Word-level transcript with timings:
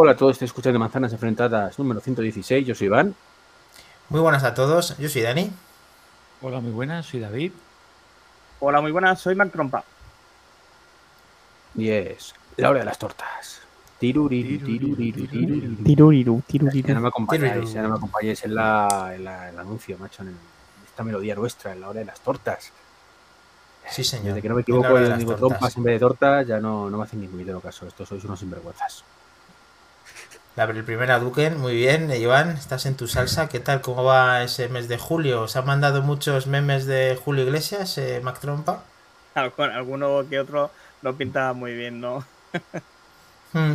Hola 0.00 0.12
a 0.12 0.16
todos, 0.16 0.32
estoy 0.32 0.46
escuchando 0.46 0.78
Manzanas 0.78 1.12
Enfrentadas 1.12 1.76
número 1.76 2.00
116, 2.00 2.64
yo 2.64 2.74
soy 2.76 2.86
Iván. 2.86 3.16
Muy 4.10 4.20
buenas 4.20 4.44
a 4.44 4.54
todos, 4.54 4.96
yo 4.96 5.08
soy 5.08 5.22
Dani. 5.22 5.50
Hola, 6.40 6.60
muy 6.60 6.70
buenas, 6.70 7.06
soy 7.06 7.18
David. 7.18 7.50
Hola, 8.60 8.80
muy 8.80 8.92
buenas, 8.92 9.20
soy 9.20 9.34
Mark 9.34 9.50
Trompa. 9.50 9.82
Y 11.74 11.88
es 11.90 12.32
la 12.56 12.70
hora 12.70 12.78
de 12.80 12.84
las 12.84 12.98
tortas. 12.98 13.60
Tiruriru, 13.98 14.64
tiruriru, 14.64 15.26
tiruriru. 15.26 15.84
Tiruriru, 15.84 16.42
tiruriru. 16.46 16.86
Ya 16.88 16.94
no 16.94 17.00
me 17.00 17.08
acompañáis, 17.08 17.72
ya 17.72 17.82
no 17.82 17.88
me 17.88 17.96
acompañáis 17.96 18.44
en, 18.44 18.54
la, 18.54 19.10
en, 19.14 19.24
la- 19.24 19.48
en 19.48 19.54
el 19.54 19.60
anuncio, 19.60 19.98
macho, 19.98 20.22
en, 20.22 20.28
el- 20.28 20.34
en 20.34 20.84
esta 20.86 21.02
melodía 21.02 21.34
nuestra, 21.34 21.72
en 21.72 21.80
la 21.80 21.88
hora 21.88 21.98
de 21.98 22.06
las 22.06 22.20
tortas. 22.20 22.70
Sí, 23.90 24.04
señor. 24.04 24.26
Desde 24.34 24.42
que 24.42 24.48
no 24.48 24.54
me 24.54 24.60
En 24.60 24.64
la 24.66 24.78
equivoco 24.78 24.88
hora 24.92 25.00
de 25.00 25.06
y 25.06 25.10
las 25.10 25.18
digo 25.18 25.30
tortas. 25.32 25.48
trompas 25.58 25.76
en 25.76 25.82
vez 25.82 25.94
de 25.94 25.98
tortas, 25.98 26.46
ya 26.46 26.60
no, 26.60 26.88
no 26.88 26.98
me 26.98 27.02
hacen 27.04 27.20
ni 27.20 27.26
puñetero 27.26 27.60
caso. 27.60 27.86
Estos 27.88 28.08
sois 28.08 28.22
unos 28.24 28.38
sinvergüenzas. 28.38 29.02
La 30.56 30.64
el 30.64 30.84
primera 30.84 31.18
Duken, 31.20 31.58
muy 31.58 31.74
bien, 31.74 32.10
Iván, 32.12 32.50
estás 32.50 32.84
en 32.84 32.96
tu 32.98 33.08
salsa. 33.08 33.48
¿Qué 33.48 33.60
tal? 33.60 33.80
¿Cómo 33.80 34.04
va 34.04 34.42
ese 34.42 34.68
mes 34.68 34.86
de 34.86 34.98
julio? 34.98 35.42
¿Os 35.44 35.56
han 35.56 35.64
mandado 35.64 36.02
muchos 36.02 36.46
memes 36.46 36.84
de 36.84 37.18
Julio 37.24 37.44
Iglesias, 37.44 37.96
eh, 37.96 38.20
Mac 38.22 38.38
Trompa? 38.40 38.84
Alguno 39.34 40.26
que 40.28 40.38
otro 40.40 40.70
lo 41.02 41.16
pinta 41.16 41.52
muy 41.52 41.74
bien, 41.74 42.00
¿no? 42.00 42.24
Hmm. 43.52 43.74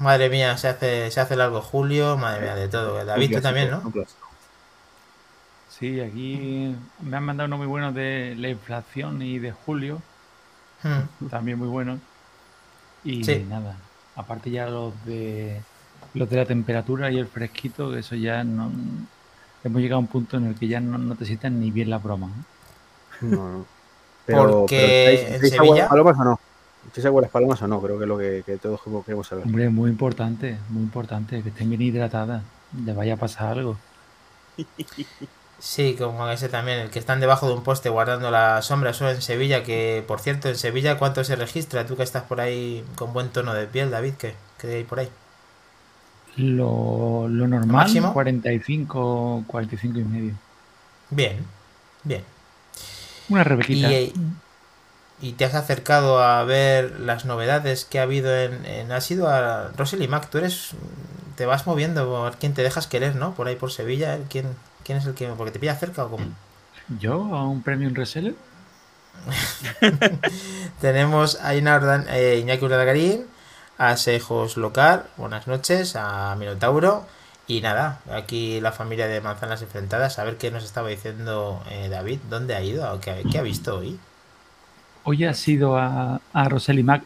Madre 0.00 0.28
mía, 0.30 0.56
se 0.58 0.68
hace, 0.68 1.10
se 1.10 1.20
hace 1.20 1.36
largo 1.36 1.62
julio, 1.62 2.16
madre 2.16 2.42
mía, 2.42 2.54
de 2.56 2.68
todo. 2.68 3.04
David, 3.04 3.32
tú 3.34 3.40
también, 3.40 3.70
¿no? 3.70 3.82
Sí, 5.68 6.00
aquí 6.00 6.76
me 7.00 7.16
han 7.16 7.24
mandado 7.24 7.46
uno 7.46 7.58
muy 7.58 7.66
bueno 7.66 7.92
de 7.92 8.34
la 8.36 8.48
inflación 8.48 9.22
y 9.22 9.38
de 9.38 9.52
julio, 9.52 10.02
Hmm. 10.82 11.08
también 11.30 11.58
muy 11.58 11.68
bueno. 11.68 12.00
Y 13.04 13.24
Sí. 13.24 13.44
nada, 13.48 13.76
aparte 14.14 14.50
ya 14.50 14.66
los 14.68 15.04
de 15.04 15.66
los 16.14 16.28
de 16.30 16.36
la 16.36 16.46
temperatura 16.46 17.10
y 17.10 17.18
el 17.18 17.26
fresquito, 17.26 17.90
que 17.90 18.00
eso 18.00 18.14
ya 18.16 18.44
no 18.44 18.70
hemos 19.64 19.80
llegado 19.80 19.96
a 19.96 20.00
un 20.00 20.08
punto 20.08 20.36
en 20.36 20.46
el 20.46 20.54
que 20.58 20.68
ya 20.68 20.80
no, 20.80 20.98
no 20.98 21.14
te 21.14 21.24
sientan 21.24 21.60
ni 21.60 21.70
bien 21.70 21.90
la 21.90 21.98
broma. 21.98 22.28
¿eh? 22.28 23.26
No, 23.26 23.48
no. 23.48 23.66
Porque 24.26 25.14
¿estáis- 25.14 25.44
en 25.44 25.50
Sevilla- 25.50 25.88
palomas 25.88 26.18
o 26.18 26.24
no? 26.24 26.40
¿Estáis 26.86 27.06
aguas 27.06 27.30
palomas 27.30 27.62
o 27.62 27.68
no? 27.68 27.80
Creo 27.80 27.96
que 27.98 28.04
es 28.04 28.08
lo 28.08 28.18
que, 28.18 28.42
que 28.44 28.56
todos 28.56 28.80
queremos 29.04 29.26
saber. 29.26 29.44
Hombre, 29.46 29.68
muy 29.68 29.90
importante, 29.90 30.58
muy 30.68 30.82
importante, 30.82 31.42
que 31.42 31.48
estén 31.48 31.68
bien 31.70 31.82
hidratadas, 31.82 32.42
le 32.84 32.92
vaya 32.92 33.14
a 33.14 33.16
pasar 33.16 33.58
algo. 33.58 33.76
Sí, 35.58 35.94
como 35.96 36.28
ese 36.28 36.48
también, 36.48 36.80
el 36.80 36.90
que 36.90 36.98
están 36.98 37.20
debajo 37.20 37.46
de 37.46 37.54
un 37.54 37.62
poste 37.62 37.88
guardando 37.88 38.32
la 38.32 38.62
sombra, 38.62 38.90
eso 38.90 39.08
en 39.08 39.22
Sevilla, 39.22 39.62
que 39.62 40.04
por 40.08 40.18
cierto, 40.18 40.48
en 40.48 40.56
Sevilla, 40.56 40.98
¿cuánto 40.98 41.22
se 41.22 41.36
registra? 41.36 41.86
Tú 41.86 41.96
que 41.96 42.02
estás 42.02 42.24
por 42.24 42.40
ahí 42.40 42.84
con 42.96 43.12
buen 43.12 43.30
tono 43.30 43.54
de 43.54 43.68
piel, 43.68 43.90
David, 43.92 44.14
¿qué, 44.18 44.34
qué 44.58 44.66
hay 44.74 44.84
por 44.84 44.98
ahí? 44.98 45.08
Lo, 46.36 47.28
lo 47.28 47.46
normal, 47.46 47.76
máximo? 47.76 48.12
45, 48.12 49.44
45 49.46 49.98
y 49.98 50.04
medio. 50.04 50.34
Bien, 51.10 51.44
bien. 52.04 52.24
Una 53.28 53.44
rebequita. 53.44 53.92
Y, 53.92 54.12
y 55.20 55.32
te 55.32 55.44
has 55.44 55.54
acercado 55.54 56.22
a 56.22 56.42
ver 56.44 57.00
las 57.00 57.24
novedades 57.24 57.84
que 57.84 58.00
ha 58.00 58.02
habido 58.02 58.36
en... 58.36 58.66
en 58.66 58.90
has 58.92 59.10
ido 59.10 59.28
a 59.28 59.68
Rosely 59.76 60.08
Mac, 60.08 60.28
tú 60.28 60.38
eres... 60.38 60.70
Te 61.36 61.46
vas 61.46 61.66
moviendo 61.66 62.16
a 62.16 62.24
ver 62.24 62.38
quién 62.38 62.54
te 62.54 62.62
dejas 62.62 62.86
querer, 62.86 63.14
¿no? 63.16 63.34
Por 63.34 63.46
ahí 63.46 63.56
por 63.56 63.70
Sevilla, 63.70 64.16
¿eh? 64.16 64.22
¿quién, 64.28 64.46
quién 64.84 64.98
es 64.98 65.06
el 65.06 65.14
que... 65.14 65.28
Porque 65.28 65.52
te 65.52 65.58
pilla 65.58 65.76
cerca 65.76 66.04
o 66.04 66.10
cómo? 66.10 66.26
¿Yo 66.98 67.14
a 67.34 67.46
un 67.46 67.62
premium 67.62 67.94
reseller? 67.94 68.34
Tenemos 70.80 71.38
a 71.40 71.54
eh, 71.54 72.38
Iñaki 72.40 72.64
Urdagarín, 72.64 73.24
a 73.82 73.96
Sejos 73.96 74.56
Locar, 74.56 75.08
buenas 75.16 75.48
noches, 75.48 75.96
a 75.96 76.36
Minotauro. 76.36 77.04
Y 77.48 77.62
nada, 77.62 77.98
aquí 78.12 78.60
la 78.60 78.70
familia 78.70 79.08
de 79.08 79.20
Manzanas 79.20 79.60
Enfrentadas, 79.60 80.20
a 80.20 80.24
ver 80.24 80.36
qué 80.38 80.52
nos 80.52 80.62
estaba 80.62 80.88
diciendo 80.88 81.60
eh, 81.68 81.88
David, 81.88 82.20
¿dónde 82.30 82.54
ha 82.54 82.62
ido? 82.62 83.00
¿Qué, 83.00 83.24
qué 83.28 83.38
ha 83.38 83.42
visto 83.42 83.78
hoy? 83.78 83.98
Hoy 85.02 85.24
ha 85.24 85.34
sido 85.34 85.76
a, 85.76 86.20
a 86.32 86.48
Rosely 86.48 86.84
Mac. 86.84 87.02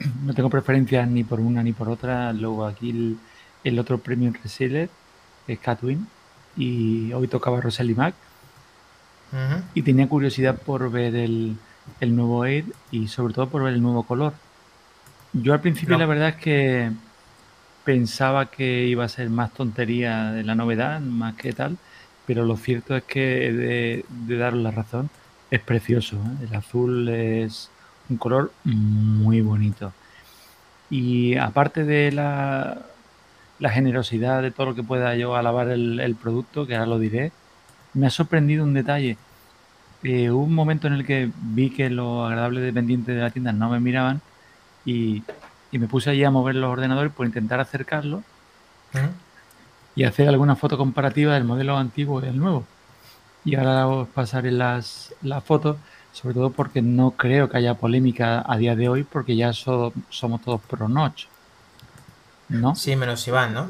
No 0.24 0.34
tengo 0.34 0.50
preferencias 0.50 1.06
ni 1.06 1.22
por 1.22 1.38
una 1.38 1.62
ni 1.62 1.72
por 1.72 1.88
otra. 1.88 2.32
Luego 2.32 2.66
aquí 2.66 2.90
el, 2.90 3.18
el 3.62 3.78
otro 3.78 3.98
premium 3.98 4.34
reseller 4.42 4.90
es 5.46 5.60
Catwin. 5.60 6.08
Y 6.56 7.12
hoy 7.12 7.28
tocaba 7.28 7.60
Rosely 7.60 7.94
Mac. 7.94 8.16
Ujú. 9.32 9.62
Y 9.74 9.82
tenía 9.82 10.08
curiosidad 10.08 10.56
por 10.56 10.90
ver 10.90 11.14
el, 11.14 11.56
el 12.00 12.16
nuevo 12.16 12.44
Air 12.44 12.64
y 12.90 13.06
sobre 13.06 13.32
todo 13.32 13.48
por 13.48 13.62
ver 13.62 13.74
el 13.74 13.80
nuevo 13.80 14.02
color. 14.02 14.32
Yo 15.32 15.52
al 15.54 15.60
principio 15.60 15.96
No. 15.96 15.98
la 15.98 16.06
verdad 16.06 16.30
es 16.30 16.36
que 16.36 16.92
pensaba 17.84 18.50
que 18.50 18.86
iba 18.86 19.04
a 19.04 19.08
ser 19.08 19.30
más 19.30 19.52
tontería 19.54 20.32
de 20.32 20.44
la 20.44 20.54
novedad, 20.54 21.00
más 21.00 21.36
que 21.36 21.52
tal, 21.54 21.78
pero 22.24 22.44
lo 22.44 22.56
cierto 22.56 22.96
es 22.96 23.04
que 23.04 23.52
de, 23.52 24.06
de 24.08 24.36
daros 24.36 24.60
la 24.60 24.70
razón, 24.72 25.10
es 25.50 25.60
precioso. 25.62 26.16
¿eh? 26.42 26.46
El 26.50 26.54
azul 26.56 27.08
es 27.08 27.72
un 28.08 28.18
color 28.18 28.56
muy 28.64 29.40
bonito. 29.42 29.96
Y 30.90 31.36
aparte 31.36 31.84
de 31.84 32.12
la, 32.12 32.86
la 33.58 33.70
generosidad 33.70 34.42
de 34.42 34.52
todo 34.52 34.68
lo 34.68 34.74
que 34.74 34.84
pueda 34.84 35.16
yo 35.16 35.36
alabar 35.36 35.68
el, 35.70 36.00
el 36.00 36.16
producto, 36.16 36.66
que 36.66 36.74
ahora 36.76 36.86
lo 36.86 36.98
diré, 36.98 37.32
me 37.94 38.06
ha 38.06 38.10
sorprendido 38.10 38.64
un 38.64 38.74
detalle. 38.74 39.20
Eh, 40.02 40.30
hubo 40.30 40.44
un 40.44 40.54
momento 40.54 40.86
en 40.88 40.94
el 40.94 41.06
que 41.06 41.32
vi 41.36 41.70
que 41.72 41.90
los 41.90 42.26
agradables 42.28 42.64
dependientes 42.64 43.14
de 43.16 43.22
la 43.22 43.30
tienda 43.32 43.52
no 43.52 43.70
me 43.70 43.80
miraban 43.80 44.22
y, 44.86 45.22
y 45.72 45.78
me 45.78 45.86
puse 45.88 46.08
allí 46.10 46.24
a 46.24 46.30
mover 46.30 46.54
los 46.54 46.70
ordenadores 46.72 47.12
por 47.12 47.26
intentar 47.26 47.60
acercarlos 47.60 48.22
Ujú. 48.94 49.06
y 49.96 50.04
hacer 50.04 50.28
alguna 50.28 50.56
foto 50.56 50.78
comparativa 50.78 51.34
del 51.34 51.44
modelo 51.44 51.76
antiguo 51.76 52.20
y 52.20 52.24
del 52.26 52.38
nuevo. 52.38 52.64
Y 53.44 53.54
ahora 53.56 53.86
os 53.88 54.08
pasaré 54.08 54.50
las, 54.50 55.12
las 55.22 55.44
fotos, 55.44 55.76
sobre 56.12 56.34
todo 56.34 56.50
porque 56.50 56.80
no 56.82 57.10
creo 57.12 57.48
que 57.50 57.58
haya 57.58 57.74
polémica 57.74 58.42
a 58.46 58.56
día 58.56 58.74
de 58.74 58.88
hoy, 58.88 59.04
porque 59.04 59.36
ya 59.36 59.52
so- 59.52 59.92
somos 60.08 60.40
todos 60.42 60.60
pro 60.62 60.88
notch. 60.88 61.24
¿No? 62.48 62.74
Sí, 62.74 62.94
menos 62.96 63.26
Iván, 63.28 63.54
¿no? 63.54 63.68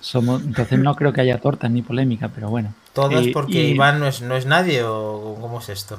Somos, 0.00 0.42
entonces 0.42 0.78
no 0.78 0.94
creo 0.96 1.12
que 1.12 1.20
haya 1.20 1.38
tortas 1.40 1.70
ni 1.70 1.82
polémica, 1.82 2.28
pero 2.28 2.48
bueno. 2.48 2.72
Todos 2.92 3.26
Y- 3.26 3.32
porque 3.32 3.52
y- 3.62 3.70
Iván 3.72 3.98
no 4.00 4.06
es, 4.06 4.20
no 4.22 4.36
es 4.36 4.46
nadie 4.46 4.82
o 4.84 5.36
cómo 5.40 5.58
es 5.60 5.68
esto. 5.68 5.98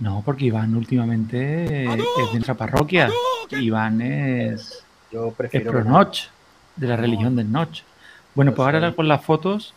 No, 0.00 0.22
porque 0.24 0.44
Iván 0.46 0.74
últimamente 0.76 1.84
es 1.84 1.96
de 1.96 2.32
nuestra 2.32 2.54
parroquia. 2.54 3.08
Iván 3.50 4.00
es, 4.02 4.84
Yo 5.10 5.28
es 5.28 5.34
prefiero. 5.34 5.70
pro 5.70 5.84
Notch, 5.84 6.24
de 6.76 6.86
la 6.88 6.96
religión 6.96 7.34
del 7.36 7.50
Notch. 7.50 7.82
Bueno, 8.34 8.54
pues 8.54 8.66
ahora 8.66 8.94
con 8.94 9.08
las 9.08 9.24
fotos 9.24 9.72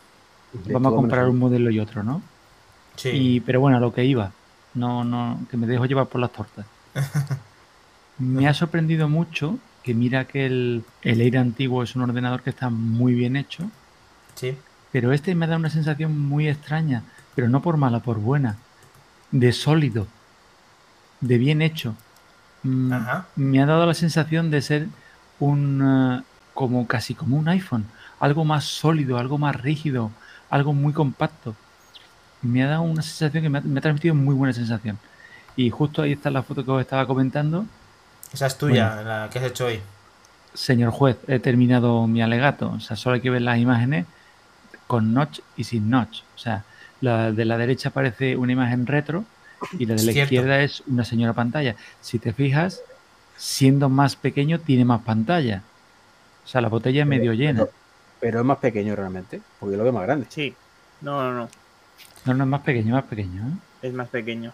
de 0.51 0.73
vamos 0.73 0.91
a 0.91 0.95
comparar 0.95 1.29
un 1.29 1.37
modelo 1.39 1.69
y 1.69 1.79
otro, 1.79 2.03
¿no? 2.03 2.21
Sí. 2.97 3.09
Y, 3.13 3.39
pero 3.39 3.61
bueno, 3.61 3.77
a 3.77 3.79
lo 3.79 3.93
que 3.93 4.03
iba. 4.03 4.31
No, 4.73 5.03
no, 5.05 5.39
que 5.49 5.55
me 5.57 5.67
dejo 5.67 5.85
llevar 5.85 6.07
por 6.07 6.19
las 6.19 6.31
tortas. 6.31 6.65
Me 8.17 8.47
ha 8.47 8.53
sorprendido 8.53 9.07
mucho 9.07 9.57
que 9.83 9.93
mira 9.93 10.25
que 10.25 10.45
el, 10.45 10.83
el 11.03 11.21
Air 11.21 11.37
antiguo 11.37 11.83
es 11.83 11.95
un 11.95 12.01
ordenador 12.01 12.41
que 12.41 12.49
está 12.49 12.69
muy 12.69 13.13
bien 13.13 13.37
hecho, 13.37 13.69
Sí. 14.35 14.57
pero 14.91 15.13
este 15.13 15.35
me 15.35 15.47
da 15.47 15.55
una 15.55 15.69
sensación 15.69 16.19
muy 16.19 16.49
extraña, 16.49 17.03
pero 17.33 17.47
no 17.47 17.61
por 17.61 17.77
mala, 17.77 17.99
por 18.01 18.17
buena, 18.19 18.57
de 19.31 19.51
sólido, 19.53 20.07
de 21.21 21.37
bien 21.37 21.61
hecho. 21.61 21.95
Mm, 22.63 22.93
Ajá. 22.93 23.27
Me 23.35 23.61
ha 23.61 23.65
dado 23.65 23.85
la 23.85 23.93
sensación 23.93 24.51
de 24.51 24.61
ser 24.61 24.89
un 25.39 25.81
eh, 26.21 26.23
como 26.53 26.87
casi 26.87 27.15
como 27.15 27.37
un 27.37 27.47
iPhone, 27.49 27.91
algo 28.19 28.45
más 28.45 28.65
sólido, 28.65 29.17
algo 29.17 29.37
más 29.37 29.55
rígido, 29.55 30.11
algo 30.49 30.73
muy 30.73 30.93
compacto. 30.93 31.57
Me 32.41 32.63
ha 32.63 32.67
dado 32.69 32.83
una 32.83 33.01
sensación 33.03 33.43
que 33.43 33.49
me 33.49 33.59
ha, 33.59 33.61
me 33.61 33.79
ha 33.79 33.83
transmitido 33.83 34.15
muy 34.15 34.35
buena 34.35 34.53
sensación. 34.53 34.99
Y 35.55 35.69
justo 35.71 36.01
ahí 36.03 36.13
está 36.13 36.31
la 36.31 36.43
foto 36.43 36.65
que 36.65 36.71
os 36.71 36.81
estaba 36.81 37.07
comentando. 37.07 37.69
Esa 38.31 38.47
es 38.47 38.57
tuya, 38.57 39.01
la 39.03 39.29
que 39.29 39.39
has 39.39 39.45
hecho 39.45 39.65
hoy. 39.67 39.81
Señor 40.53 40.91
juez, 40.91 41.17
he 41.27 41.39
terminado 41.39 42.07
mi 42.07 42.21
alegato. 42.21 42.71
O 42.71 42.79
sea, 42.79 42.95
solo 42.97 43.15
hay 43.15 43.21
que 43.21 43.29
ver 43.29 43.41
las 43.41 43.59
imágenes 43.59 44.05
con 44.87 45.13
notch 45.13 45.41
y 45.57 45.65
sin 45.65 45.89
notch. 45.89 46.23
O 46.35 46.39
sea, 46.39 46.65
la 47.01 47.31
de 47.31 47.45
la 47.45 47.57
derecha 47.57 47.91
parece 47.91 48.37
una 48.37 48.51
imagen 48.53 48.85
retro 48.87 49.25
y 49.77 49.85
la 49.85 49.95
de 49.95 50.03
la 50.03 50.13
Cierto. 50.13 50.35
izquierda 50.35 50.61
es 50.61 50.81
una 50.87 51.05
señora 51.05 51.33
pantalla. 51.33 51.75
Si 51.99 52.19
te 52.19 52.33
fijas, 52.33 52.81
siendo 53.35 53.89
más 53.89 54.15
pequeño 54.15 54.59
tiene 54.61 54.85
más 54.85 55.01
pantalla. 55.03 55.69
O 56.43 56.47
sea, 56.47 56.61
la 56.61 56.69
botella 56.69 57.01
es 57.01 57.07
medio 57.07 57.33
llena. 57.33 57.65
Pero, 57.65 57.71
pero 58.19 58.39
es 58.39 58.45
más 58.45 58.57
pequeño 58.59 58.95
realmente, 58.95 59.43
porque 59.59 59.73
yo 59.73 59.77
lo 59.77 59.83
veo 59.83 59.93
más 59.93 60.03
grande. 60.03 60.27
Sí. 60.29 60.55
No, 61.01 61.21
no, 61.23 61.33
no. 61.33 61.49
No, 62.25 62.33
no 62.33 62.43
es 62.43 62.49
más 62.49 62.61
pequeño, 62.61 62.93
más 62.95 63.05
pequeño. 63.05 63.47
¿eh? 63.47 63.87
Es 63.87 63.93
más 63.93 64.09
pequeño. 64.09 64.53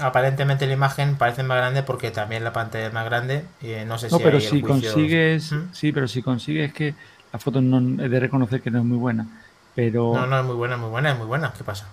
Aparentemente 0.00 0.66
la 0.66 0.72
imagen 0.72 1.16
parece 1.16 1.44
más 1.44 1.56
grande 1.58 1.84
porque 1.84 2.10
también 2.10 2.42
la 2.42 2.52
pantalla 2.52 2.86
es 2.88 2.92
más 2.92 3.04
grande. 3.04 3.44
Y 3.60 3.70
eh, 3.70 3.84
no 3.84 3.98
sé 3.98 4.08
No, 4.10 4.18
si 4.18 4.22
pero 4.22 4.38
hay 4.38 4.42
si 4.42 4.60
consigues, 4.62 5.52
¿Mm? 5.52 5.72
sí, 5.72 5.92
pero 5.92 6.08
si 6.08 6.22
consigues 6.22 6.72
que 6.72 6.94
la 7.32 7.38
foto 7.38 7.60
no 7.60 8.02
es 8.02 8.10
de 8.10 8.20
reconocer 8.20 8.60
que 8.62 8.70
no 8.70 8.78
es 8.80 8.84
muy 8.84 8.98
buena, 8.98 9.43
pero 9.74 10.12
No, 10.14 10.26
no, 10.26 10.38
es 10.40 10.44
muy 10.44 10.56
buena, 10.56 10.74
es 10.74 10.80
muy 10.80 10.90
buena, 10.90 11.12
es 11.12 11.18
muy 11.18 11.26
buena. 11.26 11.52
¿Qué 11.56 11.64
pasa? 11.64 11.86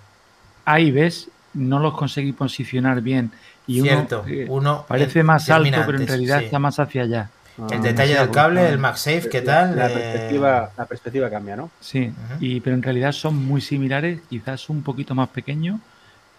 ahí 0.64 0.90
ves, 0.90 1.28
no 1.54 1.78
los 1.78 1.94
conseguí 1.94 2.32
posicionar 2.32 3.00
bien 3.00 3.32
y 3.66 3.80
Cierto, 3.82 4.22
uno 4.22 4.32
eh, 4.32 4.46
uno 4.48 4.84
parece 4.88 5.20
eh, 5.20 5.22
más 5.24 5.48
alto, 5.50 5.82
pero 5.86 5.98
en 5.98 6.06
realidad 6.06 6.38
sí. 6.40 6.44
está 6.46 6.58
más 6.58 6.78
hacia 6.78 7.02
allá. 7.02 7.30
El 7.56 7.64
Ah, 7.64 7.78
detalle 7.82 8.14
del 8.14 8.30
cable, 8.30 8.66
el 8.68 8.78
MagSafe, 8.78 9.28
¿qué 9.28 9.42
tal? 9.42 9.76
La, 9.76 9.88
Eh, 9.88 9.94
perspectiva, 9.94 10.70
la 10.76 10.86
perspectiva 10.86 11.30
cambia, 11.30 11.56
¿no? 11.56 11.70
Sí, 11.80 12.10
y, 12.40 12.60
pero 12.60 12.74
en 12.76 12.82
realidad 12.82 13.12
son 13.12 13.36
muy 13.36 13.60
similares, 13.60 14.20
quizás 14.30 14.70
un 14.70 14.82
poquito 14.82 15.14
más 15.14 15.28
pequeño 15.28 15.78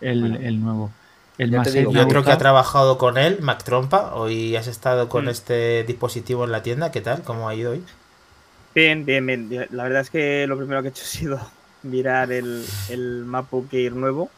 el, 0.02 0.22
Bueno. 0.22 0.38
el 0.42 0.62
nuevo. 0.62 0.92
El 1.38 1.50
digo, 1.52 1.92
me 1.92 2.00
Y 2.00 2.02
otro 2.04 2.24
que 2.24 2.32
ha 2.32 2.38
trabajado 2.38 2.98
con 2.98 3.18
él, 3.18 3.40
Mac 3.42 3.64
Trompa, 3.64 4.14
hoy 4.16 4.56
has 4.56 4.68
estado 4.68 5.08
con 5.10 5.26
Mm. 5.26 5.30
este 5.30 5.84
dispositivo 5.84 6.46
en 6.46 6.52
la 6.52 6.62
tienda, 6.64 6.92
¿qué 6.92 7.02
tal? 7.02 7.22
¿Cómo 7.24 7.48
ha 7.50 7.56
ido 7.56 7.72
hoy? 7.72 7.84
Bien, 8.76 9.06
bien, 9.06 9.26
bien. 9.28 9.68
La 9.72 9.84
verdad 9.84 10.02
es 10.02 10.10
que 10.10 10.48
lo 10.48 10.58
primero 10.58 10.82
que 10.82 10.88
he 10.88 10.92
hecho 10.92 11.04
ha 11.06 11.08
sido 11.08 11.40
mirar 11.82 12.32
el, 12.32 12.76
el 12.86 13.26
MacBook 13.26 13.72
Air 13.74 13.94
nuevo 13.96 14.36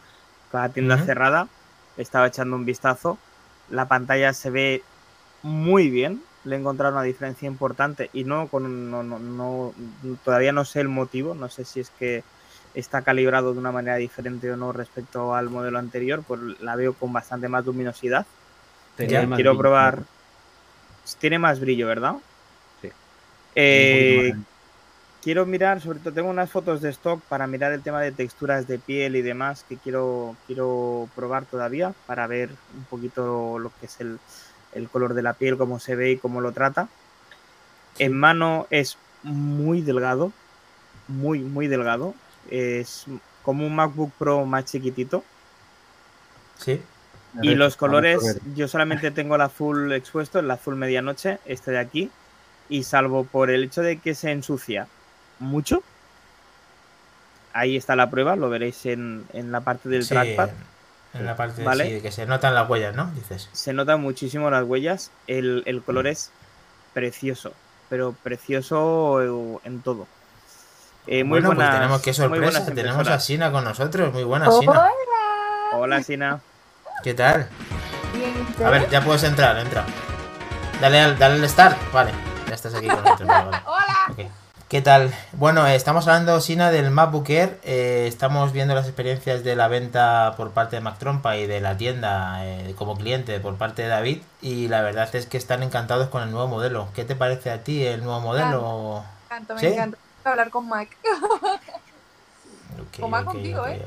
con 0.47 0.61
la 0.61 0.73
tienda 0.73 0.97
Ujú. 0.97 1.05
cerrada. 1.05 1.49
Estaba 1.95 2.27
echando 2.27 2.55
un 2.55 2.65
vistazo. 2.65 3.23
La 3.67 3.87
pantalla 3.87 4.33
se 4.33 4.49
ve 4.49 4.89
muy 5.41 5.89
bien. 5.89 6.27
Le 6.43 6.55
he 6.55 6.59
encontrado 6.59 6.93
una 6.95 7.03
diferencia 7.03 7.47
importante 7.47 8.09
y 8.13 8.25
no 8.25 8.49
con 8.49 8.91
no, 8.91 9.03
no, 9.03 9.19
no- 9.19 9.73
todavía 10.23 10.51
no 10.51 10.65
sé 10.65 10.81
el 10.81 10.89
motivo. 10.89 11.33
No 11.35 11.49
sé 11.49 11.65
si 11.65 11.79
es 11.79 11.91
que 11.91 12.25
está 12.73 13.03
calibrado 13.03 13.53
de 13.53 13.59
una 13.59 13.71
manera 13.71 13.95
diferente 13.97 14.51
o 14.51 14.57
no 14.57 14.71
respecto 14.73 15.33
al 15.35 15.49
modelo 15.49 15.79
anterior. 15.79 16.23
Pues 16.25 16.41
la 16.59 16.75
veo 16.75 16.97
con 16.97 17.13
bastante 17.13 17.47
más 17.49 17.65
luminosidad. 17.65 18.27
Tenía 18.95 19.21
Ya, 19.21 19.27
más 19.27 19.43
Quiero 19.43 19.45
brillo, 19.45 19.67
probar. 19.71 20.07
Tiene 21.19 21.39
más 21.39 21.59
brillo, 21.61 21.87
¿verdad? 21.87 22.15
Eh, 23.55 24.33
quiero 25.23 25.45
mirar, 25.45 25.81
sobre 25.81 25.99
todo 25.99 26.13
tengo 26.13 26.29
unas 26.29 26.51
fotos 26.51 26.81
de 26.81 26.89
stock 26.89 27.21
para 27.21 27.47
mirar 27.47 27.71
el 27.71 27.81
tema 27.81 28.01
de 28.01 28.11
texturas 28.11 28.67
de 28.67 28.77
piel 28.77 29.15
y 29.15 29.21
demás 29.21 29.65
que 29.67 29.77
quiero, 29.77 30.35
quiero 30.45 31.09
probar 31.15 31.45
todavía 31.45 31.93
para 32.05 32.27
ver 32.27 32.49
un 32.77 32.83
poquito 32.85 33.57
lo 33.57 33.71
que 33.79 33.87
es 33.87 33.99
el, 34.01 34.19
el 34.73 34.89
color 34.89 35.13
de 35.13 35.23
la 35.23 35.33
piel, 35.33 35.57
cómo 35.57 35.79
se 35.79 35.95
ve 35.95 36.11
y 36.11 36.17
cómo 36.17 36.41
lo 36.41 36.51
trata. 36.51 36.89
En 37.97 38.13
mano 38.13 38.67
es 38.69 38.97
muy 39.23 39.81
delgado, 39.81 40.31
muy, 41.07 41.39
muy 41.39 41.67
delgado. 41.67 42.13
Es 42.51 43.05
como 43.41 43.65
un 43.65 43.75
MacBook 43.75 44.11
Pro 44.19 44.45
más 44.45 44.65
chiquitito. 44.65 45.23
Sí. 46.57 46.81
Y 47.41 47.55
los 47.55 47.75
colores, 47.75 48.39
yo 48.55 48.67
solamente 48.67 49.11
tengo 49.11 49.35
el 49.35 49.41
azul 49.41 49.91
expuesto, 49.91 50.39
el 50.39 50.49
azul 50.51 50.75
medianoche, 50.75 51.39
este 51.45 51.71
de 51.71 51.79
aquí. 51.79 52.11
Y 52.69 52.83
salvo 52.83 53.23
por 53.25 53.49
el 53.51 53.63
hecho 53.63 53.81
de 53.81 53.99
que 53.99 54.15
se 54.15 54.31
ensucia 54.31 54.87
mucho, 55.39 55.83
ahí 57.53 57.77
está 57.77 57.95
la 57.95 58.09
prueba, 58.09 58.35
lo 58.35 58.49
veréis 58.49 58.85
en, 58.85 59.25
en 59.33 59.51
la 59.51 59.61
parte 59.61 59.89
del 59.89 60.03
Sí, 60.03 60.09
trackpad. 60.09 60.49
En 61.13 61.25
la 61.25 61.35
parte 61.35 61.63
Vale. 61.63 61.95
sí, 61.95 62.01
que 62.01 62.11
se 62.11 62.25
notan 62.25 62.55
las 62.55 62.69
huellas, 62.69 62.93
¿no? 62.95 63.09
Dices. 63.15 63.49
Se 63.53 63.71
notan 63.71 64.01
muchísimo 64.01 64.49
las 64.49 64.63
huellas. 64.65 65.11
El, 65.27 65.63
el 65.65 65.81
color 65.81 66.07
es 66.07 66.31
precioso, 66.93 67.53
pero 67.89 68.13
precioso 68.23 69.59
en 69.63 69.81
todo. 69.81 70.07
Eh, 71.07 71.23
muy 71.23 71.39
bueno, 71.39 71.49
buenas, 71.49 71.67
pues 71.69 71.79
tenemos 71.79 72.01
que 72.01 72.13
sorpresa. 72.13 72.65
Tenemos 72.73 73.07
a. 73.07 73.19
Sina 73.19 73.51
con 73.51 73.63
nosotros. 73.63 74.11
Muy 74.11 74.23
buena, 74.23 74.51
Sina. 74.51 74.89
Hola, 75.73 76.03
Sina. 76.03 76.41
¿Qué 77.03 77.13
tal? 77.13 77.47
Bien, 78.13 78.65
A 78.65 78.69
ver, 78.71 78.89
ya 78.89 79.01
puedes 79.03 79.23
entrar, 79.23 79.57
entra. 79.59 79.85
Dale 80.81 80.99
al, 80.99 81.17
dale 81.17 81.35
al 81.35 81.49
start. 81.49 81.77
Vale, 81.93 82.11
estás 82.55 82.73
aquí 82.73 82.87
con 82.87 83.03
nosotros. 83.03 83.27
vale, 83.27 83.45
vale. 83.45 83.63
Hola. 83.65 83.95
Ok. 84.11 84.19
¿Qué 84.67 84.81
tal? 84.81 85.13
Bueno, 85.33 85.67
eh, 85.67 85.75
estamos 85.75 86.07
hablando, 86.07 86.41
Sina, 86.41 86.71
del 86.71 86.89
MacBook 86.89 87.29
Air. 87.29 87.59
Eh, 87.63 88.05
estamos 88.07 88.51
viendo 88.51 88.73
las 88.73 88.87
experiencias 88.87 89.43
de 89.43 89.55
la 89.55 89.67
venta 89.67 90.33
por 90.37 90.51
parte 90.51 90.75
de 90.77 90.81
Mac 90.81 90.97
Trompa 90.97 91.37
y 91.37 91.45
de 91.45 91.61
la 91.61 91.77
tienda 91.77 92.43
eh, 92.43 92.73
como 92.75 92.97
cliente 92.97 93.39
por 93.39 93.57
parte 93.57 93.83
de 93.83 93.89
David. 93.89 94.23
Y 94.41 94.67
la 94.67 94.81
verdad 94.81 95.15
es 95.15 95.27
que 95.27 95.37
están 95.37 95.61
encantados 95.61 96.09
con 96.09 96.23
el 96.23 96.31
nuevo 96.31 96.47
modelo. 96.47 96.87
¿Qué 96.95 97.05
te 97.05 97.15
parece 97.15 97.51
a 97.51 97.63
ti 97.63 97.85
el 97.85 98.03
nuevo 98.03 98.21
modelo? 98.21 99.03
Me 99.29 99.35
encanta, 99.35 99.53
me 99.53 99.59
¿Sí? 99.59 99.67
encanta 99.67 99.97
hablar 100.23 100.49
con 100.49 100.67
Mike. 100.67 100.97
Ok, 102.75 102.99
Como 102.99 103.11
va 103.11 103.19
ok, 103.19 103.25
contigo, 103.25 103.67
¿eh? 103.67 103.81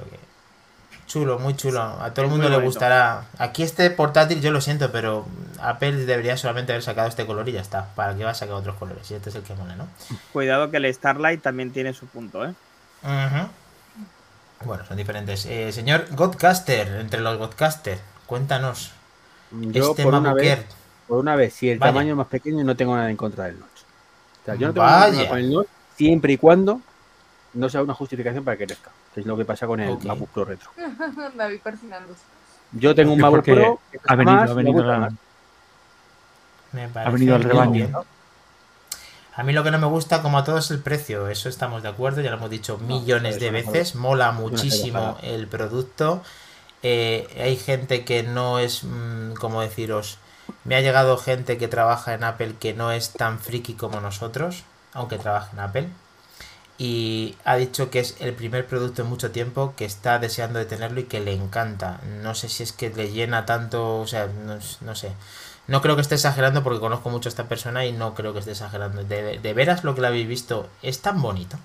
Chulo, 1.08 1.38
muy 1.38 1.56
chulo. 1.56 1.81
A 1.81 2.12
todo 2.12 2.26
el 2.26 2.31
mundo 2.31 2.49
le 2.50 2.58
gustará. 2.58 3.25
Aquí 3.38 3.62
este 3.62 3.90
portátil, 3.90 4.43
yo 4.43 4.50
lo 4.52 4.60
siento, 4.60 4.93
pero 4.93 5.26
Apple 5.58 6.05
debería 6.05 6.37
solamente 6.37 6.72
haber 6.72 6.82
sacado 6.82 7.08
este 7.08 7.25
color 7.25 7.49
y 7.49 7.52
ya 7.52 7.62
está. 7.62 7.87
¿Para 7.94 8.14
qué 8.14 8.25
va 8.25 8.31
a 8.31 8.34
sacar 8.34 8.55
otros 8.55 8.76
colores? 8.76 9.10
Y 9.10 9.14
este 9.14 9.31
es 9.31 9.34
el 9.34 9.43
que 9.43 9.55
mola, 9.55 9.75
¿no? 9.75 9.88
Cuidado 10.34 10.70
que 10.70 10.76
el 10.76 10.94
Starlight 10.94 11.40
también 11.40 11.72
tiene 11.72 11.94
su 11.94 12.06
punto, 12.06 12.44
¿eh? 12.44 12.52
Ujú. 13.02 13.49
Bueno, 14.66 14.84
son 14.87 14.99
diferentes. 14.99 15.46
Eh, 15.46 15.72
señor 15.72 16.06
Godcaster, 16.14 16.87
entre 17.00 17.20
los 17.20 17.38
Godcaster, 17.38 17.99
cuéntanos. 18.26 18.93
Yo, 19.50 19.90
este 19.93 20.02
por 20.02 20.14
una, 20.14 20.34
vez, 20.34 20.58
por 21.06 21.19
una 21.20 21.37
vez, 21.37 21.54
si 21.54 21.70
el 21.70 21.78
Vaya. 21.78 21.93
tamaño 21.93 22.11
es 22.11 22.16
más 22.19 22.26
pequeño, 22.26 22.64
no 22.64 22.76
tengo 22.76 22.94
nada 22.94 23.08
en 23.08 23.16
contra 23.16 23.44
del 23.44 23.58
notch. 23.58 23.81
O 24.43 24.44
sea, 24.44 24.54
yo 24.56 24.66
no 24.66 24.75
tengo 24.75 24.87
nada 24.87 25.06
en 25.06 25.12
Vaya. 25.12 25.19
contra 25.20 25.28
con 25.31 25.38
el 25.38 25.50
notch 25.54 25.69
siempre 25.96 26.32
y 26.34 26.37
cuando 26.37 26.82
no 27.54 27.68
sea 27.68 27.82
una 27.82 27.94
justificación 27.94 28.44
para 28.44 28.56
que 28.56 28.66
crezca, 28.66 28.90
que 29.14 29.20
es 29.20 29.26
lo 29.26 29.36
que 29.36 29.44
pasa 29.44 29.66
con 29.66 29.80
el 29.80 29.90
Ok. 29.90 30.04
MacBook 30.04 30.30
Pro 30.30 30.44
Retro. 30.44 30.70
David 31.36 31.60
persinándose. 31.62 32.20
Yo 32.72 32.94
tengo 32.94 33.12
un 33.12 33.20
MacBook 33.20 33.44
Pro 33.44 33.80
que 33.90 33.98
Ha 34.06 34.14
venido, 34.14 34.36
más, 34.36 34.50
ha 34.50 34.54
venido, 34.54 34.84
la-. 34.84 35.10
Me 36.72 36.84
ha 36.84 37.10
venido 37.10 37.34
al 37.34 37.42
parece 37.42 37.48
rebaño. 37.48 37.72
bien. 37.72 37.92
A 39.34 39.42
mí 39.44 39.52
lo 39.52 39.62
que 39.62 39.70
no 39.70 39.78
me 39.78 39.86
gusta, 39.86 40.20
como 40.20 40.36
a 40.38 40.44
todos, 40.44 40.64
es 40.66 40.70
el 40.72 40.80
precio. 40.80 41.28
Eso 41.28 41.48
estamos 41.48 41.82
de 41.82 41.88
acuerdo, 41.88 42.20
ya 42.20 42.30
lo 42.30 42.36
hemos 42.36 42.50
dicho 42.50 42.76
millones 42.78 43.38
de 43.38 43.46
no 43.46 43.52
veces. 43.52 43.94
Mola 43.94 44.32
muchísimo 44.32 45.16
el 45.22 45.46
producto. 45.46 46.22
Eh, 46.82 47.28
hay 47.40 47.56
gente 47.56 48.04
que 48.04 48.22
no 48.24 48.58
es, 48.58 48.82
mm, 48.84 49.34
como 49.34 49.62
deciros, 49.62 50.18
me 50.64 50.74
ha 50.74 50.80
llegado 50.80 51.16
gente 51.18 51.56
que 51.56 51.68
trabaja 51.68 52.14
en 52.14 52.24
Apple 52.24 52.54
que 52.58 52.74
no 52.74 52.90
es 52.92 53.12
tan 53.12 53.38
friki 53.38 53.74
como 53.74 54.00
nosotros, 54.00 54.64
aunque 54.92 55.18
trabaja 55.18 55.50
en 55.52 55.60
Apple. 55.60 55.88
Y 56.78 57.36
ha 57.44 57.56
dicho 57.56 57.90
que 57.90 58.00
es 58.00 58.16
el 58.20 58.34
primer 58.34 58.66
producto 58.66 59.02
en 59.02 59.08
mucho 59.08 59.32
tiempo 59.32 59.75
que 59.76 59.84
está 59.84 60.19
deseando 60.20 60.58
de 60.60 60.64
tenerlo 60.64 61.00
y 61.00 61.04
que 61.04 61.20
le 61.20 61.32
encanta. 61.34 62.00
No 62.22 62.34
sé 62.34 62.48
si 62.48 62.62
es 62.62 62.72
que 62.72 62.90
le 62.90 63.10
llena 63.10 63.46
tanto, 63.46 63.98
o 64.00 64.06
sea, 64.06 64.28
no, 64.28 64.58
no 64.80 64.94
sé. 64.94 65.12
No 65.66 65.82
creo 65.82 65.96
que 65.96 66.02
esté 66.02 66.14
exagerando 66.14 66.62
porque 66.62 66.80
conozco 66.80 67.10
mucho 67.10 67.28
a 67.28 67.30
esta 67.30 67.48
persona 67.48 67.84
y 67.84 67.92
no 67.92 68.14
creo 68.14 68.32
que 68.32 68.38
esté 68.40 68.52
exagerando. 68.52 69.04
De, 69.04 69.38
de 69.40 69.54
veras 69.54 69.84
lo 69.84 69.94
que 69.94 70.00
la 70.02 70.08
habéis 70.08 70.28
visto 70.28 70.69
es 70.82 71.02
tan 71.02 71.20
bonito. 71.20 71.58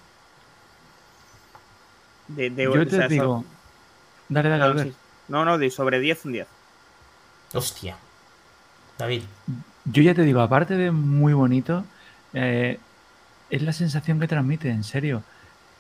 De, 2.28 2.50
de- 2.50 2.68
Yo 2.68 2.82
o 2.82 2.88
te 2.88 2.92
sea, 2.92 3.08
digo. 3.08 3.46
Dale, 4.30 4.50
dale, 4.50 4.64
no, 4.64 4.66
Albert. 4.66 4.92
sí. 4.92 4.98
no, 5.28 5.46
no, 5.46 5.58
de 5.58 5.70
sobre 5.72 6.00
10 6.00 6.26
un 6.26 6.32
10. 6.34 6.48
Hostia. 7.54 7.96
David. 8.98 9.24
Yo 9.86 10.02
ya 10.04 10.14
te 10.16 10.22
digo, 10.24 10.42
aparte 10.42 10.76
de 10.76 10.92
muy 10.92 11.34
bonito, 11.34 11.92
eh, 12.34 12.80
es 13.56 13.62
la 13.62 13.74
sensación 13.74 14.20
que 14.20 14.28
transmite, 14.28 14.70
en 14.70 14.84
serio. 14.84 15.22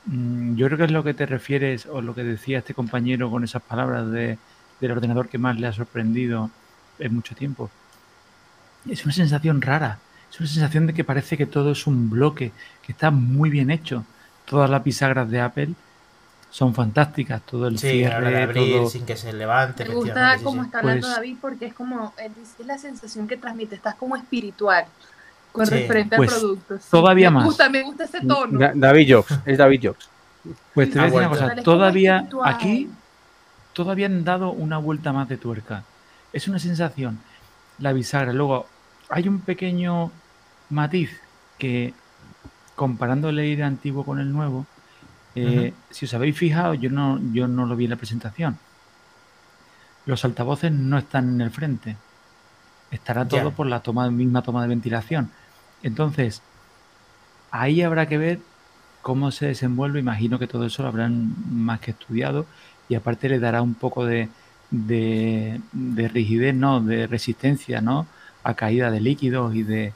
Mm, 0.05 0.55
Yo 0.55 0.67
creo 0.67 0.77
que 0.77 0.83
es 0.85 0.91
lo 0.91 1.03
que 1.03 1.13
te 1.13 1.25
refieres 1.25 1.85
o 1.85 2.01
lo 2.01 2.13
que 2.13 2.23
decía 2.23 2.59
este 2.59 2.73
compañero 2.73 3.29
con 3.31 3.43
esas 3.43 3.61
palabras 3.61 4.09
de, 4.11 4.37
del 4.79 4.91
ordenador 4.91 5.27
que 5.29 5.37
más 5.37 5.59
le 5.59 5.67
ha 5.67 5.73
sorprendido 5.73 6.49
en 6.99 7.13
mucho 7.15 7.35
tiempo. 7.35 7.69
Es 8.89 9.03
una 9.05 9.13
sensación 9.13 9.61
rara, 9.61 9.97
es 10.31 10.39
una 10.39 10.49
sensación 10.49 10.87
de 10.87 10.93
que 10.93 11.03
parece 11.03 11.37
que 11.37 11.45
todo 11.45 11.71
es 11.71 11.87
un 11.87 12.09
bloque, 12.09 12.51
que 12.85 12.91
está 12.91 13.11
muy 13.11 13.49
bien 13.49 13.71
hecho. 13.71 14.03
Todas 14.45 14.69
las 14.69 14.83
bisagras 14.83 15.29
de 15.31 15.39
Apple 15.39 15.69
son 16.51 16.75
fantásticas, 16.75 17.41
todo 17.43 17.67
el 17.67 17.79
Sí, 17.79 18.03
a 18.03 18.09
la 18.09 18.17
hora 18.17 18.29
de 18.29 18.43
abrir 18.43 18.73
todo... 18.77 18.89
sin 18.89 19.05
que 19.05 19.15
se 19.15 19.31
levante. 19.33 19.85
Me 19.85 19.95
gusta 19.95 20.37
cómo 20.43 20.61
sí. 20.61 20.65
está 20.67 20.79
hablando 20.79 21.07
Pues- 21.07 21.15
David 21.15 21.37
porque 21.41 21.65
es 21.67 21.73
como, 21.73 22.13
es 22.17 22.65
la 22.67 22.77
sensación 22.77 23.27
que 23.27 23.37
transmite, 23.37 23.73
estás 23.75 23.95
como 23.95 24.15
espiritual 24.17 24.85
con 25.53 25.65
Sí, 25.65 25.75
referente 25.75 26.17
pues, 26.17 26.33
al 26.33 26.39
producto. 26.39 26.77
Sí, 26.77 26.83
todavía 26.91 27.29
me 27.29 27.35
más. 27.35 27.45
Gusta, 27.45 27.69
me 27.69 27.81
gusta 27.83 28.03
ese 28.03 28.19
tono. 28.21 28.59
Da- 28.59 28.73
David 28.75 29.15
Jobs, 29.15 29.39
es 29.45 29.57
David 29.57 29.79
Jobs. 29.83 30.09
Pues 30.73 30.91
te 30.91 30.99
voy 30.99 30.99
a 30.99 31.03
Ha 31.03 31.05
decir 31.05 31.19
una 31.19 31.29
cosa, 31.29 31.63
todavía 31.63 32.27
aquí 32.43 32.89
todavía 33.73 34.07
han 34.07 34.23
dado 34.23 34.51
una 34.51 34.77
vuelta 34.77 35.13
más 35.13 35.29
de 35.29 35.37
tuerca. 35.37 35.83
Es 36.33 36.47
una 36.47 36.59
sensación, 36.59 37.19
la 37.79 37.93
bisagra. 37.93 38.33
Luego, 38.33 38.67
hay 39.09 39.27
un 39.27 39.39
pequeño 39.39 40.11
matiz 40.69 41.11
que, 41.57 41.93
comparando 42.75 43.29
el 43.29 43.39
Air 43.39 43.63
antiguo 43.63 44.03
con 44.03 44.19
el 44.19 44.31
nuevo, 44.31 44.65
eh, 45.35 45.73
si 45.91 46.05
os 46.05 46.13
habéis 46.13 46.37
fijado, 46.37 46.73
yo 46.73 46.89
no, 46.89 47.19
yo 47.31 47.47
no 47.47 47.65
lo 47.65 47.75
vi 47.75 47.85
en 47.85 47.91
la 47.91 47.95
presentación. 47.95 48.57
Los 50.05 50.25
altavoces 50.25 50.71
no 50.71 50.97
están 50.97 51.29
en 51.35 51.41
el 51.41 51.51
frente. 51.51 51.95
Estará 52.91 53.27
todo 53.27 53.51
por 53.51 53.65
la 53.67 53.79
toma, 53.79 54.09
misma 54.11 54.41
toma 54.43 54.61
de 54.61 54.67
ventilación. 54.67 55.31
Entonces, 55.83 56.41
ahí 57.51 57.81
habrá 57.81 58.07
que 58.07 58.17
ver 58.17 58.39
cómo 59.01 59.31
se 59.31 59.47
desenvuelve. 59.47 59.99
Imagino 59.99 60.39
que 60.39 60.47
todo 60.47 60.65
eso 60.65 60.81
lo 60.83 60.89
habrán 60.89 61.35
más 61.51 61.79
que 61.81 61.91
estudiado 61.91 62.45
y 62.89 62.95
aparte 62.95 63.29
le 63.29 63.39
dará 63.39 63.61
un 63.61 63.75
poco 63.75 64.05
de, 64.05 64.29
de, 64.71 65.61
de 65.71 66.07
rigidez, 66.07 66.55
¿no? 66.55 66.81
De 66.81 67.07
resistencia, 67.07 67.81
¿no? 67.81 68.07
A 68.43 68.55
caída 68.55 68.91
de 68.91 69.01
líquidos 69.01 69.55
y 69.55 69.63
de, 69.63 69.93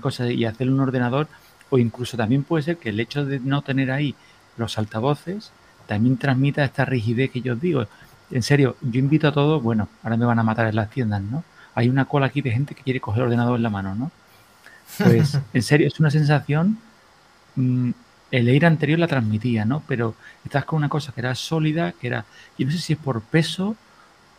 cosas 0.00 0.30
y 0.30 0.44
hacer 0.44 0.70
un 0.70 0.80
ordenador 0.80 1.28
o 1.70 1.78
incluso 1.78 2.16
también 2.16 2.44
puede 2.44 2.62
ser 2.64 2.76
que 2.76 2.90
el 2.90 3.00
hecho 3.00 3.24
de 3.24 3.40
no 3.40 3.62
tener 3.62 3.90
ahí 3.90 4.14
los 4.56 4.78
altavoces 4.78 5.52
también 5.86 6.16
transmita 6.18 6.64
esta 6.64 6.84
rigidez 6.84 7.30
que 7.30 7.40
yo 7.40 7.54
os 7.54 7.60
digo. 7.60 7.86
En 8.30 8.42
serio, 8.42 8.76
yo 8.82 9.00
invito 9.00 9.28
a 9.28 9.32
todos, 9.32 9.62
bueno, 9.62 9.88
ahora 10.02 10.16
me 10.16 10.26
van 10.26 10.38
a 10.38 10.42
matar 10.44 10.66
en 10.68 10.76
las 10.76 10.90
tiendas, 10.90 11.22
¿no? 11.22 11.44
Hay 11.74 11.88
una 11.88 12.04
cola 12.04 12.26
aquí 12.26 12.42
de 12.42 12.50
gente 12.52 12.74
que 12.74 12.82
quiere 12.82 13.00
coger 13.00 13.22
ordenador 13.24 13.56
en 13.56 13.62
la 13.62 13.70
mano, 13.70 13.94
¿no? 13.94 14.10
Pues 14.98 15.38
en 15.52 15.62
serio, 15.62 15.88
es 15.88 16.00
una 16.00 16.10
sensación. 16.10 16.78
mm, 17.56 17.90
el 18.30 18.48
Air 18.48 18.66
anterior 18.66 18.98
la 18.98 19.08
transmitía, 19.08 19.64
¿no? 19.64 19.82
Pero 19.88 20.14
estás 20.44 20.64
con 20.64 20.78
una 20.78 20.88
cosa 20.88 21.12
que 21.12 21.20
era 21.20 21.34
sólida, 21.34 21.92
que 21.92 22.06
era. 22.08 22.26
Y 22.58 22.64
no 22.64 22.70
sé 22.72 22.78
si 22.78 22.92
es 22.94 22.98
por 22.98 23.22
peso, 23.22 23.76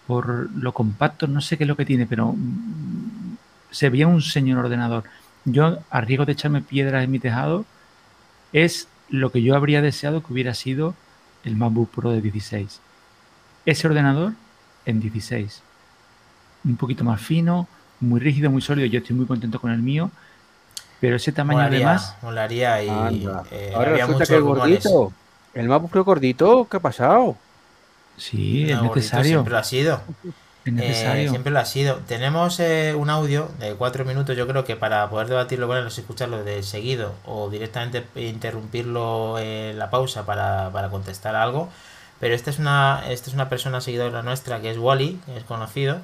por 0.07 0.49
lo 0.51 0.73
compacto, 0.73 1.27
no 1.27 1.41
sé 1.41 1.57
qué 1.57 1.65
es 1.65 1.67
lo 1.67 1.77
que 1.77 1.85
tiene, 1.85 2.05
pero 2.07 2.33
mm, 2.33 3.37
se 3.71 3.89
veía 3.89 4.07
un 4.07 4.21
señor 4.21 4.59
ordenador. 4.65 5.03
Yo, 5.45 5.79
a 5.89 6.01
riesgo 6.01 6.25
de 6.25 6.33
echarme 6.33 6.61
piedras 6.61 7.03
en 7.03 7.11
mi 7.11 7.19
tejado, 7.19 7.65
es 8.53 8.87
lo 9.09 9.31
que 9.31 9.41
yo 9.41 9.55
habría 9.55 9.81
deseado 9.81 10.23
que 10.23 10.33
hubiera 10.33 10.53
sido 10.53 10.95
el 11.43 11.55
MacBook 11.55 11.89
Pro 11.91 12.11
de 12.11 12.21
16. 12.21 12.79
Ese 13.65 13.87
ordenador 13.87 14.33
en 14.85 14.99
16. 14.99 15.61
Un 16.63 16.77
poquito 16.77 17.03
más 17.03 17.21
fino, 17.21 17.67
muy 17.99 18.19
rígido, 18.19 18.51
muy 18.51 18.61
sólido. 18.61 18.87
Yo 18.87 18.99
estoy 18.99 19.15
muy 19.15 19.25
contento 19.25 19.59
con 19.59 19.71
el 19.71 19.81
mío. 19.81 20.11
Pero 21.01 21.17
ese 21.17 21.33
tamaño 21.33 21.67
Molaría, 21.67 21.67
además, 21.67 22.17
molaría 22.21 22.83
y 22.83 23.45
eh, 23.51 23.73
Ahora 23.73 23.91
había 23.91 24.07
resulta 24.07 24.27
que 24.27 24.35
el 24.35 24.43
rumores. 24.45 24.45
gordito, 24.45 25.17
el 25.53 25.67
MacBook 25.69 25.91
Pro 25.91 26.03
gordito, 26.05 26.67
¿qué 26.69 26.77
ha 26.77 26.79
pasado? 26.81 27.41
sí, 28.17 28.65
No, 28.65 28.95
es 28.95 28.95
necesario. 28.95 29.23
Siempre 29.23 29.51
lo 29.53 29.57
ha 29.59 29.63
sido. 29.63 30.01
Es 30.63 30.75
Eh, 30.77 31.27
siempre 31.27 31.51
lo 31.51 31.59
ha 31.59 31.65
sido. 31.65 31.97
Tenemos 32.07 32.59
eh, 32.59 32.95
un 32.95 33.09
audio 33.09 33.49
de 33.59 33.75
cuatro 33.75 34.05
minutos, 34.05 34.37
yo 34.37 34.47
creo 34.47 34.63
que 34.65 34.75
para 34.75 35.09
poder 35.09 35.27
debatirlo 35.27 35.67
con 35.67 35.77
él, 35.77 35.83
no 35.83 35.89
sé, 35.89 36.01
escucharlo 36.01 36.43
de 36.43 36.63
seguido 36.63 37.15
o 37.25 37.49
directamente 37.49 38.05
interrumpirlo 38.15 39.39
en 39.39 39.79
la 39.79 39.89
pausa 39.89 40.25
para, 40.25 40.71
para 40.71 40.89
contestar 40.89 41.35
algo. 41.35 41.69
Pero 42.19 42.35
esta 42.35 42.51
es 42.51 42.59
una, 42.59 43.03
esta 43.09 43.29
es 43.29 43.33
una 43.35 43.49
persona 43.49 43.81
seguidora 43.81 44.21
nuestra 44.23 44.61
que 44.61 44.71
es 44.71 44.77
Wally, 44.77 45.21
que 45.25 45.37
es 45.37 45.43
conocido. 45.43 46.01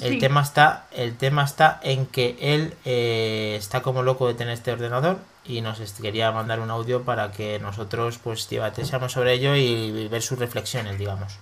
El 0.00 0.12
Sí. 0.14 0.18
tema 0.18 0.42
está, 0.42 0.86
el 0.92 1.16
tema 1.16 1.44
está 1.44 1.78
en 1.82 2.06
que 2.06 2.36
él 2.40 2.74
eh, 2.84 3.56
está 3.58 3.82
como 3.82 4.02
loco 4.02 4.26
de 4.28 4.34
tener 4.34 4.54
este 4.54 4.72
ordenador 4.72 5.18
y 5.44 5.60
nos 5.60 5.80
quería 6.00 6.30
mandar 6.32 6.60
un 6.60 6.70
audio 6.70 7.02
para 7.02 7.30
que 7.32 7.58
nosotros 7.58 8.18
pues 8.22 8.48
debatésemos 8.48 9.12
sobre 9.12 9.34
ello 9.34 9.54
y 9.56 10.08
ver 10.08 10.22
sus 10.22 10.38
reflexiones, 10.38 10.98
digamos. 10.98 11.38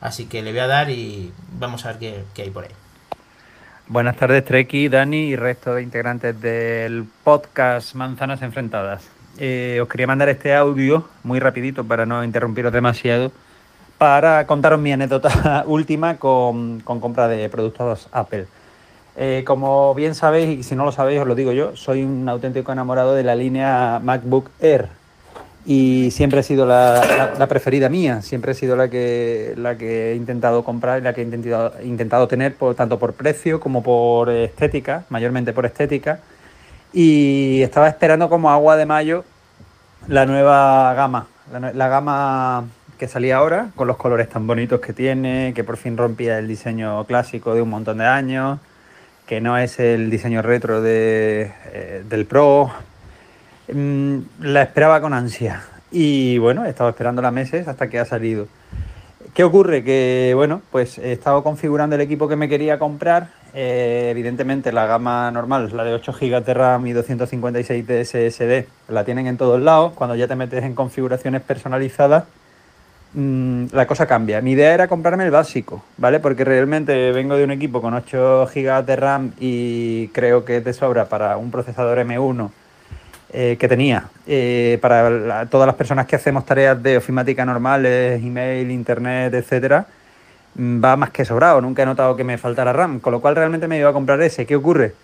Así 0.00 0.26
que 0.26 0.42
le 0.42 0.50
voy 0.52 0.60
a 0.60 0.66
dar 0.66 0.90
y 0.90 1.32
vamos 1.58 1.84
a 1.84 1.88
ver 1.88 1.98
qué, 1.98 2.24
qué 2.34 2.42
hay 2.42 2.50
por 2.50 2.64
ahí. 2.64 2.70
Buenas 3.88 4.16
tardes, 4.16 4.44
Treki, 4.44 4.88
Dani 4.88 5.28
y 5.30 5.36
resto 5.36 5.74
de 5.74 5.82
integrantes 5.82 6.40
del 6.40 7.04
podcast 7.24 7.94
Manzanas 7.94 8.40
Enfrentadas. 8.42 9.02
Eh, 9.38 9.80
os 9.82 9.88
quería 9.88 10.06
mandar 10.06 10.28
este 10.28 10.54
audio 10.54 11.08
muy 11.24 11.40
rapidito 11.40 11.84
para 11.84 12.06
no 12.06 12.22
interrumpiros 12.24 12.72
demasiado 12.72 13.32
para 14.02 14.48
contaros 14.48 14.80
mi 14.80 14.90
anécdota 14.92 15.62
última 15.68 16.16
con, 16.16 16.80
con 16.80 16.98
compra 16.98 17.28
de 17.28 17.48
productos 17.48 18.08
Apple. 18.10 18.46
Eh, 19.16 19.44
como 19.46 19.94
bien 19.94 20.16
sabéis, 20.16 20.58
y 20.58 20.62
si 20.64 20.74
no 20.74 20.84
lo 20.84 20.90
sabéis 20.90 21.20
os 21.20 21.26
lo 21.28 21.36
digo 21.36 21.52
yo, 21.52 21.76
soy 21.76 22.02
un 22.02 22.28
auténtico 22.28 22.72
enamorado 22.72 23.14
de 23.14 23.22
la 23.22 23.36
línea 23.36 24.00
MacBook 24.02 24.50
Air 24.60 24.88
y 25.64 26.10
siempre 26.10 26.40
ha 26.40 26.42
sido 26.42 26.66
la, 26.66 26.94
la- 27.16 27.34
la 27.38 27.46
preferida 27.46 27.88
mía, 27.88 28.22
siempre 28.22 28.50
ha 28.50 28.54
sido 28.54 28.74
la 28.74 28.90
que, 28.90 29.54
la 29.56 29.78
que 29.78 30.10
he 30.10 30.16
intentado 30.16 30.64
comprar 30.64 30.98
y 30.98 31.02
la 31.02 31.12
que 31.14 31.20
he 31.20 31.24
intentado, 31.24 31.72
intentado 31.84 32.26
tener 32.26 32.56
por, 32.56 32.74
tanto 32.74 32.98
por 32.98 33.12
precio 33.12 33.60
como 33.60 33.84
por 33.84 34.30
estética, 34.30 35.04
mayormente 35.10 35.52
por 35.52 35.64
estética. 35.64 36.18
Y 36.92 37.62
estaba 37.62 37.86
esperando 37.88 38.28
como 38.28 38.50
agua 38.50 38.74
de 38.76 38.84
mayo 38.84 39.24
la 40.08 40.26
nueva 40.26 40.92
gama, 40.94 41.28
la, 41.52 41.72
la 41.72 41.88
gama 41.88 42.64
que 43.02 43.08
salía 43.08 43.38
ahora, 43.38 43.70
con 43.74 43.88
los 43.88 43.96
colores 43.96 44.28
tan 44.28 44.46
bonitos 44.46 44.80
que 44.80 44.92
tiene, 44.92 45.52
que 45.54 45.64
por 45.64 45.76
fin 45.76 45.96
rompía 45.96 46.38
el 46.38 46.46
diseño 46.46 47.04
clásico 47.04 47.52
de 47.52 47.60
un 47.60 47.68
montón 47.68 47.98
de 47.98 48.06
años, 48.06 48.60
que 49.26 49.40
no 49.40 49.58
es 49.58 49.80
el 49.80 50.08
diseño 50.08 50.40
retro 50.40 50.80
de, 50.80 51.52
eh, 51.72 52.04
del 52.08 52.26
Pro, 52.26 52.70
Mm, 53.72 54.18
la 54.40 54.62
esperaba 54.62 55.00
con 55.00 55.14
ansia. 55.14 55.62
Y 55.90 56.38
bueno, 56.38 56.64
he 56.64 56.70
estado 56.70 56.90
esperándola 56.90 57.30
meses 57.30 57.68
hasta 57.68 57.88
que 57.88 57.98
ha 57.98 58.04
salido. 58.04 58.46
¿Qué 59.34 59.44
ocurre? 59.44 59.82
Que 59.84 60.32
bueno, 60.34 60.62
pues 60.70 60.98
he 60.98 61.12
estado 61.12 61.42
configurando 61.42 61.96
el 61.96 62.02
equipo 62.02 62.28
que 62.28 62.36
me 62.36 62.48
quería 62.48 62.78
comprar. 62.78 63.28
Eh, 63.54 64.08
evidentemente 64.10 64.72
la 64.72 64.86
gama 64.86 65.30
normal, 65.30 65.70
la 65.74 65.84
de 65.84 65.94
8 65.94 66.12
GB 66.12 66.44
de 66.44 66.54
RAM 66.54 66.86
y 66.86 66.92
256 66.92 67.86
de 67.86 68.04
SSD, 68.04 68.66
la 68.88 69.04
tienen 69.04 69.26
en 69.26 69.36
todos 69.36 69.60
lados. 69.60 69.92
Cuando 69.94 70.16
ya 70.16 70.28
te 70.28 70.36
metes 70.36 70.64
en 70.64 70.74
configuraciones 70.74 71.42
personalizadas, 71.42 72.24
mm, 73.14 73.66
la 73.72 73.86
cosa 73.86 74.06
cambia. 74.06 74.40
Mi 74.40 74.52
idea 74.52 74.74
era 74.74 74.88
comprarme 74.88 75.24
el 75.24 75.30
básico, 75.30 75.84
¿vale? 75.96 76.20
Porque 76.20 76.44
realmente 76.44 77.12
vengo 77.12 77.36
de 77.36 77.44
un 77.44 77.50
equipo 77.50 77.80
con 77.80 77.94
8 77.94 78.46
GB 78.52 78.84
de 78.84 78.96
RAM 78.96 79.32
y 79.38 80.08
creo 80.08 80.44
que 80.44 80.60
de 80.60 80.72
sobra 80.72 81.06
para 81.06 81.36
un 81.36 81.50
procesador 81.50 81.98
M1 81.98 82.50
eh, 83.34 83.56
que 83.58 83.66
tenía 83.66 84.10
eh, 84.26 84.78
para 84.82 85.46
todas 85.46 85.66
las 85.66 85.76
personas 85.76 86.06
que 86.06 86.16
hacemos 86.16 86.44
tareas 86.44 86.82
de 86.82 86.98
ofimática 86.98 87.46
normales, 87.46 88.22
email, 88.22 88.70
internet, 88.70 89.32
etcétera, 89.32 89.86
mm, 90.54 90.84
va 90.84 90.96
más 90.96 91.10
que 91.10 91.24
sobrado. 91.24 91.60
Nunca 91.60 91.82
he 91.82 91.86
notado 91.86 92.16
que 92.16 92.24
me 92.24 92.36
faltara 92.38 92.72
RAM, 92.72 93.00
con 93.00 93.12
lo 93.12 93.20
cual 93.20 93.36
realmente 93.36 93.68
me 93.68 93.78
iba 93.78 93.88
a 93.90 93.92
comprar 93.92 94.20
ese. 94.20 94.44
¿Qué 94.46 94.56
ocurre? 94.56 94.94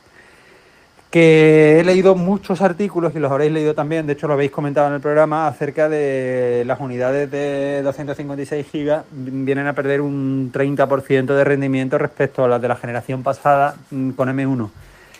Que 1.10 1.80
he 1.80 1.84
leído 1.84 2.14
muchos 2.14 2.60
artículos 2.60 3.14
y 3.14 3.18
los 3.18 3.32
habréis 3.32 3.50
leído 3.50 3.74
también, 3.74 4.06
de 4.06 4.12
hecho 4.12 4.26
lo 4.28 4.34
habéis 4.34 4.50
comentado 4.50 4.88
en 4.88 4.94
el 4.94 5.00
programa, 5.00 5.46
acerca 5.46 5.88
de 5.88 6.64
las 6.66 6.80
unidades 6.80 7.30
de 7.30 7.80
256 7.82 8.66
GB 8.70 9.02
vienen 9.10 9.66
a 9.66 9.72
perder 9.72 10.02
un 10.02 10.50
30% 10.52 11.26
de 11.34 11.44
rendimiento 11.44 11.96
respecto 11.96 12.44
a 12.44 12.48
las 12.48 12.60
de 12.60 12.68
la 12.68 12.76
generación 12.76 13.22
pasada 13.22 13.76
mm, 13.90 14.10
con 14.10 14.28
M1. 14.28 14.68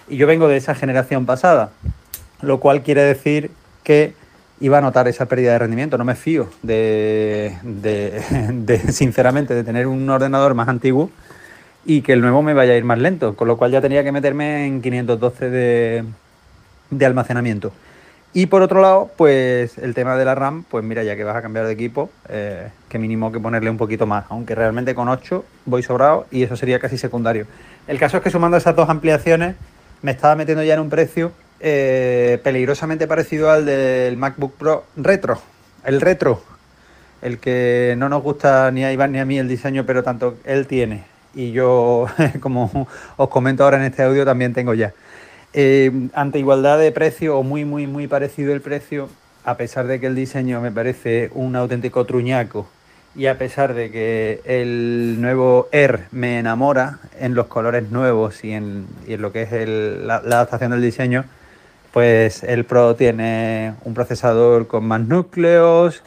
Y 0.08 0.16
yo 0.18 0.26
vengo 0.26 0.46
de 0.46 0.58
esa 0.58 0.74
generación 0.74 1.24
pasada 1.24 1.70
lo 2.42 2.60
cual 2.60 2.82
quiere 2.82 3.02
decir 3.02 3.50
que 3.82 4.14
iba 4.60 4.78
a 4.78 4.80
notar 4.80 5.08
esa 5.08 5.26
pérdida 5.26 5.52
de 5.52 5.58
rendimiento. 5.58 5.98
No 5.98 6.04
me 6.04 6.14
fío 6.14 6.48
de, 6.62 7.56
de- 7.62 8.78
sinceramente, 8.92 9.54
de 9.54 9.64
tener 9.64 9.86
un 9.86 10.08
ordenador 10.10 10.54
más 10.54 10.68
antiguo 10.68 11.10
y 11.88 12.02
que 12.02 12.12
el 12.12 12.20
nuevo 12.20 12.42
me 12.42 12.52
vaya 12.52 12.74
a 12.74 12.76
ir 12.76 12.84
más 12.84 12.98
lento, 12.98 13.34
con 13.34 13.48
lo 13.48 13.56
cual 13.56 13.70
ya 13.70 13.80
tenía 13.80 14.04
que 14.04 14.12
meterme 14.12 14.66
en 14.66 14.82
512 14.82 15.48
de, 15.48 16.04
de 16.90 17.06
almacenamiento. 17.06 17.72
Y 18.34 18.44
por 18.44 18.60
otro 18.60 18.82
lado, 18.82 19.10
pues 19.16 19.78
el 19.78 19.94
tema 19.94 20.14
de 20.16 20.26
la 20.26 20.34
RAM, 20.34 20.64
pues 20.64 20.84
mira, 20.84 21.02
ya 21.02 21.16
que 21.16 21.24
vas 21.24 21.34
a 21.34 21.40
cambiar 21.40 21.64
de 21.64 21.72
equipo, 21.72 22.10
eh, 22.28 22.68
que 22.90 22.98
mínimo 22.98 23.32
que 23.32 23.40
ponerle 23.40 23.70
un 23.70 23.78
poquito 23.78 24.06
más, 24.06 24.26
aunque 24.28 24.54
realmente 24.54 24.94
con 24.94 25.08
8 25.08 25.42
voy 25.64 25.82
sobrado 25.82 26.26
y 26.30 26.42
eso 26.42 26.56
sería 26.56 26.78
casi 26.78 26.98
secundario. 26.98 27.46
El 27.86 27.98
caso 27.98 28.18
es 28.18 28.22
que 28.22 28.28
sumando 28.28 28.58
esas 28.58 28.76
dos 28.76 28.90
ampliaciones, 28.90 29.56
me 30.02 30.10
estaba 30.10 30.36
metiendo 30.36 30.62
ya 30.62 30.74
en 30.74 30.80
un 30.80 30.90
precio 30.90 31.32
eh, 31.58 32.38
peligrosamente 32.44 33.06
parecido 33.06 33.50
al 33.50 33.64
del 33.64 34.18
MacBook 34.18 34.52
Pro 34.58 34.84
retro, 34.94 35.40
el 35.86 36.02
retro, 36.02 36.42
el 37.22 37.38
que 37.38 37.94
no 37.96 38.10
nos 38.10 38.22
gusta 38.22 38.70
ni 38.72 38.84
a 38.84 38.92
Iván 38.92 39.12
ni 39.12 39.20
a 39.20 39.24
mí 39.24 39.38
el 39.38 39.48
diseño, 39.48 39.86
pero 39.86 40.02
tanto 40.02 40.36
él 40.44 40.66
tiene 40.66 41.16
y 41.34 41.52
yo, 41.52 42.06
como 42.40 42.88
os 43.16 43.28
comento 43.28 43.64
ahora 43.64 43.78
en 43.78 43.84
este 43.84 44.02
audio, 44.02 44.24
también 44.24 44.52
tengo 44.54 44.74
ya. 44.74 44.92
Eh, 45.52 45.90
ante 46.14 46.38
igualdad 46.38 46.78
de 46.78 46.92
precio 46.92 47.38
o 47.38 47.42
muy, 47.42 47.64
muy, 47.64 47.86
muy 47.86 48.06
parecido 48.06 48.52
el 48.52 48.60
precio, 48.60 49.08
a 49.44 49.56
pesar 49.56 49.86
de 49.86 49.98
que 50.00 50.06
el 50.06 50.14
diseño 50.14 50.60
me 50.60 50.70
parece 50.70 51.30
un 51.34 51.56
auténtico 51.56 52.04
truñaco 52.04 52.68
y 53.16 53.26
a 53.26 53.38
pesar 53.38 53.74
de 53.74 53.90
que 53.90 54.40
el 54.44 55.16
nuevo 55.20 55.68
Air 55.72 56.02
me 56.12 56.38
enamora 56.38 56.98
en 57.18 57.34
los 57.34 57.46
colores 57.46 57.90
nuevos 57.90 58.44
y 58.44 58.52
en, 58.52 58.86
y 59.06 59.14
en 59.14 59.22
lo 59.22 59.32
que 59.32 59.42
es 59.42 59.52
el- 59.52 60.06
la, 60.06 60.20
la 60.22 60.36
adaptación 60.36 60.70
del 60.72 60.82
diseño, 60.82 61.24
pues 61.92 62.42
el 62.44 62.64
Pro 62.64 62.94
tiene 62.94 63.74
un 63.84 63.94
procesador 63.94 64.66
con 64.66 64.84
más 64.86 65.00
núcleos, 65.00 66.02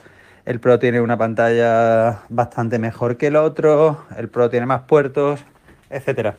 el 0.51 0.60
Pro 0.60 0.79
tiene 0.79 1.00
una 1.00 1.17
pantalla 1.17 2.24
bastante 2.29 2.77
mejor 2.77 3.15
que 3.15 3.27
el 3.27 3.38
otro, 3.38 4.03
el 4.17 4.27
Pro 4.27 4.50
tiene 4.50 4.65
más 4.65 4.81
puertos, 4.81 5.39
etcétera. 5.89 6.36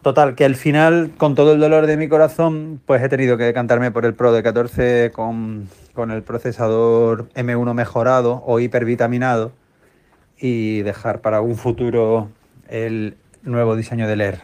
Total, 0.00 0.34
que 0.34 0.46
al 0.46 0.54
final, 0.54 1.10
con 1.18 1.34
todo 1.34 1.52
el 1.52 1.60
dolor 1.60 1.86
de 1.86 1.98
mi 1.98 2.08
corazón, 2.08 2.80
pues 2.86 3.02
he 3.02 3.08
tenido 3.08 3.36
que 3.36 3.44
decantarme 3.44 3.90
por 3.90 4.06
el 4.06 4.14
Pro 4.14 4.32
de 4.32 4.42
14 4.42 5.12
con, 5.12 5.68
con 5.92 6.10
el 6.10 6.22
procesador 6.22 7.28
M1 7.34 7.74
mejorado 7.74 8.42
o 8.46 8.60
hipervitaminado 8.60 9.52
y 10.38 10.80
dejar 10.80 11.20
para 11.20 11.42
un 11.42 11.56
futuro 11.56 12.30
el 12.68 13.16
nuevo 13.42 13.76
diseño 13.76 14.08
del 14.08 14.22
Air. 14.22 14.40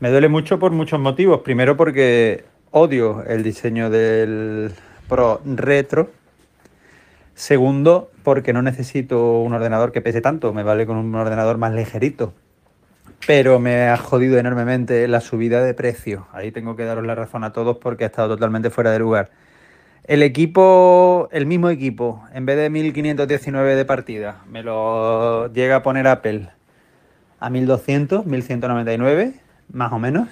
Me 0.00 0.10
duele 0.10 0.28
mucho 0.28 0.58
por 0.58 0.72
muchos 0.72 1.00
motivos. 1.00 1.40
Primero 1.40 1.76
porque 1.78 2.44
odio 2.70 3.24
el 3.24 3.42
diseño 3.42 3.88
del 3.88 4.72
Pro 5.08 5.40
retro. 5.46 6.10
Segundo, 7.34 8.10
porque 8.22 8.52
no 8.52 8.62
necesito 8.62 9.40
un 9.40 9.52
ordenador 9.52 9.92
que 9.92 10.00
pese 10.00 10.20
tanto, 10.20 10.52
me 10.52 10.62
vale 10.62 10.86
con 10.86 10.96
un 10.96 11.14
ordenador 11.14 11.58
más 11.58 11.74
ligerito. 11.74 12.32
Pero 13.26 13.58
me 13.58 13.88
ha 13.88 13.96
jodido 13.96 14.38
enormemente 14.38 15.08
la 15.08 15.20
subida 15.20 15.64
de 15.64 15.74
precio. 15.74 16.26
Ahí 16.32 16.52
tengo 16.52 16.76
que 16.76 16.84
daros 16.84 17.04
la 17.04 17.14
razón 17.14 17.42
a 17.42 17.52
todos 17.52 17.78
porque 17.78 18.04
ha 18.04 18.06
estado 18.08 18.28
totalmente 18.28 18.70
fuera 18.70 18.92
de 18.92 18.98
lugar. 18.98 19.30
El 20.04 20.22
equipo, 20.22 21.28
el 21.32 21.46
mismo 21.46 21.70
equipo, 21.70 22.22
en 22.34 22.44
vez 22.44 22.58
de 22.58 22.68
1519 22.68 23.74
de 23.74 23.84
partida, 23.86 24.42
me 24.46 24.62
lo 24.62 25.50
llega 25.52 25.76
a 25.76 25.82
poner 25.82 26.06
Apple 26.06 26.50
a 27.40 27.50
1200, 27.50 28.26
1199, 28.26 29.32
más 29.72 29.92
o 29.92 29.98
menos. 29.98 30.28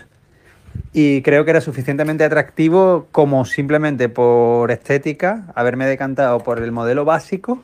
Y 0.92 1.22
creo 1.22 1.44
que 1.44 1.50
era 1.52 1.60
suficientemente 1.60 2.24
atractivo 2.24 3.06
como 3.12 3.44
simplemente 3.44 4.08
por 4.08 4.70
estética, 4.70 5.44
haberme 5.54 5.86
decantado 5.86 6.40
por 6.40 6.58
el 6.58 6.72
modelo 6.72 7.04
básico 7.04 7.62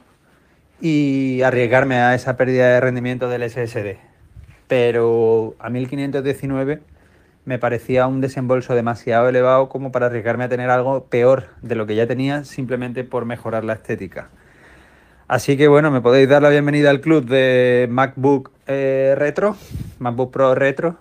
y 0.81 1.43
arriesgarme 1.43 1.97
a 1.97 2.15
esa 2.15 2.37
pérdida 2.37 2.69
de 2.69 2.81
rendimiento 2.81 3.29
del 3.29 3.49
SSD. 3.49 3.97
Pero 4.67 5.55
a 5.59 5.71
1519 5.71 6.81
me 7.45 7.59
parecía 7.59 8.07
un 8.07 8.21
desembolso 8.21 8.75
demasiado 8.75 9.29
elevado 9.29 9.69
como 9.69 9.91
para 9.91 10.07
arriesgarme 10.07 10.45
a 10.45 10.49
tener 10.49 10.71
algo 10.71 11.05
peor 11.05 11.49
de 11.63 11.75
lo 11.75 11.87
que 11.87 11.97
ya 11.97 12.07
tenía 12.07 12.45
simplemente 12.45 13.05
por 13.05 13.25
mejorar 13.25 13.65
la 13.65 13.75
estética. 13.75 14.29
Así 15.29 15.57
que 15.57 15.69
bueno, 15.69 15.91
me 15.91 16.01
podéis 16.01 16.29
dar 16.29 16.43
la 16.43 16.49
bienvenida 16.49 16.91
al 16.91 17.01
club 17.01 17.27
de 17.27 17.87
MacBook 17.91 18.51
eh, 18.67 19.15
Retro, 19.17 19.57
MacBook 19.99 20.31
Pro 20.31 20.55
Retro, 20.55 20.97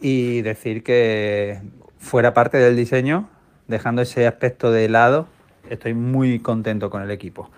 y 0.00 0.42
decir 0.42 0.82
que 0.82 1.60
fuera 1.98 2.34
parte 2.34 2.58
del 2.58 2.76
diseño, 2.76 3.28
dejando 3.68 4.02
ese 4.02 4.26
aspecto 4.26 4.72
de 4.72 4.88
lado, 4.88 5.26
estoy 5.68 5.94
muy 5.94 6.38
contento 6.40 6.90
con 6.90 7.02
el 7.02 7.10
equipo. 7.10 7.50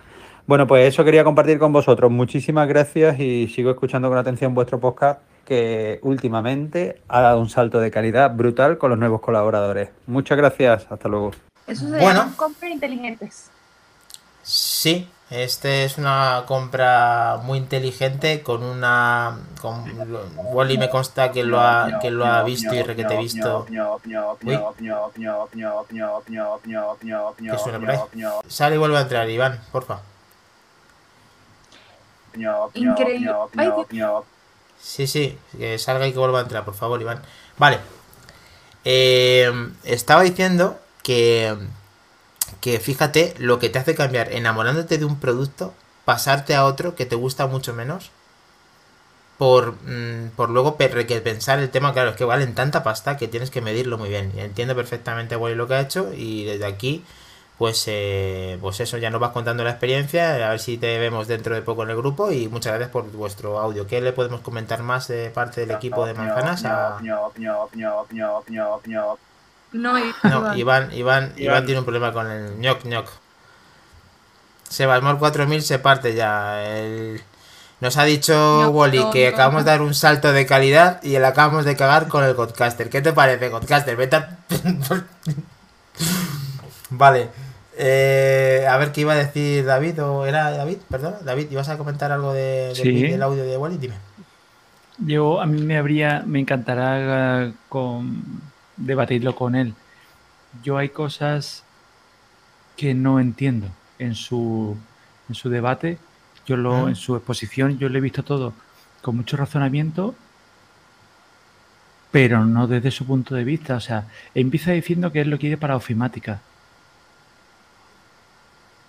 Bueno, 0.46 0.66
pues 0.66 0.88
eso 0.88 1.04
quería 1.04 1.22
compartir 1.24 1.58
con 1.58 1.72
vosotros. 1.72 2.10
Muchísimas 2.10 2.66
gracias 2.68 3.18
y 3.20 3.46
sigo 3.48 3.70
escuchando 3.70 4.08
con 4.08 4.18
atención 4.18 4.54
vuestro 4.54 4.80
podcast 4.80 5.20
que 5.44 5.98
últimamente 6.02 7.00
ha 7.08 7.20
dado 7.20 7.40
un 7.40 7.48
salto 7.48 7.80
de 7.80 7.90
calidad 7.90 8.34
brutal 8.34 8.78
con 8.78 8.90
los 8.90 8.98
nuevos 8.98 9.20
colaboradores. 9.20 9.90
Muchas 10.06 10.36
gracias, 10.38 10.86
hasta 10.90 11.08
luego. 11.08 11.30
Eso 11.66 11.84
se 11.84 11.90
Bueno. 11.92 12.06
llaman 12.06 12.34
compras 12.34 12.70
inteligentes. 12.72 13.50
Sí, 14.82 15.08
este 15.30 15.84
es 15.84 15.96
una 15.96 16.42
compra 16.44 17.38
muy 17.44 17.58
inteligente 17.58 18.42
con 18.42 18.64
una... 18.64 19.38
Con, 19.60 19.84
Wally 20.52 20.76
me 20.76 20.90
consta 20.90 21.30
que 21.30 21.44
lo 21.44 21.60
ha, 21.60 22.00
que 22.00 22.10
lo 22.10 22.26
ha 22.26 22.42
visto 22.42 22.74
y 22.74 22.82
requete 22.82 23.16
visto. 23.16 23.64
Uy. 23.70 23.78
¿Qué 27.38 27.58
suena 27.58 27.78
por 27.78 27.90
ahí? 27.90 27.98
Sale 28.48 28.74
y 28.74 28.78
vuelve 28.78 28.98
a 28.98 29.02
entrar, 29.02 29.30
Iván, 29.30 29.60
porfa. 29.70 30.00
Increíble. 32.74 33.32
Sí, 34.80 35.06
sí, 35.06 35.38
que 35.56 35.78
salga 35.78 36.08
y 36.08 36.12
que 36.12 36.18
vuelva 36.18 36.40
a 36.40 36.42
entrar, 36.42 36.64
por 36.64 36.74
favor, 36.74 37.00
Iván. 37.00 37.22
Vale. 37.56 37.78
Eh, 38.84 39.48
estaba 39.84 40.22
diciendo 40.22 40.80
que, 41.04 41.56
que 42.62 42.78
fíjate 42.78 43.34
lo 43.38 43.58
que 43.58 43.68
te 43.68 43.80
hace 43.80 43.94
cambiar 43.96 44.32
enamorándote 44.32 44.96
de 44.96 45.04
un 45.04 45.18
producto, 45.18 45.74
pasarte 46.04 46.54
a 46.54 46.64
otro 46.64 46.94
que 46.94 47.04
te 47.04 47.16
gusta 47.16 47.48
mucho 47.48 47.74
menos, 47.74 48.12
por, 49.36 49.72
mm, 49.82 50.30
por 50.36 50.48
luego 50.48 50.76
pensar 50.76 51.58
el 51.58 51.70
tema, 51.70 51.92
claro, 51.92 52.10
es 52.10 52.16
que 52.16 52.24
valen 52.24 52.54
tanta 52.54 52.84
pasta 52.84 53.16
que 53.16 53.26
tienes 53.26 53.50
que 53.50 53.60
medirlo 53.60 53.98
muy 53.98 54.08
bien. 54.08 54.32
Entiendo 54.36 54.76
perfectamente 54.76 55.34
Wally 55.34 55.56
lo 55.56 55.66
que 55.66 55.74
ha 55.74 55.80
hecho 55.80 56.12
y 56.14 56.44
desde 56.44 56.64
aquí, 56.64 57.04
pues, 57.58 57.82
eh, 57.88 58.58
pues 58.60 58.78
eso, 58.78 58.96
ya 58.96 59.10
nos 59.10 59.20
vas 59.20 59.32
contando 59.32 59.64
la 59.64 59.70
experiencia, 59.70 60.46
a 60.46 60.50
ver 60.50 60.60
si 60.60 60.78
te 60.78 60.98
vemos 60.98 61.26
dentro 61.26 61.56
de 61.56 61.62
poco 61.62 61.82
en 61.82 61.90
el 61.90 61.96
grupo 61.96 62.30
y 62.30 62.46
muchas 62.46 62.74
gracias 62.74 62.90
por 62.90 63.10
vuestro 63.10 63.58
audio. 63.58 63.88
¿Qué 63.88 64.00
le 64.00 64.12
podemos 64.12 64.40
comentar 64.40 64.84
más 64.84 65.08
de 65.08 65.30
parte 65.30 65.62
del 65.62 65.72
equipo 65.72 66.06
de 66.06 66.14
Manzanas? 66.14 66.64
A... 66.64 67.00
No, 69.72 69.98
Iván, 70.56 70.92
Iván, 70.92 71.32
Iván 71.36 71.64
tiene 71.64 71.78
un 71.80 71.84
problema 71.84 72.12
con 72.12 72.30
el 72.30 72.58
ñoc 72.58 72.84
ñoc. 72.84 73.08
Sebasmor 74.68 75.18
4000 75.18 75.62
se 75.62 75.78
parte 75.78 76.14
ya. 76.14 76.62
El- 76.64 77.20
Nos 77.80 77.96
ha 77.96 78.04
dicho 78.04 78.70
Wally 78.70 79.04
que 79.12 79.26
acabamos 79.28 79.64
de 79.64 79.70
dar 79.72 79.82
un 79.82 79.92
salto 79.94 80.32
de 80.32 80.46
calidad 80.46 81.02
y 81.02 81.10
le 81.18 81.26
acabamos 81.26 81.64
de 81.64 81.74
cagar 81.76 82.06
con 82.08 82.22
el 82.22 82.32
Godcaster. 82.34 82.88
¿Qué 82.90 83.02
te 83.02 83.12
parece, 83.12 83.48
Godcaster? 83.48 83.96
Vete 83.96 84.16
a- 84.16 84.38
Vale. 86.90 87.28
Eh, 87.76 88.66
a 88.68 88.76
ver 88.76 88.92
qué 88.92 89.00
iba 89.00 89.14
a 89.14 89.16
decir 89.16 89.64
David, 89.64 90.02
o 90.02 90.26
era 90.26 90.50
David, 90.52 90.78
perdón. 90.90 91.14
David, 91.24 91.50
¿ibas 91.50 91.68
a 91.70 91.78
comentar 91.78 92.12
algo 92.12 92.32
de, 92.32 92.66
del, 92.68 92.76
Sí. 92.76 93.02
del 93.08 93.22
audio 93.22 93.42
de 93.44 93.56
Wally? 93.56 93.78
Dime. 93.78 93.94
Yo 94.98 95.40
a 95.40 95.46
mí 95.46 95.60
me 95.62 95.78
habría, 95.78 96.22
me 96.26 96.38
encantará 96.38 97.50
con, 97.68 98.42
debatirlo 98.76 99.34
con 99.34 99.54
él. 99.54 99.74
Yo 100.62 100.76
hay 100.78 100.90
cosas 100.90 101.64
que 102.76 102.94
no 102.94 103.20
entiendo 103.20 103.68
en 103.98 104.14
su, 104.14 104.76
en 105.28 105.34
su 105.34 105.48
debate. 105.50 105.98
Yo 106.46 106.56
lo, 106.56 106.86
Mm. 106.86 106.88
en 106.90 106.96
su 106.96 107.16
exposición, 107.16 107.78
yo 107.78 107.88
lo 107.88 107.98
he 107.98 108.00
visto 108.00 108.22
todo 108.22 108.52
con 109.02 109.16
mucho 109.16 109.36
razonamiento, 109.36 110.14
pero 112.10 112.44
no 112.44 112.66
desde 112.66 112.90
su 112.90 113.06
punto 113.06 113.34
de 113.34 113.44
vista. 113.44 113.76
O 113.76 113.80
sea, 113.80 114.04
empieza 114.34 114.72
diciendo 114.72 115.12
que 115.12 115.20
él 115.22 115.30
lo 115.30 115.38
quiere 115.38 115.56
para 115.56 115.76
ofimática 115.76 116.40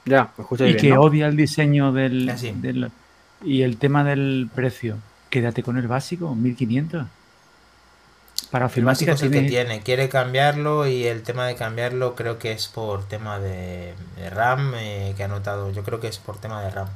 Ya, 0.05 0.31
escucháis 0.37 0.71
y 0.71 0.73
bien, 0.73 0.81
que 0.81 0.89
¿no? 0.95 1.01
odia 1.01 1.27
el 1.27 1.37
diseño 1.37 1.93
del, 1.93 2.29
Ah, 2.29 2.35
del- 2.35 2.91
y 3.45 3.61
el 3.61 3.77
tema 3.77 4.03
del 4.03 4.49
precio. 4.53 4.97
Quédate 5.29 5.63
con 5.63 5.77
el 5.77 5.87
básico, 5.87 6.35
1500. 6.35 7.07
Para 8.51 8.67
es 8.67 9.21
el 9.23 9.31
que 9.31 9.41
tiene- 9.49 9.81
quiere 9.81 10.09
cambiarlo 10.09 10.85
y 10.87 11.05
el 11.07 11.23
tema 11.23 11.47
de 11.47 11.55
cambiarlo 11.55 12.15
creo 12.15 12.37
que 12.37 12.51
es 12.51 12.67
por 12.67 13.07
tema 13.07 13.39
de, 13.39 13.95
de 14.17 14.29
RAM 14.29 14.73
eh, 14.75 15.13
que 15.17 15.23
ha 15.23 15.27
notado, 15.27 15.71
yo 15.71 15.83
creo 15.83 15.99
que 15.99 16.07
es 16.07 16.19
por 16.19 16.37
tema 16.37 16.61
de 16.61 16.69
RAM, 16.69 16.87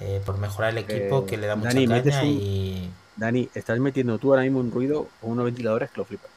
eh, 0.00 0.20
por 0.26 0.36
mejorar 0.38 0.72
el 0.72 0.78
equipo 0.78 1.20
Eh, 1.20 1.26
que 1.26 1.36
le 1.38 1.46
da 1.46 1.56
mucha 1.56 1.68
Dani, 1.70 1.86
metes 1.86 2.14
caña 2.16 2.28
un- 2.30 2.38
y... 2.40 2.90
Dani, 3.16 3.48
estás 3.54 3.78
metiendo 3.78 4.18
tú 4.18 4.30
ahora 4.32 4.42
mismo 4.42 4.60
un 4.60 4.70
ruido 4.72 5.08
con 5.20 5.30
unos 5.30 5.44
ventiladores 5.46 5.90
que 5.90 5.98
lo 5.98 6.04
flipas. 6.04 6.30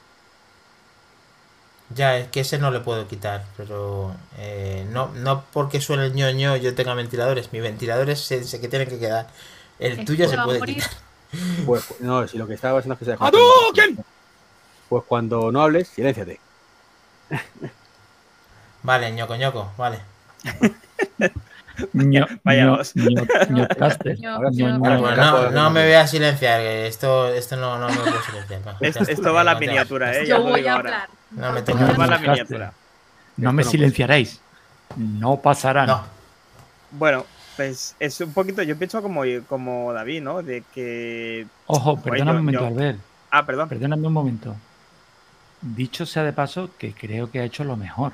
Ya, 1.95 2.17
es 2.17 2.27
que 2.27 2.41
ese 2.41 2.57
no 2.57 2.69
le 2.69 2.81
puedo 2.81 3.07
quitar, 3.07 3.45
pero 3.55 4.13
eh, 4.37 4.85
no, 4.91 5.07
no 5.15 5.45
porque 5.53 5.79
suene 5.79 6.05
el 6.07 6.13
ñoño 6.15 6.57
yo 6.57 6.75
tenga 6.75 6.93
ventiladores, 6.93 7.53
mis 7.53 7.61
ventiladores 7.61 8.19
se, 8.19 8.43
se 8.43 8.59
que 8.59 8.67
tienen 8.67 8.89
que 8.89 8.99
quedar, 8.99 9.27
el 9.79 9.99
Es 9.99 10.05
tuyo 10.05 10.25
que 10.25 10.31
se 10.31 10.37
puede 10.43 10.59
morir. 10.59 10.75
quitar. 10.75 10.91
Pues 11.65 11.85
no, 12.01 12.27
si 12.27 12.37
lo 12.37 12.45
que 12.47 12.53
estaba 12.55 12.79
haciendo 12.79 12.93
es 12.95 12.99
que 12.99 13.05
se 13.05 13.11
dejó. 13.11 13.25
¡Hadouken! 13.25 14.03
Pues 14.89 15.04
cuando 15.08 15.52
no 15.52 15.62
hables, 15.62 15.88
silénciate. 15.89 16.39
Vale, 18.84 19.12
ñoco 19.12 19.36
ñoco, 19.36 19.71
vale. 19.78 20.00
ño, 21.93 22.26
Vaya 22.43 22.76
Pues 22.76 22.93
capo 24.80 25.08
no, 25.15 25.52
no 25.52 25.69
me 25.71 25.84
voy 25.84 25.93
a 25.93 26.08
silenciar, 26.08 26.62
esto, 26.62 27.28
esto 27.34 27.56
no, 27.58 27.78
no 27.80 27.89
me 27.89 27.95
puedo 27.95 28.21
silenciar. 28.23 28.62
va, 28.65 28.78
ya 28.80 28.88
Esto, 28.88 29.04
esto 29.04 29.34
va 29.34 29.41
a 29.41 29.43
la 29.43 29.56
miniatura, 29.56 30.15
¿eh? 30.15 30.26
Yo 30.28 30.41
voy 30.41 30.65
a 30.65 30.73
ahora. 30.76 30.89
hablar. 30.89 31.10
No 31.32 31.52
me 31.52 31.60
Esto 31.60 31.73
tengo 31.78 31.97
va 31.97 32.04
a 32.06 32.08
la 32.08 32.17
miniatura. 32.19 32.73
No 33.36 33.52
me 33.54 33.63
silenciaréis. 33.63 34.39
No 34.95 35.38
pasarán. 35.41 35.88
No, 35.88 36.04
Bueno, 36.91 37.26
pues 37.58 37.95
es 38.00 38.21
un 38.21 38.32
poquito, 38.34 38.63
yo 38.63 38.78
pienso 38.78 39.02
como, 39.02 39.23
como 39.50 39.91
David, 39.91 40.21
¿no? 40.21 40.41
De 40.41 40.63
que... 40.73 41.45
Ojo, 41.65 41.97
Joder, 41.97 42.04
perdona 42.04 42.32
yo- 42.32 42.38
un 42.38 42.45
momento, 42.45 42.62
yo- 42.62 42.67
Albert. 42.67 43.00
Ah, 43.32 43.45
perdón. 43.45 43.67
Perdóname 43.69 44.08
un 44.08 44.13
momento. 44.13 44.56
Dicho 45.61 46.05
sea 46.05 46.23
de 46.23 46.33
paso, 46.33 46.69
que 46.77 46.93
creo 46.93 47.31
que 47.31 47.39
ha 47.39 47.43
hecho 47.43 47.63
lo 47.63 47.77
mejor. 47.77 48.13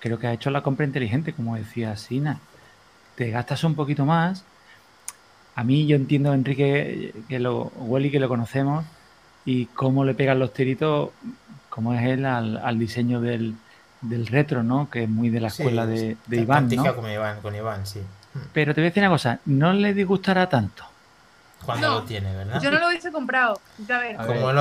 Creo 0.00 0.18
que 0.18 0.26
ha 0.26 0.32
hecho 0.32 0.50
la 0.50 0.62
compra 0.62 0.86
inteligente, 0.86 1.32
como 1.32 1.56
decía 1.56 1.96
Sina. 1.96 2.40
Te 3.14 3.30
gastas 3.30 3.64
un 3.64 3.74
poquito 3.74 4.04
más. 4.04 4.44
A 5.54 5.64
mí 5.64 5.86
yo 5.86 5.96
entiendo 5.96 6.34
Enrique, 6.34 7.14
que 7.28 7.38
lo, 7.38 7.72
Wally, 7.76 8.10
que 8.10 8.20
lo 8.20 8.28
conocemos, 8.28 8.84
y 9.44 9.66
cómo 9.66 10.04
le 10.04 10.14
pegan 10.14 10.38
los 10.38 10.52
tiritos, 10.52 11.10
como 11.70 11.94
es 11.94 12.02
él, 12.02 12.26
al, 12.26 12.58
al 12.58 12.78
diseño 12.78 13.20
del, 13.20 13.54
del 14.02 14.26
retro, 14.26 14.62
¿no? 14.62 14.90
Que 14.90 15.04
es 15.04 15.08
muy 15.08 15.30
de 15.30 15.40
la 15.40 15.48
escuela 15.48 15.86
de, 15.86 16.12
sí, 16.12 16.16
de 16.26 16.36
Iván, 16.42 16.68
¿no? 16.68 16.94
con 16.94 17.10
Iván, 17.10 17.40
con 17.40 17.54
Iván, 17.54 17.86
sí. 17.86 18.00
Pero 18.52 18.74
te 18.74 18.80
voy 18.80 18.86
a 18.86 18.90
decir 18.90 19.02
una 19.02 19.10
cosa, 19.10 19.40
no 19.46 19.72
le 19.72 19.94
disgustará 19.94 20.48
tanto. 20.48 20.84
Cuando 21.64 21.88
No, 21.88 21.94
lo 21.96 22.02
tiene, 22.04 22.32
¿verdad? 22.34 22.60
Yo 22.62 22.70
no 22.70 22.78
lo 22.78 22.88
hubiese 22.88 23.10
comprado. 23.10 23.58
Ya 23.88 23.98
ver. 23.98 24.16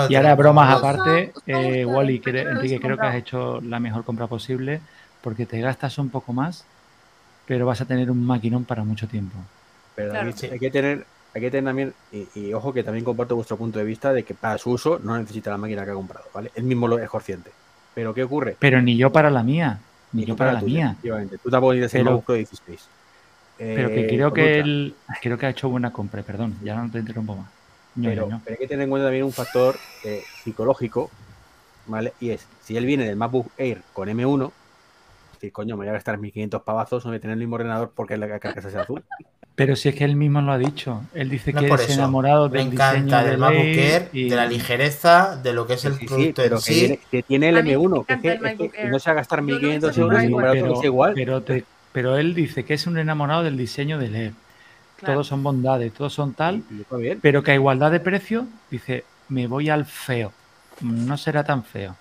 Y 0.10 0.16
ahora 0.16 0.36
bromas 0.36 0.76
aparte, 0.76 1.34
eh, 1.46 1.86
Wally, 1.86 2.22
Enrique, 2.26 2.80
creo 2.80 2.98
que 2.98 3.06
has 3.06 3.16
hecho 3.16 3.62
la 3.62 3.80
mejor 3.80 4.04
compra 4.04 4.28
posible 4.28 4.82
porque 5.22 5.46
te 5.46 5.60
gastas 5.62 5.98
un 5.98 6.10
poco 6.10 6.34
más, 6.34 6.66
pero 7.46 7.66
vas 7.66 7.82
a 7.82 7.86
tener 7.86 8.10
un 8.10 8.26
maquinón 8.26 8.64
para 8.66 8.84
mucho 8.84 9.08
tiempo. 9.08 9.38
Pero 9.96 10.12
Claro. 10.12 10.26
David, 10.26 10.38
Sí. 10.40 10.48
hay 10.52 10.60
que 10.60 10.72
tener, 10.72 11.06
hay 11.34 11.42
que 11.42 11.52
tener 11.52 11.66
también, 11.66 11.94
y, 12.12 12.28
y 12.36 12.54
ojo 12.54 12.74
que 12.74 12.84
también 12.84 13.06
comparto 13.06 13.36
vuestro 13.36 13.58
punto 13.58 13.78
de 13.80 13.86
vista 13.86 14.12
de 14.14 14.24
que 14.24 14.34
para 14.34 14.58
su 14.58 14.72
uso 14.72 15.00
no 15.04 15.18
necesita 15.18 15.52
la 15.52 15.58
máquina 15.58 15.86
que 15.86 15.92
ha 15.92 15.96
comprado, 15.96 16.26
¿vale? 16.34 16.52
Él 16.56 16.64
mismo 16.64 16.88
lo 16.88 16.98
es 16.98 17.10
consciente. 17.10 17.52
Pero 17.94 18.14
¿qué 18.14 18.24
ocurre? 18.24 18.56
Pero 18.60 18.82
ni 18.82 18.98
yo 18.98 19.12
para 19.12 19.30
la 19.30 19.44
mía, 19.44 19.80
ni 20.12 20.26
yo 20.26 20.36
para 20.36 20.54
la 20.54 20.60
tuya, 20.60 20.74
mía. 20.76 20.90
efectivamente. 20.92 21.38
Tú 21.38 21.50
tampoco 21.50 21.74
necesitas 21.74 21.94
el 21.96 22.00
Pero- 22.02 22.12
MacBook 22.12 22.26
Pro 22.26 22.36
16. 22.36 22.88
Pero 23.74 23.90
que 23.92 24.02
Eh, 24.02 24.08
creo 24.08 24.34
que 24.34 24.46
otra. 24.46 24.62
él, 24.62 24.98
creo 25.22 25.38
que 25.38 25.46
ha 25.46 25.50
hecho 25.50 25.70
buena 25.70 25.92
compra, 25.92 26.24
perdón, 26.24 26.58
ya 26.62 26.76
no 26.82 26.90
te 26.92 27.00
interrumpo 27.00 27.36
más. 27.36 27.54
Pero, 28.02 28.30
pero 28.44 28.54
hay 28.54 28.58
que 28.58 28.68
tener 28.68 28.84
en 28.84 28.90
cuenta 28.90 29.06
también 29.08 29.26
un 29.26 29.34
factor 29.34 29.80
eh, 30.04 30.28
psicológico, 30.34 31.12
¿vale? 31.86 32.16
Y 32.20 32.32
es, 32.32 32.50
si 32.60 32.78
él 32.78 32.86
viene 32.86 33.06
del 33.06 33.18
MacBook 33.18 33.54
Air 33.58 33.86
con 33.94 34.10
M1, 34.10 34.54
decir, 35.34 35.52
coño, 35.54 35.76
me 35.78 35.86
voy 35.86 35.90
a 35.90 35.94
gastar 35.94 36.18
1500 36.20 36.64
pavazos, 36.64 37.06
no 37.06 37.12
voy 37.12 37.18
a 37.18 37.22
tener 37.22 37.34
el 37.36 37.40
mismo 37.40 37.56
ordenador 37.56 37.94
porque 37.96 38.18
la 38.18 38.28
carcasa 38.28 38.70
sea 38.72 38.82
azul. 38.82 39.04
Pero 39.56 39.76
si 39.76 39.90
es 39.90 39.96
que 39.96 40.04
él 40.04 40.16
mismo 40.16 40.42
lo 40.42 40.52
ha 40.52 40.58
dicho. 40.58 41.04
Él 41.14 41.30
dice 41.30 41.54
No 41.54 41.62
que 41.62 41.70
es 41.70 41.90
enamorado 41.90 42.50
Me 42.50 42.60
del 42.60 42.70
encanta 42.72 42.78
diseño 42.98 43.24
del 43.24 43.32
de 43.34 43.38
MacBook 43.38 43.78
Air, 43.78 44.10
y- 44.14 44.30
de 44.30 44.36
la 44.36 44.46
ligereza, 44.46 45.38
de 45.42 45.54
lo 45.54 45.66
que 45.66 45.74
es 45.74 45.86
el 45.86 45.94
Sí, 45.94 46.08
sí, 46.08 46.10
producto 46.10 46.42
pero 46.42 46.58
en 46.58 46.62
que 46.62 46.72
sí. 46.74 46.80
tiene, 46.80 47.00
que 47.10 47.24
tiene 47.24 47.50
el 47.50 47.58
A 47.58 47.62
mí 47.62 47.70
me 47.72 47.74
M1, 47.78 48.06
que, 48.06 48.14
es 48.14 48.20
encanta 48.20 48.32
que, 48.34 48.34
el 48.34 48.46
es 48.48 48.54
que 48.58 48.88
no 48.90 49.00
se 49.00 49.10
va 49.10 49.14
a 49.14 49.16
gastar 49.18 49.42
Yo 49.46 49.60
lo 49.60 49.72
1.500 49.72 49.88
uso 49.90 50.02
en 50.02 50.04
euros 50.04 50.24
y 50.24 50.30
mi 50.30 50.32
comprar 50.32 50.52
otro 50.52 50.68
que 50.70 50.76
pero, 50.76 50.76
sea 50.76 50.88
igual. 50.88 51.14
pero, 51.14 51.44
te- 51.44 51.68
pero 51.96 52.18
él 52.18 52.36
dice 52.36 52.66
que 52.66 52.74
es 52.74 52.88
un 52.88 52.98
enamorado 52.98 53.44
del 53.44 53.56
diseño 53.56 53.98
de 53.98 54.10
LED. 54.10 54.34
Claro. 54.98 55.14
Todos 55.14 55.28
son 55.28 55.44
bondades, 55.44 55.94
todos 55.94 56.12
son 56.12 56.34
tal, 56.34 56.62
pero 57.22 57.42
que 57.42 57.52
a 57.52 57.56
igualdad 57.56 57.90
de 57.90 58.02
precio 58.02 58.46
dice, 58.70 59.06
me 59.30 59.48
voy 59.48 59.70
al 59.70 59.86
feo. 59.86 60.34
No 60.82 61.16
será 61.16 61.46
tan 61.46 61.64
feo. 61.64 61.96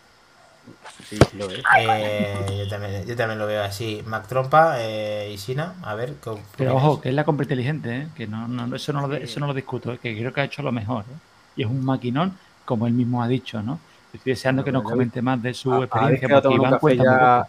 Sí, 1.09 1.17
lo 1.39 1.49
es. 1.49 1.63
Eh, 1.79 2.35
yo, 2.59 2.69
también, 2.69 3.07
yo 3.07 3.15
también 3.15 3.39
lo 3.39 3.47
veo 3.47 3.63
así. 3.63 4.03
Mac 4.05 4.27
Trompa 4.27 4.77
eh, 4.81 5.31
y 5.33 5.39
Sina, 5.39 5.75
a 5.85 5.95
ver. 5.95 6.15
¿qué 6.15 6.33
Pero 6.57 6.75
ojo, 6.75 7.01
que 7.01 7.11
es 7.11 7.15
la 7.15 7.25
compra 7.25 7.45
inteligente, 7.45 7.97
¿eh? 7.97 8.09
que 8.17 8.27
no, 8.27 8.49
no, 8.49 8.75
eso, 8.75 8.93
no 8.93 9.07
lo, 9.07 9.15
eso 9.15 9.39
no 9.39 9.47
lo 9.47 9.55
discuto, 9.55 9.93
¿eh? 9.93 9.99
que 10.03 10.17
creo 10.19 10.33
que 10.33 10.41
ha 10.41 10.45
hecho 10.45 10.63
lo 10.63 10.73
mejor. 10.73 11.05
¿eh? 11.05 11.19
Y 11.55 11.63
es 11.63 11.69
un 11.69 11.85
maquinón, 11.85 12.37
como 12.65 12.89
él 12.89 12.95
mismo 12.95 13.23
ha 13.23 13.29
dicho, 13.29 13.63
¿no? 13.63 13.79
Estoy 14.13 14.33
deseando 14.33 14.65
que 14.65 14.73
nos 14.73 14.83
comente 14.83 15.23
más 15.23 15.41
de 15.41 15.55
su 15.55 15.73
A- 15.73 15.85
experiencia, 15.85 16.29
porque 16.29 16.55
Iván 16.55 16.79
ya. 16.97 17.47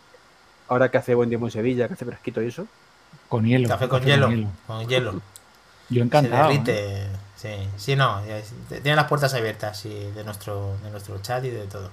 Ahora 0.68 0.90
que 0.90 0.98
hace 0.98 1.16
buen 1.16 1.30
tiempo 1.30 1.48
en 1.48 1.52
Sevilla, 1.52 1.88
que 1.88 1.94
hace 1.94 2.06
fresquito 2.06 2.42
y 2.42 2.48
eso. 2.48 2.68
Con 3.30 3.46
hielo. 3.46 3.68
Café 3.68 3.88
con 3.88 4.00
café 4.00 4.12
hielo. 4.12 4.30
Con 4.68 4.88
hielo. 4.88 5.14
Yo 5.90 6.00
Se 6.00 6.00
encantado. 6.02 6.50
¿eh? 6.50 6.54
derrite. 6.54 7.08
Sí, 7.36 7.50
sí, 7.78 7.96
no. 7.96 8.22
Tiene 8.70 8.96
las 8.96 9.06
puertas 9.06 9.34
abiertas 9.34 9.80
sí, 9.80 10.12
de, 10.16 10.24
nuestro, 10.24 10.78
de 10.84 10.90
nuestro 10.90 11.22
chat 11.22 11.44
y 11.44 11.50
de 11.50 11.66
todo. 11.68 11.92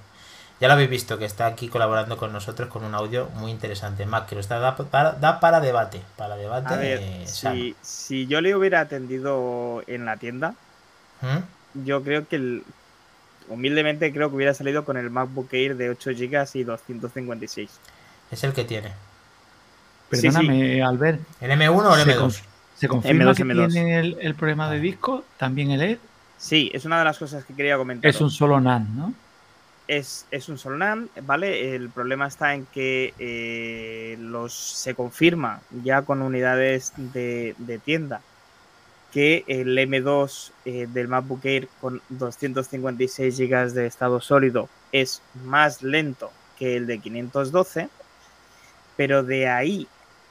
Ya 0.59 0.67
lo 0.67 0.75
habéis 0.75 0.89
visto, 0.89 1.17
que 1.17 1.25
está 1.25 1.47
aquí 1.47 1.67
colaborando 1.67 2.15
con 2.17 2.31
nosotros 2.31 2.69
con 2.69 2.83
un 2.85 2.95
audio 2.95 3.27
muy 3.35 3.51
interesante. 3.51 4.05
Mac, 4.05 4.27
que 4.27 4.35
lo 4.35 4.41
está, 4.41 4.59
da, 4.59 4.75
para, 4.75 5.11
da 5.13 5.39
para 5.39 5.59
debate. 5.59 6.01
Para 6.15 6.37
debate. 6.37 6.73
A 6.73 6.77
ver, 6.77 6.99
eh, 7.01 7.23
si, 7.27 7.75
si 7.81 8.27
yo 8.27 8.39
le 8.39 8.55
hubiera 8.55 8.79
atendido 8.79 9.83
en 9.87 10.05
la 10.05 10.17
tienda, 10.17 10.55
¿Mm? 11.21 11.83
yo 11.85 12.01
creo 12.03 12.27
que 12.27 12.37
el, 12.37 12.63
humildemente 13.49 14.13
creo 14.13 14.29
que 14.29 14.35
hubiera 14.35 14.53
salido 14.53 14.85
con 14.85 14.95
el 14.95 15.09
MacBook 15.09 15.53
Air 15.53 15.75
de 15.75 15.89
8 15.89 16.11
GB 16.11 16.47
y 16.53 16.63
256. 16.63 17.69
Es 18.31 18.43
el 18.43 18.53
que 18.53 18.63
tiene. 18.63 18.89
Sí, 20.11 20.17
sí. 20.17 20.21
Perdóname, 20.27 20.83
Albert. 20.83 21.19
¿El 21.41 21.51
M1 21.51 21.69
o 21.85 21.95
el 21.95 22.03
¿Se, 22.03 22.11
M2? 22.15 22.19
conf- 22.21 22.41
se 22.75 22.87
confirma 22.87 23.31
M2, 23.31 23.35
que 23.35 23.43
M2. 23.45 23.71
tiene 23.71 23.99
el, 23.99 24.17
el 24.21 24.35
problema 24.35 24.69
de 24.69 24.79
disco? 24.79 25.23
¿También 25.37 25.71
el 25.71 25.79
LED? 25.79 25.97
Sí, 26.37 26.69
es 26.73 26.85
una 26.85 26.99
de 26.99 27.05
las 27.05 27.17
cosas 27.17 27.45
que 27.45 27.53
quería 27.53 27.77
comentar. 27.77 28.09
Es 28.09 28.19
un 28.21 28.29
solo 28.29 28.59
NAND, 28.59 28.89
¿no? 28.89 29.13
es, 29.87 30.25
es 30.31 30.47
un 30.49 30.57
solo 30.57 30.77
NAND, 30.77 31.09
¿vale? 31.23 31.75
El 31.75 31.89
problema 31.89 32.27
está 32.27 32.53
en 32.53 32.65
que 32.67 33.13
eh, 33.19 34.17
los 34.19 34.53
se 34.53 34.95
confirma 34.95 35.61
ya 35.83 36.03
con 36.03 36.21
unidades 36.21 36.93
de, 36.95 37.53
de 37.57 37.79
tienda 37.79 38.21
que 39.11 39.43
el 39.47 39.77
M2 39.77 40.51
eh, 40.65 40.87
del 40.91 41.07
MacBook 41.07 41.45
Air 41.45 41.67
con 41.81 42.01
256 42.09 43.37
GB 43.37 43.71
de 43.73 43.85
estado 43.85 44.19
sólido 44.21 44.69
es 44.91 45.21
más 45.45 45.81
lento 45.83 46.31
que 46.57 46.77
el 46.77 46.87
de 46.87 46.99
512, 46.99 47.89
pero 48.97 49.23
de 49.23 49.47
ahí 49.47 49.87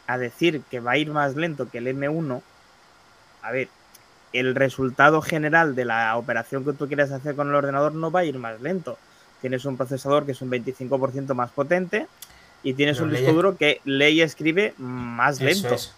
a 0.06 0.18
decir 0.18 0.62
que 0.70 0.80
va 0.80 0.92
a 0.92 0.98
ir 0.98 1.10
más 1.10 1.36
lento 1.36 1.68
que 1.70 1.78
el 1.78 1.86
M1, 1.88 2.42
a 3.42 3.50
ver, 3.50 3.68
el 4.32 4.54
resultado 4.54 5.20
general 5.22 5.74
de 5.74 5.84
la 5.84 6.16
operación 6.16 6.64
que 6.64 6.72
tú 6.72 6.86
quieres 6.86 7.10
hacer 7.12 7.34
con 7.34 7.48
el 7.48 7.54
ordenador 7.54 7.94
no 7.94 8.10
va 8.10 8.20
a 8.20 8.24
ir 8.24 8.38
más 8.38 8.60
lento 8.60 8.98
tienes 9.42 9.64
un 9.64 9.76
procesador 9.76 10.24
que 10.24 10.32
es 10.32 10.40
un 10.40 10.50
25% 10.50 11.34
más 11.34 11.50
potente 11.50 12.06
y 12.62 12.72
tienes 12.74 12.96
Pero 12.96 13.08
un 13.08 13.12
disco 13.14 13.32
duro 13.32 13.56
que 13.56 13.80
lee 13.84 14.10
y 14.10 14.22
escribe 14.22 14.72
más 14.78 15.40
lento. 15.40 15.74
Eso 15.74 15.74
es. 15.74 15.92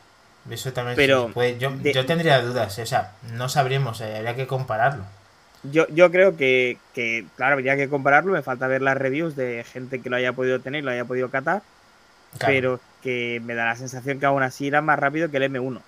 Eso 0.50 0.72
también 0.72 0.96
Pero 0.96 1.27
sí, 1.27 1.33
pues 1.35 1.59
yo, 1.59 1.70
de- 1.70 1.92
yo 1.92 2.05
tendría 2.05 2.40
dudas, 2.42 2.79
o 2.79 2.87
sea, 2.87 3.12
no 3.35 3.48
sabríamos, 3.48 4.00
eh, 4.00 4.16
habría 4.16 4.35
que 4.35 4.46
compararlo. 4.46 5.05
Yo, 5.72 5.87
yo 5.88 6.11
creo 6.11 6.37
que, 6.37 6.79
que, 6.94 7.24
claro, 7.37 7.55
habría 7.55 7.77
que 7.77 7.88
compararlo. 7.88 8.33
Me 8.33 8.42
falta 8.42 8.66
ver 8.66 8.83
las 8.83 8.98
reviews 8.98 9.37
de 9.37 9.64
gente 9.64 10.03
que 10.03 10.11
lo 10.11 10.16
haya 10.16 10.35
podido 10.35 10.61
tener 10.61 10.83
y 10.83 10.85
lo 10.85 10.90
haya 10.90 11.07
podido 11.07 11.31
catar, 11.31 11.62
Claro. 12.38 12.53
pero 12.53 12.81
que 13.03 13.40
me 13.44 13.55
da 13.55 13.66
la 13.66 13.77
sensación 13.77 14.18
que 14.18 14.27
aún 14.27 14.42
así 14.42 14.66
irá 14.66 14.81
más 14.81 14.99
rápido 14.99 15.31
que 15.31 15.37
el 15.37 15.44
M1. 15.44 15.81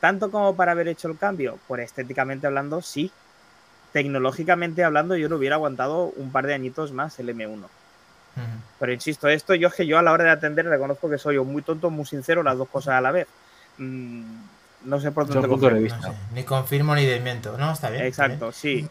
Tanto 0.00 0.30
como 0.30 0.54
para 0.54 0.72
haber 0.72 0.88
hecho 0.88 1.08
el 1.08 1.16
cambio, 1.16 1.58
por 1.66 1.80
estéticamente 1.80 2.46
hablando, 2.46 2.82
sí. 2.82 3.10
Tecnológicamente 3.92 4.84
hablando, 4.84 5.16
yo 5.16 5.28
lo 5.28 5.36
hubiera 5.36 5.56
aguantado 5.56 6.12
un 6.16 6.32
par 6.32 6.46
de 6.46 6.54
añitos 6.54 6.92
más 6.92 7.18
el 7.18 7.28
M1. 7.28 7.56
Ujú. 7.58 7.68
Pero 8.80 8.92
insisto, 8.92 9.28
esto 9.28 9.54
yo 9.54 9.68
es 9.68 9.74
que 9.74 9.86
yo 9.86 9.98
a 9.98 10.02
la 10.02 10.12
hora 10.12 10.24
de 10.24 10.30
atender 10.30 10.66
reconozco 10.66 11.08
que 11.08 11.18
soy 11.18 11.38
muy 11.38 11.62
tonto 11.62 11.90
muy 11.90 12.06
sincero, 12.06 12.42
las 12.42 12.58
dos 12.58 12.68
cosas 12.68 12.94
a 12.94 13.00
la 13.00 13.12
vez. 13.12 13.28
Mm, 13.78 14.24
no 14.84 15.00
sé 15.00 15.12
por 15.12 15.26
dónde. 15.26 15.46
No 15.46 16.02
sé, 16.02 16.12
ni 16.34 16.44
confirmo 16.44 16.94
ni 16.94 17.06
desmiento. 17.06 17.56
No, 17.56 17.72
está 17.72 17.90
bien. 17.90 18.04
está 18.04 18.26
Exacto, 18.26 18.52
sí. 18.52 18.88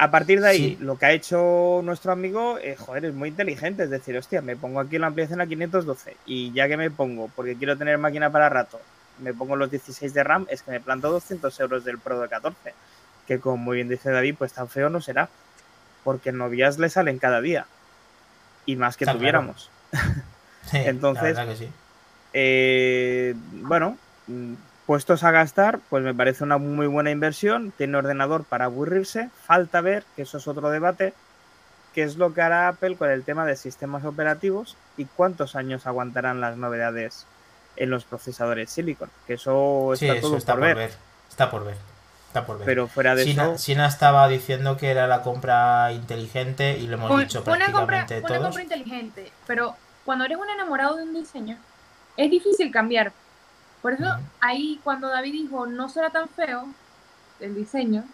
A 0.00 0.10
partir 0.12 0.40
de 0.40 0.48
ahí, 0.48 0.76
Sí. 0.76 0.78
lo 0.80 0.96
que 0.96 1.06
ha 1.06 1.12
hecho 1.12 1.80
nuestro 1.82 2.12
amigo, 2.12 2.56
eh, 2.58 2.76
joder, 2.76 3.06
es 3.06 3.14
muy 3.14 3.30
inteligente. 3.30 3.82
Es 3.82 3.90
decir, 3.90 4.16
hostia, 4.16 4.40
me 4.40 4.56
pongo 4.56 4.78
aquí 4.80 4.96
la 4.98 5.08
ampliación 5.08 5.40
a 5.40 5.46
512 5.46 6.16
y 6.24 6.52
ya 6.52 6.68
que 6.68 6.76
me 6.76 6.90
pongo, 6.90 7.28
porque 7.34 7.56
quiero 7.56 7.76
tener 7.76 7.98
máquina 7.98 8.30
para 8.30 8.48
rato, 8.48 8.80
me 9.20 9.34
pongo 9.34 9.56
los 9.56 9.70
16 9.70 10.14
de 10.14 10.22
RAM, 10.22 10.46
es 10.50 10.62
que 10.62 10.70
me 10.70 10.80
planto 10.80 11.10
200 11.10 11.58
euros 11.60 11.84
del 11.84 11.98
Pro 11.98 12.20
de 12.20 12.28
14. 12.28 12.74
Que 13.26 13.40
como 13.40 13.56
muy 13.56 13.76
bien 13.76 13.88
dice 13.88 14.10
David, 14.10 14.36
pues 14.38 14.52
tan 14.52 14.68
feo 14.68 14.88
no 14.88 15.00
será. 15.00 15.28
Porque 16.04 16.30
novias 16.32 16.78
le 16.78 16.88
salen 16.88 17.18
cada 17.18 17.40
día. 17.40 17.66
Y 18.66 18.76
más 18.76 18.96
que 18.96 19.04
claro. 19.04 19.18
tuviéramos. 19.18 19.68
Sí, 20.70 20.76
Entonces- 20.86 21.36
que 21.36 21.56
sí. 21.56 21.68
Eh, 22.32 23.34
bueno, 23.62 23.98
mm, 24.28 24.52
puestos 24.88 25.22
a 25.22 25.30
gastar, 25.30 25.80
pues 25.90 26.02
me 26.02 26.14
parece 26.14 26.44
una 26.44 26.56
muy 26.56 26.86
buena 26.86 27.10
inversión. 27.10 27.74
Tiene 27.76 27.98
ordenador 27.98 28.44
para 28.44 28.64
aburrirse. 28.64 29.28
Falta 29.44 29.82
ver, 29.82 30.02
que 30.16 30.22
eso 30.22 30.38
es 30.38 30.48
otro 30.48 30.70
debate, 30.70 31.12
qué 31.92 32.04
es 32.04 32.16
lo 32.16 32.32
que 32.32 32.40
hará 32.40 32.68
Apple 32.68 32.96
con 32.96 33.10
el 33.10 33.22
tema 33.22 33.44
de 33.44 33.54
sistemas 33.56 34.06
operativos 34.06 34.78
y 34.96 35.04
cuántos 35.04 35.56
años 35.56 35.86
aguantarán 35.86 36.40
las 36.40 36.56
novedades 36.56 37.26
en 37.76 37.90
los 37.90 38.04
procesadores 38.04 38.70
Silicon. 38.70 39.10
Que 39.26 39.34
eso 39.34 39.92
Sí, 39.94 40.06
está 40.06 40.18
eso 40.18 40.28
todo 40.28 40.38
está 40.38 40.52
por 40.54 40.60
por 40.60 40.68
ver. 40.68 40.76
ver. 40.78 40.90
Está 41.28 41.50
por 41.50 41.64
ver. 41.66 41.76
Está 42.28 42.46
por 42.46 42.56
ver. 42.56 42.64
Pero 42.64 42.88
fuera 42.88 43.14
de 43.14 43.24
Sina, 43.24 43.44
eso, 43.44 43.58
Sina 43.58 43.86
estaba 43.86 44.26
diciendo 44.26 44.78
que 44.78 44.88
era 44.90 45.06
la 45.06 45.20
compra 45.20 45.92
inteligente 45.92 46.78
y 46.78 46.86
lo 46.86 46.94
hemos 46.94 47.20
dicho 47.20 47.42
fue 47.42 47.52
una 47.56 47.70
compra, 47.72 48.06
prácticamente 48.06 48.20
fue 48.26 48.30
una 48.30 48.38
todos. 48.38 48.56
compra 48.56 48.62
inteligente, 48.62 49.32
pero 49.46 49.76
cuando 50.06 50.24
eres 50.24 50.38
un 50.38 50.48
enamorado 50.48 50.96
de 50.96 51.02
un 51.02 51.12
diseño, 51.12 51.58
es 52.16 52.30
difícil 52.30 52.72
cambiar. 52.72 53.12
Por 53.82 53.92
eso 53.92 54.04
ahí 54.40 54.80
cuando 54.84 55.08
David 55.08 55.32
dijo 55.32 55.66
no 55.66 55.88
será 55.88 56.10
tan 56.10 56.28
feo 56.28 56.66
el 57.40 57.54
diseño, 57.54 58.04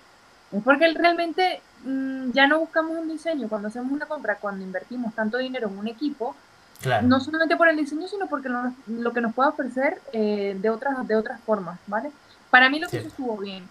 es 0.53 0.63
porque 0.63 0.85
él 0.85 0.95
realmente 0.95 1.61
mm, 1.85 2.31
ya 2.33 2.47
no 2.47 2.59
buscamos 2.61 2.97
un 2.99 3.09
diseño 3.09 3.49
cuando 3.49 3.69
hacemos 3.69 3.91
una 3.91 4.07
compra, 4.07 4.37
cuando 4.37 4.65
invertimos 4.65 5.15
tanto 5.15 5.39
dinero 5.39 5.69
en 5.69 5.79
un 5.79 5.89
equipo, 5.89 6.35
Claro. 6.83 7.07
no 7.07 7.19
solamente 7.21 7.57
por 7.57 7.69
el 7.69 7.77
diseño, 7.77 8.07
sino 8.09 8.27
porque 8.27 8.51
lo, 8.51 8.71
lo 8.89 9.13
que 9.15 9.23
nos 9.23 9.33
puede 9.33 9.49
ofrecer 9.49 10.03
eh, 10.13 10.55
de, 10.61 10.69
otras, 10.71 11.07
de 11.09 11.17
otras 11.17 11.41
formas, 11.41 11.79
¿vale? 11.87 12.11
Para 12.51 12.69
mí 12.69 12.79
lo 12.79 12.89
que 12.89 12.93
Sí. 12.93 12.99
hizo 12.99 13.09
estuvo 13.09 13.37
bien. 13.39 13.67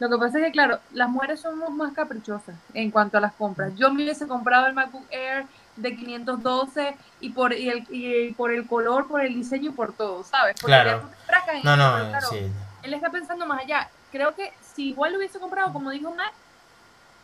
Lo 0.00 0.10
que 0.10 0.18
pasa 0.18 0.38
es 0.38 0.44
que, 0.46 0.50
claro, 0.52 0.80
las 0.92 1.08
mujeres 1.08 1.40
somos 1.40 1.70
más 1.70 1.92
caprichosas 1.92 2.56
en 2.74 2.90
cuanto 2.90 3.18
a 3.18 3.20
las 3.20 3.32
compras. 3.34 3.72
Yo 3.76 3.92
me 3.92 4.02
hubiese 4.02 4.26
comprado 4.26 4.66
el 4.66 4.72
MacBook 4.74 5.04
Air 5.10 5.46
de 5.76 5.94
512 5.96 6.96
y 7.20 7.30
por, 7.30 7.52
y 7.52 7.68
el, 7.68 7.86
y 7.90 8.32
por 8.32 8.50
el 8.52 8.66
color, 8.66 9.06
por 9.08 9.20
el 9.20 9.34
diseño 9.34 9.70
y 9.70 9.74
por 9.74 9.92
todo, 9.92 10.24
¿sabes? 10.24 10.54
Porque 10.60 10.66
Claro. 10.72 11.02
en 11.52 11.62
No, 11.62 11.76
no, 11.76 11.92
pero 11.96 12.08
claro, 12.10 12.28
sí. 12.30 12.50
él 12.82 12.94
está 12.94 13.10
pensando 13.10 13.46
más 13.46 13.62
allá. 13.62 13.88
Creo 14.10 14.34
que 14.34 14.52
si 14.74 14.88
igual 14.90 15.12
lo 15.12 15.18
hubiese 15.18 15.38
comprado, 15.38 15.72
como 15.72 15.90
dijo 15.90 16.10
Matt, 16.14 16.32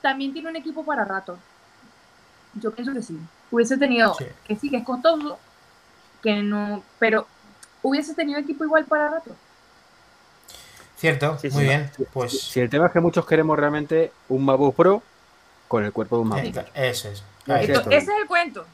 también 0.02 0.32
tiene 0.32 0.50
un 0.50 0.56
equipo 0.56 0.84
para 0.84 1.04
rato. 1.04 1.38
Yo 2.54 2.72
pienso 2.72 2.92
que 2.92 3.02
sí. 3.02 3.18
Hubiese 3.50 3.76
tenido, 3.78 4.14
Sí. 4.14 4.26
que 4.44 4.56
sí, 4.56 4.70
que 4.70 4.78
es 4.78 4.84
costoso, 4.84 5.38
que 6.22 6.42
no, 6.42 6.82
pero 6.98 7.26
hubiese 7.82 8.14
tenido 8.14 8.38
equipo 8.38 8.64
igual 8.64 8.84
para 8.84 9.08
rato. 9.08 9.34
Cierto, 10.96 11.36
Sí, 11.38 11.48
muy 11.50 11.62
sí. 11.62 11.68
bien. 11.68 11.90
Pues 12.12 12.40
Si 12.40 12.60
el 12.60 12.70
tema 12.70 12.86
es 12.86 12.92
que 12.92 13.00
muchos 13.00 13.26
queremos 13.26 13.58
realmente 13.58 14.12
un 14.28 14.44
MacBook 14.44 14.76
Pro 14.76 15.02
con 15.72 15.84
el 15.84 15.92
cuerpo 15.92 16.16
de 16.16 16.22
un 16.22 16.28
MacBook. 16.28 16.58
eh, 16.74 16.90
eso 16.90 17.08
es. 17.08 17.24
Esto- 17.46 17.90
ese 17.90 17.96
es 17.96 18.08
el 18.20 18.26
cuento. 18.28 18.66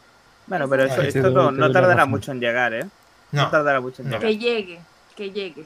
bueno, 0.46 0.68
pero 0.68 0.84
esto, 0.84 1.00
Ahí 1.00 1.08
esto 1.08 1.30
no, 1.30 1.50
no 1.52 1.70
tardará 1.70 2.06
mucho 2.06 2.32
en 2.32 2.40
llegar, 2.40 2.74
¿eh? 2.74 2.84
No, 3.30 3.42
No, 3.44 3.50
tardará 3.50 3.80
mucho 3.80 4.02
en 4.02 4.08
No. 4.10 4.16
llegar. 4.18 4.28
Que 4.30 4.38
llegue, 4.38 4.80
que 5.16 5.30
llegue. 5.30 5.64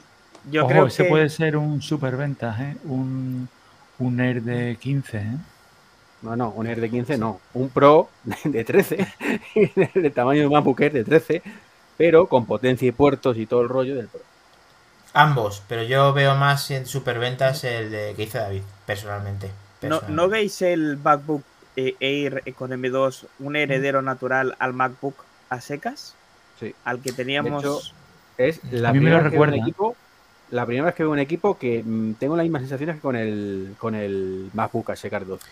Yo 0.51 0.61
Ojo, 0.63 0.69
creo 0.69 0.87
ese 0.87 1.03
que... 1.03 1.09
puede 1.09 1.29
ser 1.29 1.57
un 1.57 1.81
superventas, 1.81 2.59
¿eh? 2.59 2.77
Un, 2.85 3.49
un 3.99 4.19
Air 4.19 4.41
de 4.43 4.77
15, 4.79 5.17
¿eh? 5.17 5.37
No, 6.21 6.35
no, 6.35 6.49
un 6.51 6.67
Air 6.67 6.79
de 6.81 6.89
15 6.89 7.17
no. 7.17 7.39
Un 7.53 7.69
Pro 7.69 8.09
de 8.43 8.63
13, 8.63 9.07
de 9.95 10.09
tamaño 10.11 10.41
de 10.41 10.47
un 10.47 10.53
MacBook 10.53 10.79
Air 10.81 10.93
de 10.93 11.03
13, 11.03 11.41
pero 11.97 12.27
con 12.27 12.45
potencia 12.45 12.87
y 12.87 12.91
puertos 12.91 13.37
y 13.37 13.47
todo 13.47 13.61
el 13.61 13.69
rollo 13.69 13.95
del 13.95 14.07
Pro. 14.07 14.21
Ambos, 15.13 15.63
pero 15.67 15.83
yo 15.83 16.11
veo 16.13 16.35
más 16.35 16.69
en 16.71 16.85
superventas 16.87 17.63
el 17.63 17.91
de 17.91 18.13
que 18.15 18.23
hizo 18.23 18.39
David, 18.39 18.63
personalmente. 18.85 19.51
¿No. 19.89 20.01
¿No 20.07 20.29
veis 20.29 20.61
el 20.61 20.97
MacBook 20.97 21.43
eh, 21.75 21.95
Air 21.99 22.43
con 22.55 22.71
M2 22.71 23.27
un 23.39 23.55
heredero 23.55 24.01
natural 24.01 24.55
al 24.59 24.73
MacBook 24.73 25.15
a 25.49 25.61
secas? 25.61 26.15
Sí. 26.59 26.73
Al 26.83 27.01
que 27.01 27.11
teníamos... 27.13 27.63
De 27.63 27.69
hecho, 27.69 27.81
Es 28.37 28.61
la 28.71 28.89
A 28.89 28.93
mí 28.93 28.99
me 28.99 29.09
lo 29.11 29.19
primera 29.19 29.19
vez 29.19 29.29
que 29.29 29.37
veo 29.37 29.47
un 29.47 29.53
recuerda. 29.53 29.55
equipo, 29.55 29.95
la 30.49 30.65
primera 30.65 30.85
vez 30.85 30.95
que 30.95 31.03
veo 31.03 31.11
un 31.11 31.19
equipo 31.19 31.57
que 31.57 31.83
mm, 31.83 32.13
tengo 32.15 32.35
las 32.35 32.43
mismas 32.45 32.61
sensaciones 32.61 32.95
que 32.97 33.01
con 33.01 33.15
el, 33.15 33.75
con 33.79 33.95
el 33.95 34.49
MacBook 34.53 34.87
12. 34.87 35.51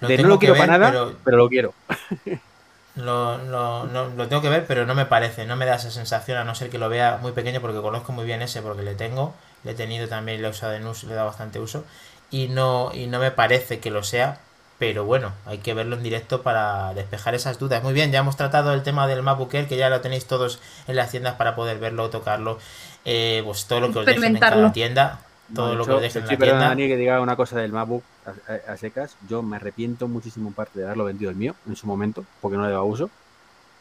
Lo 0.00 0.08
De 0.08 0.16
no 0.16 0.16
tengo 0.16 0.28
lo 0.28 0.38
quiero 0.38 0.54
ver, 0.54 0.66
para 0.66 0.78
nada, 0.78 0.90
pero... 0.90 1.18
pero- 1.24 1.36
lo 1.38 1.48
quiero. 1.48 1.74
Lo, 2.96 3.38
lo- 3.38 3.86
no- 3.86 4.08
lo 4.10 4.28
tengo 4.28 4.40
que 4.40 4.48
ver, 4.48 4.66
pero 4.68 4.86
no 4.86 4.94
me 4.94 5.04
parece, 5.06 5.46
no 5.46 5.56
me 5.56 5.66
da 5.66 5.74
esa 5.76 5.90
sensación, 5.90 6.38
a 6.38 6.44
no 6.44 6.54
ser 6.54 6.70
que 6.70 6.78
lo 6.78 6.88
vea 6.88 7.18
muy 7.20 7.32
pequeño, 7.32 7.60
porque 7.60 7.80
conozco 7.80 8.12
muy 8.12 8.24
bien 8.24 8.40
ese, 8.40 8.62
porque 8.62 8.82
le 8.82 8.94
tengo, 8.94 9.34
le 9.64 9.72
he 9.72 9.74
tenido 9.74 10.06
también, 10.08 10.40
le 10.40 10.46
he 10.46 10.50
usado 10.50 10.74
en 10.74 10.86
uso, 10.86 11.06
le 11.08 11.12
he 11.14 11.16
dado 11.16 11.26
bastante 11.26 11.58
uso, 11.58 11.84
y 12.30 12.48
no, 12.48 12.90
y 12.94 13.06
no 13.06 13.18
me 13.18 13.30
parece 13.30 13.78
que 13.80 13.90
lo 13.90 14.02
sea, 14.02 14.38
pero 14.78 15.04
bueno, 15.04 15.32
hay 15.46 15.58
que 15.58 15.72
verlo 15.74 15.96
en 15.96 16.02
directo 16.02 16.42
para 16.42 16.92
despejar 16.94 17.34
esas 17.34 17.58
dudas. 17.58 17.82
Muy 17.82 17.92
bien, 17.92 18.10
ya 18.10 18.18
hemos 18.20 18.36
tratado 18.36 18.72
el 18.74 18.82
tema 18.82 19.06
del 19.06 19.22
MacBook 19.22 19.54
Air, 19.54 19.68
que 19.68 19.76
ya 19.76 19.88
lo 19.88 20.00
tenéis 20.00 20.26
todos 20.26 20.60
en 20.88 20.96
las 20.96 21.10
tiendas 21.10 21.34
para 21.36 21.54
poder 21.54 21.78
verlo, 21.78 22.10
tocarlo, 22.10 22.58
eh, 23.04 23.42
pues 23.44 23.66
todo 23.66 23.80
lo 23.80 23.92
que 23.92 24.00
os 24.00 24.06
dejen 24.06 24.24
en 24.24 24.38
cada 24.38 24.72
tienda, 24.72 25.20
todo 25.54 25.74
lo 25.74 25.84
que 25.84 25.92
os 25.92 26.00
dejen 26.02 26.22
en 26.22 26.28
la 26.28 26.36
tienda. 26.36 26.68
Dani, 26.68 26.88
que 26.88 26.96
diga 26.96 27.20
una 27.20 27.36
cosa 27.36 27.58
del 27.58 27.70
MacBook 27.72 28.02
a, 28.26 28.52
a- 28.70 28.72
a 28.72 28.76
secas. 28.76 29.16
Yo 29.28 29.42
me 29.42 29.56
arrepiento 29.56 30.08
muchísimo 30.08 30.48
en 30.48 30.54
parte 30.54 30.78
de 30.80 30.86
haberlo 30.86 31.04
vendido 31.04 31.30
el 31.30 31.36
mío 31.36 31.54
en 31.68 31.76
su 31.76 31.86
momento, 31.86 32.24
porque 32.40 32.56
no 32.56 32.64
le 32.64 32.70
daba 32.72 32.82
uso. 32.84 33.10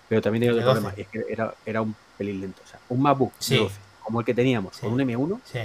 Pero 0.10 0.22
también 0.22 0.42
tenía 0.42 0.52
otro 0.54 0.66
de 0.66 0.72
problema, 0.72 0.90
12. 0.90 1.02
y 1.02 1.04
es 1.04 1.08
que 1.28 1.34
era, 1.34 1.54
era 1.66 1.82
un 1.82 1.96
pelín 2.18 2.42
lento. 2.42 2.62
O 2.64 2.68
sea, 2.70 2.78
un 2.90 3.02
MacBook 3.02 3.32
Sí. 3.40 3.56
de 3.56 3.62
12, 3.64 3.76
como 4.04 4.20
el 4.20 4.26
que 4.26 4.34
teníamos, 4.34 4.76
Sí. 4.76 4.82
con 4.82 4.94
un 4.94 5.00
M1, 5.00 5.40
Sí, 5.46 5.60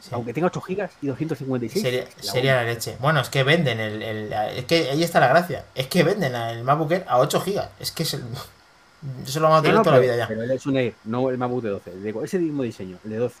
sí. 0.00 0.08
aunque 0.12 0.32
tenga 0.34 0.48
8 0.48 0.60
GB 0.60 0.88
y 1.02 1.06
256. 1.08 1.82
Sería, 1.82 2.04
la 2.04 2.22
sería 2.32 2.56
la 2.56 2.64
leche. 2.64 2.96
Bueno, 3.00 3.20
es 3.20 3.28
que 3.28 3.42
venden 3.44 3.78
el, 3.80 4.02
el- 4.02 4.32
Es 4.32 4.64
que 4.64 4.90
ahí 4.90 5.02
está 5.04 5.20
la 5.20 5.28
gracia. 5.28 5.64
Es 5.74 5.86
que 5.86 6.02
venden 6.02 6.34
el 6.34 6.64
MacBook 6.64 6.90
Air 6.92 7.04
a 7.08 7.18
8 7.18 7.42
GB. 7.46 7.62
Es 7.78 7.92
que 7.92 8.02
es 8.02 8.14
el. 8.14 8.24
Eso 9.26 9.40
lo 9.40 9.48
vamos 9.48 9.58
a 9.58 9.60
No, 9.60 9.62
tener 9.62 9.76
no, 9.76 9.82
toda 9.82 9.96
la 9.96 10.00
pero, 10.02 10.12
vida 10.12 10.16
ya. 10.22 10.28
pero 10.28 10.42
es 10.42 10.66
un 10.66 10.76
Air, 10.76 10.94
no 11.04 11.30
el 11.30 11.38
MacBook 11.38 11.62
de 11.62 11.70
12. 11.70 11.90
Digo, 12.00 12.22
ese 12.24 12.38
mismo 12.38 12.62
diseño, 12.64 12.98
el 13.04 13.10
de 13.10 13.16
12. 13.16 13.34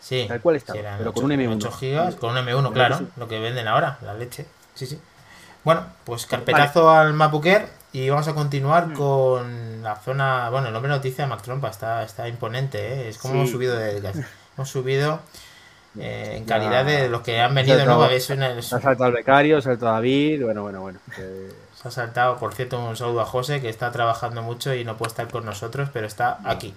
Sí. 0.00 0.26
tal 0.28 0.40
cual 0.40 0.60
sí, 0.60 0.78
eran 0.78 0.98
pero 0.98 1.12
con 1.12 1.24
ocho- 1.24 1.34
un 1.34 1.40
M1. 1.40 1.56
8 1.56 1.70
GB, 1.80 2.16
con 2.18 2.30
un 2.30 2.36
M1, 2.36 2.46
Pero 2.62 2.70
claro. 2.72 3.00
Lo 3.16 3.26
que 3.28 3.38
venden 3.40 3.66
ahora, 3.66 3.98
la 4.02 4.14
leche. 4.14 4.46
Sí, 4.74 4.86
sí. 4.86 4.98
Bueno, 5.64 5.86
pues 6.04 6.24
carpetazo 6.26 6.88
al 6.90 7.14
MacBook 7.14 7.46
Air 7.46 7.68
y 7.92 8.08
vamos 8.08 8.28
a 8.28 8.34
continuar 8.34 8.92
con 8.92 9.82
la 9.82 9.96
zona. 9.96 10.50
Bueno, 10.50 10.68
el 10.68 10.72
nombre 10.72 10.88
noticia 10.90 11.24
de 11.24 11.30
Mac 11.30 11.42
Trompa 11.42 11.68
está, 11.68 12.02
está 12.04 12.28
imponente, 12.28 12.78
¿eh? 12.78 13.08
Es 13.08 13.18
como 13.18 13.34
Sí. 13.34 13.38
hemos 13.40 13.50
subido 13.50 13.76
de. 13.76 13.98
Hemos 14.56 14.70
subido 14.70 15.20
eh, 16.00 16.34
en 16.36 16.46
Ya. 16.46 16.54
calidad 16.54 16.84
de 16.84 17.08
los 17.08 17.22
que 17.22 17.40
han 17.40 17.54
venido, 17.54 17.76
Saltado- 17.78 18.06
¿no? 18.06 18.10
Es 18.10 18.30
una- 18.30 18.62
Se 18.62 18.76
ha 18.76 18.80
saltado 18.80 19.06
el 19.06 19.14
becario, 19.14 19.60
se 19.60 19.68
ha 19.68 19.72
saltado 19.72 19.92
David, 19.94 20.42
bueno, 20.44 20.62
bueno, 20.62 20.80
bueno. 20.80 20.98
que- 21.14 21.48
Se 21.80 21.88
ha 21.88 21.90
saltado, 21.92 22.36
por 22.38 22.54
cierto, 22.54 22.78
un 22.84 22.96
saludo 22.96 23.20
a 23.20 23.24
José 23.24 23.60
que 23.60 23.68
está 23.68 23.92
trabajando 23.92 24.42
mucho 24.42 24.74
y 24.74 24.84
no 24.84 24.96
puede 24.96 25.10
estar 25.10 25.28
con 25.28 25.44
nosotros, 25.44 25.88
pero 25.92 26.06
está 26.06 26.38
aquí. 26.44 26.74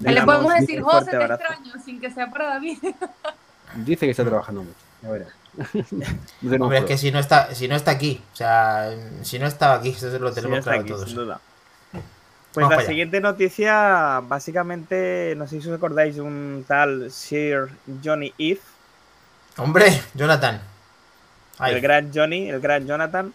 Le 0.00 0.10
podemos 0.22 0.26
vamos, 0.26 0.54
decir, 0.60 0.82
José, 0.82 1.10
te 1.10 1.16
abrazo. 1.16 1.34
extraño, 1.42 1.72
sin 1.84 2.00
que 2.00 2.10
sea 2.10 2.28
para 2.30 2.46
David. 2.48 2.78
Dice 3.76 4.06
que 4.06 4.10
está 4.10 4.24
trabajando 4.24 4.62
mucho, 4.62 4.76
ya 5.02 5.10
verás. 5.10 5.28
No 6.42 6.64
Hombre, 6.64 6.78
es 6.78 6.84
que 6.84 6.98
si 6.98 7.12
no 7.12 7.20
está, 7.20 7.54
si 7.54 7.68
no 7.68 7.76
está 7.76 7.92
aquí, 7.92 8.20
o 8.32 8.36
sea, 8.36 8.90
si 9.22 9.38
no 9.38 9.46
estaba 9.46 9.74
aquí, 9.74 9.90
eso 9.90 10.06
lo 10.18 10.32
tenemos 10.32 10.58
está 10.58 10.70
claro 10.72 10.82
aquí, 10.82 10.92
todos. 10.92 11.06
sin 11.08 11.16
duda. 11.16 11.40
Pues 12.54 12.64
Vamos 12.68 12.76
la 12.84 12.88
siguiente 12.88 13.20
noticia, 13.20 14.20
básicamente, 14.28 15.34
no 15.36 15.46
sé 15.48 15.60
si 15.60 15.68
os 15.68 15.74
acordáis 15.74 16.14
de 16.14 16.20
un 16.22 16.64
tal 16.68 17.10
Sir 17.10 17.68
Johnny 18.02 18.32
Eve, 18.38 18.60
Hombre, 19.56 19.86
Jonathan. 20.14 20.60
Ay, 21.58 21.74
el 21.74 21.80
gran 21.80 22.10
Johnny, 22.12 22.48
el 22.50 22.60
gran 22.60 22.86
Jonathan. 22.86 23.32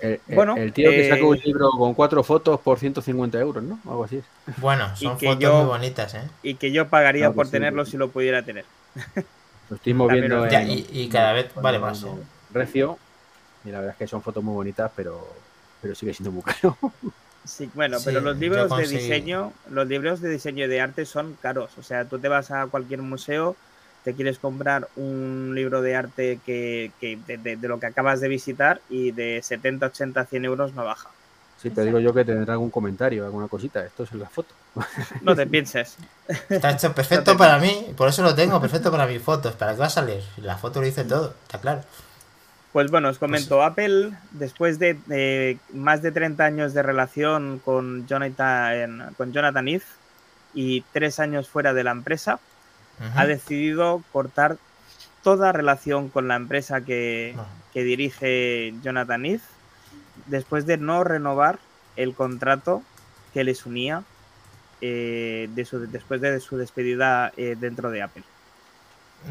El, 0.00 0.20
el- 0.28 0.34
Bueno, 0.36 0.56
el 0.56 0.72
tío 0.72 0.90
que 0.90 1.00
eh, 1.00 1.08
saca 1.08 1.24
un 1.24 1.36
libro 1.36 1.70
con 1.70 1.94
cuatro 1.94 2.22
fotos 2.22 2.60
por 2.60 2.78
150 2.78 3.38
euros, 3.38 3.62
¿no? 3.62 3.78
Algo 3.88 4.04
así 4.04 4.20
bueno, 4.58 4.94
son 4.96 5.18
que 5.18 5.26
fotos 5.26 5.40
yo- 5.42 5.58
muy 5.58 5.66
bonitas, 5.66 6.14
¿eh? 6.14 6.22
y 6.42 6.54
que 6.54 6.72
yo 6.72 6.88
pagaría 6.88 7.22
Claro 7.22 7.34
por 7.34 7.46
sí, 7.46 7.52
tenerlo 7.52 7.84
sí. 7.84 7.92
si 7.92 7.96
lo 7.98 8.08
pudiera 8.10 8.42
tener. 8.42 8.64
Lo 9.70 9.76
estoy 9.76 9.94
moviendo 9.94 10.44
en, 10.44 10.50
Ya, 10.50 10.62
y, 10.64 10.86
y 10.92 11.08
cada 11.08 11.32
vez 11.32 11.50
vale 11.54 11.78
más, 11.78 12.02
¿eh? 12.04 12.08
Recio. 12.52 12.98
Y 13.64 13.70
la 13.70 13.78
verdad 13.78 13.92
es 13.92 13.98
que 13.98 14.06
son 14.06 14.22
fotos 14.22 14.42
muy 14.42 14.54
bonitas, 14.54 14.90
pero, 14.94 15.26
pero 15.80 15.94
sigue 15.94 16.12
siendo 16.12 16.30
muy 16.32 16.42
caro. 16.42 16.76
Sí, 17.44 17.70
bueno, 17.74 17.98
Sí, 17.98 18.04
pero 18.04 18.20
los 18.20 18.38
libros 18.38 18.74
de 18.74 18.86
diseño, 18.86 19.52
los 19.64 19.88
libros 19.88 20.20
de 20.20 20.28
diseño 20.30 20.64
y 20.64 20.68
de 20.68 20.80
arte 20.80 21.04
son 21.06 21.36
caros. 21.36 21.76
O 21.76 21.82
sea, 21.82 22.08
tú 22.08 22.20
te 22.20 22.28
vas 22.28 22.50
a 22.52 22.68
cualquier 22.68 23.02
museo, 23.02 23.58
te 24.02 24.14
quieres 24.14 24.38
comprar 24.38 24.88
un 24.94 25.52
libro 25.54 25.82
de 25.82 25.96
arte 25.96 26.40
que, 26.44 26.94
que 27.00 27.16
de, 27.16 27.38
de- 27.38 27.56
de 27.56 27.68
lo 27.68 27.80
que 27.80 27.86
acabas 27.86 28.20
de 28.20 28.28
visitar 28.28 28.80
y 28.88 29.10
de 29.12 29.40
70, 29.42 29.86
80, 29.86 30.24
100 30.26 30.44
euros 30.44 30.72
no 30.74 30.84
baja. 30.84 31.16
Sí, 31.56 31.70
te 31.70 31.84
digo 31.84 31.98
yo 32.00 32.12
que 32.14 32.24
tendrá 32.24 32.54
algún 32.54 32.70
comentario, 32.70 33.24
alguna 33.24 33.48
cosita. 33.48 33.84
Esto 33.84 34.02
es 34.04 34.12
en 34.12 34.20
la 34.20 34.30
foto. 34.30 34.54
No 35.20 35.34
te 35.34 35.46
pienses. 35.46 35.96
Está 36.54 36.70
hecho 36.70 36.94
perfecto 36.94 37.36
para 37.36 37.58
mí, 37.58 37.92
por 37.96 38.08
eso 38.08 38.22
lo 38.22 38.34
tengo, 38.34 38.60
perfecto 38.60 38.90
para 38.90 39.06
mis 39.06 39.22
fotos. 39.22 39.54
¿Para 39.54 39.72
qué 39.74 39.80
va 39.80 39.86
a 39.86 39.90
salir? 39.90 40.22
La 40.38 40.56
foto 40.56 40.80
lo 40.80 40.86
dice 40.86 41.04
todo, 41.04 41.34
está 41.42 41.60
claro. 41.60 41.82
Pues 42.72 42.90
bueno, 42.90 43.08
os 43.10 43.18
comento, 43.18 43.62
Apple, 43.62 44.12
después 44.30 44.78
de 44.78 44.98
eh, 45.10 45.58
más 45.74 46.00
de 46.00 46.10
30 46.10 46.44
años 46.44 46.72
de 46.72 46.82
relación 46.82 47.60
con 47.62 48.06
Jonathan, 48.06 49.12
con 49.18 49.32
Jonathan 49.32 49.68
Ive 49.68 49.84
y 50.54 50.80
tres 50.92 51.20
años 51.20 51.48
fuera 51.48 51.74
de 51.74 51.84
la 51.84 51.90
empresa, 51.90 52.38
ha 53.16 53.26
decidido 53.26 54.02
cortar 54.12 54.56
toda 55.22 55.52
relación 55.52 56.08
con 56.08 56.28
la 56.28 56.36
empresa 56.36 56.80
que, 56.82 57.34
que 57.72 57.84
dirige 57.84 58.72
Jonathan 58.82 59.26
Ive 59.26 59.40
después 60.26 60.64
de 60.66 60.76
no 60.78 61.04
renovar 61.04 61.58
el 61.96 62.14
contrato 62.14 62.82
que 63.34 63.44
les 63.44 63.66
unía 63.66 64.02
eh, 64.80 65.48
de 65.54 65.64
su- 65.64 65.86
después 65.90 66.20
de 66.20 66.38
su 66.40 66.56
despedida 66.56 67.32
eh, 67.36 67.56
dentro 67.58 67.90
de 67.90 68.02
Apple. 68.02 68.24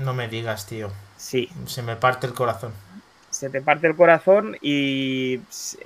No 0.04 0.13
me 0.13 0.27
digas, 0.27 0.65
tío. 0.67 0.91
Sí, 1.17 1.49
Se 1.65 1.82
me 1.82 1.95
parte 1.95 2.25
el 2.27 2.34
corazón. 2.34 2.71
Se 3.41 3.49
te 3.49 3.62
parte 3.62 3.88
el 3.88 3.95
corazón 3.95 4.56
y 4.62 5.41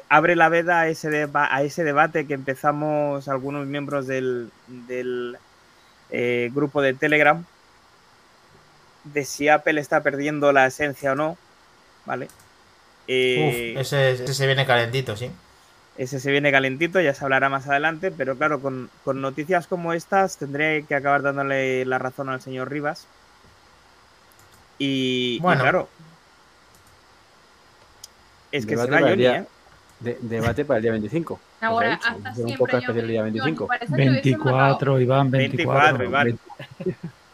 abre 0.09 0.35
la 0.35 0.49
veda 0.49 0.81
a 0.81 0.87
ese, 0.89 1.09
deba- 1.09 1.47
a 1.49 1.63
ese 1.63 1.83
debate 1.85 2.27
que 2.27 2.33
empezamos 2.33 3.27
algunos 3.29 3.65
miembros 3.67 4.07
del, 4.07 4.51
del, 4.67 5.37
eh, 6.09 6.51
grupo 6.53 6.81
de 6.81 6.95
Telegram 6.95 7.45
de 9.03 9.23
si 9.25 9.47
Apple 9.49 9.79
está 9.79 10.03
perdiendo 10.03 10.51
la 10.51 10.65
esencia 10.67 11.13
o 11.13 11.15
no, 11.15 11.37
¿vale? 12.05 12.33
Eh, 13.07 13.75
Uf, 13.75 13.81
ese, 13.81 14.11
ese 14.13 14.33
se 14.33 14.45
viene 14.47 14.65
calentito, 14.65 15.15
sí. 15.15 15.31
ese 15.95 16.19
se 16.19 16.31
viene 16.31 16.51
calentito, 16.51 16.99
ya 17.01 17.13
se 17.15 17.23
hablará 17.25 17.49
más 17.49 17.67
adelante, 17.67 18.11
pero 18.11 18.37
claro, 18.37 18.61
con, 18.61 18.91
con 19.03 19.19
noticias 19.21 19.67
como 19.67 19.93
estas 19.93 20.37
tendré 20.37 20.85
que 20.85 20.95
acabar 20.95 21.21
dándole 21.23 21.85
la 21.85 21.97
razón 21.99 22.29
al 22.29 22.41
señor 22.41 22.69
Rivas. 22.69 23.09
Y, 24.77 25.43
y 25.47 25.57
Bueno. 25.57 25.59
claro. 25.59 25.89
Es 28.57 28.65
que 28.65 28.75
Debate 28.75 28.95
el 28.95 29.03
Johnny, 29.03 29.15
día- 29.17 29.35
¿eh? 29.37 29.45
De- 29.99 30.17
debate 30.21 30.65
para 30.65 30.77
el 30.77 30.83
día 30.83 30.91
25. 30.91 31.39
Ahora, 31.61 31.93
hasta 31.95 32.13
un 32.15 32.47
yo 32.47 32.91
el 32.91 33.07
día 33.07 33.23
me- 33.23 33.31
25. 33.31 33.67
parece 33.67 33.85
que 33.87 33.93
hubiesen 33.93 34.39
matado. 34.39 34.61
24, 34.79 34.99
Iván, 34.99 35.31
24. 35.31 35.97
24, 35.99 36.05
Iván. 36.05 36.39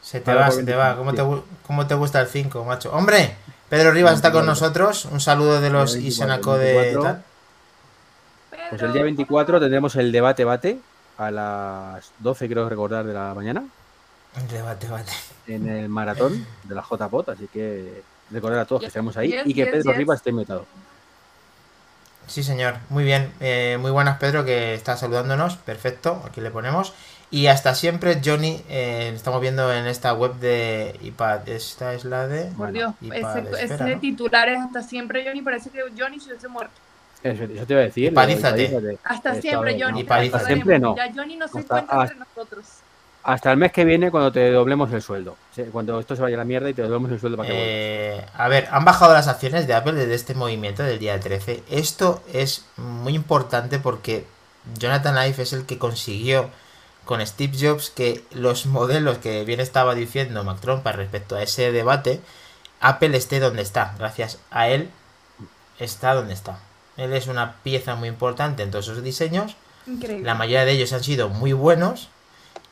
Se 0.02 0.22
te 0.22 0.34
va, 0.34 0.52
se 0.52 0.64
te 0.64 0.74
va. 0.76 0.94
25, 0.96 0.98
¿Cómo 0.98 1.42
te, 1.42 1.48
cómo 1.68 1.88
te 1.88 1.96
gusta 1.96 2.22
el 2.22 2.28
5, 2.28 2.64
macho? 2.66 2.92
¡Hombre! 2.94 3.36
Pedro 3.70 3.92
Rivas 3.92 4.16
está 4.16 4.32
con 4.32 4.46
24. 4.46 4.46
nosotros. 4.46 5.06
Un 5.06 5.20
saludo 5.20 5.62
de 5.62 5.70
los 5.70 5.94
24, 5.94 6.08
Isenaco 6.08 6.58
de 6.58 6.74
24. 6.74 7.04
tal. 7.04 7.24
Pues 8.70 8.82
el 8.84 8.94
día 8.94 9.04
24 9.04 9.60
tendremos 9.60 9.96
el 9.96 10.12
debate 10.12 10.44
bate 10.46 10.80
a 11.18 11.32
las 11.32 12.12
12, 12.20 12.48
creo 12.50 12.70
recordar, 12.70 13.06
de 13.06 13.14
la 13.14 13.34
mañana 13.34 13.64
Debate, 14.50 14.88
debate. 14.88 15.12
en 15.48 15.68
el 15.68 15.90
maratón 15.90 16.46
de 16.64 16.76
la 16.76 16.82
JPOT. 16.84 17.30
Así 17.30 17.48
que 17.52 18.02
recordar 18.30 18.60
a 18.60 18.66
todos 18.66 18.80
que 18.82 18.86
Yes, 18.86 18.90
estaremos 18.92 19.18
ahí 19.18 19.32
yes, 19.32 19.42
y 19.46 19.54
que 19.54 19.62
yes, 19.66 19.70
Pedro 19.72 19.92
yes. 19.92 19.98
Rivas 19.98 20.18
esté 20.18 20.30
invitado. 20.30 20.66
Sí, 22.32 22.44
señor. 22.44 22.76
Muy 22.88 23.04
bien. 23.04 23.30
Eh, 23.42 23.78
muy 23.82 23.92
buenas, 23.92 24.18
Pedro, 24.18 24.46
que 24.46 24.74
está 24.74 24.96
saludándonos. 24.96 25.58
Perfecto. 25.58 26.24
Aquí 26.26 26.40
le 26.40 26.50
ponemos. 26.50 26.94
Y 27.30 27.48
hasta 27.48 27.76
siempre, 27.76 28.22
Johnny. 28.24 28.64
eh, 28.70 29.12
estamos 29.14 29.42
viendo 29.42 29.72
en 29.74 29.86
esta 29.86 30.14
web 30.14 30.36
de 30.36 30.98
iPad. 31.02 31.50
Esta 31.50 31.94
es 31.94 32.06
la 32.06 32.28
de. 32.30 32.46
Por 32.56 32.72
Dios, 32.72 32.94
ese, 33.02 33.64
espera, 33.66 33.86
¿no? 33.88 34.00
titular 34.00 34.48
es 34.48 34.60
hasta 34.62 34.82
siempre 34.82 35.26
Johnny. 35.26 35.42
Parece 35.42 35.70
que 35.72 35.82
Johnny 35.98 36.22
se 36.22 36.30
hubiese 36.30 36.48
muerto. 36.48 36.72
Eso, 37.22 37.44
eso 37.44 37.66
te 37.66 37.74
iba 37.74 37.82
a 37.82 37.86
decir. 37.86 38.06
Ipadízate. 38.12 38.64
ipadízate. 38.64 38.98
Hasta 39.04 39.36
siempre 39.36 39.78
Johnny. 39.82 40.06
Hasta 40.10 40.40
siempre 40.46 40.80
no. 40.80 40.96
Ya 40.96 41.12
Johnny 41.14 41.36
no 41.36 41.50
se 41.50 41.60
Hasta- 41.60 41.80
encuentra 41.80 42.02
hasta- 42.02 42.14
entre 42.14 42.28
nosotros. 42.34 42.66
Hasta 43.24 43.52
el 43.52 43.58
mes 43.58 43.72
que 43.72 43.86
viene 43.86 44.10
cuando 44.10 44.32
te 44.32 44.52
doblemos 44.52 44.92
el 44.94 45.02
sueldo. 45.02 45.38
Cuando 45.72 46.00
esto 46.00 46.16
se 46.16 46.22
vaya 46.22 46.36
a 46.36 46.40
la 46.40 46.46
mierda 46.46 46.70
y 46.70 46.74
te 46.74 46.82
doblemos 46.82 47.12
el 47.12 47.20
sueldo 47.20 47.38
para 47.38 47.50
que. 47.50 47.56
Eh, 47.56 48.26
a 48.34 48.48
ver, 48.48 48.68
han 48.72 48.84
bajado 48.84 49.14
las 49.14 49.28
acciones 49.28 49.68
de 49.68 49.74
Apple 49.74 49.94
desde 49.94 50.16
este 50.16 50.34
movimiento 50.34 50.84
del 50.84 50.98
día 50.98 51.20
13. 51.20 51.64
Esto 51.70 52.24
es 52.34 52.66
muy 52.78 53.14
importante 53.14 53.80
porque 53.80 54.26
Jonathan 54.78 55.16
Ive 55.28 55.44
es 55.44 55.54
el 55.54 55.66
que 55.66 55.78
consiguió 55.78 56.50
con 57.06 57.26
Steve 57.26 57.58
Jobs 57.60 57.90
que 57.90 58.24
los 58.32 58.66
modelos 58.66 59.18
que 59.18 59.44
bien 59.44 59.60
estaba 59.60 59.96
diciendo 59.96 60.44
Mac 60.44 60.60
Trompa 60.60 60.92
respecto 60.92 61.36
a 61.36 61.44
ese 61.44 61.72
debate, 61.72 62.22
Apple 62.80 63.16
esté 63.18 63.40
donde 63.40 63.62
está. 63.62 63.96
Gracias 63.98 64.40
a 64.50 64.68
él 64.70 64.90
está 65.80 66.14
donde 66.14 66.34
está. 66.34 66.60
Él 66.98 67.14
es 67.14 67.28
una 67.28 67.56
pieza 67.64 67.96
muy 67.96 68.10
importante 68.10 68.64
en 68.64 68.72
todos 68.72 68.88
esos 68.88 69.04
diseños 69.04 69.56
Increíble. 69.88 70.26
la 70.26 70.36
mayoría 70.36 70.66
de 70.66 70.72
ellos 70.74 70.94
han 70.94 71.04
sido 71.04 71.30
muy 71.30 71.54
buenos 71.54 72.10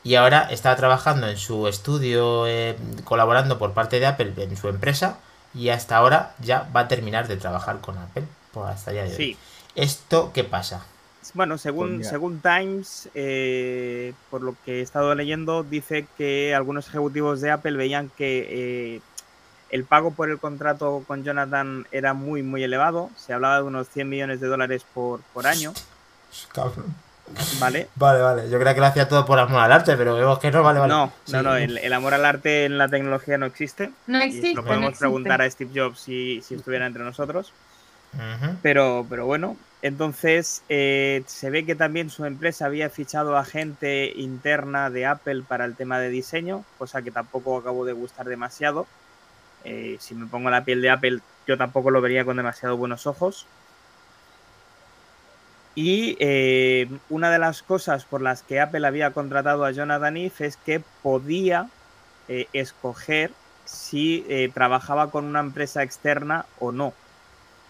y 0.02 0.14
ahora 0.14 0.48
está 0.50 0.74
trabajando 0.76 1.28
en 1.28 1.36
su 1.36 1.68
estudio, 1.68 2.46
eh, 2.46 2.76
colaborando 3.04 3.58
por 3.58 3.72
parte 3.72 4.00
de 4.00 4.06
Apple 4.06 4.32
en 4.36 4.56
su 4.56 4.68
empresa 4.68 5.18
y 5.54 5.68
hasta 5.68 5.96
ahora 5.96 6.34
ya 6.40 6.68
va 6.74 6.80
a 6.80 6.88
terminar 6.88 7.28
de 7.28 7.36
trabajar 7.36 7.80
con 7.80 7.98
Apple 7.98 8.24
por 8.52 8.68
hasta 8.68 8.92
ya 8.92 9.04
de 9.04 9.10
hoy. 9.10 9.16
Sí. 9.16 9.36
¿Esto 9.74 10.30
qué 10.32 10.44
pasa? 10.44 10.84
Bueno, 11.34 11.54
Pues 11.54 11.62
según, 11.62 12.02
según 12.02 12.40
Times, 12.40 13.08
eh, 13.14 14.14
por 14.30 14.42
lo 14.42 14.56
que 14.64 14.78
he 14.78 14.82
estado 14.82 15.14
leyendo, 15.14 15.62
dice 15.62 16.06
que 16.16 16.54
algunos 16.54 16.88
ejecutivos 16.88 17.40
de 17.40 17.50
Apple 17.50 17.76
veían 17.76 18.10
que 18.16 18.96
eh, 18.96 19.00
el 19.70 19.84
pago 19.84 20.10
por 20.10 20.30
el 20.30 20.38
contrato 20.38 21.04
con 21.06 21.22
Jonathan 21.22 21.86
era 21.92 22.14
muy, 22.14 22.42
muy 22.42 22.64
elevado. 22.64 23.10
Se 23.16 23.32
hablaba 23.32 23.58
de 23.58 23.62
unos 23.62 23.88
100 23.88 24.08
millones 24.08 24.40
de 24.40 24.48
dólares 24.48 24.84
por, 24.92 25.20
por 25.32 25.46
año, 25.46 25.72
Cabrón. 26.52 26.94
¿Vale? 27.58 27.88
Vale, 27.94 28.20
vale. 28.20 28.50
Yo 28.50 28.58
creía 28.58 28.74
que 28.74 28.80
lo 28.80 28.86
hacía 28.86 29.08
todo 29.08 29.24
por 29.26 29.38
amor 29.38 29.60
al 29.60 29.72
arte, 29.72 29.96
pero 29.96 30.16
vemos 30.16 30.38
que 30.38 30.50
no, 30.50 30.62
vale, 30.62 30.80
vale. 30.80 30.94
No, 30.94 31.12
Sí. 31.24 31.32
no, 31.32 31.42
no, 31.42 31.56
el, 31.56 31.78
el 31.78 31.92
amor 31.92 32.14
al 32.14 32.24
arte 32.24 32.64
en 32.64 32.78
la 32.78 32.88
tecnología 32.88 33.38
no 33.38 33.46
existe. 33.46 33.90
No 34.06 34.18
Y 34.18 34.22
existe. 34.28 34.54
lo 34.54 34.62
no 34.62 34.66
podemos 34.66 34.88
existe. 34.90 35.02
preguntar 35.04 35.42
a 35.42 35.50
Steve 35.50 35.70
Jobs 35.74 36.00
si, 36.00 36.40
si 36.42 36.54
estuviera 36.54 36.86
entre 36.86 37.04
nosotros. 37.04 37.52
Pero, 38.62 39.06
pero 39.08 39.24
bueno, 39.26 39.56
entonces 39.82 40.62
eh, 40.68 41.22
se 41.26 41.50
ve 41.50 41.64
que 41.64 41.76
también 41.76 42.10
su 42.10 42.24
empresa 42.24 42.66
había 42.66 42.90
fichado 42.90 43.36
a 43.36 43.44
gente 43.44 44.12
interna 44.16 44.90
de 44.90 45.06
Apple 45.06 45.44
para 45.46 45.64
el 45.64 45.76
tema 45.76 46.00
de 46.00 46.08
diseño, 46.08 46.64
cosa 46.76 47.02
que 47.02 47.12
tampoco 47.12 47.56
acabo 47.58 47.84
de 47.84 47.92
gustar 47.92 48.26
demasiado. 48.26 48.86
Eh, 49.64 49.96
si 50.00 50.14
me 50.16 50.26
pongo 50.26 50.50
la 50.50 50.64
piel 50.64 50.82
de 50.82 50.90
Apple, 50.90 51.20
yo 51.46 51.56
tampoco 51.56 51.90
lo 51.92 52.00
vería 52.00 52.24
con 52.24 52.36
demasiado 52.36 52.76
buenos 52.76 53.06
ojos. 53.06 53.46
Y 55.74 56.16
eh, 56.18 56.88
una 57.08 57.30
de 57.30 57.38
las 57.38 57.62
cosas 57.62 58.04
por 58.04 58.22
las 58.22 58.42
que 58.42 58.60
Apple 58.60 58.86
había 58.86 59.12
contratado 59.12 59.64
a 59.64 59.70
Jonathan 59.70 60.16
Ive 60.16 60.34
es 60.40 60.56
que 60.56 60.82
podía 61.02 61.68
eh, 62.28 62.48
escoger 62.52 63.30
si 63.64 64.24
eh, 64.28 64.50
trabajaba 64.52 65.10
con 65.10 65.24
una 65.24 65.40
empresa 65.40 65.82
externa 65.82 66.44
o 66.58 66.72
no. 66.72 66.92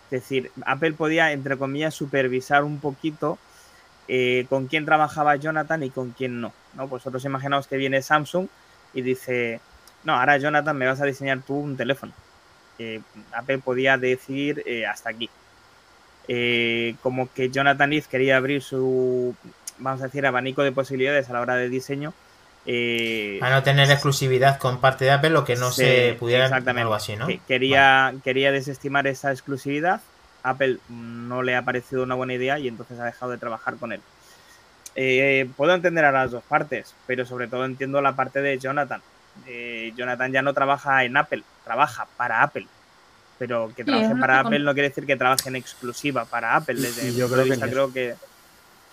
Es 0.06 0.22
decir, 0.22 0.50
Apple 0.64 0.92
podía, 0.92 1.32
entre 1.32 1.56
comillas, 1.56 1.94
supervisar 1.94 2.64
un 2.64 2.80
poquito 2.80 3.38
con 4.48 4.66
quién 4.66 4.86
trabajaba 4.86 5.36
Jonathan 5.36 5.84
y 5.84 5.90
con 5.90 6.10
quién 6.10 6.40
no. 6.40 6.52
¿no? 6.74 6.88
Vosotros 6.88 7.24
imaginaos 7.24 7.68
que 7.68 7.76
viene 7.76 8.02
Samsung 8.02 8.48
y 8.92 9.02
dice, 9.02 9.60
no, 10.02 10.14
ahora 10.14 10.36
Jonathan 10.36 10.76
me 10.76 10.86
vas 10.86 11.00
a 11.00 11.04
diseñar 11.04 11.42
tú 11.46 11.54
un 11.54 11.76
teléfono. 11.76 12.12
Apple 13.32 13.58
podía 13.58 13.98
decir 13.98 14.64
hasta 14.88 15.10
aquí. 15.10 15.30
Eh, 16.28 16.94
como 17.02 17.33
que 17.33 17.50
Jonathan 17.50 17.92
Ive 17.92 18.06
quería 18.11 18.37
abrir 18.37 18.62
su, 18.62 19.35
vamos 19.78 20.00
a 20.00 20.04
decir, 20.04 20.24
abanico 20.26 20.62
de 20.62 20.72
posibilidades 20.72 21.28
a 21.28 21.33
la 21.33 21.40
hora 21.40 21.56
de 21.56 21.68
diseño. 21.68 22.12
eh, 22.66 23.38
A 23.42 23.50
no 23.50 23.62
tener 23.62 23.90
exclusividad 23.90 24.59
con 24.59 24.80
parte 24.80 25.06
de 25.06 25.11
Apple, 25.12 25.30
lo 25.30 25.44
que 25.44 25.56
no 25.56 25.70
Sí, 25.72 25.83
se 25.83 26.16
pudiera 26.18 26.44
exactamente. 26.44 26.83
algo 26.83 26.94
así, 26.94 27.16
¿no? 27.16 27.26
que- 27.26 27.40
quería, 27.48 28.14
quería 28.22 28.52
desestimar 28.52 29.06
esa 29.06 29.33
exclusividad. 29.33 30.00
Apple 30.42 30.78
no 30.88 31.42
le 31.42 31.56
ha 31.56 31.62
parecido 31.62 32.02
una 32.02 32.14
buena 32.14 32.35
idea 32.35 32.59
y 32.59 32.68
entonces 32.68 32.98
ha 32.98 33.04
dejado 33.04 33.33
de 33.33 33.38
trabajar 33.38 33.76
con 33.76 33.92
él. 33.92 34.00
Eh, 34.94 35.48
puedo 35.56 35.74
entender 35.74 36.04
a 36.04 36.12
las 36.12 36.30
dos 36.33 36.42
partes, 36.44 36.94
pero 37.06 37.24
sobre 37.24 37.46
todo 37.48 37.64
entiendo 37.64 38.00
la 38.02 38.14
parte 38.16 38.40
de 38.42 38.59
Jonathan. 38.59 39.00
Eh, 39.46 39.92
Jonathan 39.96 40.33
ya 40.33 40.42
no 40.42 40.52
trabaja 40.52 41.04
en 41.04 41.16
Apple, 41.16 41.42
trabaja 41.64 42.06
para 42.16 42.42
Apple. 42.42 42.66
Pero 43.40 43.68
que 43.74 43.85
Sí, 43.85 43.90
trabaje 43.90 44.12
es 44.12 44.18
lo 44.18 44.20
para 44.20 44.35
que 44.35 44.40
Apple 44.40 44.59
con- 44.59 44.64
no 44.66 44.74
quiere 44.74 44.88
decir 44.90 45.07
que 45.07 45.16
trabaje 45.16 45.48
en 45.48 45.57
exclusiva 45.57 46.26
para 46.26 46.57
Apple. 46.57 46.76
Desde 46.81 47.14
yo 47.16 47.29
creo 47.31 47.46
que 47.48 47.57
vista, 47.57 47.66
ni 47.66 47.72
creo 47.72 47.92
que 47.92 48.14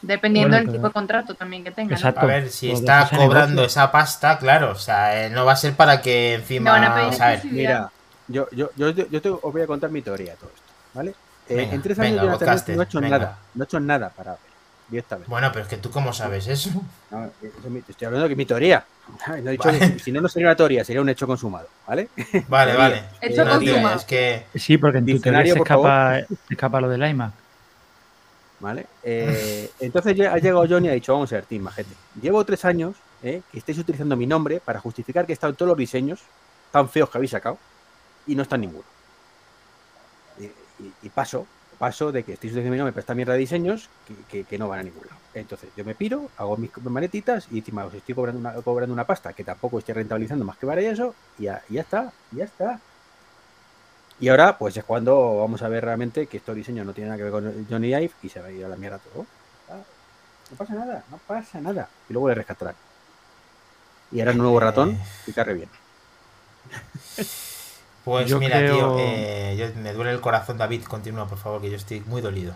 Dependiendo 0.01 0.55
Bueno, 0.55 0.63
del 0.63 0.71
tipo 0.71 0.87
de 0.87 0.93
contrato 0.93 1.35
también 1.35 1.63
que 1.63 1.71
tenga. 1.71 1.97
¿no? 1.99 2.07
A 2.21 2.25
ver, 2.25 2.49
si 2.49 2.71
está 2.71 3.09
cobrando 3.09 3.61
negocio. 3.61 3.67
esa 3.67 3.91
pasta, 3.91 4.37
claro, 4.39 4.71
o 4.71 4.75
sea, 4.75 5.25
eh, 5.25 5.29
no 5.29 5.45
va 5.45 5.53
a 5.53 5.55
ser 5.55 5.75
para 5.75 6.01
que 6.01 6.35
encima. 6.35 6.65
No 6.69 6.71
van 6.75 6.83
a 6.83 6.93
pedir 6.93 7.09
o 7.09 7.11
sea, 7.13 7.25
a 7.27 7.29
ver, 7.31 7.39
exclusividad. 7.39 7.71
Mira, 7.71 7.89
yo, 8.27 8.47
yo, 8.51 8.69
yo, 8.75 8.91
yo 8.91 9.21
te, 9.21 9.29
os 9.29 9.41
voy 9.41 9.61
a 9.61 9.67
contar 9.67 9.89
mi 9.91 10.01
teoría 10.01 10.31
de 10.33 10.37
todo 10.37 10.51
esto, 10.53 10.73
¿vale? 10.93 11.11
Eh, 11.45 11.55
Venga, 11.55 11.75
en 11.75 11.81
tres 11.81 11.97
venga, 11.99 12.21
años 12.21 12.41
no 12.69 12.81
ha 12.81 12.83
hecho 12.83 12.99
venga. 13.01 13.17
nada, 13.17 13.39
no 13.53 13.63
ha 13.63 13.65
hecho 13.65 13.79
nada 13.79 14.13
para 14.13 14.33
Apple, 14.33 14.51
directamente. 14.87 15.29
bueno, 15.29 15.49
pero 15.51 15.63
es 15.63 15.69
que 15.69 15.77
tú, 15.77 15.91
¿cómo 15.91 16.13
sabes 16.13 16.47
eso? 16.47 16.69
No, 17.09 17.25
eso 17.25 17.57
es 17.63 17.69
mi- 17.71 17.79
estoy 17.87 18.05
hablando 18.05 18.23
de 18.25 18.29
que 18.29 18.35
mi 18.35 18.45
teoría. 18.45 18.85
No 19.27 19.49
he 19.49 19.51
dicho 19.51 19.69
que- 19.71 19.99
si 19.99 20.11
no, 20.11 20.21
no 20.21 20.27
sería 20.29 20.47
una 20.49 20.55
teoría, 20.55 20.83
sería 20.83 21.01
un 21.01 21.09
hecho 21.09 21.25
consumado, 21.27 21.67
¿ale? 21.87 22.09
Vale, 22.47 22.75
vale. 22.75 23.03
Hecho 23.21 23.45
No, 23.45 23.59
tío, 23.59 23.71
consumado. 23.73 23.95
es 23.99 24.05
que. 24.05 24.45
Sí, 24.55 24.77
porque 24.77 24.97
en 24.99 25.05
tu 25.05 25.19
teoría 25.19 25.53
se 25.53 25.59
escapa, 25.59 26.19
escapa 26.49 26.81
lo 26.81 26.89
del 26.89 27.07
iMac. 27.09 27.31
¿Vale? 28.59 28.87
Eh, 29.03 29.69
entonces 29.79 30.15
ya 30.15 30.33
ha 30.33 30.37
llegado 30.37 30.65
Johnny 30.67 30.87
y 30.87 30.89
ha 30.89 30.93
dicho, 30.93 31.13
vamos 31.13 31.31
a 31.31 31.35
ver, 31.35 31.45
Tim, 31.45 31.61
majete. 31.61 31.93
Llevo 32.19 32.43
tres 32.43 32.65
años 32.65 32.95
eh, 33.21 33.41
que 33.51 33.59
estáis 33.59 33.77
utilizando 33.77 34.15
mi 34.17 34.25
nombre 34.25 34.59
para 34.59 34.79
justificar 34.79 35.25
que 35.27 35.31
he 35.31 35.35
estado 35.35 35.51
en 35.51 35.57
todos 35.57 35.69
los 35.69 35.77
diseños 35.77 36.21
tan 36.71 36.89
feos 36.89 37.09
que 37.09 37.17
habéis 37.19 37.31
sacado 37.31 37.57
y 38.25 38.33
no 38.35 38.41
está 38.41 38.55
en 38.55 38.61
ninguno. 38.61 38.83
Y, 40.39 40.45
y- 40.45 40.93
y 41.03 41.09
paso, 41.09 41.45
paso 41.77 42.11
de 42.11 42.23
que 42.23 42.33
estéis 42.33 42.53
utilizando 42.53 42.71
mi 42.71 42.77
nombre 42.77 42.93
para 42.93 43.01
esta 43.01 43.13
mierda 43.13 43.33
de 43.33 43.39
diseños 43.39 43.89
que, 44.07 44.15
que- 44.27 44.43
que 44.45 44.57
no 44.57 44.67
van 44.67 44.79
a 44.79 44.83
ningún 44.83 45.03
lado. 45.05 45.19
Entonces 45.39 45.69
yo 45.75 45.83
me 45.85 45.95
piro, 45.95 46.29
hago 46.37 46.57
mis 46.57 46.71
maletitas 46.83 47.47
y 47.51 47.59
encima 47.59 47.85
os 47.85 47.93
estoy 47.93 48.15
cobrando 48.15 48.39
una, 48.39 48.53
cobrando 48.61 48.93
una 48.93 49.05
pasta 49.05 49.33
que 49.33 49.43
tampoco 49.43 49.79
estoy 49.79 49.93
rentabilizando 49.95 50.43
más 50.45 50.57
que 50.57 50.65
para 50.67 50.81
eso 50.81 51.13
y 51.39 51.43
ya, 51.43 51.61
y 51.69 51.73
ya 51.75 51.81
está, 51.81 52.11
y 52.31 52.37
ya 52.37 52.45
está. 52.45 52.79
Y 54.19 54.29
ahora, 54.29 54.57
pues 54.57 54.75
es 54.75 54.83
cuando 54.83 55.37
vamos 55.37 55.61
a 55.61 55.67
ver 55.69 55.85
realmente 55.85 56.25
que 56.27 56.37
estos 56.37 56.55
diseños 56.55 56.85
no 56.85 56.93
tienen 56.93 57.09
nada 57.09 57.17
que 57.17 57.23
ver 57.23 57.31
con 57.31 57.67
Johnny 57.69 57.89
Ive 57.89 58.11
y 58.23 58.29
se 58.29 58.41
va 58.41 58.47
a 58.47 58.51
ir 58.51 58.65
a 58.65 58.69
la 58.69 58.75
mierda 58.75 58.97
todo. 58.97 59.25
Ah, 59.69 59.77
No 60.49 60.57
pasa 60.57 60.73
nada, 60.73 61.03
no 61.11 61.19
pasa 61.27 61.61
nada. 61.61 61.87
Y 62.09 62.13
luego 62.13 62.29
le 62.29 62.35
rescatarán. 62.35 62.75
Y 64.11 64.19
ahora 64.19 64.31
el 64.31 64.37
nuevo 64.37 64.59
ratón 64.59 64.97
y 65.27 65.33
carre 65.33 65.53
bien. 65.53 65.69
Pues 68.03 68.29
Yo 68.29 68.39
mira, 68.39 68.57
creo- 68.59 68.75
tío, 68.75 68.95
eh, 68.99 69.55
yo- 69.57 69.81
me 69.81 69.91
duele 69.93 70.11
el 70.11 70.21
corazón, 70.21 70.57
David. 70.57 70.83
Continúa, 70.85 71.27
por 71.27 71.37
favor, 71.37 71.61
que 71.61 71.69
yo 71.69 71.75
estoy 71.75 71.99
muy 72.01 72.21
dolido. 72.21 72.55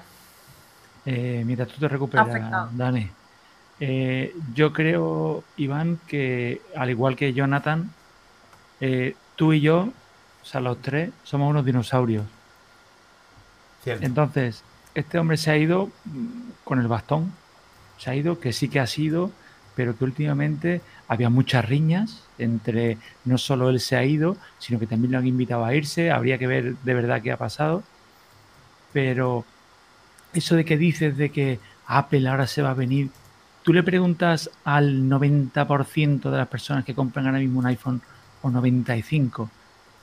Eh, 1.06 1.44
mira, 1.46 1.66
tú 1.66 1.80
te 1.80 1.88
recuperas, 1.88 2.30
Afectado. 2.30 2.70
Dani. 2.74 3.10
Eh, 3.80 4.36
yo 4.54 4.72
creo, 4.74 5.44
Iván, 5.58 6.00
que 6.08 6.62
al 6.76 6.90
igual 6.92 7.16
que 7.16 7.34
Jonathan, 7.34 7.90
eh, 8.80 9.16
tú 9.36 9.54
y 9.54 9.62
yo, 9.62 9.90
o 10.42 10.46
sea, 10.46 10.62
los 10.62 10.82
tres, 10.82 11.12
somos 11.24 11.50
unos 11.50 11.66
dinosaurios. 11.66 12.26
Cierto. 13.84 14.06
Entonces, 14.06 14.64
este 14.94 15.18
hombre 15.18 15.38
se 15.38 15.52
ha 15.52 15.58
ido 15.58 15.90
mm, 16.06 16.52
con 16.64 16.80
el 16.80 16.88
bastón. 16.88 17.32
Se 17.98 18.12
ha 18.12 18.16
ido, 18.16 18.40
que 18.40 18.54
sí 18.54 18.70
que 18.70 18.80
ha 18.80 18.88
sido, 18.88 19.32
pero 19.76 19.98
que 19.98 20.04
últimamente 20.04 20.82
había 21.08 21.30
muchas 21.30 21.66
riñas 21.66 22.24
entre 22.38 22.98
no 23.26 23.38
solo 23.38 23.70
él 23.70 23.80
se 23.80 23.96
ha 23.96 24.04
ido, 24.04 24.38
sino 24.60 24.80
que 24.80 24.88
también 24.88 25.12
lo 25.12 25.18
han 25.18 25.28
invitado 25.28 25.66
a 25.66 25.74
irse. 25.74 26.12
Habría 26.12 26.38
que 26.38 26.48
ver 26.48 26.76
de 26.76 26.94
verdad 26.94 27.22
qué 27.22 27.32
ha 27.32 27.38
pasado. 27.38 27.84
Pero 28.94 29.46
eso 30.34 30.56
de 30.56 30.66
que 30.66 30.78
dices 30.78 31.18
de 31.18 31.32
que 31.32 31.60
Apple 31.88 32.28
ahora 32.28 32.48
se 32.48 32.62
va 32.62 32.72
a 32.72 32.74
venir, 32.76 33.10
tú 33.64 33.74
le 33.74 33.84
preguntas 33.84 34.50
al 34.64 35.04
90% 35.10 36.30
de 36.32 36.38
las 36.38 36.48
personas 36.48 36.86
que 36.86 36.96
compran 36.96 37.26
ahora 37.26 37.40
mismo 37.40 37.60
un 37.60 37.66
iPhone 37.68 38.02
o 38.42 38.50
95 38.50 39.50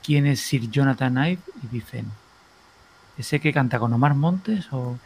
quién 0.03 0.25
es 0.25 0.39
Sir 0.41 0.69
Jonathan 0.69 1.17
Ive 1.17 1.39
y 1.63 1.67
dicen, 1.67 2.05
¿ese 3.17 3.39
que 3.39 3.51
canta 3.53 3.79
con 3.79 3.91
Omar 3.93 4.13
Montes 4.15 4.67
o 4.71 4.97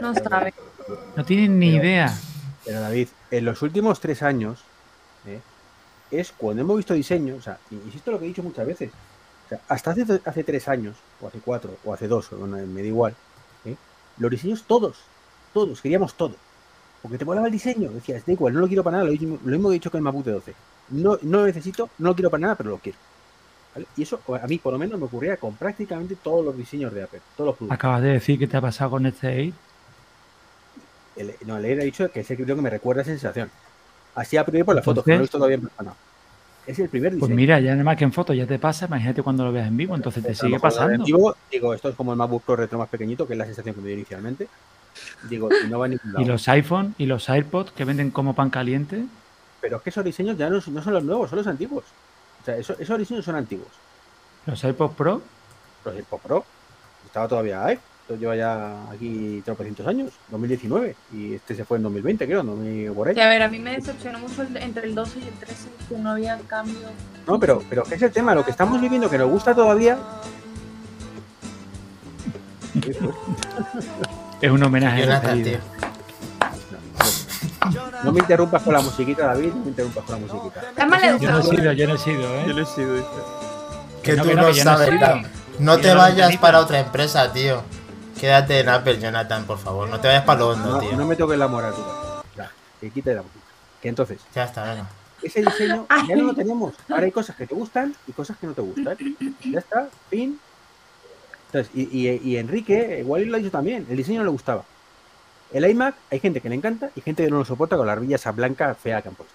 No 0.00 0.14
sabe. 0.14 0.52
no 1.16 1.24
tienen 1.24 1.58
ni 1.58 1.70
Pero- 1.72 1.82
idea? 1.84 2.18
Pero 2.64 2.80
David, 2.80 3.08
en 3.30 3.44
los 3.44 3.60
últimos 3.62 3.98
tres 3.98 4.22
años 4.22 4.60
¿eh? 5.26 5.40
es 6.10 6.32
cuando 6.36 6.62
hemos 6.62 6.76
visto 6.76 6.94
diseños, 6.94 7.38
o 7.38 7.42
sea, 7.42 7.58
y- 7.70 7.74
insisto 7.76 8.10
en 8.10 8.14
lo 8.14 8.18
que 8.20 8.26
he 8.26 8.28
dicho 8.28 8.42
muchas 8.42 8.66
veces, 8.66 8.90
o 9.46 9.48
sea, 9.48 9.60
hasta 9.68 9.90
hace, 9.92 10.20
hace 10.24 10.44
tres 10.44 10.68
años, 10.68 10.96
o 11.20 11.26
hace 11.28 11.38
cuatro, 11.40 11.76
o 11.84 11.92
hace 11.94 12.06
dos, 12.08 12.28
bueno, 12.30 12.58
me 12.66 12.82
da 12.82 12.86
igual. 12.88 13.14
Los 14.18 14.30
diseños 14.30 14.64
todos, 14.66 14.96
todos, 15.54 15.80
queríamos 15.80 16.14
todo. 16.14 16.34
Porque 17.02 17.18
te 17.18 17.24
molaba 17.24 17.46
el 17.48 17.52
diseño, 17.52 17.90
decías, 17.90 18.24
da 18.24 18.32
igual, 18.32 18.54
no 18.54 18.60
lo 18.60 18.66
quiero 18.68 18.84
para 18.84 18.98
nada, 18.98 19.06
lo 19.06 19.12
mismo, 19.12 19.38
lo 19.44 19.50
mismo 19.50 19.68
que 19.68 19.74
he 19.74 19.78
dicho 19.78 19.90
con 19.90 19.98
el 19.98 20.02
Mapuche 20.04 20.30
12. 20.30 20.54
No, 20.90 21.18
no 21.22 21.38
lo 21.38 21.46
necesito, 21.46 21.88
no 21.98 22.10
lo 22.10 22.14
quiero 22.14 22.30
para 22.30 22.40
nada, 22.42 22.54
pero 22.54 22.70
lo 22.70 22.78
quiero. 22.78 22.98
¿Vale? 23.74 23.86
Y 23.96 24.02
eso 24.02 24.20
a 24.40 24.46
mí 24.46 24.58
por 24.58 24.72
lo 24.72 24.78
menos 24.78 24.98
me 24.98 25.06
ocurría 25.06 25.36
con 25.36 25.54
prácticamente 25.56 26.14
todos 26.16 26.44
los 26.44 26.56
diseños 26.56 26.92
de 26.92 27.02
Apple, 27.02 27.20
todos 27.36 27.48
los 27.48 27.56
productos. 27.56 27.74
Acabas 27.74 28.02
de 28.02 28.08
decir 28.10 28.38
que 28.38 28.46
te 28.46 28.56
ha 28.56 28.60
pasado 28.60 28.90
con 28.90 29.06
este 29.06 29.48
8. 29.48 29.56
El- 31.16 31.34
no, 31.46 31.58
le 31.58 31.72
he 31.72 31.76
dicho 31.84 32.10
que 32.10 32.20
ese 32.20 32.36
creo 32.36 32.54
que 32.56 32.62
me 32.62 32.70
recuerda 32.70 33.02
esa 33.02 33.10
sensación. 33.10 33.50
Así 34.14 34.36
a 34.36 34.44
priori 34.44 34.64
por 34.64 34.74
la 34.76 34.82
foto, 34.82 35.02
que 35.02 35.10
no 35.12 35.16
lo 35.16 35.20
he 35.20 35.22
visto 35.24 35.38
todavía 35.38 35.56
en 35.56 35.62
persona. 35.62 35.94
Es 36.66 36.78
el 36.78 36.88
primer 36.88 37.12
diseño. 37.12 37.26
Pues 37.26 37.36
mira, 37.36 37.58
ya 37.60 37.72
nada 37.72 37.82
más 37.84 37.96
que 37.96 38.04
en 38.04 38.12
foto 38.12 38.32
ya 38.32 38.46
te 38.46 38.58
pasa, 38.58 38.86
imagínate 38.86 39.22
cuando 39.22 39.44
lo 39.44 39.52
veas 39.52 39.66
en 39.68 39.76
vivo, 39.76 39.96
entonces 39.96 40.22
te 40.22 40.34
sigue 40.34 40.60
pasando. 40.60 41.04
vivo, 41.04 41.34
digo, 41.50 41.74
esto 41.74 41.88
es 41.88 41.96
como 41.96 42.12
el 42.12 42.18
MacBook 42.18 42.42
Pro 42.44 42.56
retro 42.56 42.78
más 42.78 42.88
pequeñito, 42.88 43.26
que 43.26 43.32
es 43.34 43.38
la 43.38 43.46
sensación 43.46 43.74
que 43.74 43.80
me 43.80 43.88
dio 43.88 43.96
inicialmente. 43.96 44.48
Digo, 45.28 45.48
y 45.64 45.68
no 45.68 45.78
va 45.80 45.86
a 45.86 45.88
ningún 45.88 46.10
Y 46.10 46.12
lado. 46.12 46.26
los 46.26 46.48
iPhone 46.48 46.94
y 46.98 47.06
los 47.06 47.28
AirPods 47.28 47.72
que 47.72 47.84
venden 47.84 48.10
como 48.10 48.34
pan 48.34 48.50
caliente, 48.50 49.04
Pero 49.60 49.76
es 49.78 49.82
que 49.82 49.90
esos 49.90 50.04
diseños 50.04 50.36
ya 50.36 50.50
no, 50.50 50.60
son- 50.60 50.74
no 50.74 50.82
son 50.82 50.92
los 50.94 51.02
nuevos, 51.04 51.30
son 51.30 51.38
los 51.38 51.46
antiguos. 51.46 51.84
O 52.42 52.44
sea, 52.44 52.56
eso- 52.56 52.76
esos 52.78 52.98
diseños 52.98 53.24
son 53.24 53.36
antiguos. 53.36 53.68
los 54.46 54.62
AirPods 54.64 54.94
Pro, 54.96 55.22
Los 55.84 55.94
Pop 56.06 56.20
Pro, 56.22 56.44
estaba 57.06 57.26
todavía 57.28 57.64
ahí. 57.64 57.78
Esto 58.02 58.16
lleva 58.16 58.34
ya 58.34 58.74
aquí 58.90 59.42
tropecientos 59.44 59.86
años, 59.86 60.10
2019, 60.30 60.96
y 61.14 61.34
este 61.34 61.54
se 61.54 61.64
fue 61.64 61.76
en 61.76 61.84
2020, 61.84 62.26
creo, 62.26 62.42
2000 62.42 62.90
por 62.92 63.08
ahí. 63.08 63.14
Sí, 63.14 63.20
a 63.20 63.28
ver, 63.28 63.42
a 63.42 63.48
mí 63.48 63.58
me 63.60 63.72
decepcionó 63.76 64.18
mucho 64.18 64.42
el- 64.42 64.56
entre 64.56 64.86
el 64.86 64.94
12 64.94 65.20
y 65.20 65.28
el 65.28 65.34
13 65.34 65.68
que 65.88 65.94
no 65.96 66.10
había 66.10 66.36
cambio. 66.48 66.88
No, 67.28 67.38
pero, 67.38 67.62
pero 67.70 67.84
¿qué 67.84 67.94
es 67.94 68.02
el 68.02 68.10
tema? 68.10 68.34
Lo 68.34 68.44
que 68.44 68.50
estamos 68.50 68.80
viviendo 68.80 69.08
que 69.08 69.18
nos 69.18 69.30
gusta 69.30 69.54
todavía. 69.54 69.98
Es 74.40 74.50
un 74.50 74.62
homenaje. 74.64 75.06
No 78.04 78.10
me 78.12 78.18
interrumpas 78.18 78.62
con 78.64 78.72
la 78.72 78.80
musiquita, 78.80 79.26
David, 79.26 79.52
no 79.54 79.60
me 79.62 79.68
interrumpas 79.68 80.04
con 80.04 80.14
la 80.20 80.26
musiquita. 80.26 80.60
Yo 81.20 81.30
no 81.30 81.38
he 81.38 81.42
sido, 81.44 81.72
yo 81.72 81.86
no 81.86 81.94
he 81.94 81.98
sido, 81.98 82.34
¿eh? 82.34 82.44
Yo 82.48 82.52
lo 82.54 82.62
he 82.62 82.66
sido. 82.66 83.22
Que 84.02 84.16
no, 84.16 84.22
tú 84.24 84.28
que 84.30 84.34
no, 84.34 84.42
no 84.42 84.48
que 84.52 84.64
no 84.64 84.76
sabes 84.76 85.00
nada. 85.00 85.22
No 85.60 85.78
te 85.78 85.94
vayas 85.94 86.36
para 86.38 86.58
otra 86.58 86.80
empresa, 86.80 87.32
tío. 87.32 87.62
Quédate 88.22 88.60
en 88.60 88.68
Apple, 88.68 89.00
Jonathan, 89.00 89.44
por 89.46 89.58
favor. 89.58 89.88
No 89.88 89.98
te 89.98 90.06
vayas 90.06 90.22
para 90.22 90.38
lo 90.38 90.50
hondo, 90.50 90.70
No, 90.74 90.78
tío. 90.78 90.92
no 90.96 91.06
me 91.06 91.16
toques 91.16 91.36
la 91.36 91.48
moral, 91.48 91.74
tú. 91.74 91.82
Ya, 92.36 92.52
que 92.80 92.88
quite 92.92 93.12
la 93.16 93.22
música. 93.22 93.40
Que 93.80 93.88
entonces, 93.88 94.20
Ya 94.32 94.44
está, 94.44 94.62
venga. 94.62 94.88
ese 95.20 95.40
diseño 95.40 95.88
ya 96.08 96.14
no 96.14 96.22
lo 96.26 96.32
tenemos. 96.34 96.72
Ahora 96.88 97.02
hay 97.02 97.10
cosas 97.10 97.34
que 97.34 97.48
te 97.48 97.54
gustan 97.56 97.96
y 98.06 98.12
cosas 98.12 98.36
que 98.36 98.46
no 98.46 98.52
te 98.52 98.60
gustan. 98.60 98.96
Ya 99.50 99.58
está, 99.58 99.88
fin. 100.08 100.38
Entonces, 101.46 101.72
y, 101.74 101.82
y- 102.08 102.20
y 102.22 102.36
Enrique, 102.36 102.98
igual 103.00 103.24
lo 103.24 103.34
ha 103.34 103.38
dicho 103.40 103.50
también, 103.50 103.88
el 103.90 103.96
diseño 103.96 104.18
no 104.20 104.24
le 104.26 104.30
gustaba. 104.30 104.62
El 105.52 105.68
iMac, 105.68 105.96
hay 106.08 106.20
gente 106.20 106.40
que 106.40 106.48
le 106.48 106.54
encanta 106.54 106.90
y 106.94 107.00
gente 107.00 107.24
que 107.24 107.30
no 107.30 107.38
lo 107.38 107.44
soporta 107.44 107.76
con 107.76 107.86
la 107.88 107.92
arbilla 107.94 108.14
esa 108.14 108.30
blanca 108.30 108.72
fea 108.76 109.02
que 109.02 109.08
han 109.08 109.16
puesto. 109.16 109.34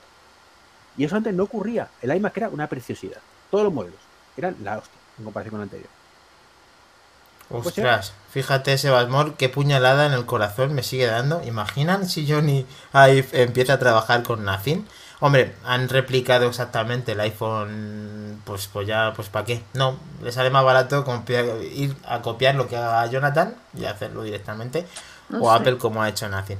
Y 0.95 1.03
eso 1.03 1.17
antes 1.17 1.33
no 1.33 1.43
ocurría. 1.43 1.89
El 2.01 2.15
iMac 2.15 2.37
era 2.37 2.47
una 2.47 2.67
preciosidad. 2.67 3.19
Todos 3.51 3.65
los 3.65 3.73
modelos 3.73 3.99
eran 4.37 4.55
la 4.63 4.77
hostia 4.77 4.97
en 5.17 5.25
comparación 5.25 5.51
con 5.51 5.59
el 5.59 5.63
anterior. 5.65 5.89
Pues 7.49 7.67
Ostras, 7.67 8.13
fíjate 8.37 8.73
ese 8.73 8.91
Basmor, 8.91 9.33
qué 9.33 9.49
puñalada 9.49 10.05
en 10.05 10.13
el 10.13 10.27
corazón 10.27 10.75
me 10.75 10.83
sigue 10.83 11.07
dando. 11.07 11.41
¿Imaginan 11.43 12.07
si 12.07 12.31
Johnny 12.31 12.67
Ive 12.93 13.25
empieza 13.31 13.73
a 13.73 13.79
trabajar 13.79 14.21
con 14.21 14.45
Nothing? 14.45 14.85
Hombre, 15.19 15.55
han 15.65 15.89
replicado 15.89 16.47
exactamente 16.47 17.13
el 17.13 17.19
iPhone, 17.19 18.39
pues, 18.45 18.67
pues 18.71 18.87
ya, 18.87 19.13
pues 19.15 19.29
¿para 19.29 19.45
qué? 19.45 19.63
No, 19.73 19.97
le 20.21 20.31
sale 20.31 20.51
más 20.51 20.63
barato 20.63 21.03
copiar- 21.03 21.63
ir 21.73 21.95
a 22.05 22.21
copiar 22.21 22.53
lo 22.53 22.67
que 22.67 22.77
haga 22.77 23.03
Jonathan 23.07 23.55
y 23.75 23.85
hacerlo 23.85 24.21
directamente, 24.21 24.85
No 25.29 25.41
o 25.41 25.49
sé. 25.51 25.57
Apple 25.59 25.79
como 25.79 26.03
ha 26.03 26.09
hecho 26.09 26.29
Nothing. 26.29 26.59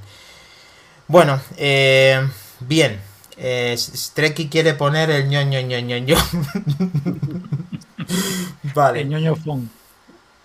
Bueno, 1.07 1.39
eh, 1.57 2.27
bien. 2.61 2.99
Eh, 3.37 3.75
Strecky 3.77 4.49
quiere 4.49 4.73
poner 4.73 5.11
el 5.11 5.29
ño 5.29 5.43
ño 5.43 5.61
ño 5.61 5.77
ño 5.79 5.97
ño. 5.99 6.15
vale. 8.73 9.01
El 9.01 9.09
ñoño 9.09 9.35
fun. 9.35 9.69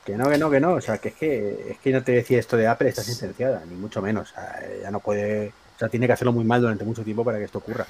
Que 0.04 0.16
no, 0.16 0.28
que 0.28 0.38
no, 0.38 0.50
que 0.50 0.60
no. 0.60 0.72
O 0.72 0.80
sea, 0.80 0.98
que 0.98 1.08
es 1.10 1.14
que, 1.14 1.70
es 1.70 1.78
que 1.78 1.92
no 1.92 2.02
te 2.02 2.12
decía 2.12 2.38
esto 2.38 2.56
de 2.56 2.66
Apple 2.66 2.88
está 2.88 3.02
sentenciada, 3.02 3.62
ni 3.68 3.74
mucho 3.76 4.02
menos. 4.02 4.30
O 4.30 4.34
sea, 4.34 4.60
ya 4.82 4.90
no 4.90 5.00
puede. 5.00 5.48
O 5.76 5.78
sea, 5.78 5.88
tiene 5.88 6.06
que 6.06 6.12
hacerlo 6.12 6.32
muy 6.32 6.44
mal 6.44 6.60
durante 6.60 6.84
mucho 6.84 7.02
tiempo 7.04 7.24
para 7.24 7.38
que 7.38 7.44
esto 7.44 7.58
ocurra. 7.58 7.86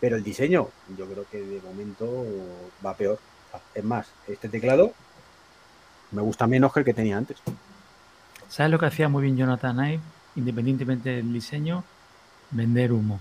Pero 0.00 0.16
el 0.16 0.22
diseño, 0.22 0.68
yo 0.96 1.06
creo 1.06 1.24
que 1.30 1.38
de 1.42 1.60
momento 1.60 2.24
va 2.84 2.94
peor. 2.94 3.18
Es 3.74 3.82
más, 3.84 4.06
este 4.28 4.48
teclado 4.48 4.92
me 6.12 6.22
gusta 6.22 6.46
menos 6.46 6.72
que 6.72 6.80
el 6.80 6.84
que 6.84 6.94
tenía 6.94 7.16
antes. 7.16 7.38
¿Sabes 8.48 8.70
lo 8.70 8.78
que 8.78 8.86
hacía 8.86 9.08
muy 9.08 9.24
bien 9.24 9.36
Jonathan 9.36 9.76
Ive? 9.84 10.00
Independientemente 10.36 11.10
del 11.10 11.32
diseño, 11.32 11.82
vender 12.50 12.92
humo. 12.92 13.20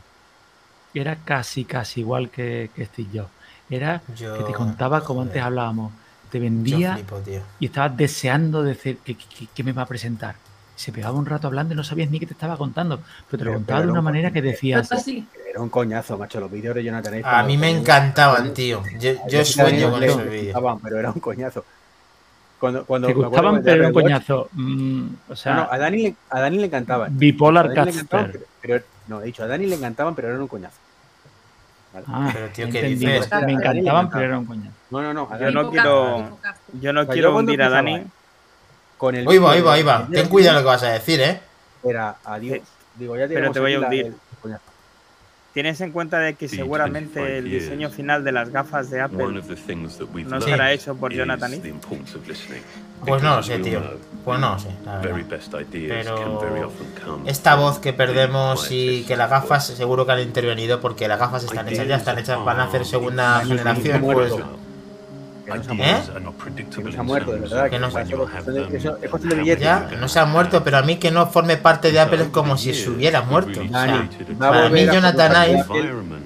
Era 0.93 1.15
casi, 1.15 1.65
casi 1.65 2.01
igual 2.01 2.29
que, 2.29 2.69
que 2.75 2.85
Steve 2.85 3.09
Jobs. 3.13 3.29
Era 3.69 4.01
Yo- 4.15 4.37
que 4.37 4.43
te 4.43 4.53
contaba, 4.53 5.03
como 5.03 5.23
antes 5.23 5.41
hablábamos, 5.41 5.91
te 6.31 6.39
vendía 6.39 6.93
flipo, 6.95 7.21
y 7.59 7.65
estabas 7.65 7.95
deseando 7.97 8.63
decir 8.63 8.97
que 9.53 9.63
me 9.63 9.71
va 9.71 9.83
a 9.83 9.85
presentar. 9.85 10.35
Se 10.75 10.91
pegaba 10.91 11.17
un 11.17 11.25
rato 11.25 11.47
hablando 11.47 11.73
y 11.73 11.77
no 11.77 11.83
sabías 11.83 12.11
ni 12.11 12.19
qué 12.19 12.27
te 12.27 12.33
estaba 12.33 12.55
contando, 12.55 13.01
pero 13.31 13.39
te 13.39 13.45
lo 13.45 13.53
contaba 13.55 13.81
de 13.81 13.87
una 13.91 14.01
manera 14.01 14.29
que 14.31 14.43
decías. 14.43 14.87
Era 15.49 15.59
un 15.59 15.69
coñazo, 15.69 16.17
macho. 16.19 16.39
Los 16.39 16.51
vídeos 16.51 16.75
de 16.75 16.83
Jonathan 16.83 17.13
Ive 17.15 17.23
A 17.25 17.41
mí 17.43 17.57
me 17.57 17.71
encantaban, 17.71 18.53
tío. 18.53 18.83
Yo, 18.99 19.13
yo 19.13 19.19
Yo 19.27 19.45
sueño 19.45 19.89
con 19.89 20.03
esos 20.03 20.17
me 20.17 20.25
vídeos. 20.25 20.45
gustaban, 20.53 20.79
pero 20.79 20.99
era 20.99 21.09
un 21.11 21.19
coñazo. 21.19 21.65
Cuando, 22.59 22.85
cuando 22.85 23.07
te 23.07 23.13
gustaban, 23.15 23.61
pero 23.63 23.75
era 23.77 23.87
un 23.87 23.93
coñazo. 23.93 24.49
Mm, 24.53 25.07
o 25.29 25.35
sea, 25.35 25.53
no, 25.55 25.63
no, 25.65 25.71
a, 25.71 25.77
Dani, 25.79 25.97
le- 26.03 26.15
a 26.29 26.39
Dani 26.41 26.57
le 26.59 26.65
encantaban. 26.67 27.17
Bipolar 27.17 27.69
pero, 27.73 28.45
pero- 28.61 28.83
no, 29.07 29.21
he 29.21 29.25
dicho, 29.25 29.43
a 29.43 29.47
Dani 29.47 29.65
le 29.67 29.75
encantaban, 29.75 30.13
pero 30.15 30.27
eran 30.29 30.41
un 30.41 30.47
coñazo. 30.47 30.77
¿Vale? 31.93 32.05
Ah, 32.09 32.29
Pero, 32.33 32.47
tío, 32.49 32.69
¿qué 32.69 32.81
dices? 32.83 33.29
Me 33.45 33.53
encantaban, 33.53 34.09
pero 34.09 34.25
era 34.25 34.39
un 34.39 34.45
coñazo. 34.45 34.71
No, 34.89 35.01
no, 35.01 35.13
no. 35.13 35.39
Yo 35.39 35.51
no 35.51 35.71
quiero-. 35.71 36.37
Yo 36.81 36.93
no 36.93 37.07
quiero 37.07 37.35
hundir 37.35 37.61
a 37.61 37.69
Dani. 37.69 38.05
Con 38.97 39.15
el 39.15 39.27
Ahí 39.27 39.37
va, 39.37 39.51
ahí 39.51 39.61
va, 39.61 39.73
ahí 39.73 39.83
va. 39.83 40.07
Ten 40.11 40.27
cuidado 40.27 40.57
lo 40.57 40.61
que 40.63 40.67
vas 40.67 40.83
a 40.83 40.89
decir, 40.89 41.21
¿eh? 41.21 41.39
Era 41.83 42.15
adiós. 42.25 42.59
Digo, 42.95 43.15
ya 43.15 43.27
Pero 43.27 43.51
tenemos 43.51 43.53
te 43.53 43.59
voy 43.59 43.73
a 43.75 43.79
hundir. 43.79 44.15
Tienes 45.57 45.81
en 45.81 45.91
cuenta 45.91 46.19
de 46.19 46.35
que 46.35 46.47
seguramente 46.47 47.19
25 47.19 47.35
el 47.35 47.49
diseño 47.49 47.89
final 47.89 48.23
de 48.23 48.31
las 48.31 48.51
gafas 48.51 48.91
de 48.91 49.03
One 49.03 49.05
Apple 49.05 49.39
of 49.39 49.47
the 49.47 49.55
things 49.55 49.97
that 49.97 50.05
we've 50.13 50.29
no 50.29 50.37
learned 50.37 50.53
estará 50.53 50.71
hecho 50.71 50.93
por 50.93 51.11
is 51.11 51.17
Jonathan 51.17 51.51
Ive. 51.51 51.73
Pues 53.03 53.23
no 53.23 53.37
lo 53.37 53.41
sé, 53.41 53.57
tío. 53.57 53.81
Pues 54.23 54.39
no 54.39 54.51
lo 54.51 54.59
sé, 54.59 54.69
la 54.85 55.01
Pero 55.01 55.17
Esta 57.25 57.55
voz 57.55 57.79
que 57.79 57.91
perdemos 57.91 58.67
y 58.69 59.03
que 59.05 59.17
las 59.17 59.31
gafas 59.31 59.65
seguro 59.65 60.05
que 60.05 60.11
han 60.11 60.19
intervenido 60.19 60.79
porque 60.79 61.07
las 61.07 61.17
gafas 61.17 61.45
están 61.45 61.67
hechas 61.67 61.87
ya, 61.87 61.95
están 61.95 62.19
hechas, 62.19 62.45
van 62.45 62.59
a 62.59 62.65
hacer 62.65 62.85
segunda 62.85 63.43
generación, 63.43 64.01
pues. 64.01 64.33
Que 65.47 65.57
no 65.57 65.63
se 65.63 65.69
ha 65.69 65.73
¿Eh? 65.73 65.77
muerto. 65.77 66.13
Que 66.75 66.81
no 66.83 66.91
se 66.91 66.97
ha 66.99 67.03
muerto, 67.03 67.31
de 67.31 67.39
verdad. 67.39 67.69
Que 67.69 67.79
no 67.79 67.89
se- 67.89 68.01
es 68.01 69.09
cuestión 69.09 69.29
de 69.29 69.35
how 69.35 69.41
billetes. 69.43 69.63
ya, 69.63 69.89
no 69.99 70.07
se 70.09 70.19
ha 70.19 70.25
muerto, 70.25 70.61
pero 70.63 70.77
a 70.77 70.81
mí 70.81 70.97
que 70.97 71.09
no 71.09 71.27
forme 71.27 71.55
parte 71.55 71.91
de 71.91 71.99
Apple 72.01 72.23
es 72.23 72.29
como 72.29 72.57
si 72.57 72.73
se 72.73 72.89
hubiera 72.89 73.21
muerto. 73.21 73.61
O 73.61 73.67
sea, 73.69 74.09
para 74.37 74.63
mí 74.63 74.69
volver 74.69 74.89
a 74.89 74.93
Jonathan 74.93 75.49
Ive 75.49 75.63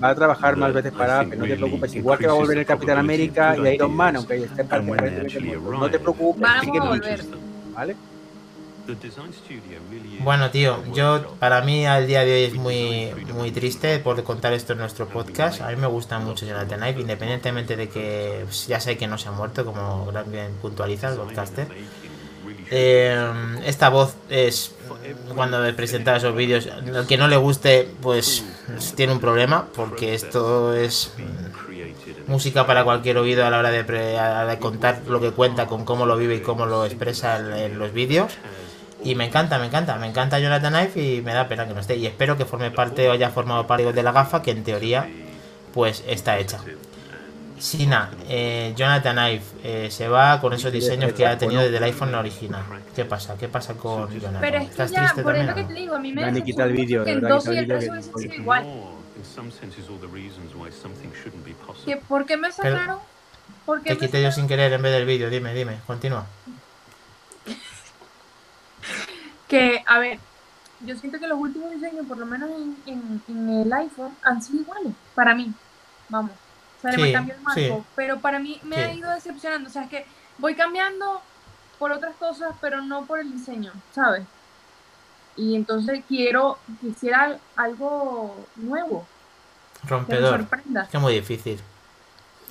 va 0.03 0.09
a 0.09 0.15
trabajar 0.15 0.57
más 0.57 0.73
veces 0.73 0.91
para 0.91 1.19
Apple, 1.19 1.37
no 1.37 1.45
te 1.45 1.55
preocupes. 1.55 1.95
Igual 1.95 2.17
que 2.17 2.25
va 2.27 2.33
a 2.33 2.35
volver 2.35 2.57
el 2.57 2.65
Capitán 2.65 2.97
América 2.97 3.55
y 3.57 3.67
Iron 3.67 3.95
Man, 3.95 4.15
aunque 4.15 4.43
esté 4.43 4.61
en 4.61 4.85
muerto. 4.85 5.21
No 5.71 5.89
te 5.89 5.99
preocupes, 5.99 6.49
que 6.71 6.77
a 6.79 6.81
volver. 6.83 7.21
¿vale? 7.73 7.95
Bueno, 10.19 10.49
tío, 10.51 10.83
yo 10.93 11.35
para 11.39 11.61
mí 11.61 11.85
al 11.85 12.07
día 12.07 12.21
de 12.25 12.33
hoy 12.33 12.43
es 12.43 12.53
muy 12.53 13.11
muy 13.33 13.51
triste 13.51 13.99
por 13.99 14.21
contar 14.23 14.53
esto 14.53 14.73
en 14.73 14.79
nuestro 14.79 15.07
podcast. 15.07 15.61
A 15.61 15.69
mí 15.69 15.75
me 15.75 15.87
gusta 15.87 16.19
mucho 16.19 16.45
Jonathan 16.45 16.87
Ive, 16.89 17.01
independientemente 17.01 17.75
de 17.75 17.89
que 17.89 18.41
pues, 18.45 18.67
ya 18.67 18.79
sé 18.79 18.97
que 18.97 19.07
no 19.07 19.17
se 19.17 19.29
ha 19.29 19.31
muerto, 19.31 19.65
como 19.65 20.11
bien 20.27 20.53
puntualiza 20.61 21.09
el 21.09 21.15
podcaster. 21.17 21.67
Eh, 22.73 23.33
esta 23.65 23.89
voz 23.89 24.15
es 24.29 24.73
cuando 25.35 25.59
me 25.59 25.73
presenta 25.73 26.15
esos 26.15 26.33
vídeos, 26.35 26.67
al 26.67 27.05
que 27.05 27.17
no 27.17 27.27
le 27.27 27.35
guste, 27.37 27.89
pues 28.01 28.43
tiene 28.95 29.13
un 29.13 29.19
problema, 29.19 29.67
porque 29.75 30.13
esto 30.13 30.73
es 30.73 31.13
música 32.27 32.65
para 32.65 32.83
cualquier 32.85 33.17
oído 33.17 33.45
a 33.45 33.49
la 33.49 33.59
hora 33.59 33.71
de, 33.71 33.83
pre- 33.83 34.15
contar 34.59 35.01
lo 35.07 35.19
que 35.19 35.31
cuenta, 35.31 35.67
con 35.67 35.83
cómo 35.85 36.05
lo 36.05 36.15
vive 36.17 36.35
y 36.35 36.41
cómo 36.41 36.65
lo 36.65 36.85
expresa 36.85 37.37
en 37.65 37.77
los 37.77 37.91
vídeos. 37.93 38.33
Y 39.03 39.15
me 39.15 39.25
encanta, 39.25 39.57
me 39.57 39.65
encanta, 39.65 39.95
me 39.95 40.07
encanta 40.07 40.39
Jonathan 40.39 40.73
Ive 40.73 41.01
y 41.01 41.21
me 41.21 41.33
da 41.33 41.47
pena 41.47 41.67
que 41.67 41.73
no 41.73 41.79
esté. 41.79 41.95
Y 41.95 42.05
espero 42.05 42.37
que 42.37 42.45
forme 42.45 42.71
parte 42.71 43.09
o 43.09 43.11
haya 43.11 43.29
formado 43.29 43.65
parte 43.65 43.91
de 43.91 44.03
la 44.03 44.11
gafa, 44.11 44.41
que 44.41 44.51
en 44.51 44.63
teoría 44.63 45.07
pues 45.73 46.03
está 46.07 46.37
hecha. 46.37 46.59
Sina, 47.57 48.09
eh, 48.27 48.73
Jonathan 48.75 49.17
Ive 49.17 49.43
eh, 49.63 49.87
se 49.91 50.07
va 50.07 50.41
con 50.41 50.51
esos 50.53 50.71
diseños 50.71 51.13
que 51.13 51.27
ha 51.27 51.37
tenido 51.37 51.61
desde 51.61 51.77
el 51.77 51.83
iPhone 51.83 52.13
original. 52.15 52.63
¿Qué 52.95 53.05
pasa? 53.05 53.35
¿Qué 53.37 53.47
pasa 53.47 53.75
con 53.75 54.09
Jonathan? 54.11 54.41
Pero 54.41 54.57
es 54.57 54.63
que 54.63 54.71
¿Estás 54.71 54.91
ya, 54.91 54.99
triste 55.01 55.21
por 55.21 55.35
eso 55.35 55.45
también? 55.45 55.67
que 55.67 55.73
te 55.73 55.79
digo, 55.79 55.95
a 55.95 55.99
mí 55.99 56.11
me 56.11 56.43
quita 56.43 56.63
el 56.63 56.73
vídeo, 56.73 57.03
que 57.03 57.13
verdad, 57.13 57.29
12 57.29 57.53
y 57.53 57.57
el 57.57 57.63
quita 57.63 57.73
el 57.73 57.79
13 57.79 57.91
vídeo, 57.91 57.93
hubiesen 57.93 58.19
sido 58.19 58.35
igual. 58.41 58.65
In 58.65 59.25
some 59.25 59.51
senses, 59.51 59.87
all 59.89 59.99
the 59.99 60.07
reasons 60.07 60.55
why 60.55 60.71
something 60.71 61.09
shouldn't 61.13 61.45
be 61.45 61.53
possible. 61.53 61.93
¿Que 61.93 61.97
¿Por 61.97 62.25
qué 62.25 62.37
me 62.37 62.51
sacaron? 62.51 62.97
¿Por 63.65 63.83
qué 63.83 63.95
Te 63.95 63.97
quité 63.97 64.23
yo 64.23 64.31
sin 64.31 64.47
querer 64.47 64.73
en 64.73 64.81
vez 64.81 64.91
del 64.91 65.05
vídeo. 65.05 65.29
Dime, 65.29 65.53
dime, 65.53 65.77
continúa. 65.85 66.25
Que, 69.51 69.83
a 69.85 69.99
ver, 69.99 70.19
yo 70.85 70.95
siento 70.97 71.19
que 71.19 71.27
los 71.27 71.37
últimos 71.39 71.69
diseños, 71.71 72.05
por 72.07 72.17
lo 72.17 72.25
menos 72.25 72.49
en, 72.49 72.75
en- 72.87 73.21
en 73.27 73.49
el 73.61 73.73
iPhone, 73.73 74.15
han 74.23 74.41
sido 74.41 74.61
iguales, 74.61 74.93
para 75.13 75.35
mí. 75.35 75.53
Vamos. 76.09 76.31
O 76.79 76.81
sea, 76.81 76.93
Sí, 76.93 77.01
me 77.01 77.13
cambió 77.13 77.35
el 77.35 77.41
marco, 77.41 77.59
sí. 77.61 77.83
pero 77.95 78.19
para 78.19 78.39
mí 78.39 78.59
me 78.63 78.75
ha 78.77 78.93
ido 78.93 79.11
decepcionando. 79.11 79.69
O 79.69 79.71
sea, 79.71 79.83
es 79.83 79.89
que 79.89 80.05
voy 80.39 80.55
cambiando 80.55 81.21
por 81.77 81.91
otras 81.91 82.15
cosas, 82.15 82.55
pero 82.61 82.81
no 82.81 83.05
por 83.05 83.19
el 83.19 83.31
diseño, 83.31 83.71
¿sabes? 83.93 84.23
Y 85.35 85.55
entonces 85.55 86.03
quiero, 86.07 86.57
quisiera 86.81 87.37
algo 87.55 88.35
nuevo, 88.55 89.05
que 89.81 89.85
me 89.85 89.89
Rompedor. 89.91 90.37
sorprenda. 90.39 90.83
Es 90.83 90.89
que 90.89 90.97
es 90.97 91.03
muy 91.03 91.13
difícil. 91.13 91.59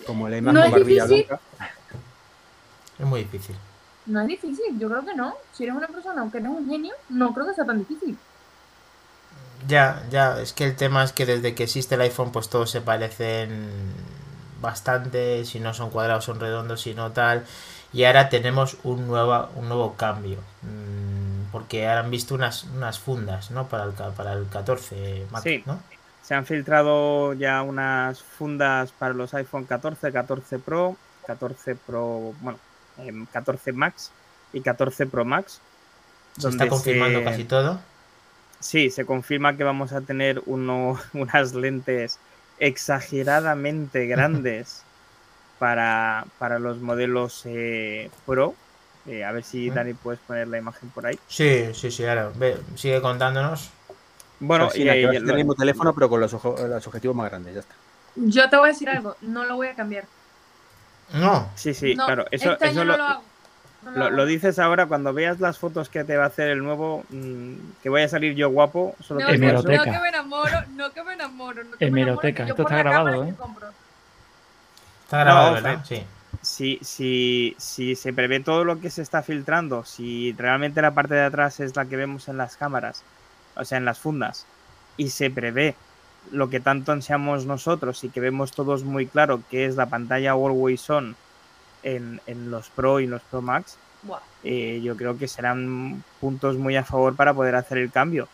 Como 0.07 0.29
el 0.29 0.37
iMac 0.37 0.55
No 0.55 0.65
es 0.65 0.75
difícil. 0.75 1.27
blanca. 1.27 1.41
Es 2.99 3.07
muy 3.07 3.21
difícil. 3.25 3.57
No 4.05 4.21
es 4.21 4.27
difícil, 4.29 4.79
yo 4.79 4.89
creo 4.91 5.05
que 5.05 5.15
no. 5.15 5.35
Si 5.53 5.65
eres 5.65 5.75
una 5.77 5.89
persona, 5.89 6.21
aunque 6.23 6.39
eres 6.39 6.51
un 6.51 6.67
genio, 6.69 6.95
no 7.09 7.33
creo 7.33 7.47
que 7.47 7.55
sea 7.55 7.65
tan 7.67 7.79
difícil. 7.79 8.21
Ya, 9.67 10.07
ya, 10.11 10.41
es 10.41 10.53
que 10.55 10.65
el 10.65 10.77
tema 10.77 11.05
es 11.05 11.13
que 11.13 11.27
desde 11.27 11.55
que 11.55 11.65
existe 11.65 11.95
el 11.95 12.01
iPhone, 12.03 12.33
pues 12.33 12.49
todos 12.49 12.71
se 12.71 12.81
parecen 12.81 13.95
bastante, 14.61 15.45
si 15.45 15.61
no 15.61 15.75
son 15.75 15.91
cuadrados 15.91 16.25
son 16.25 16.41
redondos, 16.41 16.81
si 16.83 16.95
no 16.95 17.13
tal. 17.13 17.47
Y 17.93 18.05
ahora 18.05 18.29
tenemos 18.31 18.79
un 18.85 19.07
nuevo, 19.07 19.51
un 19.57 19.69
nuevo 19.69 19.97
cambio. 19.97 20.39
Mm, 20.63 21.51
porque 21.51 21.87
ahora 21.89 22.01
han 22.01 22.11
visto 22.11 22.35
unas, 22.35 22.65
unas 22.65 22.99
fundas, 23.01 23.51
¿no? 23.51 23.69
Para 23.69 23.85
el, 23.85 23.93
para 23.93 24.33
el 24.35 24.49
14 24.49 25.27
Max, 25.31 25.45
Sí. 25.45 25.65
¿no? 25.65 25.83
Se 26.21 26.35
han 26.35 26.47
filtrado 26.47 27.33
ya 27.35 27.63
unas 27.63 28.23
fundas 28.23 28.93
para 28.93 29.15
los 29.15 29.35
iPhone 29.35 29.67
14, 29.67 30.13
14 30.13 30.59
Pro, 30.61 31.01
14 31.25 31.77
Pro, 31.77 32.37
bueno, 32.41 32.61
14 33.33 33.73
Max 33.73 34.11
y 34.53 34.61
14 34.61 35.07
Pro 35.07 35.25
Max. 35.25 35.61
Se 36.39 36.49
está 36.49 36.69
confirmando 36.69 37.19
se- 37.21 37.25
casi 37.25 37.45
todo. 37.45 37.81
Sí, 38.61 38.91
se 38.91 39.07
confirma 39.07 39.57
que 39.57 39.65
vamos 39.65 39.93
a 39.93 40.01
tener 40.03 40.43
uno, 40.47 40.99
unas 41.15 41.55
lentes 41.55 42.19
exageradamente 42.59 44.07
grandes 44.07 44.83
para, 45.59 46.25
para 46.39 46.59
los 46.59 46.79
modelos 46.79 47.43
eh, 47.47 48.11
Pro. 48.27 48.55
Eh, 49.07 49.25
a 49.25 49.33
ver 49.33 49.45
si. 49.45 49.71
Dani 49.71 49.95
puedes 49.95 50.21
poner 50.21 50.47
la 50.49 50.59
imagen 50.59 50.91
por 50.91 51.07
ahí. 51.07 51.19
Sí, 51.27 51.71
sí, 51.75 51.91
sí, 51.91 52.05
ahora. 52.05 52.31
Ve, 52.37 52.59
sigue 52.77 53.01
contándonos. 53.01 53.71
Bueno, 54.41 54.67
Pues 54.67 54.77
sí, 54.77 54.83
y, 54.83 54.85
la 54.85 54.93
que 54.95 55.01
y 55.01 55.05
va 55.05 55.11
a 55.11 55.15
ser 55.15 55.23
lo- 55.23 55.31
el 55.31 55.37
mismo 55.37 55.55
teléfono, 55.55 55.95
pero 55.95 56.09
con 56.09 56.21
los, 56.21 56.33
ojo- 56.35 56.57
los 56.67 56.87
objetivos 56.87 57.17
más 57.17 57.31
grandes, 57.31 57.55
ya 57.55 57.61
está. 57.61 57.75
Yo 58.17 58.49
te 58.51 58.57
voy 58.57 58.69
a 58.69 58.73
decir 58.73 58.89
algo, 58.91 59.17
no 59.23 59.45
lo 59.45 59.57
voy 59.57 59.69
a 59.69 59.75
cambiar. 59.75 60.05
No, 61.15 61.49
sí, 61.57 61.75
sí, 61.75 61.95
No, 61.95 62.07
claro. 62.07 62.27
Eso, 62.31 62.53
este 62.53 62.69
eso 62.69 62.81
año 62.81 62.85
lo, 62.85 62.93
no 62.93 62.99
lo 62.99 63.05
hago. 63.09 63.23
No 63.83 63.91
lo- 63.93 64.05
hago. 64.05 64.11
lo 64.17 64.27
dices 64.27 64.59
ahora 64.59 64.87
cuando 64.87 65.13
veas 65.13 65.41
las 65.41 65.59
fotos 65.59 65.89
que 65.89 66.05
te 66.05 66.17
va 66.17 66.25
a 66.25 66.27
hacer 66.29 66.49
el 66.49 66.63
nuevo, 66.63 67.05
mm, 67.09 67.55
que 67.83 67.89
voy 67.89 68.03
a 68.03 68.09
salir 68.09 68.35
yo 68.35 68.51
guapo. 68.51 68.95
Solo 69.01 69.21
No, 69.21 69.29
eso. 69.29 69.39
no, 69.63 69.63
que 69.85 69.99
me 70.01 70.09
enamoro, 70.09 70.61
no 70.77 70.91
que 70.93 71.03
me 71.03 71.15
enamoro. 71.15 71.65
No 71.65 71.77
que 71.77 71.91
me 71.91 72.01
Hemeroteca, 72.03 72.43
enamoro, 72.43 72.47
yo 72.47 72.53
esto 72.53 72.63
por 72.63 72.73
está 72.73 72.79
grabado, 72.83 73.23
que 73.25 73.29
¿eh? 73.31 73.35
está 75.05 75.19
grabado, 75.21 75.47
No, 75.49 75.55
¿verdad? 75.55 75.85
Sí. 75.87 76.05
si, 76.43 76.79
si, 76.83 77.57
si 77.59 77.97
se 77.97 78.13
prevé 78.13 78.41
todo 78.41 78.65
lo 78.65 78.81
que 78.81 78.91
se 78.91 79.03
está 79.03 79.23
filtrando, 79.23 79.85
si 79.85 80.33
realmente 80.39 80.81
la 80.83 80.93
parte 80.93 81.15
de 81.15 81.25
atrás 81.25 81.61
es 81.61 81.75
la 81.77 81.87
que 81.87 81.97
vemos 81.97 82.29
en 82.29 82.37
las 82.37 82.57
cámaras, 82.57 83.03
o 83.57 83.65
sea, 83.65 83.79
en 83.79 83.85
las 83.85 83.99
fundas, 83.99 84.47
y 84.97 85.11
se 85.11 85.31
prevé 85.31 85.75
lo 86.31 86.51
que 86.51 86.61
tanto 86.61 86.93
ansiamos 86.93 87.47
nosotros 87.47 88.03
y 88.05 88.09
que 88.09 88.21
vemos 88.21 88.53
todos 88.53 88.85
muy 88.85 89.07
claro, 89.07 89.43
que 89.51 89.67
es 89.67 89.77
la 89.77 89.87
pantalla 89.87 90.33
Always 90.33 90.89
On 90.91 91.17
en, 91.83 92.21
en 92.27 92.51
los 92.51 92.69
Pro 92.71 93.01
y 93.01 93.07
los 93.07 93.23
Pro 93.23 93.43
Max, 93.43 93.77
eh, 94.45 94.81
yo 94.83 94.97
creo 94.97 95.19
que 95.19 95.29
serán 95.29 96.03
puntos 96.21 96.57
muy 96.57 96.77
a 96.77 96.85
favor 96.85 97.15
para 97.17 97.35
poder 97.35 97.55
hacer 97.55 97.79
el 97.79 97.91
cambio. 97.91 98.29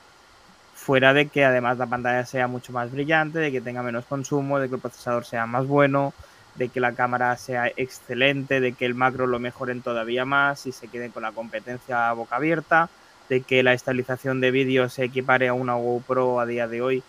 Fuera 0.74 1.12
de 1.12 1.28
que 1.28 1.44
además 1.44 1.78
la 1.78 1.86
pantalla 1.86 2.24
sea 2.26 2.46
mucho 2.46 2.72
más 2.72 2.92
brillante, 2.92 3.38
de 3.38 3.50
que 3.50 3.60
tenga 3.60 3.82
menos 3.82 4.04
consumo, 4.04 4.58
de 4.58 4.68
que 4.68 4.76
el 4.76 4.80
procesador 4.80 5.24
sea 5.24 5.46
más 5.46 5.66
bueno, 5.66 6.12
de 6.54 6.68
que 6.68 6.80
la 6.80 6.92
cámara 6.92 7.36
sea 7.36 7.68
excelente, 7.76 8.60
de 8.60 8.72
que 8.72 8.86
el 8.86 8.94
macro 8.94 9.26
lo 9.26 9.38
mejoren 9.38 9.82
todavía 9.82 10.24
más 10.24 10.66
y 10.66 10.72
se 10.72 10.88
queden 10.88 11.10
con 11.10 11.22
la 11.22 11.32
competencia 11.32 12.08
a 12.08 12.12
boca 12.12 12.36
abierta, 12.36 12.88
de 13.28 13.42
que 13.42 13.62
la 13.62 13.72
estabilización 13.72 14.40
de 14.40 14.50
vídeo 14.50 14.88
se 14.88 15.04
equipare 15.04 15.48
a 15.48 15.54
una 15.54 15.74
GoPro 15.74 16.38
a 16.40 16.46
día 16.46 16.68
de 16.68 16.82
hoy, 16.82 17.02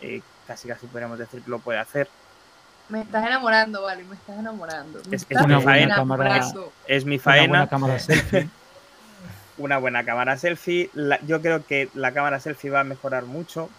eh, 0.00 0.22
casi 0.50 0.66
casi 0.66 0.88
podríamos 0.88 1.16
decir 1.16 1.40
que 1.42 1.48
lo 1.50 1.60
puede 1.60 1.78
hacer. 1.78 2.08
Me 2.88 3.02
estás 3.02 3.24
enamorando, 3.24 3.82
vale, 3.82 4.02
me 4.02 4.16
estás 4.16 4.36
enamorando. 4.36 4.98
Me 5.08 5.14
Es- 5.16 5.22
es 5.22 5.30
estás 5.30 5.44
una 5.44 5.54
enamorando. 5.78 6.72
Es 6.88 7.04
mi 7.04 7.14
Una 7.14 7.22
faena. 7.22 7.46
buena 7.48 7.68
cámara 7.68 7.98
selfie. 8.00 8.48
una 9.58 9.78
buena 9.78 10.04
cámara 10.04 10.36
selfie. 10.36 10.90
La- 10.94 11.20
yo 11.20 11.40
creo 11.40 11.64
que 11.64 11.88
la 11.94 12.10
cámara 12.10 12.40
selfie 12.40 12.68
va 12.70 12.80
a 12.80 12.84
mejorar 12.84 13.26
mucho, 13.26 13.70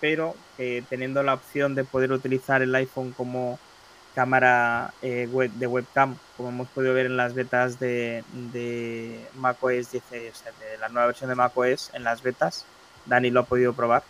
pero 0.00 0.36
eh, 0.58 0.84
teniendo 0.88 1.24
la 1.24 1.34
opción 1.34 1.74
de 1.74 1.82
poder 1.82 2.12
utilizar 2.12 2.62
el 2.62 2.72
iPhone 2.76 3.10
como 3.10 3.58
cámara 4.14 4.92
eh, 5.02 5.28
web, 5.32 5.50
de 5.54 5.66
webcam, 5.66 6.14
como 6.36 6.50
hemos 6.50 6.68
podido 6.68 6.94
ver 6.94 7.06
en 7.06 7.16
las 7.16 7.34
betas 7.34 7.80
de, 7.80 8.22
de 8.52 9.26
macOS 9.34 9.90
10, 9.90 10.04
o 10.04 10.08
sea, 10.10 10.52
de 10.60 10.78
la 10.78 10.88
nueva 10.90 11.06
versión 11.08 11.28
de 11.28 11.34
macOS 11.34 11.90
en 11.92 12.04
las 12.04 12.22
betas. 12.22 12.64
Dani 13.06 13.30
lo 13.30 13.40
ha 13.40 13.44
podido 13.46 13.72
probar. 13.72 14.04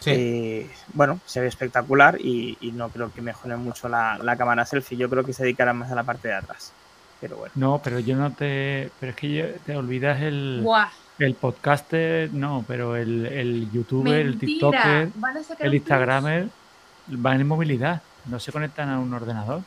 Sí. 0.00 0.10
Eh, 0.14 0.70
bueno, 0.94 1.20
se 1.26 1.40
ve 1.40 1.48
espectacular 1.48 2.20
y, 2.20 2.56
y 2.60 2.70
no 2.72 2.88
creo 2.88 3.12
que 3.12 3.20
mejore 3.20 3.56
mucho 3.56 3.88
la, 3.88 4.18
la 4.22 4.36
cámara 4.36 4.64
selfie. 4.64 4.96
Yo 4.96 5.08
creo 5.10 5.24
que 5.24 5.32
se 5.32 5.42
dedicará 5.42 5.72
más 5.72 5.90
a 5.90 5.94
la 5.94 6.04
parte 6.04 6.28
de 6.28 6.34
atrás. 6.34 6.72
Pero 7.20 7.36
bueno. 7.36 7.52
No, 7.56 7.80
pero 7.82 7.98
yo 7.98 8.14
no 8.16 8.32
te. 8.32 8.90
Pero 9.00 9.10
es 9.10 9.16
que 9.16 9.32
yo- 9.34 9.46
te 9.66 9.76
olvidas 9.76 10.20
el, 10.22 10.60
Buah, 10.62 10.88
el 11.18 11.34
podcaster, 11.34 12.32
no, 12.32 12.64
pero 12.68 12.94
el, 12.94 13.26
el 13.26 13.70
youtuber, 13.72 14.20
el 14.24 14.38
tiktoker, 14.38 15.08
el 15.58 15.74
instagramer 15.74 16.48
van 17.08 17.40
en 17.40 17.48
movilidad, 17.48 18.02
no 18.26 18.38
se 18.38 18.52
conectan 18.52 18.88
a 18.90 19.00
un 19.00 19.12
ordenador. 19.12 19.62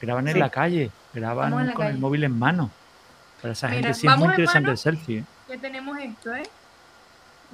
Graban 0.00 0.28
en 0.28 0.38
la 0.38 0.48
calle, 0.50 0.90
graban 1.12 1.66
la 1.66 1.72
con 1.74 1.86
el 1.86 1.98
móvil 1.98 2.24
en 2.24 2.38
mano. 2.38 2.70
Para 3.42 3.52
esa 3.52 3.68
Mira, 3.68 3.82
gente 3.82 3.94
sí 4.00 4.06
es 4.06 4.16
muy 4.16 4.28
interesante 4.28 4.70
el 4.70 4.78
selfie. 4.78 5.18
¿eh? 5.18 5.24
que 5.46 5.58
tenemos 5.58 5.98
esto, 5.98 6.34
¿eh? 6.34 6.42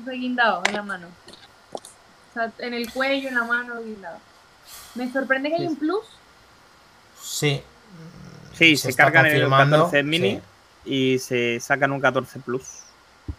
Reguindado 0.07 0.63
en 0.69 0.75
la 0.75 0.83
mano. 0.83 1.07
O 2.31 2.33
sea, 2.35 2.53
en 2.59 2.75
el 2.75 2.93
cuello, 2.93 3.29
en 3.29 3.35
la 3.35 3.45
mano, 3.45 3.81
guindado. 3.83 4.19
Me 4.95 5.11
sorprende 5.13 5.49
que 5.51 5.57
hay 5.57 5.67
un 5.67 5.77
plus. 5.77 6.05
Sí. 7.21 7.63
Sí, 8.55 8.77
Se 8.77 8.95
cargan 8.95 9.27
en 9.27 9.33
el 9.33 9.41
confirmando, 9.43 9.77
14 9.87 10.03
mini 10.03 10.41
sí. 10.85 10.93
y 11.15 11.19
se 11.19 11.59
sacan 11.61 11.93
un 11.93 12.01
14 12.01 12.41
Plus. 12.41 12.83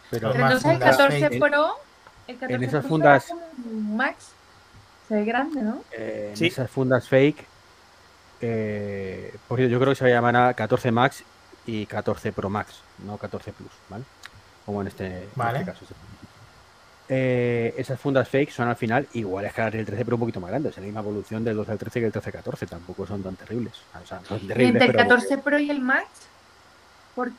Pero 0.09 0.33
entonces 0.33 0.55
el 0.65 0.71
fundas 0.71 0.97
14 0.97 1.19
fake. 1.29 1.39
Pro, 1.39 1.75
el 2.27 2.37
14 2.37 2.65
esas 2.65 2.81
Pro 2.81 2.89
fundas- 2.89 3.33
Max. 3.65 4.29
Se 5.07 5.15
ve 5.15 5.25
grande, 5.25 5.61
¿no? 5.61 5.83
eh, 5.91 6.29
en 6.31 6.37
Sí. 6.37 6.47
esas 6.47 6.71
fundas 6.71 7.07
fake, 7.07 7.45
eh, 8.41 9.35
por 9.47 9.57
cierto, 9.57 9.71
yo 9.73 9.79
creo 9.79 9.91
que 9.93 9.99
se 9.99 10.09
llamará 10.09 10.53
14 10.53 10.91
Max 10.91 11.23
y 11.65 11.85
14 11.85 12.31
Pro 12.31 12.49
Max, 12.49 12.79
no 13.05 13.17
14 13.17 13.51
Plus, 13.51 13.71
¿vale? 13.89 14.03
Como 14.65 14.81
en 14.81 14.87
este, 14.87 15.05
en 15.05 15.29
Vale. 15.35 15.59
este 15.59 15.71
caso. 15.71 15.85
Eh, 17.13 17.73
esas 17.75 17.99
fundas 17.99 18.29
fake 18.29 18.51
son 18.51 18.69
al 18.69 18.77
final 18.77 19.05
iguales 19.11 19.51
que 19.51 19.59
las 19.59 19.73
del 19.73 19.85
13, 19.85 20.05
pero 20.05 20.15
un 20.15 20.21
poquito 20.21 20.39
más 20.39 20.49
grandes. 20.49 20.71
Es 20.71 20.77
la 20.77 20.85
misma 20.85 21.01
evolución 21.01 21.43
del 21.43 21.57
12 21.57 21.73
al 21.73 21.77
13 21.77 21.99
que 21.99 22.05
el 22.05 22.11
13 22.13 22.29
al 22.29 22.33
14. 22.35 22.67
Tampoco 22.67 23.05
son 23.05 23.21
tan 23.21 23.35
terribles. 23.35 23.73
O 24.01 24.07
sea, 24.07 24.21
son 24.23 24.37
Y 24.37 24.47
terribles, 24.47 24.81
entre 24.81 24.85
el 24.85 24.91
pero 24.93 25.09
14 25.09 25.37
Pro 25.39 25.59
y 25.59 25.69
el 25.69 25.81
Max, 25.81 26.07
por... 27.13 27.31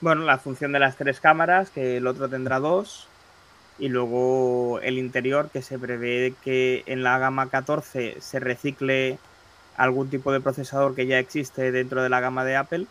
Bueno, 0.00 0.24
la 0.24 0.38
función 0.38 0.72
de 0.72 0.80
las 0.80 0.96
tres 0.96 1.20
cámaras, 1.20 1.70
que 1.70 1.98
el 1.98 2.06
otro 2.08 2.28
tendrá 2.28 2.58
dos. 2.58 3.06
Y 3.78 3.90
luego 3.90 4.80
el 4.82 4.98
interior, 4.98 5.48
que 5.52 5.62
se 5.62 5.78
prevé 5.78 6.34
que 6.42 6.82
en 6.86 7.04
la 7.04 7.18
gama 7.18 7.48
14 7.48 8.16
se 8.20 8.40
recicle 8.40 9.20
algún 9.76 10.10
tipo 10.10 10.32
de 10.32 10.40
procesador 10.40 10.96
que 10.96 11.06
ya 11.06 11.20
existe 11.20 11.70
dentro 11.70 12.02
de 12.02 12.08
la 12.08 12.18
gama 12.18 12.44
de 12.44 12.56
Apple. 12.56 12.86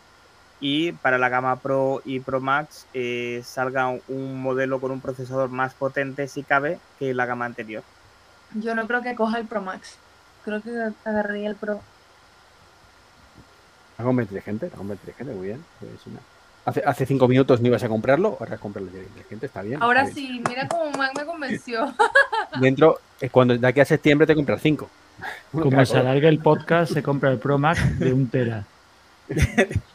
Y 0.60 0.92
para 0.92 1.18
la 1.18 1.28
gama 1.28 1.56
Pro 1.56 2.00
y 2.04 2.20
Pro 2.20 2.40
Max 2.40 2.86
eh, 2.94 3.42
salga 3.44 3.88
un 4.08 4.40
modelo 4.40 4.80
con 4.80 4.90
un 4.90 5.00
procesador 5.00 5.50
más 5.50 5.74
potente, 5.74 6.28
si 6.28 6.42
cabe, 6.42 6.78
que 6.98 7.12
la 7.12 7.26
gama 7.26 7.44
anterior. 7.44 7.82
yo 8.54 8.74
no 8.74 8.86
creo 8.86 9.02
que 9.02 9.14
coja 9.14 9.38
el 9.38 9.46
Pro 9.46 9.60
Max. 9.60 9.96
Creo 10.44 10.62
que 10.62 10.70
agarraría 11.04 11.48
el 11.48 11.56
Pro. 11.56 11.80
la 13.98 14.04
compra 14.04 14.22
inteligente, 14.24 14.68
la 14.70 14.76
compra 14.76 14.94
inteligente, 14.94 15.34
muy 15.34 15.46
bien. 15.48 15.64
Pues, 15.80 16.06
una- 16.06 16.20
Hace, 16.64 16.82
hace 16.84 17.06
cinco 17.06 17.28
minutos 17.28 17.60
no 17.60 17.68
ibas 17.68 17.84
a 17.84 17.88
comprarlo, 17.88 18.36
ahora 18.40 18.58
comprarlo 18.58 18.90
ya 18.90 18.98
inteligente, 18.98 19.46
está 19.46 19.62
bien. 19.62 19.80
Ahora 19.80 20.02
está 20.02 20.14
bien. 20.16 20.38
sí, 20.38 20.42
mira 20.48 20.66
cómo 20.66 20.90
Mac 20.98 21.12
me 21.16 21.24
convenció. 21.24 21.94
Dentro, 22.60 22.98
eh, 23.20 23.30
cuando 23.30 23.56
de 23.56 23.64
aquí 23.68 23.78
a 23.78 23.84
septiembre 23.84 24.26
te 24.26 24.34
compras 24.34 24.60
cinco. 24.62 24.90
Como 25.52 25.86
se 25.86 25.96
alarga 25.96 26.28
el 26.28 26.40
podcast, 26.40 26.92
se 26.92 27.04
compra 27.04 27.30
el 27.30 27.38
Pro 27.38 27.56
Max 27.56 27.98
de 28.00 28.12
un 28.12 28.28
tera. 28.28 28.64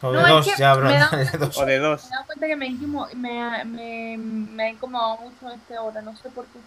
O 0.02 0.12
No, 0.12 0.18
de 0.18 0.22
es 0.22 0.28
dos, 0.28 0.46
que 0.46 0.56
ya, 0.58 0.74
bro. 0.74 0.88
me 0.88 0.98
da- 0.98 1.08
de 1.10 1.38
dos. 1.38 1.58
O 1.58 1.64
de 1.66 1.78
dos. 1.78 2.02
Me 2.02 2.08
he 2.08 2.10
dado 2.10 2.26
cuenta 2.26 2.46
que 2.46 2.56
me, 2.56 2.70
me, 3.14 3.64
me, 3.64 4.16
me 4.18 4.62
ha 4.64 4.68
incomodado 4.70 5.18
mucho 5.18 5.50
este 5.54 5.78
hora, 5.78 6.02
no 6.02 6.16
sé 6.16 6.28
por 6.30 6.44
qué. 6.46 6.58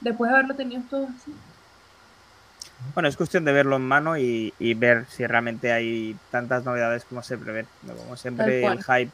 Después 0.00 0.30
de 0.30 0.36
haberlo 0.36 0.54
tenido 0.54 0.82
todo 0.90 1.04
así. 1.04 1.32
Bueno, 2.94 3.08
es 3.08 3.16
cuestión 3.16 3.44
de 3.44 3.52
verlo 3.52 3.76
en 3.76 3.82
mano 3.82 4.18
y, 4.18 4.52
y 4.58 4.74
ver 4.74 5.06
si 5.08 5.26
realmente 5.26 5.72
hay 5.72 6.16
tantas 6.30 6.64
novedades 6.64 7.04
como 7.04 7.22
se 7.22 7.38
prevé. 7.38 7.66
Como 7.86 8.16
siempre, 8.16 8.64
el 8.66 8.82
hype 8.82 9.10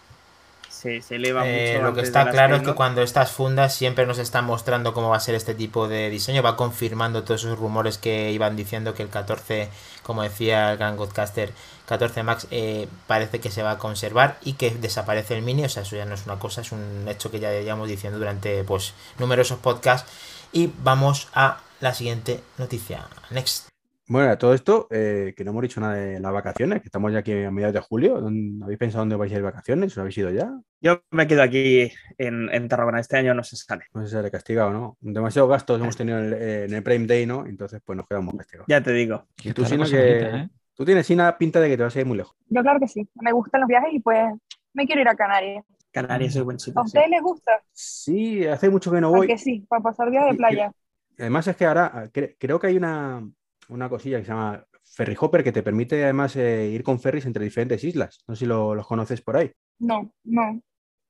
se, 0.69 1.03
se 1.03 1.17
eleva 1.17 1.43
Eh, 1.47 1.75
mucho. 1.75 1.87
lo 1.87 1.95
que 1.95 2.01
está 2.01 2.29
claro 2.31 2.57
es 2.57 2.63
que 2.63 2.75
cuando 2.75 3.03
estas 3.03 3.31
fundas 3.31 3.75
siempre 3.75 4.07
nos 4.07 4.19
están 4.19 4.45
mostrando 4.45 4.93
cómo 4.93 5.11
va 5.11 5.17
a 5.19 5.21
ser 5.21 5.35
este 5.35 5.55
tipo 5.55 5.87
de 5.89 6.11
diseño, 6.11 6.43
va 6.43 6.57
confirmando 6.57 7.23
todos 7.23 7.45
esos 7.45 7.59
rumores 7.59 7.99
que 7.99 8.33
iban 8.33 8.57
diciendo 8.57 8.95
que 8.95 9.03
el 9.03 9.09
14, 9.09 9.69
como 10.03 10.23
decía 10.23 10.73
el 10.73 10.79
gran 10.79 10.97
Godcaster, 10.97 11.53
14 11.91 12.23
Max 12.23 12.47
eh, 12.51 12.89
parece 13.07 13.41
que 13.41 13.51
se 13.51 13.63
va 13.63 13.73
a 13.73 13.79
conservar 13.79 14.39
y 14.43 14.55
que 14.55 14.71
desaparece 14.71 15.37
el 15.37 15.43
mini, 15.43 15.65
o 15.65 15.69
sea, 15.69 15.83
eso 15.83 15.97
ya 15.97 16.07
no 16.07 16.15
es 16.15 16.25
una 16.25 16.39
cosa, 16.39 16.63
es 16.63 16.73
un 16.73 17.07
hecho 17.09 17.31
que 17.31 17.41
ya 17.41 17.51
llevamos 17.53 17.89
diciendo 17.89 18.19
durante 18.19 18.65
pues 18.65 18.95
numerosos 19.19 19.59
podcasts 19.59 20.11
y 20.53 20.71
vamos 20.83 21.29
a 21.35 21.61
la 21.81 21.93
siguiente 21.93 22.41
noticia. 22.59 23.07
Next. 23.31 23.69
Bueno, 24.09 24.31
a 24.33 24.39
todo 24.39 24.55
esto, 24.55 24.89
eh, 24.91 25.35
que 25.37 25.45
no 25.45 25.53
hemos 25.53 25.63
dicho 25.63 25.81
nada 25.81 25.95
de 25.95 26.19
las 26.19 26.33
vacaciones, 26.33 26.81
que 26.81 26.89
estamos 26.89 27.13
ya 27.13 27.21
aquí 27.21 27.33
a 27.45 27.51
mediados 27.53 27.75
de 27.75 27.81
julio. 27.81 28.21
¿Dónde- 28.21 28.65
¿Habéis 28.65 28.79
pensado 28.79 29.03
dónde 29.03 29.15
vais 29.15 29.31
a 29.31 29.35
ir 29.37 29.39
de 29.41 29.45
vacaciones? 29.45 29.93
¿Os 29.93 29.99
habéis 29.99 30.19
ido 30.19 30.31
ya? 30.31 30.51
Yo 30.81 31.03
me 31.13 31.29
quedo 31.29 31.43
aquí 31.45 31.93
en, 32.19 32.53
en 32.53 32.69
Tarragona. 32.69 32.99
Este 32.99 33.19
año 33.19 33.35
no 33.35 33.45
se 33.45 33.57
sale. 33.57 33.85
No 33.95 34.01
sé 34.03 34.09
si 34.09 34.13
seré 34.15 34.31
castigado, 34.33 34.73
¿no? 34.73 34.97
Demasiados 35.01 35.49
gastos 35.51 35.81
hemos 35.81 35.97
tenido 35.97 36.19
en 36.19 36.25
el, 36.25 36.33
en 36.43 36.75
el 36.75 36.83
Prime 36.83 37.07
Day, 37.07 37.25
¿no? 37.25 37.47
Entonces, 37.47 37.81
pues 37.85 37.97
nos 37.97 38.07
quedamos 38.09 38.35
castigados. 38.37 38.67
Ya 38.69 38.83
te 38.83 38.93
digo. 38.93 39.27
Y 39.45 39.53
tú, 39.53 39.63
cosa 39.63 39.77
que... 39.77 40.19
bonita, 40.19 40.37
¿eh? 40.39 40.49
Tú 40.81 40.87
tienes, 40.87 41.07
Sina, 41.07 41.37
pinta 41.37 41.61
de 41.61 41.69
que 41.69 41.77
te 41.77 41.83
vas 41.83 41.95
a 41.95 42.01
ir 42.01 42.07
muy 42.07 42.17
lejos. 42.17 42.35
Yo 42.49 42.63
claro 42.63 42.81
que 42.81 42.89
sí, 42.89 43.07
me 43.17 43.33
gustan 43.33 43.61
los 43.61 43.69
viajes 43.69 43.91
y 43.93 44.01
pues 44.01 44.33
me 44.73 44.87
quiero 44.87 45.03
ir 45.03 45.09
a 45.11 45.15
Canarias. 45.15 45.63
Canarias 45.93 46.35
es 46.35 46.43
buen 46.43 46.59
sitio. 46.59 46.81
¿A 46.81 46.85
sí. 46.85 46.87
ustedes 46.89 47.11
les 47.11 47.21
gusta? 47.21 47.53
Sí, 47.71 48.47
hace 48.47 48.71
mucho 48.71 48.91
que 48.91 48.99
no 48.99 49.09
¿A 49.09 49.11
voy. 49.19 49.27
que 49.27 49.37
sí? 49.37 49.67
Para 49.69 49.83
pasar 49.83 50.11
días 50.11 50.25
de 50.25 50.33
y- 50.33 50.37
playa. 50.39 50.73
Además 51.19 51.47
es 51.49 51.57
que 51.57 51.67
ahora 51.67 51.91
ah, 51.93 52.05
cre- 52.07 52.35
creo 52.39 52.59
que 52.59 52.69
hay 52.69 52.79
una, 52.79 53.31
una 53.69 53.91
cosilla 53.91 54.21
que 54.21 54.25
se 54.25 54.31
llama 54.31 54.65
Ferry 54.83 55.15
Hopper 55.21 55.45
que 55.45 55.53
te 55.53 55.63
permite 55.63 56.03
además 56.03 56.35
eh, 56.37 56.71
ir 56.73 56.83
con 56.83 56.99
ferries 56.99 57.27
entre 57.27 57.45
diferentes 57.45 57.85
islas. 57.85 58.25
No 58.27 58.35
sé 58.35 58.39
si 58.41 58.47
lo- 58.47 58.75
los 58.75 58.87
conoces 58.87 59.21
por 59.21 59.37
ahí. 59.37 59.53
No, 59.81 60.11
no. 60.25 60.63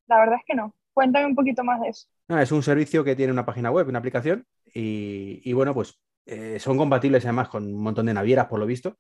La 0.09 0.19
verdad 0.19 0.37
es 0.41 0.45
que 0.47 0.55
no. 0.57 0.75
Cuéntame 0.93 1.27
un 1.27 1.37
poquito 1.37 1.63
más 1.63 1.81
de 1.81 1.91
eso. 1.91 2.09
No, 2.27 2.41
es 2.41 2.51
un 2.51 2.65
servicio 2.65 3.05
que 3.05 3.15
tiene 3.15 3.33
una 3.33 3.47
página 3.47 3.71
web, 3.71 3.87
una 3.89 4.01
aplicación 4.01 4.45
y, 4.75 5.41
y 5.49 5.53
bueno, 5.53 5.75
pues 5.75 6.01
eh, 6.27 6.59
son 6.59 6.77
compatibles 6.77 7.25
además 7.25 7.49
con 7.49 7.65
un 7.65 7.81
montón 7.81 8.07
de 8.07 8.15
navieras 8.15 8.47
por 8.49 8.59
lo 8.59 8.67
visto 8.67 8.97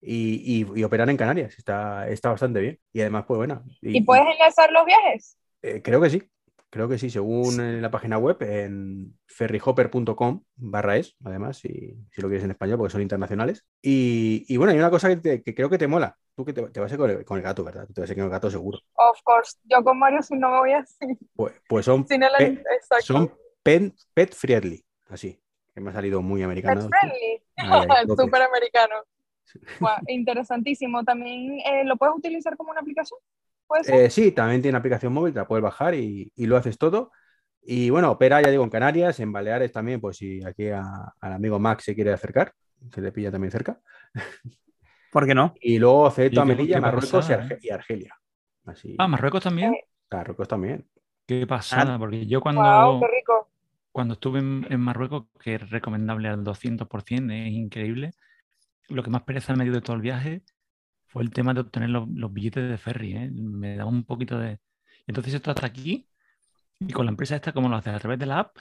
y, 0.00 0.62
y- 0.62 0.80
y 0.80 0.84
operan 0.84 1.10
en 1.10 1.16
Canarias. 1.16 1.56
Está, 1.58 2.08
está 2.08 2.30
bastante 2.30 2.60
bien 2.60 2.78
y 2.92 3.00
además 3.00 3.24
pues 3.26 3.38
bueno. 3.38 3.64
y- 3.82 3.98
¿Y 3.98 4.00
puedes 4.02 4.26
enlazar 4.26 4.70
los 4.72 4.84
viajes? 4.86 5.36
Eh, 5.62 5.82
creo 5.82 6.00
que 6.00 6.10
sí, 6.10 6.22
creo 6.70 6.88
que 6.88 6.98
sí, 6.98 7.10
según 7.10 7.82
la 7.82 7.90
página 7.90 8.18
web 8.18 8.36
en 8.42 9.18
ferryhopper.com 9.26 10.42
barra 10.56 10.96
es, 10.96 11.16
además, 11.24 11.58
si, 11.58 11.96
si 12.12 12.20
lo 12.22 12.28
quieres 12.28 12.44
en 12.44 12.50
español, 12.52 12.78
porque 12.78 12.92
son 12.92 13.02
internacionales. 13.02 13.64
Y, 13.82 14.44
y 14.48 14.56
bueno, 14.56 14.72
hay 14.72 14.78
una 14.78 14.90
cosa 14.90 15.08
que, 15.08 15.16
te- 15.16 15.42
que 15.42 15.54
creo 15.54 15.68
que 15.70 15.78
te 15.78 15.86
mola. 15.88 16.16
Tú 16.36 16.44
que 16.44 16.52
te, 16.52 16.62
te 16.70 16.78
vas 16.78 16.90
a 16.92 16.94
ir 16.94 16.98
con 17.00 17.10
el, 17.10 17.24
con 17.24 17.36
el 17.38 17.42
gato, 17.42 17.64
¿verdad? 17.64 17.86
Tú 17.88 17.94
te 17.94 18.00
vas 18.02 18.10
a 18.10 18.12
ir 18.12 18.16
con 18.18 18.26
el 18.26 18.30
gato 18.30 18.50
seguro. 18.50 18.78
Of 18.94 19.20
course. 19.24 19.56
Yo 19.64 19.82
con 19.82 19.98
Mario 19.98 20.22
si 20.22 20.36
no 20.36 20.50
me 20.50 20.58
voy 20.58 20.72
así. 20.72 21.18
Pues, 21.34 21.54
pues 21.68 21.84
son, 21.84 22.06
Sin 22.06 22.22
el... 22.22 22.30
son 23.02 23.32
pen- 23.64 23.94
pet 24.14 24.32
friendly, 24.34 24.84
así, 25.08 25.40
que 25.74 25.80
me 25.80 25.90
ha 25.90 25.92
salido 25.92 26.22
muy 26.22 26.40
Pet 26.40 26.46
americano. 26.46 26.88
friendly. 26.88 27.42
Ahí, 27.56 27.88
propio. 28.06 28.16
Súper 28.24 28.42
americano. 28.42 28.94
Guau, 29.80 29.96
interesantísimo. 30.08 31.04
También 31.04 31.58
eh, 31.60 31.84
lo 31.84 31.96
puedes 31.96 32.14
utilizar 32.16 32.56
como 32.56 32.70
una 32.70 32.80
aplicación. 32.80 33.18
¿Puede 33.66 33.84
ser? 33.84 33.94
Eh, 33.94 34.10
sí, 34.10 34.32
también 34.32 34.62
tiene 34.62 34.78
aplicación 34.78 35.12
móvil, 35.12 35.32
te 35.34 35.40
la 35.40 35.46
puedes 35.46 35.62
bajar 35.62 35.94
y, 35.94 36.32
y 36.34 36.46
lo 36.46 36.56
haces 36.56 36.78
todo. 36.78 37.10
Y 37.62 37.90
bueno, 37.90 38.10
opera, 38.10 38.40
ya 38.40 38.50
digo, 38.50 38.64
en 38.64 38.70
Canarias, 38.70 39.20
en 39.20 39.32
Baleares 39.32 39.72
también, 39.72 40.00
pues 40.00 40.16
si 40.16 40.42
aquí 40.44 40.68
a- 40.70 41.12
al 41.20 41.32
amigo 41.32 41.58
Max 41.58 41.84
se 41.84 41.94
quiere 41.94 42.12
acercar, 42.12 42.52
se 42.92 43.00
le 43.00 43.12
pilla 43.12 43.30
también 43.30 43.50
cerca. 43.50 43.78
¿Por 45.12 45.26
qué 45.26 45.34
no? 45.34 45.54
Y 45.60 45.78
luego 45.78 46.08
¿Y 46.08 46.12
Ceto, 46.12 46.44
Melilla, 46.44 46.80
Marruecos 46.80 47.30
Arge- 47.30 47.58
y 47.62 47.70
Argelia. 47.70 48.14
Así, 48.66 48.94
Ah, 48.98 49.08
Marruecos 49.08 49.42
también. 49.42 49.74
Eh, 49.74 49.84
Marruecos 50.10 50.48
también. 50.48 50.86
Qué 51.26 51.46
pasada, 51.46 51.98
porque 51.98 52.26
yo 52.26 52.38
Wow, 52.40 52.42
cuando, 52.42 53.00
qué 53.00 53.16
rico. 53.18 53.48
cuando 53.92 54.14
estuve 54.14 54.38
en, 54.38 54.66
en 54.70 54.80
Marruecos, 54.80 55.24
que 55.40 55.56
es 55.56 55.70
recomendable 55.70 56.28
al 56.28 56.44
200%, 56.44 57.32
es 57.34 57.52
increíble, 57.52 58.12
lo 58.88 59.02
que 59.02 59.10
más 59.10 59.22
pereza 59.24 59.54
me 59.56 59.64
dio 59.64 59.72
de 59.74 59.80
todo 59.82 59.96
el 59.96 60.02
viaje 60.02 60.42
fue 61.06 61.22
el 61.24 61.30
tema 61.30 61.54
de 61.54 61.60
obtener 61.62 61.90
los, 61.90 62.08
los 62.10 62.32
billetes 62.32 62.70
de 62.70 62.78
ferry, 62.78 63.16
¿eh? 63.16 63.30
Me 63.32 63.76
da 63.76 63.86
un 63.86 64.04
poquito 64.04 64.38
de... 64.38 64.60
Entonces 65.06 65.34
esto 65.34 65.50
hasta 65.52 65.66
aquí, 65.66 66.08
y 66.86 66.92
con 66.92 67.06
la 67.06 67.10
empresa 67.12 67.36
esta, 67.36 67.52
¿cómo 67.52 67.68
lo 67.68 67.76
haces? 67.76 67.94
¿A 67.94 68.00
través 68.00 68.18
de 68.20 68.26
la 68.26 68.40
app? 68.40 68.58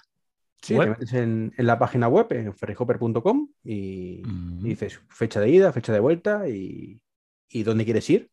Sí, 0.62 0.80
te 0.82 0.90
¿Web? 0.90 0.90
metes 0.90 1.14
en, 1.14 1.54
en 1.58 1.66
la 1.68 1.80
página 1.80 2.08
web, 2.08 2.28
en 2.32 2.54
ferryhopper.com 2.54 3.50
y, 3.64 4.24
Mm. 4.24 4.66
y 4.66 4.70
dices 4.70 5.00
fecha 5.10 5.40
de 5.40 5.50
ida, 5.50 5.72
fecha 5.72 5.94
de 5.94 6.00
vuelta 6.00 6.48
y, 6.50 7.02
y 7.50 7.64
dónde 7.64 7.86
quieres 7.86 8.10
ir. 8.10 8.32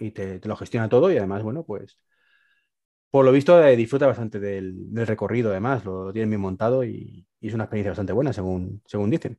Y 0.00 0.12
te, 0.12 0.40
te 0.40 0.48
lo 0.48 0.56
gestiona 0.56 0.88
todo 0.88 1.12
y 1.12 1.18
además, 1.18 1.42
bueno, 1.42 1.64
pues 1.64 1.98
por 3.10 3.24
lo 3.24 3.32
visto 3.32 3.62
eh, 3.64 3.76
disfruta 3.76 4.06
bastante 4.06 4.40
del, 4.40 4.92
del 4.92 5.06
recorrido, 5.06 5.50
además, 5.50 5.84
lo 5.84 6.12
tienen 6.12 6.30
bien 6.30 6.40
montado 6.40 6.84
y, 6.84 7.26
y 7.40 7.48
es 7.48 7.54
una 7.54 7.64
experiencia 7.64 7.90
bastante 7.92 8.12
buena, 8.12 8.32
según, 8.32 8.82
según 8.86 9.10
dicen. 9.10 9.38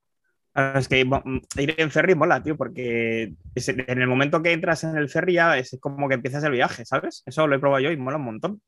Es 0.56 0.88
que 0.88 1.04
bo- 1.04 1.22
ir 1.58 1.76
en 1.78 1.92
ferry 1.92 2.16
mola, 2.16 2.42
tío, 2.42 2.56
porque 2.56 3.34
en 3.56 4.02
el 4.02 4.08
momento 4.08 4.42
que 4.42 4.54
entras 4.54 4.86
en 4.86 4.96
el 4.96 5.10
ferry 5.10 5.34
ya 5.34 5.58
es 5.58 5.78
como 5.82 6.08
que 6.08 6.16
empiezas 6.16 6.44
el 6.46 6.54
viaje, 6.54 6.86
¿sabes? 6.86 7.24
Eso 7.26 7.46
lo 7.46 7.56
he 7.56 7.60
probado 7.60 7.82
yo 7.84 7.92
y 7.92 7.98
mola 7.98 8.18
un 8.18 8.24
montón. 8.24 8.62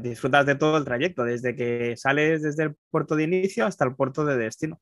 Disfrutas 0.00 0.46
de 0.46 0.54
todo 0.54 0.78
el 0.78 0.86
trayecto, 0.86 1.22
desde 1.24 1.54
que 1.54 1.98
sales 1.98 2.40
desde 2.42 2.62
el 2.64 2.76
puerto 2.90 3.14
de 3.14 3.24
inicio 3.24 3.66
hasta 3.66 3.84
el 3.84 3.94
puerto 3.94 4.24
de 4.24 4.38
destino. 4.38 4.80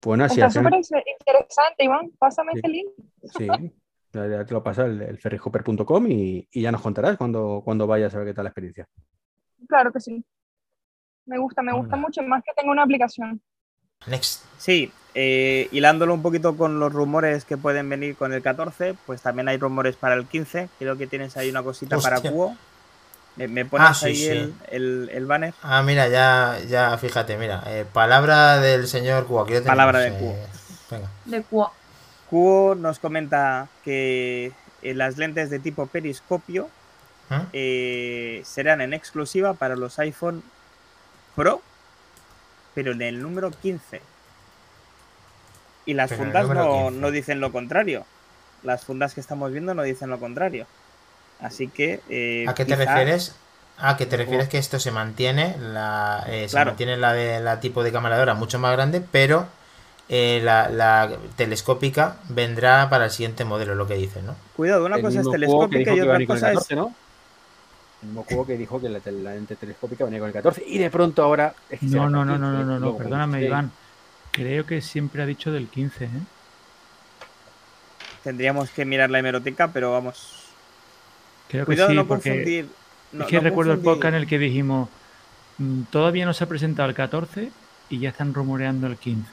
Pues 0.00 0.18
nada, 0.18 0.28
sí, 0.28 0.40
Está 0.40 0.50
súper 0.50 0.74
interesante, 0.74 1.84
Iván. 1.84 2.10
Pásame 2.18 2.52
Sí. 2.54 2.58
este 2.58 2.68
link. 2.68 2.88
sí, 3.24 3.46
ya, 4.12 4.26
ya 4.26 4.44
te 4.44 4.52
lo 4.52 4.64
pasa 4.64 4.86
el, 4.86 5.00
el 5.00 5.16
ferryhopper.com 5.18 6.06
y, 6.10 6.48
y 6.50 6.60
ya 6.62 6.72
nos 6.72 6.82
contarás 6.82 7.16
cuando, 7.16 7.62
cuando 7.64 7.86
vayas 7.86 8.12
a 8.14 8.18
ver 8.18 8.26
qué 8.26 8.34
tal 8.34 8.44
la 8.44 8.50
experiencia. 8.50 8.88
Claro 9.68 9.92
que 9.92 10.00
sí. 10.00 10.24
Me 11.26 11.38
gusta, 11.38 11.62
me 11.62 11.72
gusta 11.72 11.94
Hola. 11.94 12.02
mucho, 12.02 12.22
más 12.24 12.42
que 12.42 12.50
tengo 12.56 12.72
una 12.72 12.82
aplicación. 12.82 13.40
Next. 14.06 14.42
Sí, 14.58 14.92
eh, 15.14 15.68
hilándolo 15.72 16.14
un 16.14 16.22
poquito 16.22 16.56
con 16.56 16.78
los 16.80 16.92
rumores 16.92 17.44
que 17.44 17.56
pueden 17.56 17.88
venir 17.88 18.16
con 18.16 18.32
el 18.32 18.42
14, 18.42 18.94
pues 19.06 19.20
también 19.22 19.48
hay 19.48 19.58
rumores 19.58 19.96
para 19.96 20.14
el 20.14 20.26
15. 20.26 20.68
Creo 20.78 20.96
que 20.96 21.06
tienes 21.06 21.36
ahí 21.36 21.50
una 21.50 21.62
cosita 21.62 21.98
para. 21.98 22.20
Cubo. 22.20 22.56
¿Me, 23.36 23.48
me 23.48 23.64
pones 23.64 23.88
Ah, 23.88 23.94
sí, 23.94 24.06
ahí 24.06 24.16
sí. 24.16 24.28
El, 24.28 24.54
el- 24.70 25.10
el 25.12 25.26
banner? 25.26 25.54
Ah, 25.62 25.82
mira, 25.82 26.06
ya, 26.08 26.58
ya, 26.68 26.96
fíjate, 26.98 27.36
mira. 27.38 27.62
eh, 27.66 27.86
palabra 27.90 28.60
del 28.60 28.86
señor 28.86 29.26
lo 29.26 29.70
Palabra 29.70 30.00
de 30.00 30.08
eh, 30.08 30.46
Venga. 30.90 31.08
De 31.24 31.42
Cuo. 31.42 31.72
Cubo 32.28 32.74
nos 32.74 32.98
comenta 32.98 33.68
que 33.84 34.52
eh, 34.82 34.94
las 34.94 35.16
lentes 35.16 35.48
de 35.48 35.58
tipo 35.60 35.86
periscopio 35.86 36.68
¿Mm? 37.30 37.34
eh, 37.54 38.42
serán 38.44 38.82
en 38.82 38.92
exclusiva 38.92 39.54
para 39.54 39.76
los 39.76 39.98
iPhone 39.98 40.42
Pro, 41.34 41.62
pero 42.74 42.92
en 42.92 43.02
el 43.02 43.22
número 43.22 43.50
15. 43.50 44.00
Y 45.86 45.94
las 45.94 46.10
Pero 46.10 46.22
fundas 46.24 46.48
no, 46.48 46.86
15. 46.88 47.00
no 47.00 47.10
dicen 47.10 47.40
lo 47.40 47.52
contrario. 47.52 48.04
Las 48.62 48.84
fundas 48.84 49.14
que 49.14 49.20
estamos 49.20 49.50
viendo 49.50 49.74
no 49.74 49.82
dicen 49.82 50.10
lo 50.10 50.20
contrario. 50.20 50.66
Así 51.40 51.68
que. 51.68 52.00
eh, 52.08 52.46
¿A 52.48 52.54
qué 52.54 52.64
te 52.64 52.76
quizá- 52.76 52.84
refieres? 52.84 53.34
Ah, 53.78 53.96
que 53.96 54.06
te 54.06 54.16
refieres 54.16 54.48
que 54.48 54.58
esto 54.58 54.78
se 54.78 54.92
mantiene, 54.92 55.56
la, 55.58 56.24
eh, 56.28 56.44
se 56.48 56.52
Claro. 56.52 56.70
mantiene 56.70 56.96
la 56.98 57.14
de 57.14 57.40
la 57.40 57.58
tipo 57.58 57.82
de 57.82 57.90
cámara 57.90 58.34
mucho 58.34 58.58
más 58.60 58.70
grande, 58.72 59.00
pero 59.10 59.46
eh, 60.08 60.40
la, 60.44 60.68
la 60.68 61.10
telescópica 61.36 62.16
vendrá 62.28 62.88
para 62.90 63.06
el 63.06 63.10
siguiente 63.10 63.44
modelo, 63.44 63.74
lo 63.74 63.88
que 63.88 63.94
dice, 63.94 64.22
¿no? 64.22 64.36
Cuidado, 64.54 64.84
una 64.84 64.96
El 64.96 65.02
cosa 65.02 65.20
es 65.20 65.30
telescópica 65.30 65.94
y 65.94 65.98
a 66.00 66.04
otra 66.04 66.26
cosa 66.26 66.48
es. 66.52 66.58
14, 66.58 66.76
¿no? 66.76 66.94
El 68.02 68.08
mismo 68.08 68.24
juego 68.24 68.46
que 68.46 68.56
dijo 68.56 68.80
que 68.80 68.88
la, 68.88 69.00
la 69.04 69.34
lente 69.34 69.54
telescópica 69.56 70.04
venía 70.04 70.18
con 70.18 70.28
el 70.28 70.32
14 70.34 70.64
y 70.66 70.78
de 70.78 70.90
pronto 70.90 71.22
ahora... 71.22 71.54
es 71.70 71.80
que 71.80 71.86
No, 71.86 72.10
no, 72.10 72.24
no, 72.24 72.36
no, 72.36 72.48
15, 72.50 72.64
no, 72.64 72.64
no, 72.64 72.78
no, 72.80 72.96
perdóname, 72.96 73.38
16. 73.38 73.48
Iván. 73.48 73.70
Creo 74.32 74.66
que 74.66 74.80
siempre 74.80 75.22
ha 75.22 75.26
dicho 75.26 75.52
del 75.52 75.68
15, 75.68 76.04
¿eh? 76.06 76.08
Tendríamos 78.24 78.70
que 78.70 78.84
mirar 78.84 79.10
la 79.10 79.18
hemeroteca, 79.18 79.68
pero 79.72 79.92
vamos. 79.92 80.46
Creo 81.48 81.62
que 81.64 81.66
Cuidado 81.66 81.90
sí, 81.90 81.96
no 81.96 82.06
porque 82.06 82.30
confundir. 82.30 82.68
no- 83.12 83.24
es 83.24 83.30
que 83.30 83.36
no 83.36 83.42
recuerdo 83.42 83.72
el 83.72 83.80
podcast 83.80 84.14
en 84.14 84.20
el 84.22 84.26
que 84.26 84.38
dijimos, 84.38 84.88
"Mm, 85.58 85.82
todavía 85.90 86.24
no 86.24 86.32
se 86.32 86.44
ha 86.44 86.48
presentado 86.48 86.88
el 86.88 86.94
14 86.94 87.50
y 87.90 87.98
ya 87.98 88.08
están 88.10 88.32
rumoreando 88.32 88.86
el 88.86 88.96
15. 88.96 89.30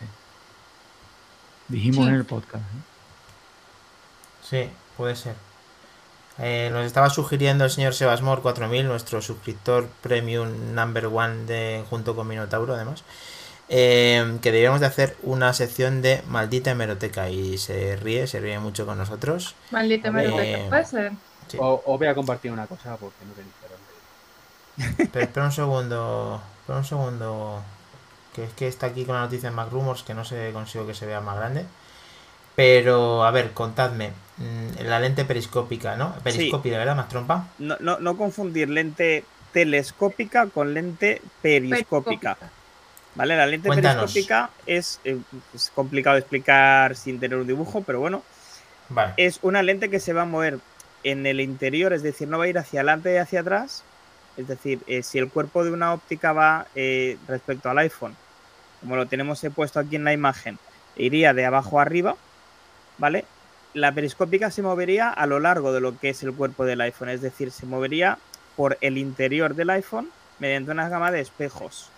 Dijimos 1.69 2.05
Sí. 2.05 2.09
en 2.09 2.15
el 2.15 2.25
podcast. 2.25 2.63
¿eh? 2.63 2.81
Sí, 4.41 4.69
puede 4.97 5.15
ser. 5.15 5.35
Eh, 6.41 6.69
nos 6.71 6.85
estaba 6.85 7.09
sugiriendo 7.09 7.65
el 7.65 7.69
señor 7.71 7.93
Sebasmor 7.93 8.41
4000, 8.41 8.87
nuestro 8.87 9.21
suscriptor 9.21 9.87
premium 10.01 10.73
number 10.73 11.07
one 11.07 11.45
de, 11.45 11.83
junto 11.89 12.15
con 12.15 12.27
Minotauro, 12.27 12.75
además, 12.75 13.03
eh, 13.67 14.37
que 14.41 14.51
deberíamos 14.51 14.79
de 14.79 14.85
hacer 14.87 15.17
una 15.23 15.53
sección 15.53 16.01
de 16.01 16.21
maldita 16.27 16.71
hemeroteca 16.71 17.29
y 17.29 17.57
se 17.57 17.97
ríe, 17.97 18.25
se 18.27 18.39
ríe 18.39 18.57
mucho 18.59 18.85
con 18.85 18.97
nosotros. 18.97 19.55
Maldita 19.71 20.07
Eh, 20.07 20.11
hemeroteca. 20.11 20.69
Puede 20.69 20.85
ser. 20.85 21.11
Sí. 21.47 21.57
O- 21.59 21.97
voy 21.97 22.07
a 22.07 22.15
compartir 22.15 22.51
una 22.51 22.67
cosa 22.67 22.95
porque 22.97 23.25
no 23.25 23.33
tenéis 23.33 23.53
dónde. 24.77 25.09
Pero 25.11 25.25
espera 25.25 25.45
un 25.47 25.51
segundo, 25.51 26.41
espera 26.61 26.79
un 26.79 26.85
segundo, 26.85 27.61
que 28.33 28.45
es 28.45 28.53
que 28.53 28.67
está 28.67 28.87
aquí 28.87 29.03
con 29.05 29.15
la 29.15 29.21
noticia 29.21 29.49
en 29.49 29.55
Mac 29.55 29.69
Rumors, 29.71 30.03
que 30.03 30.13
no 30.13 30.23
se 30.23 30.51
consigo 30.53 30.87
que 30.87 30.93
se 30.93 31.05
vea 31.05 31.19
más 31.21 31.35
grande. 31.37 31.65
Pero, 32.59 33.23
a 33.23 33.31
ver, 33.31 33.51
contadme, 33.51 34.11
mm, 34.35 34.83
la 34.83 34.99
lente 34.99 35.23
periscópica, 35.23 35.95
¿no? 35.95 36.13
Periscópica, 36.15 36.77
¿verdad? 36.77 36.93
Más 36.93 37.07
trompa. 37.07 37.47
No, 37.57 37.77
no, 37.79 37.99
no 37.99 38.17
confundir 38.17 38.69
lente 38.69 39.23
telescópica 39.53 40.45
con 40.47 40.73
lente 40.73 41.21
periscópica. 41.41 42.35
¿Vale? 43.15 43.37
La 43.37 43.47
lente 43.47 43.69
Cuéntanos. 43.69 44.11
periscópica 44.11 44.49
es, 44.65 44.99
eh, 45.05 45.17
es 45.55 45.71
complicado 45.73 46.15
de 46.15 46.19
explicar 46.19 46.97
sin 46.97 47.17
tener 47.17 47.37
un 47.37 47.47
dibujo, 47.47 47.81
pero 47.81 48.01
bueno, 48.01 48.23
Vale. 48.89 49.13
es 49.15 49.39
una 49.41 49.63
lente 49.63 49.89
que 49.89 50.01
se 50.01 50.11
va 50.11 50.23
a 50.23 50.25
mover 50.25 50.59
en 51.05 51.25
el 51.25 51.39
interior, 51.39 51.93
es 51.93 52.03
decir, 52.03 52.27
no 52.27 52.39
va 52.39 52.43
a 52.43 52.49
ir 52.49 52.57
hacia 52.57 52.81
adelante 52.81 53.13
y 53.13 53.17
hacia 53.19 53.39
atrás. 53.39 53.85
Es 54.35 54.49
decir, 54.49 54.81
eh, 54.85 55.01
si 55.01 55.17
el 55.17 55.29
cuerpo 55.29 55.63
de 55.63 55.71
una 55.71 55.93
óptica 55.93 56.33
va 56.33 56.67
eh, 56.75 57.17
respecto 57.25 57.69
al 57.69 57.77
iPhone, 57.77 58.17
como 58.81 58.97
lo 58.97 59.05
tenemos 59.05 59.41
eh, 59.45 59.49
puesto 59.49 59.79
aquí 59.79 59.95
en 59.95 60.03
la 60.03 60.11
imagen, 60.11 60.59
iría 60.97 61.33
de 61.33 61.45
abajo 61.45 61.79
a 61.79 61.83
arriba, 61.83 62.17
¿vale? 62.99 63.25
La 63.73 63.91
periscópica 63.93 64.51
se 64.51 64.61
movería 64.61 65.09
a 65.09 65.25
lo 65.25 65.39
largo 65.39 65.73
de 65.73 65.81
lo 65.81 65.97
que 65.97 66.09
es 66.09 66.21
el 66.23 66.33
cuerpo 66.33 66.65
del 66.65 66.81
iPhone, 66.81 67.09
es 67.09 67.21
decir, 67.21 67.51
se 67.51 67.65
movería 67.65 68.17
por 68.55 68.77
el 68.81 68.97
interior 68.97 69.55
del 69.55 69.69
iPhone 69.71 70.09
mediante 70.39 70.71
una 70.71 70.89
gama 70.89 71.11
de 71.11 71.21
espejos. 71.21 71.89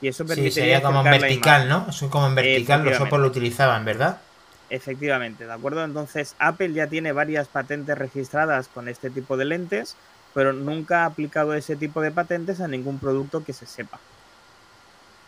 Y 0.00 0.08
eso 0.08 0.24
Sí, 0.24 0.28
permitiría 0.28 0.52
sería 0.52 0.82
como 0.82 1.00
en 1.00 1.10
vertical. 1.10 1.68
¿no? 1.68 1.86
Eso 1.88 2.10
como 2.10 2.26
en 2.26 2.34
vertical, 2.34 2.84
los. 2.84 3.00
Oppo 3.00 3.18
lo 3.18 3.26
utilizaban, 3.28 3.84
¿verdad? 3.84 4.18
Efectivamente, 4.68 5.46
¿de 5.46 5.52
acuerdo? 5.52 5.84
Entonces, 5.84 6.34
Apple 6.38 6.72
ya 6.72 6.86
tiene 6.88 7.12
varias 7.12 7.48
patentes 7.48 7.96
registradas 7.96 8.68
con 8.68 8.88
este 8.88 9.10
tipo 9.10 9.36
de 9.36 9.44
lentes, 9.44 9.96
pero 10.34 10.52
nunca 10.52 11.02
ha 11.02 11.06
aplicado 11.06 11.54
ese 11.54 11.76
tipo 11.76 12.00
de 12.02 12.10
patentes 12.10 12.60
a 12.60 12.68
ningún 12.68 12.98
producto 12.98 13.44
que 13.44 13.52
se 13.52 13.64
sepa. 13.66 13.98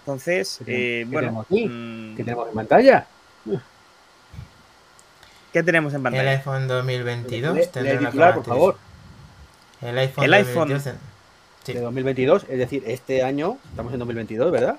Entonces, 0.01 0.59
¿Qué 0.59 0.65
tenemos- 0.65 0.83
eh, 0.85 0.99
qué 0.99 1.13
bueno, 1.13 1.21
tenemos 1.29 1.47
aquí? 1.47 1.69
mm, 1.69 2.17
¿Qué 2.17 2.25
tenemos 2.25 2.49
en 2.49 2.55
pantalla? 2.55 3.07
¿Qué 5.59 5.63
tenemos 5.65 5.93
en 5.93 5.99
El 5.99 6.03
pantalla? 6.03 6.31
iPhone 6.31 6.69
2022 6.69 7.57
Lee- 7.57 7.67
tendrá 7.73 7.93
el 7.93 7.99
una 7.99 8.09
titular, 8.11 8.35
por 8.35 8.45
favor. 8.45 8.77
El 9.81 9.99
iPhone 9.99 10.25
El 10.25 10.35
iPhone. 10.35 10.69
2022 10.69 10.85
ten- 10.85 11.09
Sí. 11.65 11.73
De 11.75 11.81
2022, 11.81 12.47
es 12.49 12.59
decir, 12.59 12.83
este 12.87 13.23
año, 13.23 13.59
estamos 13.69 13.93
en 13.93 13.99
2022, 13.99 14.51
¿verdad? 14.51 14.77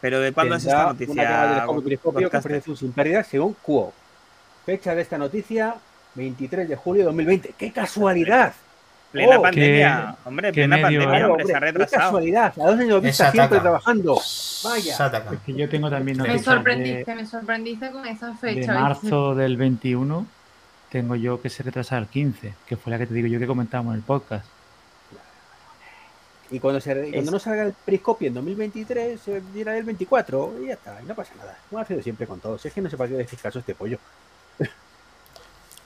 Pero 0.00 0.20
¿de 0.20 0.32
cuándo 0.32 0.56
es 0.56 0.64
esta 0.64 0.76
Una 0.78 0.86
cámara 0.88 1.54
de 1.60 1.66
noticia? 2.46 2.60
zoom 2.62 2.76
sin 2.76 2.92
pérdida 2.92 3.22
según 3.22 3.54
Cuo. 3.62 3.92
Fecha 4.66 4.94
de 4.94 5.02
esta 5.02 5.16
noticia, 5.16 5.76
23 6.16 6.68
de 6.68 6.74
julio 6.76 7.02
de 7.02 7.06
2020. 7.06 7.54
¡Qué 7.56 7.72
casualidad! 7.72 8.52
Plena 9.14 9.38
Oh, 9.38 9.42
pandemia, 9.42 10.16
hombre, 10.24 10.52
plena 10.52 10.76
medio- 10.76 10.82
pandemia, 11.00 11.08
Claro, 11.18 11.30
hombre, 11.34 11.46
se 11.46 11.54
ha 11.54 11.60
¡Qué 11.60 11.66
retrasado. 11.66 12.02
casualidad! 12.02 12.52
A 12.58 12.64
dos 12.66 12.80
años 12.80 13.02
vista 13.02 13.08
Esa 13.28 13.30
siempre 13.32 13.60
trabajando. 13.60 14.20
Vaya. 14.64 15.22
Es 15.32 15.40
que 15.46 15.54
yo 15.54 15.68
tengo 15.68 15.88
también 15.88 16.16
Me 16.18 16.22
Me 16.24 16.28
noticias 16.30 16.44
de, 16.46 16.52
sorprendiste, 16.56 17.14
me 17.14 17.26
sorprendiste 17.26 17.90
con 17.92 18.06
esa 18.08 18.26
de 18.30 18.34
fecha. 18.38 18.56
¿viste? 18.58 18.72
marzo 18.72 19.34
del 19.36 19.56
21. 19.56 20.26
Tengo 20.90 21.14
yo 21.14 21.40
que 21.40 21.48
se 21.48 21.62
retrasa 21.62 21.96
al 21.96 22.08
15, 22.08 22.54
que 22.66 22.76
fue 22.76 22.90
la 22.90 22.98
que 22.98 23.06
te 23.06 23.14
digo 23.14 23.28
yo 23.28 23.38
que 23.38 23.46
comentábamos 23.46 23.92
en 23.94 23.98
el 23.98 24.04
podcast. 24.04 24.46
Y 26.50 26.58
cuando, 26.58 26.80
se, 26.80 26.92
cuando 26.94 27.18
Es- 27.18 27.30
no 27.30 27.38
salga 27.38 27.62
el 27.62 27.72
periscopio 27.72 28.26
en 28.28 28.34
2023, 28.34 29.20
se 29.20 29.40
dirá 29.52 29.76
el 29.78 29.84
24 29.84 30.54
y 30.60 30.66
ya 30.66 30.74
está, 30.74 30.98
y 31.00 31.06
no 31.06 31.14
pasa 31.14 31.32
nada. 31.38 31.56
Como 31.70 31.80
ha 31.80 31.84
sido 31.84 32.02
siempre 32.02 32.26
con 32.26 32.40
todos. 32.40 32.64
Es 32.66 32.72
que 32.72 32.80
no 32.80 32.90
sé 32.90 32.96
para 32.96 33.10
qué 33.10 33.16
decís 33.16 33.40
caso 33.40 33.58
a 33.58 33.60
este 33.60 33.76
pollo. 33.76 33.98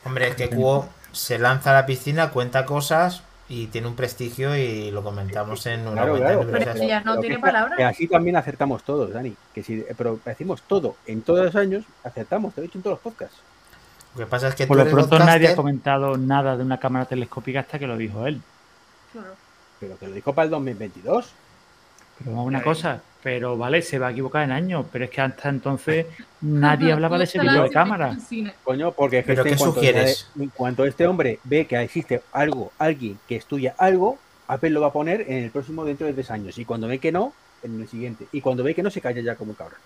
Hombre, 0.04 0.28
es 0.28 0.34
que 0.36 0.48
Cuo 0.48 0.88
se 1.12 1.38
lanza 1.38 1.70
a 1.70 1.74
la 1.74 1.86
piscina, 1.86 2.30
cuenta 2.30 2.64
cosas 2.66 3.22
y 3.48 3.68
tiene 3.68 3.86
un 3.88 3.96
prestigio 3.96 4.54
y 4.56 4.90
lo 4.90 5.02
comentamos 5.02 5.64
en 5.66 5.80
una 5.86 5.92
Claro, 6.02 6.10
cuenta 6.10 6.26
claro, 6.28 6.44
de 6.44 6.52
Pero 6.52 6.88
ya 6.88 7.00
no 7.00 7.12
Pero 7.12 7.20
tiene 7.20 7.36
que- 7.36 7.40
palabras. 7.42 7.76
Que 7.78 7.84
así 7.84 8.06
también 8.08 8.36
acertamos 8.36 8.82
todos, 8.82 9.12
Dani. 9.12 9.34
Que 9.54 9.62
si, 9.62 9.84
pero 9.96 10.20
decimos 10.24 10.62
todo 10.62 10.96
en 11.06 11.22
todos 11.22 11.46
los 11.46 11.56
años, 11.56 11.84
acertamos, 12.04 12.54
te 12.54 12.60
lo 12.60 12.64
he 12.64 12.66
dicho 12.68 12.78
en 12.78 12.82
todos 12.82 12.94
los 12.96 13.02
podcasts. 13.02 13.38
Lo 14.14 14.20
que 14.24 14.30
pasa 14.30 14.48
es 14.48 14.54
que 14.54 14.66
Por 14.66 14.76
lo 14.76 14.86
pronto 14.86 15.18
nadie 15.18 15.48
ha 15.48 15.56
comentado 15.56 16.16
nada 16.16 16.56
de 16.56 16.62
una 16.62 16.78
cámara 16.78 17.04
telescópica 17.04 17.60
hasta 17.60 17.78
que 17.78 17.86
lo 17.86 17.96
dijo 17.96 18.26
él. 18.26 18.40
Claro. 19.12 19.28
Pero 19.80 19.98
que 19.98 20.08
lo 20.08 20.14
dijo 20.14 20.32
para 20.34 20.44
el 20.46 20.50
2022. 20.50 21.30
Pero 22.18 22.32
una 22.42 22.58
Ahí. 22.58 22.64
cosa, 22.64 23.00
pero 23.28 23.58
vale, 23.58 23.82
se 23.82 23.98
va 23.98 24.06
a 24.06 24.10
equivocar 24.12 24.44
en 24.44 24.52
años, 24.52 24.86
pero 24.90 25.04
es 25.04 25.10
que 25.10 25.20
hasta 25.20 25.50
entonces 25.50 26.06
nadie 26.40 26.86
Ajá, 26.86 26.94
hablaba 26.94 27.18
de 27.18 27.24
ese 27.24 27.42
la 27.44 27.62
de 27.62 27.70
cámara. 27.70 28.16
Coño, 28.64 28.92
porque 28.92 29.18
es 29.18 29.26
que 29.26 29.34
¿Pero 29.34 29.42
este, 29.42 29.50
qué 29.50 29.52
en, 29.52 29.58
cuanto, 29.58 29.74
sugieres? 29.74 30.28
en 30.38 30.48
cuanto 30.48 30.84
este 30.86 31.06
hombre 31.06 31.38
ve 31.44 31.66
que 31.66 31.76
existe 31.82 32.22
algo, 32.32 32.72
alguien 32.78 33.18
que 33.28 33.36
estudia 33.36 33.74
algo, 33.76 34.18
Apple 34.46 34.70
lo 34.70 34.80
va 34.80 34.86
a 34.86 34.92
poner 34.94 35.26
en 35.28 35.44
el 35.44 35.50
próximo 35.50 35.84
dentro 35.84 36.06
de 36.06 36.14
tres 36.14 36.30
años. 36.30 36.56
Y 36.56 36.64
cuando 36.64 36.88
ve 36.88 36.98
que 37.00 37.12
no, 37.12 37.34
en 37.62 37.82
el 37.82 37.86
siguiente. 37.88 38.26
Y 38.32 38.40
cuando 38.40 38.64
ve 38.64 38.74
que 38.74 38.82
no, 38.82 38.88
se 38.90 39.02
calla 39.02 39.20
ya 39.20 39.34
como 39.36 39.50
un 39.50 39.56
cabrón. 39.56 39.78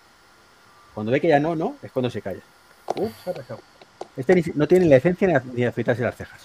Cuando 0.94 1.10
ve 1.10 1.20
que 1.20 1.26
ya 1.28 1.40
no, 1.40 1.56
no, 1.56 1.74
es 1.82 1.90
cuando 1.90 2.10
se 2.10 2.22
calla. 2.22 2.42
Uf, 2.94 3.10
se 3.24 3.30
ha 3.30 3.34
pasado. 3.34 3.60
Este 4.16 4.36
ni- 4.36 4.44
no 4.54 4.68
tiene 4.68 4.86
la 4.86 4.96
esencia 4.96 5.42
ni, 5.52 5.64
afeitarse 5.64 6.02
las 6.02 6.14
cejas. 6.16 6.40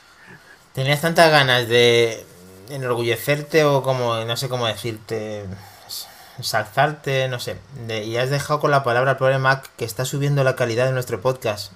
tenías 0.73 1.01
tantas 1.01 1.29
ganas 1.29 1.67
de 1.67 2.25
enorgullecerte 2.71 3.63
o 3.65 3.83
como, 3.83 4.15
no 4.25 4.35
sé 4.35 4.49
cómo 4.49 4.65
decirte, 4.67 5.43
salzarte, 6.41 7.27
no 7.27 7.39
sé, 7.39 7.57
de- 7.88 8.03
y 8.03 8.17
has 8.17 8.29
dejado 8.29 8.59
con 8.59 8.71
la 8.71 8.83
palabra 8.83 9.11
el 9.11 9.17
problema 9.17 9.61
que 9.77 9.85
está 9.85 10.05
subiendo 10.05 10.43
la 10.43 10.55
calidad 10.55 10.85
de 10.85 10.91
nuestro 10.91 11.21
podcast, 11.21 11.71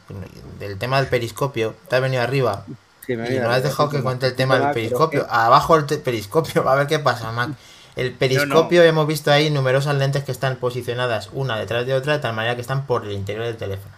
del 0.60 0.78
tema 0.78 0.98
del 1.00 1.08
periscopio, 1.10 1.76
te 1.90 1.96
ha 1.96 2.00
venido 2.00 2.22
arriba, 2.24 2.66
Sí, 3.06 3.16
me 3.16 3.34
y 3.34 3.40
no 3.40 3.50
has 3.50 3.64
dejado 3.64 3.90
que 3.90 4.02
cuente 4.02 4.28
el 4.28 4.36
tema 4.36 4.60
del 4.60 4.72
periscopio. 4.72 5.26
Abajo 5.30 5.76
el 5.76 5.86
periscopio, 5.86 6.68
a 6.70 6.76
ver 6.76 6.88
qué 6.88 7.00
pasa, 7.00 7.32
Mac. 7.32 7.50
El 7.96 8.14
periscopio 8.14 8.84
hemos 8.84 9.06
visto 9.08 9.32
ahí 9.32 9.50
numerosas 9.50 9.96
lentes 9.96 10.24
que 10.24 10.32
están 10.32 10.56
posicionadas 10.58 11.30
una 11.34 11.58
detrás 11.58 11.86
de 11.86 11.94
otra 11.94 12.14
de 12.14 12.20
tal 12.20 12.34
manera 12.34 12.56
que 12.56 12.62
están 12.62 12.86
por 12.86 13.04
el 13.06 13.12
interior 13.12 13.46
del 13.46 13.58
teléfono. 13.58 13.94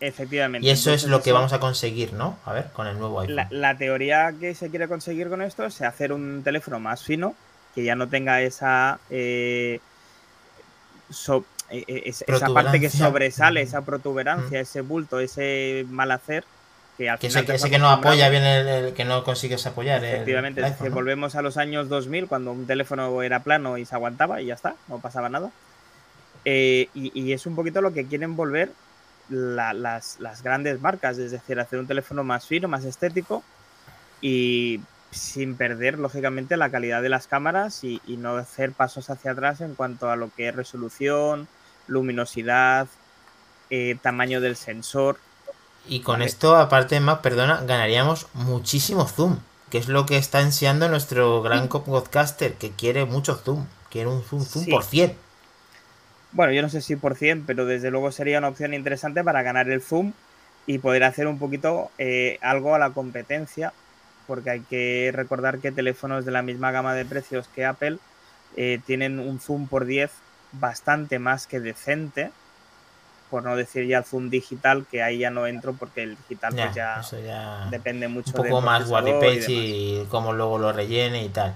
Efectivamente. 0.00 0.66
Y 0.66 0.70
eso 0.70 0.92
es 0.92 1.04
lo 1.04 1.22
que 1.22 1.32
vamos 1.32 1.52
a 1.52 1.60
conseguir, 1.60 2.12
¿no? 2.12 2.38
A 2.44 2.52
ver, 2.52 2.66
con 2.72 2.86
el 2.86 2.98
nuevo 2.98 3.20
iPhone. 3.20 3.36
La, 3.36 3.48
la 3.50 3.76
teoría 3.76 4.32
que 4.38 4.54
se 4.54 4.70
quiere 4.70 4.88
conseguir 4.88 5.28
con 5.28 5.42
esto 5.42 5.64
es 5.64 5.80
hacer 5.82 6.12
un 6.12 6.42
teléfono 6.42 6.78
más 6.80 7.02
fino, 7.02 7.34
que 7.74 7.84
ya 7.84 7.94
no 7.96 8.08
tenga 8.08 8.40
esa, 8.40 8.98
eh, 9.10 9.80
so- 11.10 11.44
eh, 11.70 11.84
es- 12.06 12.22
esa 12.26 12.46
parte 12.48 12.80
que 12.80 12.90
sobresale, 12.90 13.60
esa 13.62 13.82
protuberancia, 13.82 14.60
ese 14.60 14.80
bulto, 14.82 15.18
ese 15.20 15.84
mal 15.88 16.10
hacer, 16.10 16.44
que 16.98 17.10
al 17.10 17.18
Que 17.18 17.28
final 17.28 17.42
ese, 17.42 17.46
que, 17.46 17.52
has 17.52 17.60
ese 17.62 17.70
que 17.70 17.78
no 17.78 17.90
apoya 17.90 18.28
bien 18.28 18.44
el, 18.44 18.68
el 18.68 18.94
que 18.94 19.04
no 19.04 19.24
consigues 19.24 19.66
apoyar. 19.66 20.04
Efectivamente, 20.04 20.60
el 20.60 20.66
es 20.66 20.72
iPhone, 20.72 20.84
decir, 20.84 20.90
¿no? 20.90 20.94
volvemos 20.96 21.34
a 21.34 21.42
los 21.42 21.56
años 21.56 21.88
2000 21.88 22.26
cuando 22.28 22.52
un 22.52 22.66
teléfono 22.66 23.22
era 23.22 23.40
plano 23.42 23.78
y 23.78 23.84
se 23.84 23.94
aguantaba 23.94 24.40
y 24.40 24.46
ya 24.46 24.54
está, 24.54 24.76
no 24.88 24.98
pasaba 25.00 25.28
nada. 25.28 25.50
Eh, 26.44 26.88
y, 26.94 27.18
y 27.20 27.32
es 27.32 27.46
un 27.46 27.56
poquito 27.56 27.80
lo 27.80 27.92
que 27.92 28.06
quieren 28.06 28.36
volver 28.36 28.70
la- 29.30 29.72
las, 29.72 30.20
las 30.20 30.42
grandes 30.42 30.80
marcas, 30.80 31.16
es 31.18 31.30
decir, 31.32 31.58
hacer 31.58 31.78
un 31.78 31.86
teléfono 31.86 32.22
más 32.22 32.46
fino, 32.46 32.68
más 32.68 32.84
estético 32.84 33.42
y 34.20 34.80
sin 35.16 35.56
perder, 35.56 35.98
lógicamente, 35.98 36.56
la 36.56 36.70
calidad 36.70 37.02
de 37.02 37.08
las 37.08 37.26
cámaras 37.28 37.84
y, 37.84 38.02
y 38.04 38.16
no 38.18 38.36
hacer 38.36 38.74
pasos 38.74 39.10
hacia 39.10 39.32
atrás 39.32 39.60
en 39.60 39.74
cuanto 39.76 40.10
a 40.10 40.16
lo 40.16 40.32
que 40.32 40.48
es 40.48 40.54
resolución, 40.56 41.48
luminosidad, 41.86 42.88
eh, 43.70 43.98
tamaño 44.02 44.40
del 44.40 44.56
sensor. 44.56 45.22
Y 45.84 46.02
con 46.02 46.20
Vale. 46.20 46.24
esto, 46.24 46.56
aparte, 46.56 46.98
Mac, 47.00 47.20
perdona, 47.22 47.62
ganaríamos 47.62 48.28
muchísimo 48.34 49.06
zoom, 49.06 49.38
que 49.70 49.78
es 49.78 49.88
lo 49.88 50.04
que 50.06 50.16
está 50.16 50.38
ansiando 50.40 50.88
nuestro 50.88 51.42
gran 51.42 51.68
podcaster, 51.68 52.58
que 52.58 52.74
quiere 52.74 53.04
mucho 53.04 53.36
zoom, 53.36 53.68
quiere 53.88 54.08
un 54.08 54.22
zoom, 54.24 54.44
zoom 54.46 54.66
Sí. 54.66 54.70
por 54.70 54.84
100. 54.84 55.16
Bueno, 56.30 56.52
yo 56.52 56.62
no 56.62 56.68
sé 56.68 56.80
si 56.80 56.96
por 56.96 57.16
100, 57.16 57.46
pero 57.46 57.64
desde 57.66 57.90
luego 57.90 58.10
sería 58.12 58.38
una 58.38 58.48
opción 58.48 58.74
interesante 58.74 59.22
para 59.24 59.42
ganar 59.42 59.70
el 59.70 59.82
zoom 59.82 60.14
y 60.66 60.78
poder 60.78 61.04
hacer 61.04 61.26
un 61.28 61.38
poquito 61.38 61.92
eh, 61.98 62.38
algo 62.42 62.74
a 62.74 62.78
la 62.78 62.92
competencia, 62.92 63.74
porque 64.26 64.50
hay 64.50 64.60
que 64.60 65.10
recordar 65.12 65.58
que 65.58 65.72
teléfonos 65.72 66.24
de 66.24 66.32
la 66.32 66.42
misma 66.42 66.70
gama 66.70 66.94
de 66.94 67.04
precios 67.04 67.48
que 67.54 67.64
Apple 67.64 67.98
eh, 68.56 68.80
tienen 68.86 69.18
un 69.18 69.40
zoom 69.40 69.66
por 69.68 69.84
10 69.84 70.10
bastante 70.52 71.18
más 71.18 71.46
que 71.46 71.60
decente, 71.60 72.30
por 73.30 73.42
no 73.42 73.56
decir 73.56 73.86
ya 73.86 73.98
el 73.98 74.04
zoom 74.04 74.30
digital, 74.30 74.86
que 74.90 75.02
ahí 75.02 75.18
ya 75.18 75.30
no 75.30 75.46
entro 75.46 75.74
porque 75.74 76.02
el 76.02 76.16
digital 76.16 76.54
Ya, 76.54 76.64
pues 76.64 76.76
ya 76.76 77.00
eso 77.00 77.18
ya 77.18 77.68
depende 77.70 78.08
mucho 78.08 78.30
un 78.30 78.44
poco 78.44 78.60
del 78.60 78.64
más 78.64 78.90
Wally 78.90 79.12
y 79.48 80.02
y, 80.02 80.06
cómo 80.10 80.32
luego 80.32 80.58
lo 80.58 80.72
rellene 80.72 81.24
y 81.24 81.28
tal. 81.28 81.54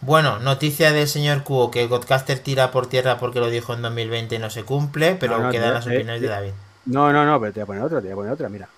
Bueno, 0.00 0.38
noticia 0.40 0.92
del 0.92 1.08
señor 1.08 1.44
Cuo, 1.44 1.70
que 1.70 1.86
Godcaster 1.86 2.38
tira 2.38 2.70
por 2.70 2.88
tierra 2.88 3.16
porque 3.16 3.40
lo 3.40 3.48
dijo 3.48 3.72
en 3.72 3.80
2020 3.80 4.34
y 4.34 4.38
no 4.38 4.50
se 4.50 4.64
cumple, 4.64 5.16
pero 5.18 5.38
No, 5.38 5.44
no, 5.44 5.50
quedan 5.50 5.72
las 5.72 5.86
eh, 5.86 5.90
opiniones 5.90 6.20
de 6.20 6.26
eh, 6.26 6.30
David. 6.30 6.52
No, 6.84 7.10
no, 7.10 7.24
no, 7.24 7.40
pero 7.40 7.52
te 7.52 7.60
voy 7.60 7.62
a 7.62 7.66
poner 7.66 7.82
otra, 7.84 8.00
te 8.02 8.08
voy 8.08 8.12
a 8.12 8.16
poner 8.16 8.32
otra, 8.32 8.48
mira. 8.50 8.68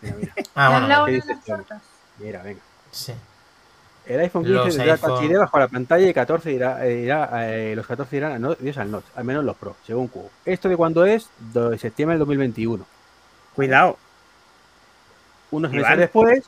Mira, 0.00 0.14
mira, 0.16 0.34
Ah, 0.54 0.70
¿Ya 0.70 1.00
bueno, 1.02 1.84
mira, 2.18 2.42
venga. 2.42 2.60
sí. 2.90 3.12
El 4.06 4.20
iPhone 4.20 4.42
15 4.44 4.54
Los 4.54 4.76
tendrá 4.76 4.94
iPhone- 4.96 5.14
Touch 5.14 5.24
ID 5.30 5.38
bajo 5.38 5.58
la 5.58 5.68
pantalla 5.68 6.06
y 6.06 6.12
14 6.12 6.52
irá, 6.52 6.86
eh, 6.86 7.00
irá, 7.00 7.30
eh, 7.50 7.74
los 7.74 7.86
14 7.86 8.14
irán 8.18 8.32
a 8.32 8.38
no, 8.38 8.54
Dios 8.54 8.76
al 8.76 8.90
notch, 8.90 9.06
al 9.16 9.24
menos 9.24 9.42
los 9.44 9.56
Pro, 9.56 9.76
según 9.86 10.08
Q. 10.08 10.28
¿Esto 10.44 10.68
de 10.68 10.76
cuándo 10.76 11.06
es? 11.06 11.30
De 11.54 11.78
septiembre 11.78 12.12
del 12.14 12.18
2021. 12.20 12.84
Cuidado, 13.54 13.96
Unos 15.50 15.72
Iván. 15.72 15.82
meses 15.84 15.98
después, 15.98 16.44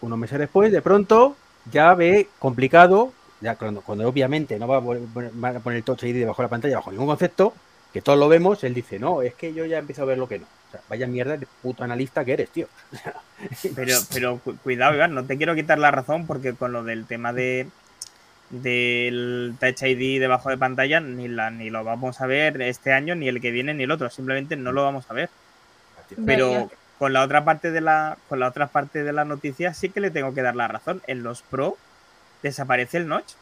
unos 0.00 0.18
meses 0.18 0.38
después, 0.38 0.72
de 0.72 0.80
pronto, 0.80 1.36
ya 1.70 1.92
ve 1.94 2.28
complicado, 2.38 3.12
ya 3.42 3.56
cuando, 3.56 3.82
cuando 3.82 4.08
obviamente 4.08 4.58
no 4.58 4.66
va 4.66 4.78
a 4.78 4.80
poner, 4.80 5.02
van 5.34 5.56
a 5.56 5.60
poner 5.60 5.78
el 5.78 5.84
Touch 5.84 6.04
ID 6.04 6.20
debajo 6.20 6.40
de 6.40 6.46
la 6.46 6.50
pantalla 6.50 6.76
bajo 6.76 6.90
ningún 6.90 7.06
concepto, 7.06 7.52
que 7.92 8.00
todos 8.00 8.18
lo 8.18 8.28
vemos, 8.28 8.64
él 8.64 8.72
dice, 8.72 8.98
no, 8.98 9.20
es 9.20 9.34
que 9.34 9.52
yo 9.52 9.66
ya 9.66 9.76
empiezo 9.78 10.02
a 10.02 10.06
ver 10.06 10.16
lo 10.16 10.26
que 10.26 10.38
no. 10.38 10.46
Sea, 10.72 10.80
vaya 10.88 11.06
mierda 11.06 11.36
de 11.36 11.46
puto 11.62 11.84
analista 11.84 12.24
que 12.24 12.32
eres, 12.32 12.50
tío. 12.50 12.66
Pero, 13.76 13.96
pero 14.12 14.38
cu- 14.38 14.56
cuidado, 14.58 14.94
Iván, 14.94 15.14
no 15.14 15.24
te 15.24 15.36
quiero 15.36 15.54
quitar 15.54 15.78
la 15.78 15.90
razón 15.90 16.26
porque 16.26 16.54
con 16.54 16.72
lo 16.72 16.82
del 16.84 17.06
tema 17.06 17.32
de 17.32 17.68
del 18.50 19.54
Touch 19.58 19.82
ID 19.82 20.20
debajo 20.20 20.50
de 20.50 20.58
pantalla 20.58 21.00
ni 21.00 21.26
la 21.26 21.50
ni 21.50 21.70
lo 21.70 21.82
vamos 21.84 22.20
a 22.20 22.26
ver 22.26 22.60
este 22.62 22.92
año 22.92 23.14
ni 23.14 23.26
el 23.28 23.40
que 23.40 23.50
viene 23.50 23.72
ni 23.74 23.84
el 23.84 23.90
otro, 23.90 24.10
simplemente 24.10 24.56
no 24.56 24.72
lo 24.72 24.82
vamos 24.84 25.06
a 25.08 25.14
ver. 25.14 25.30
Pero 26.26 26.70
con 26.98 27.12
la 27.14 27.22
otra 27.22 27.44
parte 27.44 27.70
de 27.70 27.80
la 27.80 28.18
con 28.28 28.38
la 28.40 28.48
otra 28.48 28.66
parte 28.68 29.02
de 29.02 29.12
la 29.12 29.24
noticia 29.24 29.72
sí 29.74 29.88
que 29.88 30.00
le 30.00 30.10
tengo 30.10 30.34
que 30.34 30.42
dar 30.42 30.54
la 30.54 30.68
razón. 30.68 31.02
En 31.06 31.22
los 31.22 31.42
Pro 31.42 31.76
desaparece 32.42 32.98
el 32.98 33.08
notch 33.08 33.32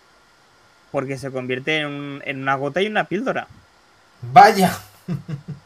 porque 0.92 1.18
se 1.18 1.30
convierte 1.30 1.78
en, 1.80 1.86
un- 1.86 2.22
en 2.24 2.40
una 2.42 2.54
gota 2.54 2.80
y 2.80 2.86
una 2.86 3.04
píldora. 3.04 3.48
Vaya. 4.22 4.78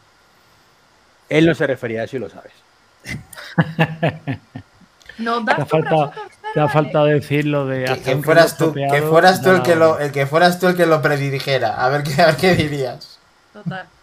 Él 1.29 1.45
no 1.45 1.55
se 1.55 1.67
refería 1.67 2.01
a 2.01 2.03
eso 2.05 2.17
y 2.17 2.19
lo 2.19 2.29
sabes. 2.29 2.53
No 5.17 5.45
Te 5.45 5.51
das 5.51 5.59
ha 6.57 6.67
faltado, 6.69 7.05
decir 7.05 7.45
lo 7.45 7.65
de 7.65 7.85
Que, 7.85 8.01
que 8.01 8.17
fueras 8.17 8.57
tú, 8.57 8.73
que 8.73 9.01
fueras 9.01 9.41
tú 9.41 9.49
el 9.49 9.57
da 9.57 9.63
que 9.63 9.75
lo, 9.75 9.99
el 9.99 10.11
que 10.11 10.25
fueras 10.25 10.59
tú 10.59 10.67
el 10.67 10.75
que 10.75 10.85
lo 10.85 11.01
predirigiera. 11.01 11.83
A 11.83 11.89
ver 11.89 12.03
qué, 12.03 12.21
a 12.21 12.27
ver 12.27 12.37
qué 12.37 12.55
dirías. 12.55 13.19
Total. 13.53 13.87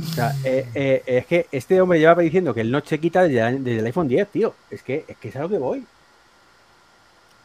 O 0.00 0.02
sea, 0.14 0.32
eh, 0.44 0.66
eh, 0.74 1.02
es 1.04 1.26
que 1.26 1.46
este 1.52 1.78
hombre 1.78 1.98
lleva 1.98 2.14
diciendo 2.22 2.54
que 2.54 2.62
el 2.62 2.70
Notch 2.70 2.88
se 2.88 2.98
quita 2.98 3.22
desde, 3.22 3.58
desde 3.58 3.80
el 3.80 3.84
iPhone 3.84 4.08
10, 4.08 4.30
tío. 4.30 4.54
Es 4.70 4.82
que, 4.82 5.04
es 5.06 5.18
que 5.18 5.28
es 5.28 5.36
a 5.36 5.40
lo 5.40 5.50
que 5.50 5.58
voy. 5.58 5.86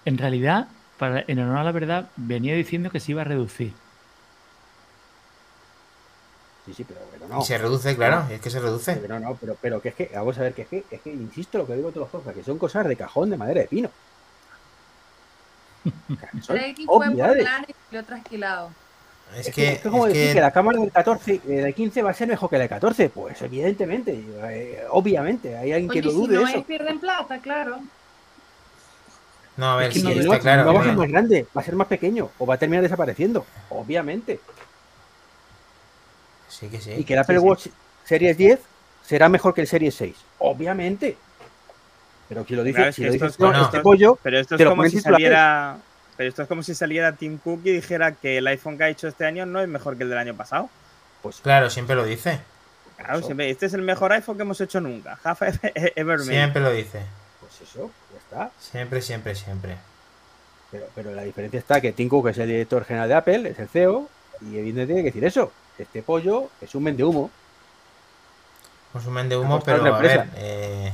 En 0.06 0.18
realidad, 0.18 0.70
para, 0.98 1.26
en 1.28 1.40
honor 1.40 1.58
a 1.58 1.64
la 1.66 1.74
verdad, 1.74 2.12
venía 2.16 2.56
diciendo 2.56 2.90
que 2.92 3.02
se 3.02 3.12
iba 3.12 3.24
a 3.24 3.26
reducir. 3.26 3.74
Sí, 6.66 6.74
sí, 6.74 6.84
pero, 6.84 7.00
pero 7.12 7.28
no. 7.28 7.42
Y 7.42 7.46
se 7.46 7.58
reduce, 7.58 7.96
claro, 7.96 8.26
es 8.32 8.42
que 8.42 8.50
se 8.50 8.60
reduce. 8.60 8.96
Pero 8.96 9.20
no, 9.20 9.36
pero, 9.40 9.56
pero 9.62 9.82
que 9.82 9.90
es 9.90 9.96
que, 9.96 10.10
vamos 10.16 10.38
a 10.40 10.42
ver, 10.42 10.54
que 10.54 10.64
es 10.64 10.68
que, 10.68 10.84
es 10.90 11.02
que 11.02 11.12
insisto 11.12 11.58
lo 11.60 11.68
que 11.68 11.76
digo 11.76 11.90
todos 11.92 12.12
los 12.12 12.22
cosas, 12.22 12.34
que 12.36 12.44
son 12.44 12.58
cosas 12.58 12.88
de 12.88 12.96
cajón 12.96 13.30
de 13.30 13.38
madera 13.38 13.62
de 13.62 13.68
pino. 13.68 13.90
Son 16.42 16.56
Treki 16.58 16.86
fue 16.86 16.96
por 16.98 17.08
obviedades. 17.10 17.48
Es 19.36 19.40
Es 19.40 19.46
que, 19.48 19.52
que, 19.54 19.72
es 19.74 19.82
como 19.82 20.08
es 20.08 20.14
decir 20.14 20.28
que- 20.30 20.34
que 20.36 20.42
la 20.42 20.52
cámara 20.52 20.80
del 20.80 20.92
14, 20.92 21.36
eh, 21.36 21.40
del 21.48 21.74
15 21.76 22.02
va 22.04 22.10
a 22.12 22.14
ser 22.14 22.28
mejor 22.28 22.50
que 22.50 22.56
la 22.58 22.62
del 22.62 22.70
14. 22.70 23.10
Pues 23.10 23.40
evidentemente, 23.44 24.12
eh, 24.50 24.84
obviamente, 24.90 25.56
hay 25.58 25.72
alguien 25.74 25.92
que 25.92 26.02
lo 26.02 26.10
si 26.12 26.16
dude 26.18 26.36
no 26.36 26.48
eso. 26.48 26.58
es, 26.60 26.66
pierden 26.66 27.00
plata, 27.00 27.40
claro. 27.40 27.80
no, 29.58 29.72
a 29.72 29.76
ver, 29.78 29.88
Es 29.90 29.94
que 29.94 30.00
sí, 30.00 30.06
no, 30.06 30.12
está 30.12 30.34
no- 30.36 30.40
claro. 30.40 30.64
no 30.66 30.74
va 30.74 30.82
a 30.82 30.84
ser 30.86 30.96
más 30.96 31.10
grande, 31.10 31.46
va 31.56 31.62
a 31.62 31.64
ser 31.64 31.76
más 31.76 31.88
pequeño 31.88 32.30
o 32.40 32.46
va 32.46 32.56
a 32.56 32.58
terminar 32.58 32.82
desapareciendo, 32.84 33.46
obviamente. 33.70 34.40
Sí 36.60 36.68
que 36.68 36.80
sí. 36.80 36.92
Y 36.92 37.04
que 37.04 37.14
el 37.14 37.20
Apple 37.20 37.40
Watch 37.40 37.68
Series 38.06 38.38
10 38.38 38.60
será 39.04 39.30
mejor 39.30 39.54
que 39.54 39.62
el 39.62 39.68
Series 39.68 39.94
6, 39.96 40.16
obviamente. 40.40 41.18
Pero 42.30 42.46
si 42.46 42.56
lo 42.56 42.64
dice, 42.64 42.78
Claro, 42.78 42.92
si 42.94 43.04
lo 43.04 43.14
es 43.14 43.40
no, 43.40 43.64
este 43.66 43.80
pollo, 43.82 44.18
Pero 44.24 44.40
esto 44.40 44.58
Te 44.58 44.64
es 44.64 44.66
lo 44.66 44.72
como 44.72 44.88
si 44.90 45.00
saliera. 45.00 45.78
Pero 46.18 46.30
esto 46.30 46.44
es 46.44 46.48
como 46.48 46.64
si 46.64 46.74
saliera 46.74 47.12
Tim 47.12 47.38
Cook 47.38 47.62
y 47.66 47.72
dijera 47.72 48.14
que 48.14 48.38
el 48.38 48.48
iPhone 48.48 48.78
que 48.78 48.86
ha 48.86 48.90
hecho 48.90 49.08
este 49.08 49.26
año 49.26 49.46
no 49.46 49.60
es 49.62 49.68
mejor 49.68 49.98
que 49.98 50.04
el 50.04 50.10
del 50.10 50.18
año 50.18 50.34
pasado. 50.34 50.70
pues 51.22 51.42
Claro, 51.42 51.70
siempre 51.70 51.96
lo 51.96 52.06
dice. 52.06 52.40
Claro, 52.98 53.18
Eso. 53.18 53.26
siempre, 53.26 53.50
este 53.50 53.66
es 53.66 53.74
el 53.74 53.82
mejor 53.82 54.14
iPhone 54.14 54.38
que 54.38 54.44
hemos 54.44 54.62
hecho 54.62 54.80
nunca. 54.80 55.20
Half 55.22 55.42
ever 55.96 56.20
made. 56.20 56.30
Siempre 56.30 56.62
lo 56.62 56.72
dice. 56.72 57.02
Pues 57.42 57.70
eso, 57.70 57.92
ya 58.14 58.18
está. 58.18 58.52
Siempre, 58.60 59.02
siempre, 59.02 59.36
siempre. 59.36 59.76
Pero, 60.72 60.86
pero 60.96 61.14
la 61.14 61.24
diferencia 61.24 61.60
está 61.60 61.82
que 61.82 61.92
Tim 61.92 62.08
Cook 62.08 62.30
es 62.30 62.38
el 62.38 62.48
director 62.48 62.86
general 62.86 63.10
de 63.10 63.16
Apple, 63.16 63.50
es 63.50 63.60
el 63.60 63.68
CEO, 63.68 64.10
y 64.42 64.58
evidentemente 64.58 64.94
tiene 64.94 65.02
que 65.02 65.10
decir 65.10 65.26
eso. 65.26 65.52
Este 65.78 66.02
pollo 66.02 66.50
es 66.62 66.74
un 66.76 66.84
vende 66.84 67.04
humo. 67.04 67.30
Consumen 68.94 69.28
de 69.28 69.38
humo, 69.38 69.56
Apostado 69.56 69.84
pero 69.84 69.96
a 69.96 70.00
ver, 70.00 70.30
eh, 70.38 70.94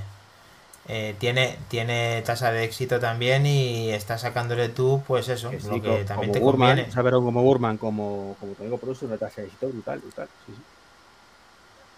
eh, 0.88 1.16
tiene, 1.20 1.58
tiene 1.68 2.22
tasa 2.24 2.52
de 2.52 2.64
éxito 2.64 3.00
también 3.00 3.46
y 3.46 3.92
está 3.92 4.18
sacándole 4.18 4.70
tú, 4.70 5.04
pues 5.08 5.30
eso, 5.30 5.52
Que 5.52 5.60
sí, 5.60 5.68
lo 5.68 5.82
que 5.82 6.04
también 6.04 6.32
como 6.32 6.32
te 6.32 6.40
Burman, 6.40 6.70
conviene. 6.70 6.92
saber 6.92 7.14
como 7.14 7.44
Burman, 7.44 7.78
como, 7.78 8.36
como 8.40 8.54
te 8.54 8.64
digo, 8.64 8.78
por 8.80 8.90
eso 8.90 9.06
una 9.06 9.18
tasa 9.18 9.42
de 9.42 9.48
éxito 9.48 9.68
brutal, 9.70 10.00
brutal. 10.00 10.28
sí, 10.46 10.54
sí. 10.56 10.62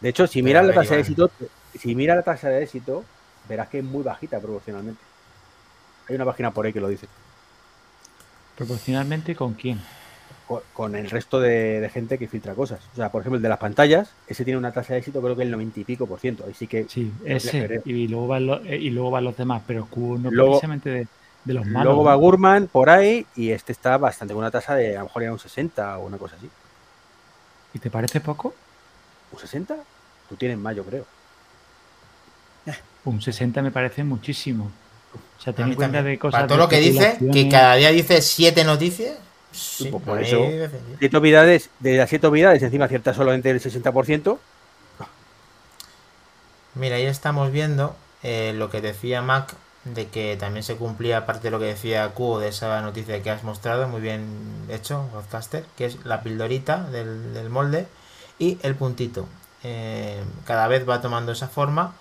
De 0.01 0.09
hecho, 0.09 0.27
si 0.27 0.43
miras 0.43 0.63
la 0.63 0.73
ver, 0.73 0.75
tasa 0.75 0.95
de 0.95 0.99
éxito, 1.01 1.31
si 1.79 1.95
miras 1.95 2.17
la 2.17 2.23
tasa 2.23 2.49
de 2.49 2.61
éxito, 2.63 3.05
verás 3.47 3.69
que 3.69 3.79
es 3.79 3.83
muy 3.85 4.03
bajita 4.03 4.39
proporcionalmente. 4.41 5.01
Hay 6.09 6.15
una 6.15 6.25
página 6.25 6.51
por 6.51 6.65
ahí 6.65 6.73
que 6.73 6.81
lo 6.81 6.89
dice. 6.89 7.07
¿Proporcionalmente 8.57 9.35
con 9.35 9.53
quién? 9.53 9.81
Con, 10.73 10.95
el 10.95 11.09
resto 11.09 11.39
de, 11.39 11.79
de 11.79 11.89
gente 11.89 12.17
que 12.17 12.27
filtra 12.27 12.53
cosas. 12.53 12.79
O 12.93 12.95
sea, 12.95 13.09
por 13.09 13.21
ejemplo, 13.21 13.37
el 13.37 13.41
de 13.43 13.49
las 13.49 13.57
pantallas, 13.57 14.09
ese 14.27 14.43
tiene 14.43 14.57
una 14.57 14.71
tasa 14.71 14.93
de 14.93 14.99
éxito 14.99 15.21
creo 15.21 15.35
que 15.35 15.43
el 15.43 15.51
90 15.51 15.79
y 15.79 15.83
pico 15.83 16.05
por 16.07 16.19
ciento. 16.19 16.43
Ahí 16.45 16.53
sí 16.53 16.67
que 16.67 16.85
Sí, 16.89 17.11
ese. 17.25 17.81
Y 17.85 18.07
luego, 18.07 18.27
van 18.27 18.45
los, 18.47 18.65
eh, 18.65 18.77
y 18.77 18.89
luego 18.89 19.11
van 19.11 19.23
los 19.23 19.35
demás, 19.37 19.61
pero 19.65 19.85
Q 19.87 20.17
no 20.19 20.29
Luego- 20.31 20.51
precisamente 20.51 20.89
de, 20.89 21.07
de 21.45 21.53
los 21.53 21.65
malos. 21.65 21.85
Luego 21.93 22.03
va 22.03 22.15
Gurman 22.15 22.67
por 22.67 22.89
ahí 22.89 23.25
y 23.35 23.51
este 23.51 23.71
está 23.71 23.97
bastante 23.97 24.33
con 24.33 24.41
una 24.41 24.51
tasa 24.51 24.75
de 24.75 24.95
a 24.95 24.99
lo 24.99 25.05
mejor 25.05 25.23
era 25.23 25.31
un 25.33 25.39
60 25.39 25.97
o 25.97 26.05
una 26.05 26.17
cosa 26.17 26.35
así. 26.35 26.49
¿Y 27.73 27.79
te 27.79 27.89
parece 27.89 28.19
poco? 28.21 28.53
¿Un 29.31 29.39
60? 29.39 29.75
Tú 30.29 30.35
tienes 30.35 30.57
más, 30.57 30.75
yo 30.75 30.83
creo. 30.83 31.05
Un 33.05 33.21
60 33.21 33.61
me 33.61 33.71
parece 33.71 34.03
muchísimo. 34.03 34.71
O 35.37 35.41
sea, 35.41 35.51
ten 35.51 35.67
en 35.67 35.75
cuenta 35.75 35.97
también. 35.97 36.15
de 36.15 36.19
cosas. 36.19 36.37
Para 36.39 36.47
todo 36.47 36.57
de 36.59 36.63
lo 36.63 36.69
que 36.69 36.79
dice, 36.79 37.17
que 37.33 37.49
cada 37.49 37.75
día 37.75 37.89
dice 37.91 38.21
siete 38.21 38.63
noticias. 38.63 39.17
Sí, 39.53 39.89
Pues 39.89 40.03
por 40.03 40.19
eso. 40.19 40.55
Siete 40.99 41.17
obviedades, 41.17 41.69
de 41.79 41.97
las 41.97 42.09
siete 42.09 42.27
obviedades, 42.27 42.63
encima 42.63 42.85
acierta 42.85 43.13
solamente 43.13 43.49
el 43.51 43.59
60%. 43.61 44.39
Mira, 46.75 46.95
ahí 46.95 47.05
estamos 47.05 47.51
viendo 47.51 47.95
eh, 48.23 48.53
lo 48.55 48.69
que 48.69 48.81
decía 48.81 49.21
Mac, 49.21 49.55
de 49.83 50.07
que 50.07 50.37
también 50.37 50.63
se 50.63 50.75
cumplía 50.77 51.25
parte 51.25 51.43
de 51.43 51.51
lo 51.51 51.59
que 51.59 51.65
decía 51.65 52.09
Q 52.13 52.39
de 52.39 52.47
esa 52.49 52.81
noticia 52.81 53.21
que 53.21 53.29
has 53.29 53.43
mostrado, 53.43 53.87
muy 53.87 54.01
bien 54.01 54.65
hecho, 54.69 55.07
podcaster, 55.13 55.65
que 55.77 55.85
es 55.85 56.03
la 56.05 56.23
pildorita 56.23 56.85
del, 56.89 57.33
del 57.33 57.49
molde 57.49 57.87
y 58.39 58.57
el 58.63 58.75
puntito. 58.75 59.27
Eh, 59.63 60.23
cada 60.45 60.67
vez 60.67 60.87
va 60.89 61.01
tomando 61.01 61.31
esa 61.31 61.47
forma 61.47 61.95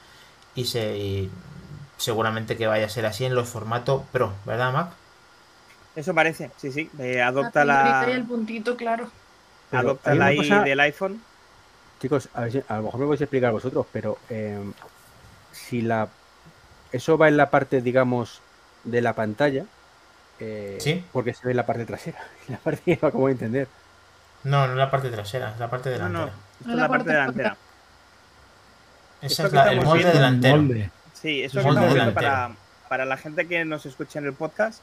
y, 0.54 0.66
se, 0.66 0.98
y 0.98 1.30
seguramente 1.98 2.56
que 2.56 2.66
vaya 2.68 2.86
a 2.86 2.90
ser 2.90 3.06
así 3.06 3.24
en 3.24 3.34
los 3.34 3.48
formatos 3.48 4.02
Pro, 4.12 4.32
¿verdad, 4.46 4.72
Mac? 4.72 4.92
Eso 5.94 6.14
parece, 6.14 6.50
sí, 6.56 6.72
sí. 6.72 6.90
eh, 6.98 7.20
adopta 7.20 7.62
figurita 7.62 8.06
la, 8.06 8.10
el 8.12 8.24
puntito, 8.24 8.76
claro. 8.76 9.10
Pero 9.70 9.80
adopta 9.80 10.10
hay 10.12 10.18
la 10.18 10.32
I 10.32 10.36
cosa- 10.38 10.62
del 10.62 10.80
iPhone. 10.80 11.22
Chicos, 12.00 12.28
a, 12.34 12.40
ver 12.42 12.52
si- 12.52 12.62
a 12.66 12.76
lo 12.76 12.82
mejor 12.84 13.00
me 13.00 13.06
podéis 13.06 13.20
explicar 13.22 13.52
vosotros, 13.52 13.86
pero 13.92 14.18
eh, 14.30 14.58
si 15.52 15.82
la 15.82 16.08
eso 16.92 17.16
va 17.16 17.28
en 17.28 17.36
la 17.36 17.48
parte, 17.50 17.80
digamos, 17.80 18.40
de 18.84 19.00
la 19.00 19.12
pantalla, 19.14 19.64
eh, 20.40 20.76
Sí. 20.80 21.04
porque 21.12 21.32
se 21.34 21.44
ve 21.46 21.52
en 21.52 21.56
la 21.58 21.66
parte 21.66 21.84
trasera. 21.86 22.18
En 22.48 22.52
la 22.54 22.58
parte 22.58 22.82
que 22.84 22.96
como 23.10 23.28
entender. 23.28 23.68
No, 24.44 24.66
no 24.66 24.72
es 24.72 24.78
la 24.78 24.90
parte 24.90 25.08
trasera, 25.10 25.52
es 25.52 25.60
la 25.60 25.70
parte 25.70 25.90
No, 25.90 25.94
delantera. 25.96 26.24
no. 26.26 26.32
Esto 26.32 26.64
No, 26.66 26.70
es 26.72 26.76
la 26.76 26.82
la 26.82 26.88
parte 26.88 27.04
parte 27.04 27.12
delantera. 27.20 27.56
Esa 29.20 29.46
es 29.46 29.52
la- 29.52 29.72
el 29.72 29.84
molde 29.84 30.12
delantero. 30.12 30.56
Molde. 30.56 30.90
Sí, 31.12 31.42
eso 31.44 31.60
delantero. 31.62 32.12
para, 32.14 32.50
para 32.88 33.04
la 33.04 33.16
gente 33.16 33.46
que 33.46 33.64
nos 33.64 33.86
escucha 33.86 34.18
en 34.18 34.26
el 34.26 34.32
podcast 34.32 34.82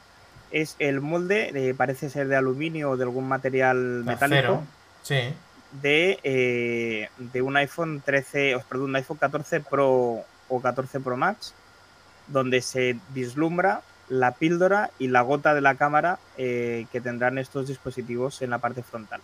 es 0.50 0.76
el 0.78 1.00
molde, 1.00 1.50
eh, 1.54 1.74
parece 1.74 2.10
ser 2.10 2.28
de 2.28 2.36
aluminio 2.36 2.90
o 2.90 2.96
de 2.96 3.04
algún 3.04 3.28
material 3.28 4.04
metálico. 4.04 4.62
Sí. 5.02 5.34
de, 5.80 6.18
eh, 6.24 7.08
de 7.16 7.42
un 7.42 7.56
iPhone 7.56 8.02
13, 8.04 8.56
os 8.56 8.64
perdón, 8.64 8.90
un 8.90 8.96
iPhone 8.96 9.16
14 9.16 9.60
Pro 9.60 10.24
o 10.48 10.60
14 10.60 11.00
Pro 11.00 11.16
Max, 11.16 11.54
donde 12.26 12.60
se 12.60 12.96
vislumbra 13.10 13.82
la 14.08 14.32
píldora 14.32 14.90
y 14.98 15.08
la 15.08 15.22
gota 15.22 15.54
de 15.54 15.60
la 15.60 15.76
cámara 15.76 16.18
eh, 16.36 16.86
que 16.92 17.00
tendrán 17.00 17.38
estos 17.38 17.68
dispositivos 17.68 18.42
en 18.42 18.50
la 18.50 18.58
parte 18.58 18.82
frontal. 18.82 19.20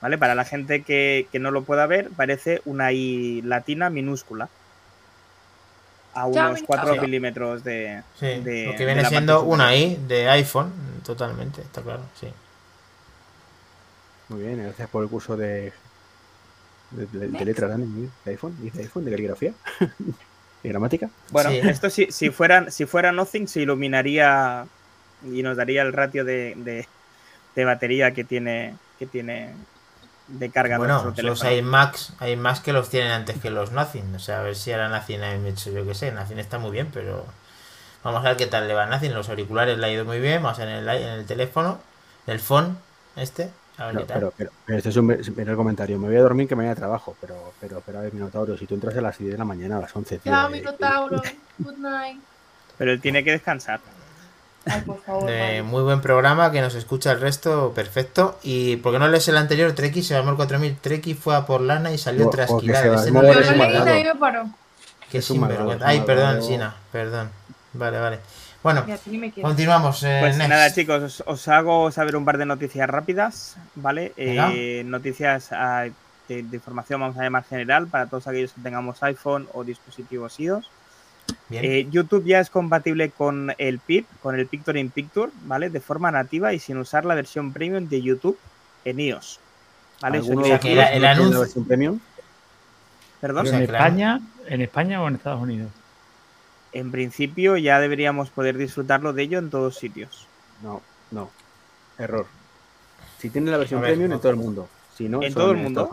¿Vale? 0.00 0.18
Para 0.18 0.34
la 0.34 0.44
gente 0.44 0.82
que, 0.82 1.26
que 1.32 1.38
no 1.38 1.50
lo 1.50 1.64
pueda 1.64 1.86
ver, 1.86 2.10
parece 2.10 2.62
una 2.64 2.92
I 2.92 3.42
latina 3.42 3.90
minúscula. 3.90 4.48
A 6.14 6.26
unos 6.26 6.54
mira. 6.54 6.66
4 6.66 6.94
Sí. 6.94 7.00
milímetros 7.00 7.64
de, 7.64 8.02
Sí, 8.18 8.26
de- 8.26 8.64
lo 8.66 8.70
de 8.72 8.76
que 8.76 8.86
viene 8.86 9.04
siendo 9.06 9.42
una. 9.42 9.74
I 9.74 9.96
de 10.06 10.28
iPhone, 10.28 10.72
totalmente, 11.04 11.60
está 11.62 11.82
claro, 11.82 12.02
sí. 12.20 12.28
Muy 14.28 14.40
bien, 14.42 14.62
gracias 14.62 14.88
por 14.88 15.02
el 15.02 15.08
curso 15.10 15.36
de, 15.36 15.72
de, 16.90 17.06
de- 17.06 17.28
de 17.28 17.44
letra 17.44 17.66
bien. 17.68 18.10
de 18.24 18.30
iPhone, 18.30 18.56
dice 18.60 18.80
iPhone, 18.82 19.04
de 19.04 19.10
caligrafía, 19.10 19.52
de 20.62 20.68
gramática. 20.68 21.10
Bueno, 21.30 21.50
Sí. 21.50 21.58
esto 21.62 21.90
si, 21.90 22.10
si, 22.10 22.30
fuera, 22.30 22.70
si 22.70 22.86
fuera 22.86 23.12
Nothing 23.12 23.48
se 23.48 23.60
iluminaría 23.60 24.66
y 25.30 25.42
nos 25.42 25.56
daría 25.56 25.82
el 25.82 25.92
ratio 25.92 26.24
de, 26.24 26.54
de- 26.56 26.88
de 27.54 27.64
batería 27.64 28.12
que 28.14 28.24
tiene, 28.24 28.76
que 28.98 29.06
tiene 29.06 29.50
de 30.28 30.50
carga 30.50 30.78
Bueno, 30.78 31.02
nuestro 31.02 31.10
los 31.24 31.40
teléfono. 31.40 31.50
hay 31.50 31.62
Max, 31.62 32.12
hay 32.18 32.36
más 32.36 32.60
que 32.60 32.72
los 32.72 32.88
tienen 32.88 33.12
antes 33.12 33.38
que 33.40 33.50
los 33.50 33.72
Nothing. 33.72 34.14
O 34.14 34.18
sea, 34.18 34.40
a 34.40 34.42
ver 34.42 34.56
si 34.56 34.72
ahora 34.72 34.88
Nothing 34.88 35.22
ha 35.22 35.34
hecho, 35.48 35.70
yo 35.70 35.86
que 35.86 35.94
sé, 35.94 36.12
Nothing 36.12 36.38
está 36.38 36.58
muy 36.58 36.70
bien, 36.70 36.88
pero 36.92 37.24
vamos 38.02 38.24
a 38.24 38.28
ver 38.28 38.36
qué 38.36 38.46
tal 38.46 38.66
le 38.68 38.74
va 38.74 38.84
a 38.84 38.86
Nothing. 38.86 39.14
Los 39.14 39.28
auriculares 39.28 39.78
le 39.78 39.86
ha 39.86 39.90
ido 39.90 40.04
muy 40.04 40.20
bien, 40.20 40.42
vamos 40.42 40.58
en 40.60 40.68
el, 40.68 40.88
en 40.88 41.08
el 41.08 41.26
teléfono, 41.26 41.78
en 42.26 42.34
el 42.34 42.40
phone, 42.40 42.78
este, 43.16 43.50
a 43.76 43.86
ver 43.86 43.94
No, 43.94 44.00
qué 44.00 44.06
tal. 44.06 44.14
pero, 44.18 44.32
pero, 44.36 44.50
pero 44.64 44.78
este 44.78 44.90
es 44.90 44.96
un 44.96 45.08
primer 45.08 45.56
comentario. 45.56 45.98
Me 45.98 46.08
voy 46.08 46.16
a 46.16 46.22
dormir 46.22 46.48
que 46.48 46.56
mañana 46.56 46.74
trabajo, 46.74 47.16
pero, 47.20 47.52
pero, 47.60 47.82
pero 47.84 47.98
a 47.98 48.02
ver, 48.02 48.12
Minotauro, 48.14 48.56
si 48.56 48.66
tú 48.66 48.74
entras 48.74 48.96
a 48.96 49.00
las 49.00 49.18
10 49.18 49.32
de 49.32 49.38
la 49.38 49.44
mañana, 49.44 49.76
a 49.78 49.80
las 49.80 49.94
11, 49.94 50.18
tío. 50.18 50.32
Ya, 50.32 50.46
eh, 50.46 50.50
Minotauro. 50.50 51.20
Good 51.58 51.76
night. 51.78 52.20
Pero 52.78 52.92
él 52.92 53.00
tiene 53.00 53.22
que 53.22 53.30
descansar. 53.32 53.80
Ay, 54.66 54.80
por 54.82 55.00
favor. 55.02 55.26
De 55.26 55.38
vale. 55.38 55.62
muy 55.62 55.82
buen 55.82 56.00
programa 56.00 56.50
que 56.50 56.60
nos 56.60 56.74
escucha 56.74 57.12
el 57.12 57.20
resto, 57.20 57.72
perfecto. 57.74 58.38
Y 58.42 58.76
¿por 58.76 58.92
qué 58.92 58.98
no 58.98 59.08
lees 59.08 59.28
el 59.28 59.36
anterior? 59.36 59.72
Treki 59.72 60.02
se 60.02 60.14
llamó 60.14 60.30
el 60.30 60.36
4000. 60.36 60.76
Treki 60.80 61.14
fue 61.14 61.36
a 61.36 61.44
por 61.46 61.60
lana 61.60 61.92
y 61.92 61.98
salió 61.98 62.30
porque 62.46 62.72
va- 62.72 62.78
Ese 63.02 63.10
no 63.10 63.22
no 63.22 63.28
un 63.28 64.04
me 64.04 64.14
paró. 64.14 64.44
Qué 65.10 65.18
Es 65.18 65.24
sinvergüenza. 65.26 65.86
Ay, 65.86 66.00
perdón. 66.00 66.42
Sina, 66.42 66.74
perdón. 66.90 67.30
Vale, 67.74 67.98
vale. 68.00 68.18
Bueno, 68.62 68.80
a 68.80 69.42
continuamos. 69.42 70.02
eh, 70.04 70.16
Pues 70.20 70.36
next. 70.38 70.48
nada, 70.48 70.72
chicos, 70.72 71.02
os, 71.02 71.22
os 71.26 71.48
hago 71.48 71.90
saber 71.92 72.16
un 72.16 72.24
par 72.24 72.38
de 72.38 72.46
noticias 72.46 72.88
rápidas, 72.88 73.56
¿vale? 73.74 74.14
Eh, 74.16 74.82
noticias, 74.86 75.48
ah, 75.52 75.84
de, 76.28 76.42
de 76.42 76.56
información, 76.56 76.98
vamos 76.98 77.18
a 77.18 77.22
llamar 77.24 77.44
general, 77.44 77.86
para 77.88 78.06
todos 78.06 78.26
aquellos 78.26 78.52
que 78.52 78.62
tengamos 78.62 79.02
iPhone 79.02 79.46
o 79.52 79.64
dispositivos 79.64 80.40
iOS. 80.40 80.70
Eh, 81.50 81.86
YouTube 81.90 82.24
ya 82.24 82.40
es 82.40 82.50
compatible 82.50 83.10
con 83.10 83.54
el 83.58 83.78
PIP, 83.78 84.06
con 84.22 84.38
el 84.38 84.46
Picture 84.46 84.78
in 84.80 84.90
Picture, 84.90 85.30
¿vale? 85.44 85.70
De 85.70 85.80
forma 85.80 86.10
nativa 86.10 86.52
y 86.52 86.58
sin 86.58 86.78
usar 86.78 87.04
la 87.04 87.14
versión 87.14 87.52
premium 87.52 87.88
de 87.88 88.02
YouTube 88.02 88.38
en 88.84 88.98
iOS. 89.00 89.38
¿Vale? 90.00 90.18
Eso 90.18 90.28
¿Alguno 90.28 90.42
quiere 90.42 90.56
o 90.56 90.58
sea, 90.58 90.58
que 90.60 90.68
decir- 90.68 90.78
era- 90.78 90.90
no 90.90 90.96
el 90.96 91.04
anuncio- 91.04 91.34
la 91.34 91.40
versión 91.40 91.64
premium? 91.66 92.00
Perdón. 93.20 93.46
O 93.46 93.50
sea, 93.50 93.58
¿En 93.60 93.66
claro. 93.66 93.84
España, 93.84 94.20
¿En 94.46 94.60
España 94.60 95.02
o 95.02 95.08
en 95.08 95.14
Estados 95.14 95.40
Unidos? 95.40 95.70
En 96.72 96.90
principio 96.90 97.56
ya 97.56 97.78
deberíamos 97.80 98.30
poder 98.30 98.58
disfrutarlo 98.58 99.12
de 99.12 99.22
ello 99.22 99.38
en 99.38 99.48
todos 99.48 99.76
sitios. 99.76 100.26
No, 100.62 100.82
no. 101.12 101.30
Error. 101.98 102.26
Si 103.18 103.30
tiene 103.30 103.50
la 103.50 103.56
versión 103.58 103.80
ver, 103.80 103.90
premium 103.92 104.10
no. 104.10 104.16
en 104.16 104.20
todo 104.20 104.30
el 104.32 104.36
mundo. 104.38 104.68
Si 104.96 105.08
no, 105.08 105.22
¿En 105.22 105.32
todo 105.32 105.52
el 105.52 105.56
mundo? 105.58 105.88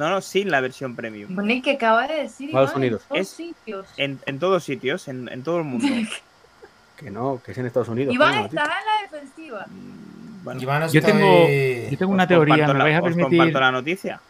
No, 0.00 0.08
no, 0.10 0.20
sin 0.22 0.50
la 0.50 0.60
versión 0.60 0.96
premium. 0.96 1.34
Bueno, 1.34 1.62
que 1.62 1.72
acaba 1.72 2.06
de 2.08 2.22
decir 2.22 2.48
Estados 2.48 2.70
Iván, 2.70 2.78
Unidos. 2.82 3.02
en 3.10 3.14
todos 3.16 3.28
sitios. 3.28 3.86
En, 3.98 4.18
en 4.26 4.38
todos 4.38 4.64
sitios, 4.64 5.08
en, 5.08 5.28
en 5.28 5.42
todo 5.42 5.58
el 5.58 5.64
mundo. 5.64 5.86
Que 6.96 7.10
no, 7.10 7.40
que 7.42 7.52
es 7.52 7.58
en 7.58 7.64
Estados 7.64 7.88
Unidos. 7.88 8.14
Iván 8.14 8.44
está 8.44 8.62
en 8.62 8.68
la 8.68 9.10
defensiva. 9.10 9.64
Mm, 9.66 10.44
Bueno, 10.44 10.60
Iván, 10.60 10.88
Yo 10.90 11.00
tengo, 11.02 11.46
yo 11.90 11.96
tengo 11.98 12.12
una 12.12 12.24
os 12.24 12.28
teoría, 12.28 12.66
me 12.66 12.74
la- 12.74 12.84
vais 12.84 12.94
a 12.96 12.98
os 12.98 13.04
permitir 13.04 13.38
comparto 13.38 13.60
la 13.60 13.72
noticia. 13.72 14.20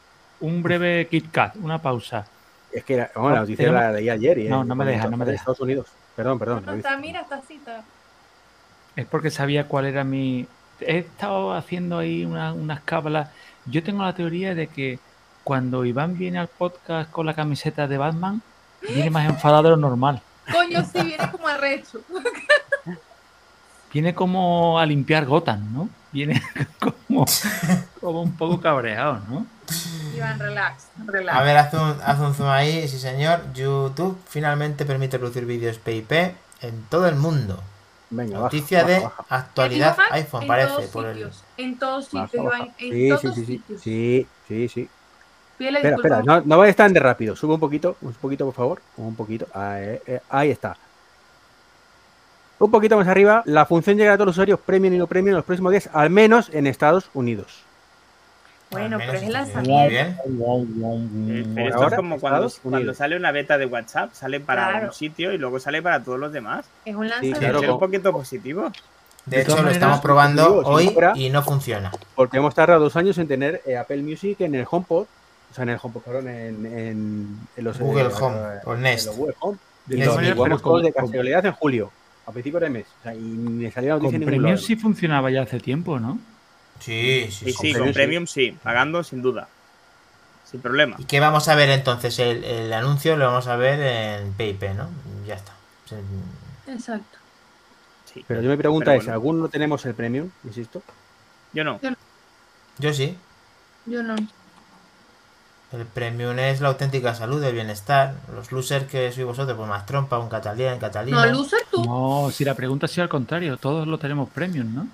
un 0.41 0.63
breve 0.63 1.09
Kit 1.11 1.31
Kat, 1.33 1.57
una 1.57 1.79
pausa. 1.83 2.27
Es 2.73 2.85
que 2.85 2.97
la, 2.97 3.11
bueno, 3.17 3.31
la 3.35 3.41
noticia 3.41 3.65
Tenemos- 3.67 3.83
la 3.83 3.93
leí 3.93 4.09
ayer. 4.09 4.39
Y 4.39 4.49
No, 4.49 4.63
no 4.65 4.75
me 4.77 4.85
deja, 4.85 5.09
no 5.09 5.17
me 5.17 5.25
deja. 5.25 5.39
Estados 5.39 5.59
Unidos. 5.61 5.87
Perdón, 6.15 6.39
perdón. 6.39 6.63
No, 6.65 6.73
está, 6.75 6.97
mira, 6.97 7.27
así. 7.31 7.55
está- 7.55 7.83
Es 8.95 9.07
porque 9.07 9.31
sabía 9.31 9.67
cuál 9.67 9.87
era 9.87 10.05
mi... 10.05 10.47
He 10.81 10.99
estado 10.99 11.53
haciendo 11.55 11.99
ahí 11.99 12.25
una- 12.25 12.53
unas 12.53 12.81
cábalas. 12.83 13.31
Yo 13.67 13.83
tengo 13.83 14.05
la 14.05 14.15
teoría 14.15 14.55
de 14.55 14.69
que 14.69 15.01
cuando 15.51 15.85
Iván 15.85 16.17
viene 16.17 16.39
al 16.39 16.47
podcast 16.47 17.11
con 17.11 17.27
la 17.27 17.35
camiseta 17.35 17.89
de 17.89 17.99
Batman, 17.99 18.41
viene 18.89 19.11
más 19.11 19.29
enfadado 19.29 19.65
de 19.65 19.71
lo 19.71 19.77
normal. 19.79 20.23
Coño, 20.53 20.85
sí, 20.85 21.03
viene 21.03 21.29
como 21.29 21.49
arrecho. 21.49 21.99
Viene 23.93 24.15
como 24.15 24.79
a 24.79 24.87
limpiar 24.87 25.27
Gotham, 25.27 25.75
¿no? 25.75 25.89
Viene 26.13 26.41
como, 26.79 27.27
como 28.01 28.23
un 28.23 28.37
poco 28.37 28.61
cabreado, 28.61 29.21
¿no? 29.29 29.45
Iván, 30.15 30.39
relax, 30.39 30.85
relax. 31.05 31.37
A 31.37 31.43
ver, 31.43 31.57
haz 31.57 31.75
un, 31.75 31.97
haz 32.01 32.21
un 32.21 32.33
zoom 32.33 32.49
ahí, 32.49 32.87
sí 32.87 33.01
señor. 33.01 33.53
YouTube 33.53 34.17
finalmente 34.29 34.85
permite 34.85 35.19
producir 35.19 35.47
vídeos 35.47 35.79
PIP 35.79 36.13
en 36.13 36.85
todo 36.89 37.09
el 37.09 37.17
mundo. 37.17 37.61
Venga, 38.11 38.39
Noticia 38.39 38.83
baja, 38.85 38.93
de 38.95 39.01
baja. 39.01 39.25
actualidad 39.29 39.97
iPhone, 40.13 40.43
en 40.43 40.49
parece. 40.49 40.69
todos 40.75 40.87
Por 40.91 41.07
el... 41.07 41.31
En 41.57 41.77
todos 41.77 42.05
sitios, 42.05 42.45
baja. 42.45 42.57
Iván, 42.59 42.75
en 42.79 42.93
Sí, 42.93 43.09
todos 43.09 43.21
sí, 43.21 43.29
sí, 43.29 43.35
sí, 43.35 43.47
sitios. 43.47 43.81
sí, 43.81 44.27
sí, 44.47 44.69
sí. 44.69 44.89
Pídele 45.61 45.79
Espera, 45.81 45.97
disculpas. 45.97 46.19
espera, 46.21 46.41
no, 46.41 46.43
no 46.47 46.57
vayas 46.59 46.75
tan 46.77 46.93
de 46.95 47.01
rápido. 47.01 47.37
Sube 47.37 47.53
un 47.53 47.61
poquito, 47.61 47.97
un 48.01 48.15
poquito, 48.15 48.47
por 48.47 48.55
favor. 48.55 48.81
Un 48.97 49.15
poquito. 49.15 49.47
Ahí, 49.53 49.99
eh, 50.07 50.21
ahí 50.31 50.51
está. 50.51 50.75
Un 52.59 52.71
poquito 52.71 52.97
más 52.97 53.07
arriba, 53.09 53.43
la 53.45 53.67
función 53.67 53.97
llegará 53.99 54.15
a 54.15 54.17
todos 54.17 54.29
los 54.29 54.35
usuarios 54.37 54.59
premium 54.61 54.95
y 54.95 54.97
no 54.99 55.07
premium 55.07 55.33
en 55.33 55.37
los 55.37 55.45
próximos 55.45 55.73
días, 55.73 55.91
al 55.93 56.09
menos 56.09 56.49
en 56.55 56.67
Estados 56.67 57.11
Unidos. 57.13 57.63
Bueno, 58.71 58.97
pero 58.99 59.13
es 59.15 59.23
el 59.23 59.33
lanzamiento. 59.35 59.73
Muy 59.73 59.89
bien. 59.91 60.17
Por 60.17 61.55
pero 61.55 61.69
esto 61.69 61.89
es 61.89 61.95
como 61.95 62.19
cuando, 62.21 62.51
cuando 62.63 62.95
sale 62.95 63.17
una 63.17 63.31
beta 63.31 63.59
de 63.59 63.67
WhatsApp, 63.67 64.13
sale 64.15 64.41
para 64.41 64.69
Claro. 64.71 64.87
un 64.87 64.93
sitio 64.95 65.33
y 65.35 65.39
luego 65.39 65.59
sale 65.61 65.83
para 65.83 66.03
todos 66.03 66.19
los 66.19 66.33
demás. 66.33 66.65
Es 66.87 66.95
un 66.95 67.05
Sí, 67.05 67.11
lanzamiento. 67.11 67.59
claro, 67.59 67.75
un 67.75 67.81
poquito 67.81 68.13
positivo. 68.13 68.71
De 69.27 69.37
De 69.37 69.43
hecho, 69.43 69.61
lo 69.63 69.69
estamos 69.71 70.01
probando 70.01 70.61
hoy 70.65 70.97
y 71.17 71.29
no 71.29 71.43
funciona. 71.43 71.91
Porque 72.15 72.39
hemos 72.39 72.55
tardado 72.55 72.81
dos 72.81 72.97
años 72.97 73.19
en 73.19 73.29
tener 73.29 73.61
eh, 73.67 73.77
Apple 73.77 74.03
Music 74.03 74.41
en 74.41 74.55
el 74.55 74.67
HomePod, 74.71 75.07
o 75.51 75.55
sea, 75.55 75.63
en 75.65 75.71
el 75.71 75.79
HomePod, 75.83 76.03
perdón, 76.03 76.29
en, 76.29 76.67
en, 76.67 77.39
en 77.57 77.65
los 77.65 77.79
Google 77.79 78.05
eh, 78.09 78.13
Home, 78.21 78.37
eh, 78.39 78.59
o 78.65 78.75
en 78.75 78.83
Nest. 78.83 79.07
los 79.07 79.17
Google 79.17 79.35
Home. 79.41 79.59
De 79.87 79.97
Y 79.99 80.01
todas 80.03 80.17
maneras, 80.17 80.37
con- 80.39 80.61
todos 80.63 80.83
de 80.83 80.93
con- 80.93 81.07
casualidad 81.07 81.47
en 81.47 81.53
julio, 81.53 81.91
a 82.27 82.33
principios 82.33 82.63
de 82.63 82.71
mes. 82.71 82.87
O 83.01 83.03
sea, 83.03 83.15
y 83.15 83.19
me 83.21 83.71
salió 83.73 83.89
la 83.91 83.95
noticia 83.97 84.19
Con 84.19 84.23
en 84.23 84.27
Premium 84.29 84.51
lado. 84.55 84.63
sí 84.67 84.77
funcionaba 84.77 85.31
ya 85.31 85.43
hace 85.43 85.59
tiempo, 85.59 85.99
¿no? 85.99 86.19
Sí, 86.79 87.27
sí, 87.31 87.47
Sí, 87.47 87.53
sí. 87.53 87.53
sí, 87.53 87.73
Premium 87.73 87.79
con 87.79 87.89
sí. 87.89 87.93
Premium 87.95 88.27
sí, 88.27 88.59
pagando 88.63 89.03
sin 89.03 89.23
duda. 89.23 89.49
Sin 90.49 90.61
problema. 90.61 90.97
¿Y 90.99 91.05
qué 91.05 91.21
vamos 91.21 91.49
a 91.49 91.55
ver 91.55 91.71
entonces? 91.71 92.19
El, 92.19 92.43
el 92.45 92.73
anuncio 92.73 93.17
lo 93.17 93.27
vamos 93.27 93.47
a 93.49 93.57
ver 93.57 93.81
en 93.81 94.33
PIP, 94.33 94.63
¿no? 94.75 94.89
Ya 95.27 95.35
está. 95.35 95.53
Sí. 95.89 95.95
Exacto. 96.69 97.19
Sí. 98.13 98.25
Pero 98.27 98.41
yo 98.43 98.51
mi 98.51 98.57
pregunta 98.57 98.87
Pero 98.87 98.99
es, 98.99 99.05
bueno. 99.05 99.13
¿alguno 99.15 99.39
no 99.43 99.49
tenemos 99.49 99.85
el 99.87 99.95
Premium? 99.95 100.29
Insisto. 100.45 100.83
Yo 101.53 101.63
no. 101.65 101.79
Yo 102.79 102.93
sí. 102.93 103.17
Yo 103.87 104.03
no. 104.03 104.17
El 105.73 105.87
premium 105.87 106.37
es 106.39 106.61
la 106.61 106.69
auténtica 106.69 107.15
salud, 107.15 107.43
el 107.45 107.55
bienestar. 107.55 108.15
Los 108.35 108.51
losers 108.51 108.87
que 108.87 109.13
sois 109.13 109.25
vosotros, 109.25 109.57
pues 109.57 109.69
más 109.69 109.87
trompa, 109.87 110.19
un 110.19 110.29
catalán, 110.29 110.79
catalina. 110.81 111.27
No, 111.27 111.33
loser 111.33 111.61
tú. 111.71 111.85
No, 111.85 112.31
si 112.33 112.45
la 112.45 112.55
pregunta 112.55 112.87
ha 112.87 112.89
sido 112.89 113.05
al 113.05 113.09
contrario, 113.09 113.57
todos 113.57 113.87
lo 113.87 113.97
tenemos 113.99 114.29
Premium, 114.31 114.75
¿no? 114.75 114.89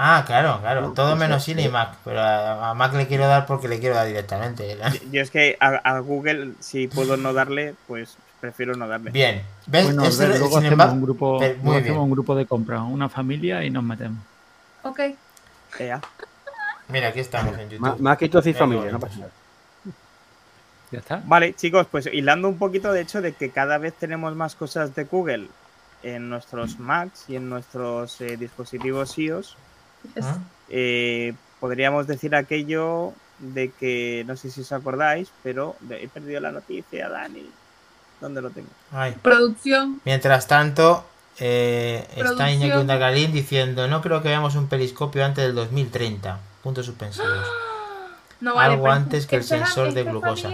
Ah, 0.00 0.22
claro, 0.26 0.60
claro. 0.60 0.80
No, 0.80 0.92
Todo 0.92 1.08
eso 1.08 1.16
menos. 1.16 1.42
Siri 1.42 1.64
y 1.64 1.68
Mac. 1.68 1.96
Pero 2.04 2.22
a, 2.22 2.72
Mac 2.74 2.94
le 2.94 3.06
quiero 3.06 3.26
dar 3.26 3.46
porque 3.46 3.68
le 3.68 3.80
quiero 3.80 3.96
dar 3.96 4.06
directamente. 4.06 4.78
Yo 5.10 5.20
es 5.20 5.30
que 5.30 5.56
a, 5.60 5.70
a 5.76 5.98
Google, 5.98 6.52
si 6.60 6.86
puedo 6.86 7.16
no 7.16 7.32
darle, 7.32 7.74
pues 7.86 8.16
prefiero 8.40 8.74
no 8.76 8.86
darle. 8.86 9.10
Bien. 9.10 9.42
¿Ves? 9.66 9.84
Bueno, 9.86 10.02
luego 10.02 10.46
hacemos 10.58 10.64
embargo, 10.64 10.94
un 10.94 11.02
grupo, 11.02 11.42
eh, 11.42 11.58
luego 11.62 11.78
hacemos 11.80 12.04
un 12.04 12.10
grupo 12.12 12.34
de 12.34 12.46
compra, 12.46 12.80
una 12.82 13.08
familia 13.08 13.64
y 13.64 13.70
nos 13.70 13.82
metemos. 13.82 14.20
Ok. 14.84 15.00
Ea. 15.80 16.00
Mira, 16.88 17.08
aquí 17.08 17.20
estamos 17.20 17.58
en 17.58 17.68
YouTube. 17.68 18.00
más 18.00 18.16
que 18.16 18.28
tú 18.28 18.38
hacéis 18.38 18.56
Eh, 18.56 18.58
familia, 18.58 18.90
no 18.92 19.00
pasa 19.00 19.16
nada. 19.18 19.32
Ya 20.90 21.00
está. 21.00 21.22
Vale, 21.26 21.54
chicos, 21.54 21.86
pues 21.90 22.06
hilando 22.06 22.48
un 22.48 22.58
poquito 22.58 22.92
de 22.92 23.02
hecho 23.02 23.20
de 23.20 23.32
que 23.34 23.50
cada 23.50 23.78
vez 23.78 23.94
tenemos 23.94 24.34
más 24.34 24.54
cosas 24.54 24.94
de 24.94 25.04
Google 25.04 25.48
en 26.02 26.28
nuestros 26.30 26.78
Macs 26.78 27.24
y 27.28 27.36
en 27.36 27.48
nuestros 27.48 28.20
eh, 28.20 28.36
dispositivos 28.36 29.18
iOS, 29.18 29.56
¿Ah? 30.22 30.38
eh, 30.68 31.34
podríamos 31.60 32.06
decir 32.06 32.34
aquello 32.34 33.12
de 33.40 33.70
que, 33.70 34.24
no 34.26 34.36
sé 34.36 34.50
si 34.50 34.62
os 34.62 34.72
acordáis, 34.72 35.28
pero 35.42 35.76
de- 35.80 36.04
he 36.04 36.08
perdido 36.08 36.40
la 36.40 36.52
noticia, 36.52 37.08
Dani. 37.08 37.48
¿Dónde 38.20 38.40
lo 38.42 38.50
tengo? 38.50 38.68
Ay. 38.92 39.14
Producción. 39.22 40.00
Mientras 40.04 40.46
tanto, 40.48 41.04
eh, 41.38 42.04
está. 42.16 42.50
Iñaki 42.50 42.76
Undagarín 42.78 43.32
diciendo: 43.32 43.86
No 43.86 44.00
creo 44.02 44.22
que 44.22 44.28
veamos 44.28 44.56
un 44.56 44.66
periscopio 44.68 45.24
antes 45.24 45.44
del 45.44 45.54
2030. 45.54 46.40
Puntos 46.62 46.86
suspensivos. 46.86 47.46
No 48.40 48.54
vale, 48.54 48.74
Algo 48.74 48.90
antes 48.90 49.26
que 49.26 49.36
el 49.36 49.44
sensor 49.44 49.92
de 49.92 50.04
glucosa. 50.04 50.50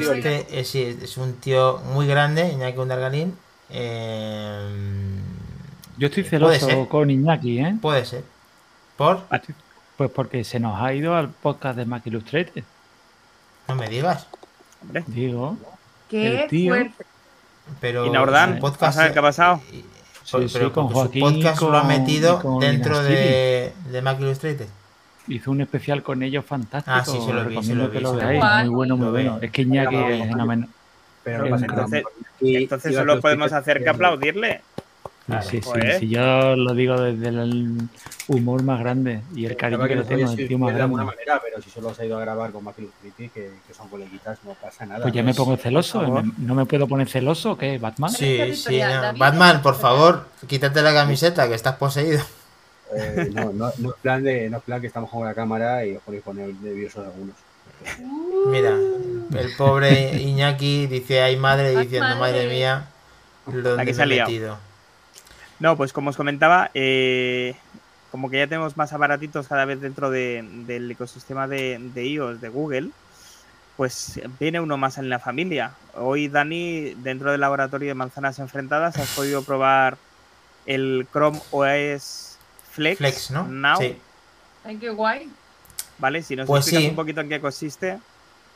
Este 0.00 0.60
es, 1.04 1.16
un 1.16 1.34
tío 1.34 1.78
muy 1.92 2.06
grande, 2.06 2.50
Iñaki 2.52 2.78
Undagarín. 2.78 3.36
Eh, 3.70 5.20
Yo 5.98 6.06
estoy 6.08 6.22
Puede 6.22 6.58
celoso 6.58 6.88
con 6.88 7.10
Iñaki, 7.10 7.58
¿eh? 7.58 7.76
puede 7.80 8.04
ser. 8.04 8.24
¿Por? 8.96 9.22
Pues 9.96 10.10
porque 10.10 10.44
se 10.44 10.60
nos 10.60 10.80
ha 10.80 10.92
ido 10.94 11.14
al 11.16 11.28
podcast 11.30 11.76
de 11.76 11.84
Mac 11.86 12.06
Illustrated. 12.06 12.64
No 13.68 13.74
me 13.74 13.88
digas. 13.88 14.26
Hombre, 14.82 15.04
Digo, 15.06 15.56
Qué 16.08 16.42
El 16.44 16.48
tío- 16.48 16.72
fuerte. 16.74 17.04
Pero 17.80 18.06
¿Y 18.06 18.10
Nordán? 18.10 18.54
su 18.54 18.60
podcast. 18.60 18.82
¿Vas 18.82 18.98
a 18.98 19.02
ver 19.04 19.12
qué 19.12 19.18
ha 19.18 19.22
pasado? 19.22 19.60
y- 19.72 19.84
Sí, 20.22 20.38
pero 20.52 20.66
sí, 20.66 20.72
con 20.72 20.88
porque 20.88 21.20
Joaquín 21.20 21.22
su 21.28 21.34
podcast 21.34 21.62
lo 21.62 21.76
ha 21.78 21.84
metido 21.84 22.58
dentro 22.60 23.00
de, 23.00 23.72
de 23.90 24.02
Mac 24.02 24.18
Illustrated. 24.20 24.66
Hizo 25.28 25.50
un 25.50 25.60
especial 25.60 26.02
con 26.02 26.22
ellos 26.22 26.44
fantástico. 26.44 26.96
Ah, 26.96 27.04
sí, 27.04 27.12
sí 27.24 27.32
lo 27.32 27.42
vi, 27.44 27.48
recomiendo 27.50 27.84
lo 27.84 27.90
que 27.90 27.98
vi, 27.98 28.04
lo 28.04 28.12
veáis. 28.14 28.64
Muy 28.66 28.74
bueno, 28.74 28.96
muy 28.96 29.08
bueno. 29.08 29.38
Es 29.40 29.50
que 29.50 29.62
Iñaki 29.62 29.94
Vamos, 29.96 30.10
es 30.12 30.28
fenomenal. 30.28 30.68
Pero 31.24 31.44
Es 31.44 31.50
no 31.50 31.56
pasa 31.56 31.64
un 31.64 31.70
nada. 31.72 31.82
entonces- 31.98 32.04
Entonces 32.40 32.94
solo 32.94 33.20
podemos 33.20 33.52
hacer 33.52 33.82
que 33.82 33.88
aplaudirle. 33.88 34.60
Claro. 35.26 35.42
Sí, 35.42 35.56
sí, 35.56 35.60
sí, 35.60 35.68
Joder. 35.68 35.98
sí, 35.98 36.08
yo 36.08 36.54
lo 36.54 36.72
digo 36.72 37.00
desde 37.00 37.28
el 37.30 37.78
humor 38.28 38.62
más 38.62 38.78
grande 38.78 39.22
y 39.34 39.44
el 39.46 39.56
cariño 39.56 39.82
que 39.82 39.88
que 39.88 39.94
le 39.96 40.02
tengo 40.04 40.30
al 40.30 40.36
tío 40.36 40.56
más 40.56 40.72
de 40.72 40.82
alguna 40.82 41.02
grande. 41.02 41.16
manera, 41.26 41.42
pero 41.44 41.60
si 41.60 41.68
solo 41.68 41.88
os 41.88 41.98
ha 41.98 42.04
ido 42.04 42.16
a 42.16 42.20
grabar 42.20 42.52
con 42.52 42.62
Mac 42.62 42.76
Illustrated, 42.78 43.30
que, 43.32 43.50
que 43.66 43.74
son 43.74 43.88
coleguitas, 43.88 44.38
no 44.44 44.54
pasa 44.54 44.86
nada. 44.86 45.02
Pues 45.02 45.12
ya 45.12 45.22
¿no? 45.22 45.26
me 45.26 45.34
pongo 45.34 45.56
celoso. 45.56 46.00
favor. 46.00 46.22
¿me- 46.22 46.32
¿No 46.38 46.54
me 46.54 46.64
puedo 46.64 46.86
poner 46.86 47.08
celoso 47.08 47.58
qué, 47.58 47.76
Batman? 47.78 48.10
Sí, 48.12 48.54
sí. 48.54 48.78
no. 48.78 49.18
Batman, 49.18 49.62
por 49.62 49.74
favor, 49.74 50.28
quítate 50.46 50.80
la 50.80 50.94
camiseta 50.94 51.48
que 51.48 51.54
estás 51.56 51.74
poseído. 51.74 52.20
Eh, 52.94 53.30
no, 53.34 53.52
no, 53.52 53.72
no 53.78 53.90
es 53.90 53.96
plan 54.00 54.22
de, 54.22 54.48
no 54.48 54.58
es 54.58 54.62
plan 54.62 54.80
que 54.80 54.86
estamos 54.86 55.10
con 55.10 55.24
la 55.24 55.34
cámara 55.34 55.84
y 55.84 55.96
os 55.96 56.02
ponéis 56.02 56.22
poner 56.22 56.48
nerviosos 56.62 57.04
algunos. 57.04 57.34
Mira, 58.46 58.70
el 59.38 59.56
pobre 59.56 60.14
Iñaki 60.22 60.86
dice, 60.86 61.20
ay 61.22 61.36
madre, 61.36 61.68
Ay, 61.68 61.76
diciendo, 61.84 62.16
madre. 62.16 62.20
madre 62.44 62.48
mía, 62.48 62.86
¿dónde 63.46 63.84
que 63.86 63.92
me 63.94 64.06
metido? 64.06 64.58
No, 65.58 65.76
pues 65.76 65.92
como 65.92 66.10
os 66.10 66.16
comentaba, 66.16 66.70
eh, 66.74 67.54
como 68.12 68.30
que 68.30 68.38
ya 68.38 68.46
tenemos 68.46 68.76
más 68.76 68.92
aparatitos 68.92 69.48
cada 69.48 69.64
vez 69.64 69.80
dentro 69.80 70.10
de- 70.10 70.44
del 70.66 70.90
ecosistema 70.90 71.48
de, 71.48 71.78
de 71.94 72.04
iOS 72.06 72.40
de 72.40 72.48
Google, 72.48 72.90
pues 73.76 74.20
viene 74.38 74.60
uno 74.60 74.76
más 74.76 74.96
en 74.98 75.08
la 75.10 75.18
familia. 75.18 75.72
Hoy, 75.94 76.28
Dani, 76.28 76.94
dentro 77.02 77.32
del 77.32 77.40
laboratorio 77.40 77.88
de 77.88 77.94
manzanas 77.94 78.38
enfrentadas, 78.38 78.96
has 78.96 79.08
podido 79.14 79.42
probar 79.42 79.96
el 80.66 81.06
Chrome 81.12 81.40
OS 81.50 82.35
Flex, 82.76 82.98
Flex, 82.98 83.30
¿no? 83.30 83.44
Now. 83.44 83.78
Sí. 83.78 83.98
Ay, 84.64 84.78
qué 84.78 84.90
guay. 84.90 85.30
¿vale? 85.98 86.22
Si 86.22 86.36
nos 86.36 86.46
Pues 86.46 86.60
explicas 86.62 86.84
sí. 86.84 86.88
un 86.90 86.96
poquito 86.96 87.20
en 87.20 87.28
qué 87.28 87.40
consiste. 87.40 87.98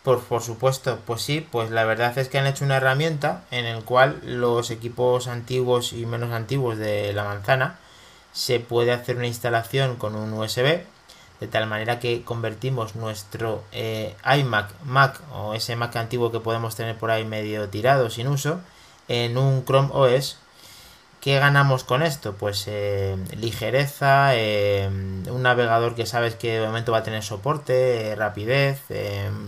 Por, 0.02 0.22
por 0.24 0.42
supuesto, 0.42 0.98
pues 1.06 1.20
sí, 1.22 1.46
pues 1.50 1.70
la 1.70 1.84
verdad 1.84 2.16
es 2.18 2.28
que 2.28 2.38
han 2.38 2.46
hecho 2.46 2.64
una 2.64 2.78
herramienta 2.78 3.44
en 3.50 3.66
el 3.66 3.84
cual 3.84 4.20
los 4.24 4.70
equipos 4.70 5.28
antiguos 5.28 5.92
y 5.92 6.06
menos 6.06 6.32
antiguos 6.32 6.78
de 6.78 7.12
la 7.12 7.24
manzana 7.24 7.78
se 8.32 8.60
puede 8.60 8.92
hacer 8.92 9.16
una 9.16 9.26
instalación 9.26 9.96
con 9.96 10.14
un 10.14 10.32
USB 10.32 10.84
de 11.40 11.46
tal 11.48 11.66
manera 11.66 11.98
que 12.00 12.22
convertimos 12.22 12.96
nuestro 12.96 13.64
eh, 13.72 14.14
iMac, 14.38 14.72
Mac 14.84 15.20
o 15.32 15.54
ese 15.54 15.76
Mac 15.76 15.96
antiguo 15.96 16.30
que 16.32 16.40
podemos 16.40 16.76
tener 16.76 16.96
por 16.98 17.10
ahí 17.10 17.24
medio 17.24 17.68
tirado 17.68 18.10
sin 18.10 18.28
uso 18.28 18.60
en 19.08 19.38
un 19.38 19.64
Chrome 19.64 19.88
OS. 19.92 20.38
¿Qué 21.20 21.38
ganamos 21.38 21.84
con 21.84 22.02
esto? 22.02 22.34
Pues 22.34 22.64
eh, 22.66 23.14
ligereza, 23.36 24.34
eh, 24.36 24.88
un 24.88 25.42
navegador 25.42 25.94
que 25.94 26.06
sabes 26.06 26.34
que 26.34 26.58
de 26.58 26.66
momento 26.66 26.92
va 26.92 26.98
a 26.98 27.02
tener 27.02 27.22
soporte, 27.22 28.12
eh, 28.12 28.16
rapidez, 28.16 28.80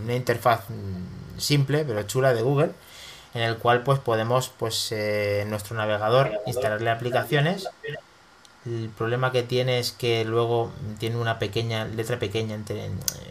una 0.05 0.14
interfaz 0.14 0.68
mm, 0.68 1.39
simple 1.39 1.85
pero 1.87 2.03
chula 2.03 2.35
de 2.35 2.43
Google, 2.43 2.73
en 3.33 3.43
el 3.43 3.57
cual 3.57 3.83
pues 3.85 3.99
podemos 4.01 4.51
pues 4.51 4.93
en 4.93 5.49
nuestro 5.49 5.75
navegador 5.75 6.33
instalarle 6.47 6.91
aplicaciones. 6.91 7.66
El 8.66 8.91
problema 8.91 9.33
que 9.33 9.43
tiene 9.43 9.79
es 9.79 9.93
que 9.93 10.25
luego 10.27 10.70
tiene 10.99 11.16
una 11.16 11.39
pequeña 11.39 11.87
letra 11.87 12.18
pequeña 12.18 12.59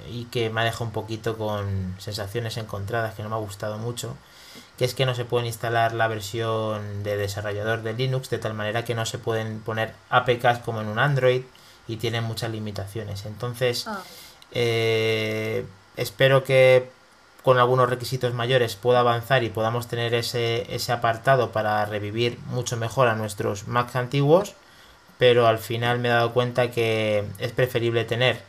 y 0.09 0.25
que 0.25 0.49
me 0.49 0.61
ha 0.61 0.63
dejado 0.63 0.85
un 0.85 0.91
poquito 0.91 1.37
con 1.37 1.95
sensaciones 1.99 2.57
encontradas 2.57 3.13
que 3.13 3.21
no 3.21 3.29
me 3.29 3.35
ha 3.35 3.39
gustado 3.39 3.77
mucho 3.77 4.15
que 4.81 4.85
es 4.85 4.95
que 4.95 5.05
no 5.05 5.13
se 5.13 5.25
pueden 5.25 5.45
instalar 5.45 5.93
la 5.93 6.07
versión 6.07 7.03
de 7.03 7.15
desarrollador 7.15 7.83
de 7.83 7.93
Linux 7.93 8.31
de 8.31 8.39
tal 8.39 8.55
manera 8.55 8.83
que 8.83 8.95
no 8.95 9.05
se 9.05 9.19
pueden 9.19 9.59
poner 9.59 9.93
APKs 10.09 10.57
como 10.65 10.81
en 10.81 10.87
un 10.87 10.97
Android 10.97 11.43
y 11.87 11.97
tienen 11.97 12.23
muchas 12.23 12.49
limitaciones. 12.49 13.27
Entonces, 13.27 13.85
Ah, 13.87 14.01
eh, 14.53 15.67
espero 15.97 16.43
que 16.43 16.89
con 17.43 17.59
algunos 17.59 17.91
requisitos 17.91 18.33
mayores 18.33 18.75
pueda 18.75 19.01
avanzar 19.01 19.43
y 19.43 19.51
podamos 19.51 19.87
tener 19.87 20.15
ese, 20.15 20.65
ese 20.73 20.91
apartado 20.91 21.51
para 21.51 21.85
revivir 21.85 22.39
mucho 22.47 22.75
mejor 22.75 23.07
a 23.07 23.13
nuestros 23.13 23.67
Macs 23.67 23.95
antiguos, 23.95 24.55
pero 25.19 25.45
al 25.45 25.59
final 25.59 25.99
me 25.99 26.07
he 26.07 26.11
dado 26.11 26.33
cuenta 26.33 26.71
que 26.71 27.23
es 27.37 27.51
preferible 27.51 28.03
tener 28.03 28.41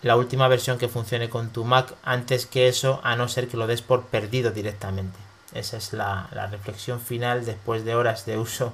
la 0.00 0.16
última 0.16 0.48
versión 0.48 0.78
que 0.78 0.88
funcione 0.88 1.28
con 1.28 1.50
tu 1.50 1.66
Mac 1.66 1.92
antes 2.02 2.46
que 2.46 2.68
eso, 2.68 3.02
a 3.04 3.16
no 3.16 3.28
ser 3.28 3.48
que 3.48 3.58
lo 3.58 3.66
des 3.66 3.82
por 3.82 4.06
perdido 4.06 4.50
directamente. 4.50 5.18
Esa 5.54 5.76
es 5.76 5.92
la, 5.92 6.28
la 6.32 6.46
reflexión 6.48 7.00
final 7.00 7.44
después 7.46 7.84
de 7.84 7.94
horas 7.94 8.26
de 8.26 8.36
uso 8.38 8.72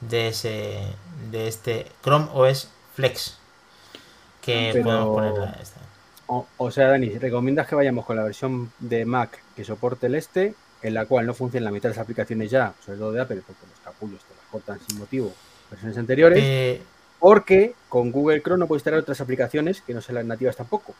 de 0.00 0.28
ese 0.28 0.80
de 1.30 1.48
este 1.48 1.86
Chrome 2.02 2.28
OS 2.34 2.68
Flex 2.94 3.38
que 4.42 4.70
Pero- 4.72 4.84
podemos 4.84 5.14
ponerla 5.14 5.58
esta. 5.62 5.80
O, 6.28 6.44
o 6.56 6.70
sea, 6.72 6.88
Dani, 6.88 7.10
recomiendas 7.18 7.68
que 7.68 7.76
vayamos 7.76 8.04
con 8.04 8.16
la 8.16 8.24
versión 8.24 8.72
de 8.80 9.04
Mac 9.04 9.38
que 9.54 9.64
soporte 9.64 10.08
el 10.08 10.16
este, 10.16 10.54
en 10.82 10.92
la 10.94 11.06
cual 11.06 11.24
no 11.24 11.34
funcionan 11.34 11.66
la 11.66 11.70
mitad 11.70 11.88
de 11.88 11.94
las 11.94 12.02
aplicaciones 12.02 12.50
ya, 12.50 12.74
sobre 12.84 12.98
todo 12.98 13.12
de 13.12 13.20
Apple, 13.20 13.42
porque 13.46 13.62
los 13.70 13.78
capullos 13.80 14.20
te 14.24 14.34
las 14.34 14.44
cortan 14.50 14.80
sin 14.88 14.98
motivo, 14.98 15.32
versiones 15.70 15.96
anteriores, 15.96 16.40
Eh, 16.42 16.82
porque 17.20 17.74
con 17.88 18.10
Google 18.10 18.42
Chrome 18.42 18.58
no 18.58 18.66
puedes 18.66 18.80
instalar 18.80 18.98
otras 19.00 19.20
aplicaciones 19.20 19.82
que 19.82 19.94
no 19.94 20.00
sean 20.02 20.16
las 20.16 20.24
nativas 20.24 20.56
tampoco. 20.56 20.94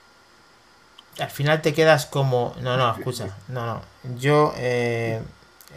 Al 1.18 1.30
final 1.30 1.62
te 1.62 1.74
quedas 1.74 2.06
como. 2.06 2.54
No, 2.60 2.76
no, 2.76 2.94
escucha. 2.96 3.36
No, 3.48 3.66
no. 3.66 3.82
Yo 4.18 4.52
eh, 4.56 5.20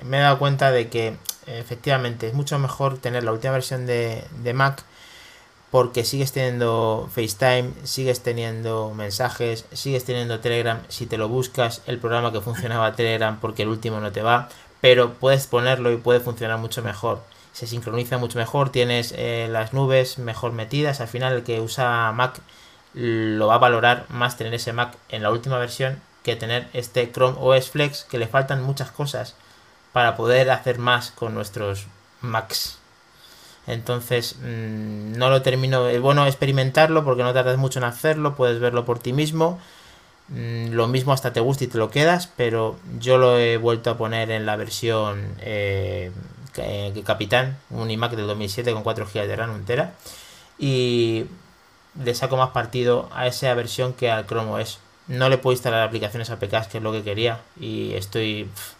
me 0.04 0.18
he 0.18 0.22
dado 0.22 0.40
cuenta 0.40 0.72
de 0.72 0.90
que 0.90 1.18
efectivamente 1.48 2.28
es 2.28 2.34
mucho 2.34 2.60
mejor 2.60 2.98
tener 2.98 3.24
la 3.24 3.32
última 3.32 3.54
versión 3.54 3.86
de, 3.86 4.24
de 4.44 4.54
Mac 4.54 4.84
porque 5.72 6.04
sigues 6.04 6.32
teniendo 6.32 7.10
FaceTime, 7.14 7.72
sigues 7.84 8.22
teniendo 8.22 8.92
mensajes, 8.96 9.66
sigues 9.72 10.04
teniendo 10.04 10.40
Telegram. 10.40 10.82
Si 10.88 11.06
te 11.06 11.18
lo 11.18 11.30
buscas, 11.30 11.84
el 11.86 12.00
programa 12.00 12.32
que 12.32 12.42
funcionaba 12.42 12.94
Telegram 12.96 13.40
porque 13.40 13.64
el 13.64 13.70
último 13.70 14.00
no 14.00 14.12
te 14.12 14.22
va, 14.22 14.50
pero 14.82 15.14
puedes 15.14 15.48
ponerlo 15.48 15.92
y 15.92 15.98
puede 15.98 16.20
funcionar 16.20 16.58
mucho 16.58 16.82
mejor. 16.82 17.22
Se 17.54 17.68
sincroniza 17.68 18.18
mucho 18.18 18.38
mejor, 18.38 18.72
tienes 18.72 19.14
eh, 19.18 19.48
las 19.50 19.74
nubes 19.74 20.18
mejor 20.18 20.54
metidas. 20.54 21.02
Al 21.02 21.08
final, 21.08 21.34
el 21.34 21.44
que 21.44 21.60
usa 21.62 22.12
Mac 22.14 22.40
lo 22.94 23.48
va 23.48 23.56
a 23.56 23.60
valorar 23.60 24.06
más 24.10 24.38
tener 24.38 24.54
ese 24.54 24.74
Mac 24.74 24.96
en 25.10 25.24
la 25.24 25.32
última 25.32 25.58
versión 25.58 26.02
que 26.24 26.36
tener 26.36 26.68
este 26.74 27.12
Chrome 27.12 27.38
OS 27.40 27.70
Flex 27.70 28.04
que 28.04 28.18
le 28.18 28.28
faltan 28.28 28.64
muchas 28.64 28.92
cosas 28.92 29.36
para 29.94 30.16
poder 30.16 30.52
hacer 30.52 30.80
más 30.80 31.12
con 31.12 31.34
nuestros 31.34 31.88
Macs. 32.22 32.80
Entonces, 33.68 34.36
mmm, 34.42 35.14
no 35.18 35.30
lo 35.30 35.42
termino. 35.42 35.88
Es 35.88 36.02
bueno 36.02 36.26
experimentarlo 36.26 37.04
porque 37.06 37.24
no 37.24 37.34
tardas 37.34 37.58
mucho 37.58 37.80
en 37.80 37.86
hacerlo, 37.86 38.36
puedes 38.36 38.60
verlo 38.60 38.86
por 38.86 39.00
ti 39.00 39.14
mismo. 39.14 39.60
Mm, 40.30 40.72
lo 40.72 40.88
mismo 40.88 41.14
hasta 41.14 41.34
te 41.34 41.40
gusta 41.40 41.64
y 41.64 41.68
te 41.68 41.78
lo 41.78 41.90
quedas, 41.90 42.28
pero 42.36 42.78
yo 43.00 43.18
lo 43.18 43.38
he 43.38 43.58
vuelto 43.58 43.90
a 43.92 43.98
poner 43.98 44.32
en 44.32 44.46
la 44.46 44.56
versión 44.56 45.36
eh, 45.42 46.12
que 46.54 47.04
Capitán, 47.06 47.58
un 47.70 47.90
iMac 47.92 48.14
del 48.16 48.28
2007 48.28 48.74
con 48.74 48.84
4 48.84 49.08
GB 49.14 49.28
de 49.28 49.36
RAM 49.36 49.56
entera. 49.56 49.94
Y 50.58 51.26
le 52.04 52.16
saco 52.16 52.38
más 52.38 52.50
partido 52.52 53.10
a 53.14 53.28
esa 53.28 53.54
versión 53.54 53.94
que 53.94 54.10
al 54.10 54.26
Chrome 54.26 54.52
OS. 54.52 54.80
No 55.08 55.28
le 55.30 55.38
puedo 55.38 55.54
instalar 55.54 55.82
aplicaciones 55.88 56.30
APKs, 56.30 56.68
que 56.68 56.78
es 56.78 56.84
lo 56.84 56.92
que 56.92 57.04
quería, 57.04 57.40
y 57.60 57.94
estoy 57.96 58.44
pff, 58.46 58.74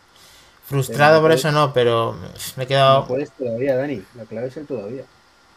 frustrado 0.68 1.16
no 1.16 1.22
por 1.22 1.30
puedes- 1.32 1.40
eso, 1.46 1.52
no, 1.52 1.74
pero 1.74 2.16
pff, 2.34 2.58
me 2.58 2.64
he 2.66 2.68
quedado. 2.68 3.02
No 3.02 3.08
puedes 3.08 3.32
todavía, 3.32 3.76
Dani. 3.76 4.02
La 4.16 4.24
clave 4.26 4.48
es 4.48 4.58
el 4.58 4.68
todavía. 4.68 5.04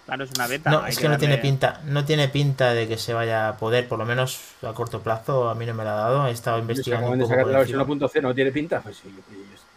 Claro, 0.06 0.24
es 0.24 0.30
una 0.34 0.46
beta. 0.48 0.70
No, 0.70 0.86
es 0.86 0.98
que 0.98 1.08
no 1.08 1.16
tiene 1.18 1.34
darle- 1.36 1.42
pinta, 1.42 1.80
no 1.84 2.04
tiene 2.04 2.28
pinta 2.28 2.72
de 2.72 2.88
que 2.88 2.98
se 2.98 3.14
vaya 3.14 3.48
a 3.50 3.56
poder, 3.56 3.86
por 3.86 3.98
lo 3.98 4.04
menos 4.04 4.40
a 4.66 4.72
corto 4.72 5.00
plazo, 5.00 5.48
a 5.48 5.54
mí 5.54 5.64
no 5.66 5.74
me 5.74 5.84
la 5.84 5.92
ha 5.92 6.00
dado, 6.00 6.26
he 6.26 6.30
estado 6.32 6.58
investigando 6.58 7.08
un 7.10 7.18
poco 7.20 7.28
por 7.28 7.46
la 7.52 7.58
versión 7.58 7.80
encima. 7.80 7.96
1.0, 8.08 8.22
¿no 8.22 8.34
tiene 8.34 8.50
pinta? 8.50 8.80
Pues 8.80 8.96
sí, 8.96 9.14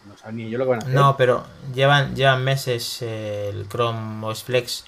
no 0.08 0.16
saben 0.18 0.36
ni 0.36 0.50
yo 0.50 0.58
lo 0.58 0.64
que 0.64 0.70
van 0.70 0.80
a 0.80 0.82
hacer. 0.82 0.94
No, 0.94 1.16
pero 1.16 1.44
llevan, 1.74 2.16
llevan 2.16 2.42
meses 2.42 2.98
eh, 3.02 3.50
el 3.52 3.68
Chrome 3.68 4.26
OS 4.26 4.42
Flex 4.42 4.84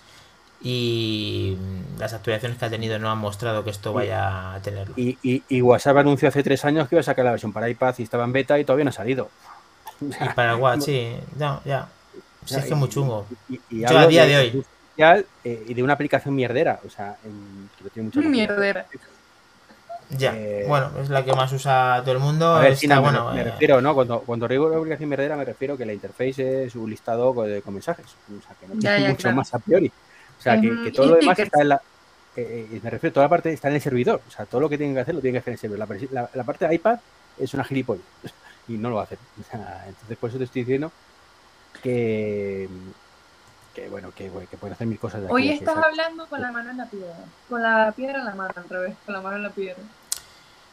y 0.60 1.56
mm, 1.58 1.98
las 2.00 2.12
actualizaciones 2.14 2.58
que 2.58 2.64
ha 2.64 2.70
tenido 2.70 2.98
no 2.98 3.10
han 3.10 3.18
mostrado 3.18 3.64
que 3.64 3.70
esto 3.70 3.92
vaya 3.92 4.54
a 4.54 4.60
tenerlo. 4.62 4.94
Y, 4.96 5.18
y, 5.22 5.44
y 5.48 5.62
WhatsApp 5.62 5.98
anunció 5.98 6.28
hace 6.28 6.42
tres 6.42 6.64
años 6.64 6.88
que 6.88 6.96
iba 6.96 7.00
a 7.00 7.04
sacar 7.04 7.24
la 7.24 7.30
versión 7.32 7.52
para 7.52 7.68
iPad 7.68 7.94
y 7.98 8.02
estaba 8.02 8.24
en 8.24 8.32
beta 8.32 8.58
y 8.58 8.64
todavía 8.64 8.84
no 8.84 8.90
ha 8.90 8.92
salido. 8.92 9.30
Y 10.00 10.28
para 10.30 10.52
el 10.52 10.60
Watch, 10.60 10.82
sí, 10.82 11.16
no, 11.36 11.60
ya. 11.64 11.88
Sí, 12.44 12.54
es 12.58 12.64
que 12.66 12.74
es 12.74 12.76
muy 12.76 12.88
chungo. 12.88 13.26
Y, 13.48 13.60
y 13.70 13.80
Yo 13.80 13.88
hablo 13.88 14.00
a 14.00 14.06
día 14.06 14.26
de 14.26 14.26
de 14.26 14.36
hoy. 14.36 14.62
social, 14.90 15.26
eh, 15.44 15.64
y 15.68 15.74
de 15.74 15.82
una 15.82 15.94
aplicación 15.94 16.34
mierdera. 16.34 16.80
O 16.84 16.90
sea, 16.90 17.16
en- 17.24 17.70
que 17.76 17.84
no 17.84 17.90
tiene 17.90 18.06
mucha 18.06 18.20
lógica. 18.22 18.30
Mierdera. 18.30 18.86
Ya, 20.10 20.32
Eh, 20.34 20.64
bueno, 20.66 20.90
es 21.00 21.10
la 21.10 21.22
que 21.24 21.34
más 21.34 21.52
usa 21.52 22.00
todo 22.02 22.12
el 22.14 22.20
mundo. 22.20 22.46
A 22.54 22.60
ver, 22.60 22.72
está 22.72 22.96
no, 22.96 23.02
bueno. 23.02 23.30
me, 23.32 23.42
eh, 23.42 23.44
refiero, 23.44 23.80
¿no? 23.82 23.94
Cuando, 23.94 24.20
cuando 24.22 24.48
digo 24.48 24.66
una 24.66 24.78
aplicación 24.78 25.08
mierdera 25.10 25.36
me 25.36 25.44
refiero 25.44 25.76
que 25.76 25.84
la 25.84 25.92
interface 25.92 26.64
es 26.64 26.74
un 26.76 26.88
listado 26.88 27.34
con, 27.34 27.46
mensajes. 27.74 28.06
O 28.28 28.40
sea, 28.42 28.56
que 28.58 28.66
no 28.68 28.74
Ya, 28.78 28.96
tiene 28.96 29.02
ya, 29.02 29.08
mucho 29.10 29.22
claro. 29.22 29.36
más 29.36 29.52
a 29.52 29.58
priori. 29.58 29.92
O 30.38 30.42
sea, 30.42 30.60
que, 30.60 30.82
que 30.84 30.92
todo 30.92 31.06
lo 31.06 31.16
demás 31.16 31.38
está 31.38 31.60
en 31.62 31.68
la... 31.70 31.76
eh, 32.36 32.68
eh, 32.72 32.80
me 32.82 32.90
refiero, 32.90 33.12
toda 33.14 33.26
la 33.26 33.30
parte 33.30 33.52
está 33.52 33.68
en 33.68 33.74
el 33.74 33.80
servidor. 33.80 34.20
O 34.26 34.30
sea, 34.30 34.46
todo 34.46 34.60
lo 34.60 34.68
que 34.68 34.78
tienen 34.78 34.94
que 34.94 35.00
hacer 35.00 35.14
lo 35.14 35.20
tienen 35.20 35.34
que 35.34 35.50
hacer 35.50 35.50
en 35.52 35.54
el 35.54 35.58
servidor. 35.60 36.08
La, 36.12 36.22
la- 36.22 36.30
la 36.34 36.44
parte 36.44 36.66
de 36.68 36.74
iPad 36.74 36.98
es 37.38 37.54
una 37.54 37.64
gilipollas. 37.64 38.04
Y 38.68 38.72
no 38.76 38.90
lo 38.90 38.96
va 38.96 39.00
a 39.00 39.04
hacer. 39.04 39.16
O 39.40 39.50
sea, 39.50 39.84
entonces, 39.88 40.18
por 40.18 40.28
eso 40.28 40.36
te 40.38 40.44
estoy 40.44 40.60
diciendo 40.62 40.92
que... 41.82 42.68
Que 43.74 43.88
bueno, 43.88 44.10
que, 44.14 44.30
que 44.50 44.56
pueden 44.56 44.74
hacer 44.74 44.86
mil 44.86 44.98
cosas 44.98 45.20
de 45.20 45.26
aquí. 45.26 45.34
Hoy 45.34 45.48
que 45.48 45.54
estás 45.54 45.76
hablando 45.78 46.26
con 46.26 46.40
la 46.40 46.50
mano 46.52 46.70
en 46.70 46.76
la 46.76 46.86
piedra. 46.86 47.14
Con 47.48 47.62
la 47.62 47.92
piedra 47.96 48.18
en 48.18 48.24
la 48.26 48.34
mano, 48.34 48.52
al 48.56 48.68
revés. 48.68 48.94
Con 49.06 49.14
la 49.14 49.20
mano 49.22 49.36
en 49.36 49.42
la 49.44 49.50
piedra. 49.50 49.82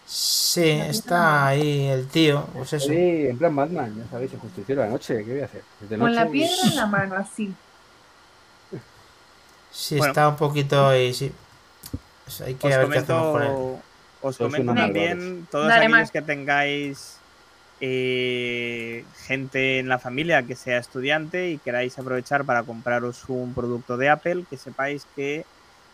Sí, 0.06 0.70
está 0.70 1.48
ahí 1.48 1.86
el 1.88 2.08
tío. 2.08 2.46
Pues 2.54 2.74
eso. 2.74 2.88
Sí, 2.88 3.28
en 3.28 3.38
plan 3.38 3.56
Batman, 3.56 3.96
ya 3.96 4.10
sabéis, 4.10 4.34
el 4.34 4.40
justiciero 4.40 4.82
de 4.82 4.88
la 4.88 4.94
noche. 4.94 5.24
¿Qué 5.24 5.32
voy 5.32 5.42
a 5.42 5.46
hacer? 5.46 5.64
Con 5.98 6.16
la 6.16 6.26
y- 6.26 6.30
piedra 6.32 6.56
en 6.64 6.76
la 6.76 6.86
mano, 6.98 7.16
así. 7.16 7.54
Sí, 9.76 9.98
Bueno. 9.98 10.12
está 10.12 10.30
un 10.30 10.38
poquito 10.38 10.88
ahí, 10.88 11.14
sí. 11.14 11.32
Pues 12.24 12.42
hay 12.42 12.56
que 12.56 12.68
Os 12.68 12.78
ver 12.78 12.90
qué 12.90 12.98
hacemos 13.00 13.32
con 13.32 13.44
él. 13.44 13.52
comento, 13.52 13.84
os 14.22 14.38
Todos 14.38 14.52
comento 14.54 14.74
también, 14.74 15.48
todos 15.52 15.68
Dale, 15.68 15.86
aquellos 15.86 16.12
que 16.12 16.22
tengáis 16.22 17.18
eh, 17.82 19.04
gente 19.28 19.80
en 19.80 19.90
la 19.90 20.00
familia 20.00 20.44
que 20.44 20.56
sea 20.56 20.78
estudiante 20.80 21.50
y 21.50 21.58
queráis 21.58 22.00
aprovechar 22.00 22.46
para 22.46 22.64
compraros 22.64 23.26
un 23.28 23.54
producto 23.54 23.98
de 23.98 24.10
Apple, 24.10 24.46
que 24.50 24.58
sepáis 24.58 25.06
que 25.16 25.46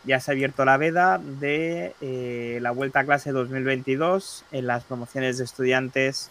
ya 0.03 0.20
se 0.20 0.32
ha 0.32 0.34
abierto 0.34 0.64
la 0.64 0.78
veda 0.78 1.20
de 1.20 1.95
eh, 2.02 2.60
la 2.62 2.72
vuelta 2.72 2.99
a 3.02 3.03
clase 3.06 3.32
2022 3.32 4.45
en 4.52 4.68
las 4.68 4.84
promociones 4.84 5.38
de 5.40 5.44
estudiantes 5.44 6.30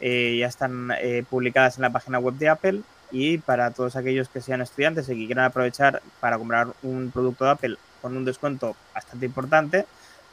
eh, 0.00 0.36
ya 0.38 0.46
están 0.46 0.90
eh, 1.00 1.24
publicadas 1.28 1.76
en 1.76 1.82
la 1.82 1.90
página 1.90 2.18
web 2.18 2.34
de 2.34 2.48
Apple 2.48 2.80
y 3.12 3.38
para 3.38 3.70
todos 3.70 3.94
aquellos 3.96 4.28
que 4.28 4.40
sean 4.40 4.62
estudiantes 4.62 5.08
y 5.08 5.14
que 5.20 5.26
quieran 5.26 5.44
aprovechar 5.44 6.02
para 6.20 6.38
comprar 6.38 6.68
un 6.82 7.10
producto 7.12 7.44
de 7.44 7.50
Apple 7.50 7.76
con 8.00 8.16
un 8.16 8.24
descuento 8.24 8.74
bastante 8.94 9.26
importante, 9.26 9.86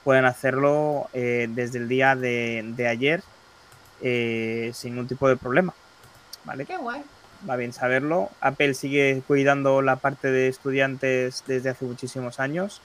pueden 0.03 0.25
hacerlo 0.25 1.07
eh, 1.13 1.47
desde 1.51 1.77
el 1.79 1.87
día 1.89 2.15
de, 2.15 2.63
de 2.75 2.87
ayer 2.87 3.21
eh, 4.01 4.71
sin 4.73 4.93
ningún 4.93 5.07
tipo 5.07 5.27
de 5.27 5.35
problema. 5.37 5.73
¿Vale? 6.45 6.65
Qué 6.65 6.77
guay. 6.77 7.03
Va 7.49 7.55
bien 7.55 7.73
saberlo. 7.73 8.29
Apple 8.41 8.73
sigue 8.73 9.21
cuidando 9.27 9.81
la 9.81 9.97
parte 9.97 10.31
de 10.31 10.47
estudiantes 10.47 11.43
desde 11.47 11.69
hace 11.69 11.85
muchísimos 11.85 12.39
años. 12.39 12.81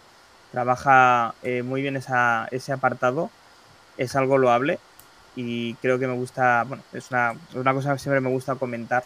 Trabaja 0.52 1.34
eh, 1.42 1.62
muy 1.62 1.82
bien 1.82 1.96
esa- 1.96 2.46
ese 2.50 2.72
apartado 2.72 3.30
es 3.96 4.16
algo 4.16 4.38
loable 4.38 4.78
y 5.36 5.74
creo 5.74 5.98
que 5.98 6.06
me 6.06 6.14
gusta, 6.14 6.64
bueno, 6.64 6.82
es 6.92 7.10
una, 7.10 7.34
una 7.54 7.72
cosa 7.74 7.92
que 7.92 7.98
siempre 7.98 8.20
me 8.20 8.30
gusta 8.30 8.54
comentar 8.54 9.04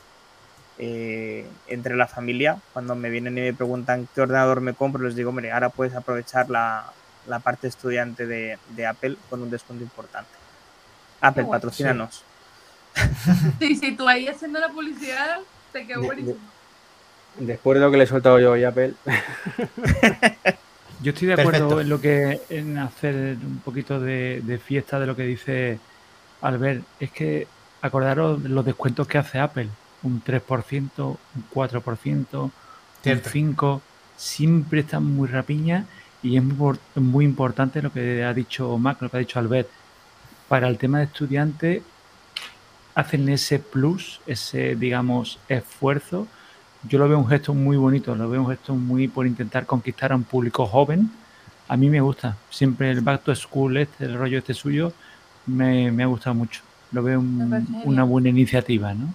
eh, 0.79 1.47
entre 1.67 1.97
la 1.97 2.07
familia. 2.07 2.59
Cuando 2.73 2.95
me 2.95 3.11
vienen 3.11 3.37
y 3.39 3.41
me 3.43 3.53
preguntan 3.55 4.09
qué 4.15 4.21
ordenador 4.23 4.61
me 4.61 4.75
compro, 4.75 5.03
les 5.05 5.17
digo, 5.17 5.31
hombre, 5.31 5.51
ahora 5.53 5.69
puedes 5.71 5.95
aprovechar 5.95 6.49
la, 6.51 6.85
la 7.27 7.39
parte 7.41 7.67
estudiante 7.69 8.27
de, 8.27 8.59
de 8.71 8.87
Apple 8.87 9.17
con 9.29 9.43
un 9.43 9.51
descuento 9.51 9.83
importante. 9.85 10.31
Apple, 11.21 11.43
bueno, 11.45 11.51
patrocínanos. 11.59 12.23
Sí, 13.61 13.77
sí, 13.77 13.93
tú 13.97 14.09
ahí 14.09 14.27
haciendo 14.27 14.59
la 14.59 14.69
publicidad, 14.71 15.39
te 15.73 15.87
quedó 15.87 16.01
De- 16.01 16.07
buenísimo. 16.07 16.37
Después 17.39 17.79
de 17.79 17.85
lo 17.85 17.91
que 17.93 17.97
le 17.99 18.05
he 18.05 18.07
soltado 18.09 18.41
yo 18.41 18.53
hoy 18.53 18.65
a 18.65 18.71
Apple, 18.71 18.95
Yo 21.01 21.13
estoy 21.13 21.29
de 21.29 21.35
acuerdo 21.35 21.69
Perfecto. 21.77 21.81
en 21.81 21.89
lo 21.91 22.01
que 22.01 22.41
en 22.51 22.79
hacer 22.79 23.15
un 23.41 23.61
poquito 23.65 24.01
de, 24.01 24.41
de 24.43 24.59
fiesta 24.59 24.99
de 24.99 25.07
lo 25.07 25.15
que 25.15 25.23
dice 25.23 25.79
Albert. 26.43 26.83
Es 26.99 27.13
que 27.13 27.47
acordaros 27.83 28.43
de 28.43 28.49
los 28.49 28.65
descuentos 28.65 29.07
que 29.07 29.19
hace 29.19 29.39
Apple. 29.39 29.69
Un 30.03 30.21
3%, 30.23 31.19
un 31.35 31.45
4%, 31.53 32.45
un 32.45 32.53
Cierto. 33.03 33.31
5%. 33.31 33.81
Siempre 34.17 34.81
están 34.81 35.05
muy 35.05 35.29
rapiñas 35.29 35.87
y 36.23 36.37
es 36.37 36.43
muy, 36.43 36.55
por- 36.55 36.79
muy 36.97 37.25
importante 37.25 37.81
lo 37.83 37.93
que 37.93 38.25
ha 38.25 38.35
dicho 38.35 38.77
Mac, 38.79 39.01
lo 39.01 39.09
que 39.09 39.17
ha 39.17 39.21
dicho 39.21 39.39
Albert. 39.39 39.69
Para 40.49 40.67
el 40.69 40.79
tema 40.79 40.99
de 40.99 41.05
estudiantes, 41.05 41.83
hacen 42.95 43.29
ese 43.29 43.59
plus, 43.59 44.21
ese, 44.27 44.75
digamos, 44.75 45.39
esfuerzo. 45.49 46.27
Yo 46.89 46.99
lo 46.99 47.09
veo 47.09 47.19
un 47.19 47.29
gesto 47.29 47.55
muy 47.55 47.77
bonito, 47.77 48.15
lo 48.15 48.29
veo 48.29 48.41
un 48.43 48.49
gesto 48.49 48.75
muy 48.75 49.09
por 49.09 49.27
intentar 49.27 49.67
conquistar 49.67 50.13
a 50.13 50.17
un 50.17 50.25
público 50.25 50.67
joven. 50.67 51.11
A 51.69 51.77
mí 51.77 51.91
me 51.91 52.01
gusta. 52.01 52.37
Siempre 52.51 52.91
el 52.91 53.01
Back 53.03 53.23
to 53.25 53.35
School, 53.35 53.77
este, 53.77 54.05
el 54.07 54.15
rollo 54.15 54.39
este 54.39 54.55
suyo, 54.55 54.93
me, 55.47 55.91
me 55.93 56.03
ha 56.03 56.07
gustado 56.07 56.35
mucho. 56.35 56.63
Lo 56.93 57.03
veo 57.03 57.21
un- 57.21 57.67
una 57.85 58.05
buena 58.05 58.29
iniciativa, 58.31 58.95
¿no? 58.95 59.13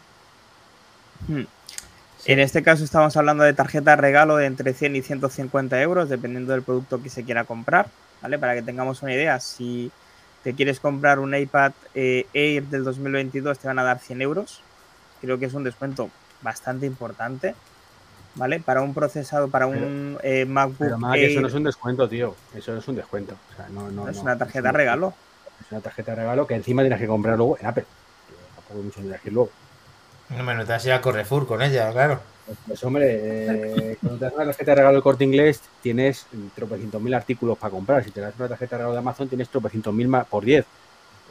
Hmm. 1.28 1.44
En 2.26 2.40
este 2.40 2.64
caso 2.64 2.84
estamos 2.84 3.18
hablando 3.18 3.44
de 3.44 3.54
tarjeta 3.54 3.92
de 3.92 3.98
regalo 3.98 4.38
de 4.38 4.46
entre 4.46 4.74
100 4.74 4.96
y 4.96 5.02
150 5.02 5.82
euros, 5.82 6.08
dependiendo 6.08 6.54
del 6.54 6.62
producto 6.62 7.04
que 7.04 7.10
se 7.10 7.24
quiera 7.24 7.44
comprar, 7.44 7.88
¿vale? 8.22 8.40
Para 8.40 8.54
que 8.56 8.62
tengamos 8.62 9.02
una 9.02 9.14
idea, 9.14 9.40
si 9.42 9.92
te 10.44 10.54
quieres 10.54 10.80
comprar 10.80 11.20
un 11.20 11.36
iPad 11.36 11.72
eh, 11.96 12.28
Air 12.34 12.64
del 12.66 12.84
2022 12.84 13.60
te 13.60 13.68
van 13.68 13.80
a 13.80 13.84
dar 13.84 14.00
100 14.00 14.22
euros. 14.22 14.62
Creo 15.22 15.40
que 15.40 15.46
es 15.46 15.54
un 15.54 15.64
descuento 15.64 16.10
bastante 16.42 16.86
importante, 16.86 17.56
¿vale? 18.36 18.60
Para 18.60 18.82
un 18.82 18.94
procesado, 18.94 19.50
para 19.50 19.68
un 19.68 20.18
eh, 20.22 20.46
MacBook 20.46 20.78
pero 20.78 21.14
Air, 21.14 21.32
eso 21.32 21.42
no 21.42 21.48
es 21.48 21.54
un 21.54 21.64
descuento, 21.64 22.08
tío. 22.08 22.36
Eso 22.54 22.74
no 22.74 22.80
es 22.80 22.88
un 22.88 22.96
descuento. 22.96 23.36
O 23.52 23.56
sea, 23.56 23.68
no, 23.70 23.90
no, 23.90 24.08
es 24.10 24.18
una 24.18 24.38
tarjeta 24.38 24.72
regalo. 24.72 25.14
Es 25.62 25.72
una 25.72 25.82
tarjeta 25.82 26.12
de 26.12 26.22
regalo 26.22 26.46
que 26.46 26.56
encima 26.56 26.84
tienes 26.84 27.00
que 27.00 27.08
comprar 27.08 27.38
luego 27.38 27.58
en 27.60 27.66
Apple. 27.66 27.86
Que 28.28 28.56
tampoco 28.56 28.80
hay 28.80 28.84
mucho 28.84 29.22
que 29.24 29.32
luego. 29.32 29.50
No 30.30 30.44
me 30.44 30.56
notas 30.56 30.86
ir 30.86 30.94
a 30.94 31.02
Correfour 31.02 31.46
con 31.48 31.62
ella, 31.62 31.92
claro. 31.92 32.22
Pues 32.68 32.84
hombre, 32.84 33.06
eh, 33.12 33.98
cuando 34.02 34.20
te 34.20 34.26
das 34.26 34.34
una 34.34 34.46
tarjeta 34.46 34.72
de 34.72 34.76
regalo 34.76 34.94
del 34.96 35.04
corte 35.04 35.24
inglés, 35.24 35.62
tienes 35.82 36.26
tropecientos 36.56 37.02
mil 37.02 37.14
artículos 37.14 37.58
para 37.58 37.72
comprar. 37.72 38.04
Si 38.04 38.12
te 38.12 38.20
das 38.22 38.34
una 38.38 38.50
tarjeta 38.50 38.76
de 38.76 38.80
regalo 38.80 38.94
de 38.94 39.00
Amazon, 39.00 39.30
tienes 39.30 39.48
tropecientos 39.50 39.94
mil 39.94 40.10
por 40.30 40.44
10. 40.44 40.66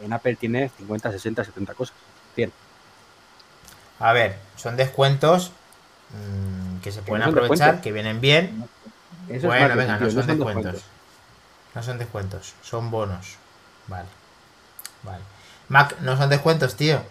En 0.02 0.12
Apple 0.12 0.36
tienes 0.36 0.72
50, 0.78 1.12
60, 1.12 1.44
70 1.44 1.74
cosas. 1.74 1.94
100. 2.34 2.52
A 3.98 4.12
ver, 4.12 4.36
son 4.56 4.76
descuentos 4.76 5.52
mm, 6.10 6.80
que 6.80 6.90
se 6.92 7.02
pueden 7.02 7.24
no 7.24 7.30
aprovechar, 7.30 7.56
descuentos. 7.58 7.82
que 7.82 7.92
vienen 7.92 8.20
bien. 8.20 8.64
Eso 9.28 9.48
Bueno, 9.48 9.68
marketing, 9.68 9.78
venga, 9.80 9.98
no 9.98 10.10
son 10.10 10.26
descuentos. 10.26 10.72
descuentos. 10.72 10.84
No 11.74 11.82
son 11.82 11.98
descuentos, 11.98 12.54
son 12.62 12.90
bonos. 12.90 13.36
Vale. 13.86 14.08
Vale. 15.02 15.22
Mac, 15.68 15.98
no 16.00 16.16
son 16.16 16.30
descuentos, 16.30 16.74
tío. 16.76 17.02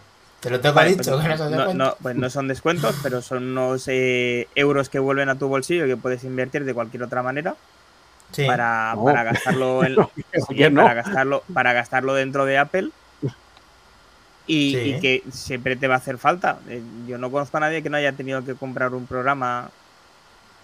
Te 0.42 0.50
lo 0.50 0.60
tengo 0.60 0.76
Vale, 0.76 0.90
dicho 0.96 1.12
pues 1.12 1.22
que 1.24 1.30
no 1.30 1.38
son 1.38 1.52
no, 1.52 1.58
descuentos. 1.58 1.76
no, 1.76 1.96
pues 2.02 2.16
no 2.16 2.30
son 2.30 2.48
descuentos, 2.48 2.96
pero 3.04 3.22
son 3.22 3.44
unos 3.52 3.88
eh, 3.88 4.48
euros 4.56 4.90
que 4.90 4.98
vuelven 5.00 5.30
a 5.30 5.36
tu 5.38 5.48
bolsillo 5.48 5.86
que 5.86 5.96
puedes 5.98 6.24
invertir 6.24 6.66
de 6.66 6.74
cualquier 6.74 7.04
otra 7.04 7.22
manera 7.24 7.56
Sí. 8.32 8.46
para, 8.46 8.96
No. 8.96 9.04
para 9.04 9.24
gastarlo 9.24 9.84
en, 9.86 9.96
No, 9.96 10.10
sí, 10.16 10.70
para 10.74 10.94
gastarlo 10.96 11.44
para 11.54 11.74
gastarlo 11.74 12.14
dentro 12.16 12.46
de 12.46 12.58
Apple 12.58 12.90
y, 14.48 14.72
Sí. 14.74 14.78
y 14.96 15.00
que 15.00 15.24
siempre 15.32 15.76
te 15.76 15.88
va 15.88 15.96
a 15.96 15.98
hacer 15.98 16.18
falta. 16.18 16.58
Eh, 16.68 16.82
Yo 17.08 17.18
no 17.18 17.30
conozco 17.30 17.58
a 17.58 17.60
nadie 17.60 17.84
que 17.84 17.90
no 17.90 17.98
haya 17.98 18.14
tenido 18.14 18.44
que 18.44 18.56
comprar 18.56 18.94
un 18.96 19.06
programa 19.06 19.70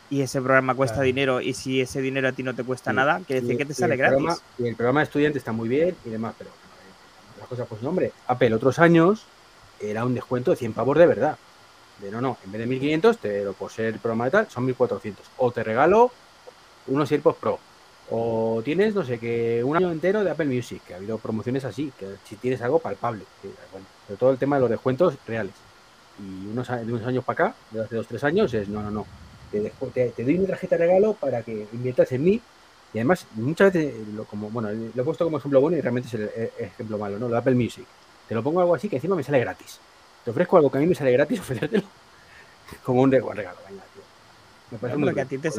y 0.10 0.22
ese 0.22 0.42
programa 0.42 0.74
cuesta 0.74 0.96
Claro. 0.96 1.06
dinero 1.06 1.42
y 1.42 1.54
si 1.54 1.82
ese 1.82 2.02
dinero 2.02 2.30
a 2.30 2.32
ti 2.32 2.42
no 2.42 2.56
te 2.56 2.64
cuesta 2.64 2.92
Sí. 2.92 2.96
nada, 2.96 3.22
quiere 3.28 3.42
decir 3.42 3.56
Y- 3.56 3.58
que 3.58 3.66
te 3.66 3.74
sale 3.74 3.96
gratis. 3.98 4.16
Programa, 4.18 4.42
y 4.58 4.68
el 4.68 4.76
programa 4.76 5.00
de 5.02 5.04
estudiante 5.04 5.38
está 5.38 5.52
muy 5.52 5.70
bien 5.70 5.96
y 6.06 6.10
demás, 6.10 6.34
pero 6.38 6.50
eh, 6.50 6.54
las 7.40 7.48
cosas, 7.48 7.68
pues 7.70 7.82
nombre. 7.84 8.12
Apple 8.28 8.54
otros 8.56 8.80
años 8.80 9.26
era 9.80 10.06
un 10.06 10.14
descuento 10.14 10.52
de 10.52 10.58
100 10.58 10.74
pavos 10.74 10.98
de 10.98 11.06
verdad. 11.08 11.38
De 12.02 12.12
no, 12.12 12.22
no, 12.22 12.38
en 12.46 12.52
vez 12.52 12.60
de 12.62 12.68
1500, 12.68 13.18
te 13.18 13.44
lo 13.44 13.54
por 13.54 13.72
ser 13.72 14.00
programa 14.00 14.26
de 14.26 14.32
tal, 14.32 14.50
son 14.50 14.66
1400. 14.66 15.26
O 15.38 15.52
te 15.52 15.64
regalo 15.64 16.12
unos 16.88 17.12
AirPods 17.12 17.38
Pro. 17.40 17.60
O 18.10 18.62
tienes, 18.64 18.96
no 18.96 19.04
sé, 19.04 19.20
que 19.20 19.64
un 19.64 19.76
año 19.76 19.92
entero 19.92 20.24
de 20.24 20.32
Apple 20.32 20.46
Music, 20.46 20.82
que 20.86 20.94
ha 20.94 20.98
habido 20.98 21.18
promociones 21.18 21.66
así, 21.66 21.92
que 21.98 22.08
si 22.24 22.38
tienes 22.38 22.62
algo 22.62 22.80
palpable. 22.80 23.26
que, 23.42 23.50
sobre 24.08 24.18
todo 24.18 24.32
el 24.32 24.38
tema 24.38 24.56
de 24.58 24.62
los 24.62 24.70
descuentos 24.70 25.16
reales. 25.28 25.54
Y 26.20 26.48
unos, 26.48 26.68
de 26.68 26.84
unos 26.94 27.06
años 27.06 27.24
para 27.24 27.48
acá, 27.48 27.56
de 27.72 27.82
hace 27.84 27.96
dos, 27.96 28.08
tres 28.08 28.24
años, 28.24 28.54
es 28.54 28.70
no, 28.70 28.82
no, 28.82 28.92
no. 28.92 29.06
Te, 29.52 29.72
te- 29.94 30.10
te 30.12 30.24
doy 30.24 30.38
mi 30.38 30.48
tarjeta 30.48 30.78
de 30.78 30.86
regalo 30.88 31.14
para 31.14 31.44
que 31.44 31.68
inviertas 31.74 32.12
en 32.12 32.24
mí 32.24 32.42
y 32.94 32.98
además, 33.00 33.28
muchas 33.36 33.74
veces, 33.74 34.08
lo, 34.08 34.26
como, 34.26 34.50
bueno, 34.50 34.70
lo 34.72 35.02
he 35.02 35.06
puesto 35.06 35.26
como 35.26 35.38
ejemplo 35.38 35.62
bueno 35.62 35.78
y 35.78 35.82
realmente 35.82 36.08
es 36.08 36.14
el 36.16 36.30
eh, 36.36 36.54
ejemplo 36.60 36.98
malo, 36.98 37.20
¿no? 37.20 37.28
Lo 37.28 37.34
de 37.34 37.40
Apple 37.40 37.56
Music. 37.56 37.86
Te 38.28 38.36
lo 38.36 38.44
pongo 38.44 38.60
algo 38.62 38.76
así 38.76 38.90
que 38.90 38.98
encima 38.98 39.16
me 39.16 39.24
sale 39.24 39.40
gratis. 39.40 39.80
Te 40.24 40.32
ofrezco 40.32 40.58
algo 40.58 40.72
que 40.72 40.78
a 40.78 40.82
mí 40.82 40.88
me 40.88 40.96
sale 40.96 41.12
gratis, 41.12 41.40
ofrecértelo 41.42 41.84
como 42.84 43.02
un 43.02 43.12
regalo. 43.12 43.34
regalo, 43.34 43.58
venga, 43.68 43.84
tío. 43.94 44.04
Me 44.72 44.78
parece 44.78 44.96
Hombre, 44.96 45.12
muy 45.12 45.16
que 45.16 45.22
a 45.22 45.26
ti 45.26 45.38
te 45.38 45.50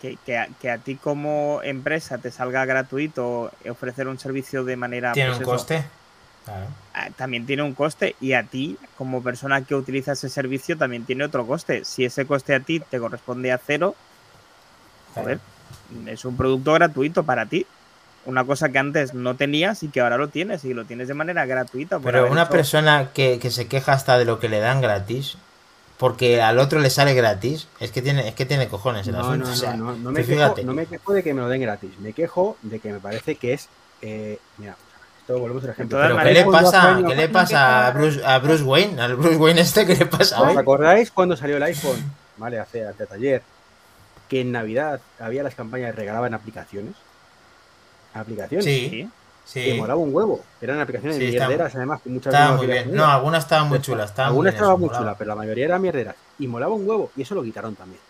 que, 0.00 0.18
que 0.26 0.36
a, 0.36 0.48
que 0.60 0.70
a 0.70 0.78
como 1.02 1.60
empresa 1.62 2.18
te 2.18 2.30
salga 2.30 2.64
gratuito 2.66 3.50
ofrecer 3.68 4.08
un 4.08 4.18
servicio 4.18 4.62
de 4.64 4.76
manera 4.76 5.12
¿Tiene 5.14 5.30
pues 5.30 5.38
un 5.38 5.42
eso, 5.42 5.50
coste? 5.52 5.84
Claro. 6.44 6.66
ah, 6.94 7.08
también 7.16 7.46
tiene 7.46 7.62
un 7.62 7.74
coste 7.74 8.14
y 8.20 8.34
a 8.34 8.42
ti 8.42 8.76
como 8.98 9.22
persona 9.22 9.64
que 9.64 9.74
utiliza 9.74 10.12
ese 10.12 10.28
servicio 10.28 10.76
también 10.76 11.04
tiene 11.04 11.24
otro 11.24 11.46
coste. 11.46 11.84
Si 11.84 12.04
ese 12.04 12.26
coste 12.26 12.54
a 12.54 12.60
ti 12.60 12.80
te 12.80 12.98
corresponde 12.98 13.52
a 13.52 13.58
cero, 13.58 13.94
joder, 15.14 15.40
es 16.06 16.24
un 16.24 16.36
producto 16.36 16.72
gratuito 16.74 17.24
para 17.24 17.46
ti. 17.46 17.66
Una 18.26 18.44
cosa 18.44 18.68
que 18.70 18.78
antes 18.78 19.14
no 19.14 19.36
tenías 19.36 19.82
y 19.82 19.88
que 19.88 20.00
ahora 20.00 20.16
lo 20.18 20.28
tienes 20.28 20.64
y 20.64 20.74
lo 20.74 20.84
tienes 20.84 21.08
de 21.08 21.14
manera 21.14 21.46
gratuita. 21.46 21.98
por 21.98 22.12
Pero 22.12 22.30
una 22.30 22.42
hecho- 22.42 22.50
persona 22.52 23.10
que, 23.14 23.38
que 23.38 23.50
se 23.50 23.66
queja 23.68 23.92
hasta 23.92 24.18
de 24.18 24.24
lo 24.24 24.38
que 24.40 24.48
le 24.48 24.58
dan 24.60 24.80
gratis, 24.80 25.38
porque 25.96 26.42
al 26.42 26.58
otro 26.58 26.80
le 26.80 26.90
sale 26.90 27.14
gratis, 27.14 27.68
es 27.80 27.90
que 27.92 28.02
tiene, 28.02 28.28
es 28.28 28.34
que 28.34 28.44
tiene 28.44 28.68
cojones 28.68 29.06
el 29.06 29.14
No, 29.14 29.20
asunto. 29.20 29.46
no, 29.46 29.52
o 29.52 29.56
sea, 29.56 29.74
no, 29.74 29.96
no, 29.96 30.10
me 30.12 30.24
quejo, 30.24 30.54
no 30.64 30.74
me 30.74 30.86
quejo 30.86 31.12
de 31.14 31.22
que 31.22 31.32
me 31.32 31.40
lo 31.40 31.48
den 31.48 31.62
gratis. 31.62 31.90
Me 32.00 32.12
quejo 32.12 32.56
de 32.62 32.80
que 32.80 32.92
me 32.92 32.98
parece 33.00 33.36
que 33.36 33.52
es. 33.54 33.68
eh, 34.02 34.38
mira, 34.58 34.76
esto 35.20 35.38
volvemos 35.38 35.64
al 35.64 35.70
ejemplo. 35.70 35.98
Pero 36.00 36.18
¿qué 36.18 36.32
le 36.32 36.44
pasa, 36.44 37.00
¿qué 37.06 37.14
le 37.14 37.28
pasa 37.28 37.86
a 37.86 37.90
Bruce, 37.92 38.24
a 38.24 38.38
Bruce 38.40 38.62
Wayne? 38.64 39.00
Al 39.00 39.16
Bruce 39.16 39.36
Wayne 39.36 39.60
este, 39.60 39.86
¿qué 39.86 39.94
le 39.96 40.06
pasa 40.06 40.40
¿Os 40.42 40.56
acordáis 40.56 41.10
cuando 41.10 41.36
salió 41.36 41.56
el 41.56 41.62
iPhone? 41.62 42.12
Vale, 42.36 42.58
hace, 42.58 42.84
hace 42.86 43.06
ayer. 43.14 43.42
Que 44.28 44.40
en 44.42 44.52
Navidad 44.52 45.00
había 45.20 45.42
las 45.44 45.54
campañas 45.54 45.94
regalaban 45.94 46.34
aplicaciones. 46.34 46.94
Aplicaciones. 48.20 48.64
Sí, 48.64 49.08
Sí. 49.44 49.62
Que 49.62 49.74
molaba 49.74 50.00
un 50.00 50.12
huevo. 50.12 50.40
Eran 50.60 50.80
aplicaciones 50.80 51.18
Sí, 51.18 51.26
está- 51.26 51.46
mierderas, 51.46 51.72
además, 51.76 52.00
que 52.02 52.10
muchas 52.10 52.34
Estaba 52.34 52.56
veces 52.56 52.56
no 52.56 52.66
muy 52.66 52.84
bien. 52.84 52.96
No, 52.96 53.04
algunas 53.06 53.44
estaban 53.44 53.68
muy 53.68 53.80
chulas. 53.80 54.10
Estaban 54.10 54.30
Algunas 54.30 54.42
muy 54.42 54.44
bien, 54.50 54.54
estaba 54.56 54.72
eso 54.72 54.78
muy 54.78 54.86
molaba. 54.88 55.04
chula, 55.04 55.14
pero 55.18 55.28
la 55.28 55.34
mayoría 55.36 55.64
eran 55.66 55.82
mierderas. 55.82 56.16
Y 56.40 56.46
molaba 56.48 56.74
un 56.74 56.88
huevo. 56.88 57.12
Y 57.16 57.22
eso 57.22 57.34
lo 57.36 57.42
quitaron 57.44 57.76
también. 57.76 58.00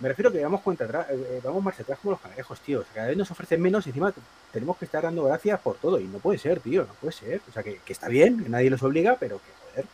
Me 0.00 0.08
refiero 0.08 0.32
que 0.32 0.42
vamos 0.42 0.62
cuenta 0.62 0.84
atrás, 0.86 1.06
eh, 1.10 1.40
vamos 1.44 1.62
marcha 1.62 1.82
atrás 1.82 1.98
como 2.02 2.12
los 2.12 2.20
cangrejos, 2.20 2.58
tío. 2.60 2.80
O 2.80 2.82
sea, 2.84 2.94
cada 2.94 3.06
vez 3.08 3.16
nos 3.18 3.30
ofrecen 3.30 3.60
menos 3.60 3.86
y 3.86 3.90
encima 3.90 4.12
tenemos 4.50 4.76
que 4.78 4.86
estar 4.86 5.02
dando 5.04 5.22
gracias 5.24 5.60
por 5.60 5.76
todo. 5.76 6.00
Y 6.00 6.04
no 6.04 6.18
puede 6.18 6.38
ser, 6.38 6.58
tío, 6.60 6.82
no 6.82 6.94
puede 6.94 7.12
ser. 7.12 7.40
O 7.48 7.52
sea, 7.52 7.62
que, 7.62 7.78
que 7.84 7.92
está 7.92 8.08
bien, 8.08 8.42
que 8.42 8.48
nadie 8.48 8.70
los 8.70 8.82
obliga, 8.82 9.16
pero 9.20 9.36
que 9.38 9.70
joder. 9.70 9.84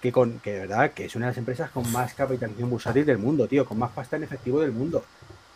Que 0.00 0.10
con, 0.10 0.40
que 0.40 0.52
de 0.54 0.60
verdad, 0.60 0.90
que 0.92 1.04
es 1.04 1.14
una 1.14 1.26
de 1.26 1.30
las 1.32 1.38
empresas 1.38 1.70
con 1.70 1.90
más 1.92 2.14
capitalización 2.14 2.70
bursátil 2.70 3.04
del 3.06 3.18
mundo, 3.18 3.46
tío, 3.46 3.64
con 3.66 3.78
más 3.78 3.90
pasta 3.92 4.16
en 4.16 4.24
efectivo 4.24 4.60
del 4.62 4.72
mundo. 4.72 5.04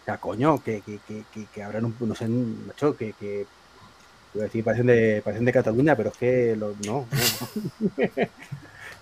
O 0.01 0.05
sea, 0.05 0.17
coño, 0.19 0.63
que, 0.63 0.81
que, 0.81 0.99
que, 1.07 1.25
que, 1.33 1.47
que 1.53 1.63
habrán 1.63 1.85
un, 1.85 1.95
no 2.01 2.15
sé, 2.15 2.27
macho, 2.29 2.97
que, 2.97 3.13
que 3.19 3.47
iba 4.35 4.43
a 4.45 4.47
decir, 4.47 4.65
parecen 4.65 4.87
de, 4.87 5.21
parecen 5.25 5.45
de 5.45 5.53
Cataluña, 5.53 5.95
pero 5.97 6.11
es 6.11 6.17
que 6.17 6.57
lo- 6.57 6.75
no, 6.87 7.07
no. 7.11 8.07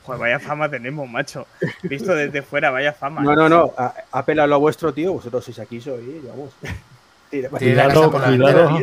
Joder, 0.04 0.20
vaya 0.20 0.38
fama 0.40 0.68
tenemos, 0.70 1.08
macho. 1.08 1.46
Visto 1.82 2.14
desde 2.14 2.40
fuera, 2.42 2.70
vaya 2.70 2.92
fama. 2.94 3.20
No, 3.22 3.34
no, 3.36 3.48
no. 3.48 3.72
a- 3.76 3.94
Apela 4.12 4.46
lo 4.46 4.58
vuestro, 4.58 4.92
tío. 4.94 5.12
Vosotros 5.12 5.44
sois 5.44 5.58
aquí, 5.58 5.80
sois, 5.80 6.00
vamos. 6.26 6.50
Tira- 7.30 7.50
Cuidado, 7.50 8.10
cuidado, 8.10 8.78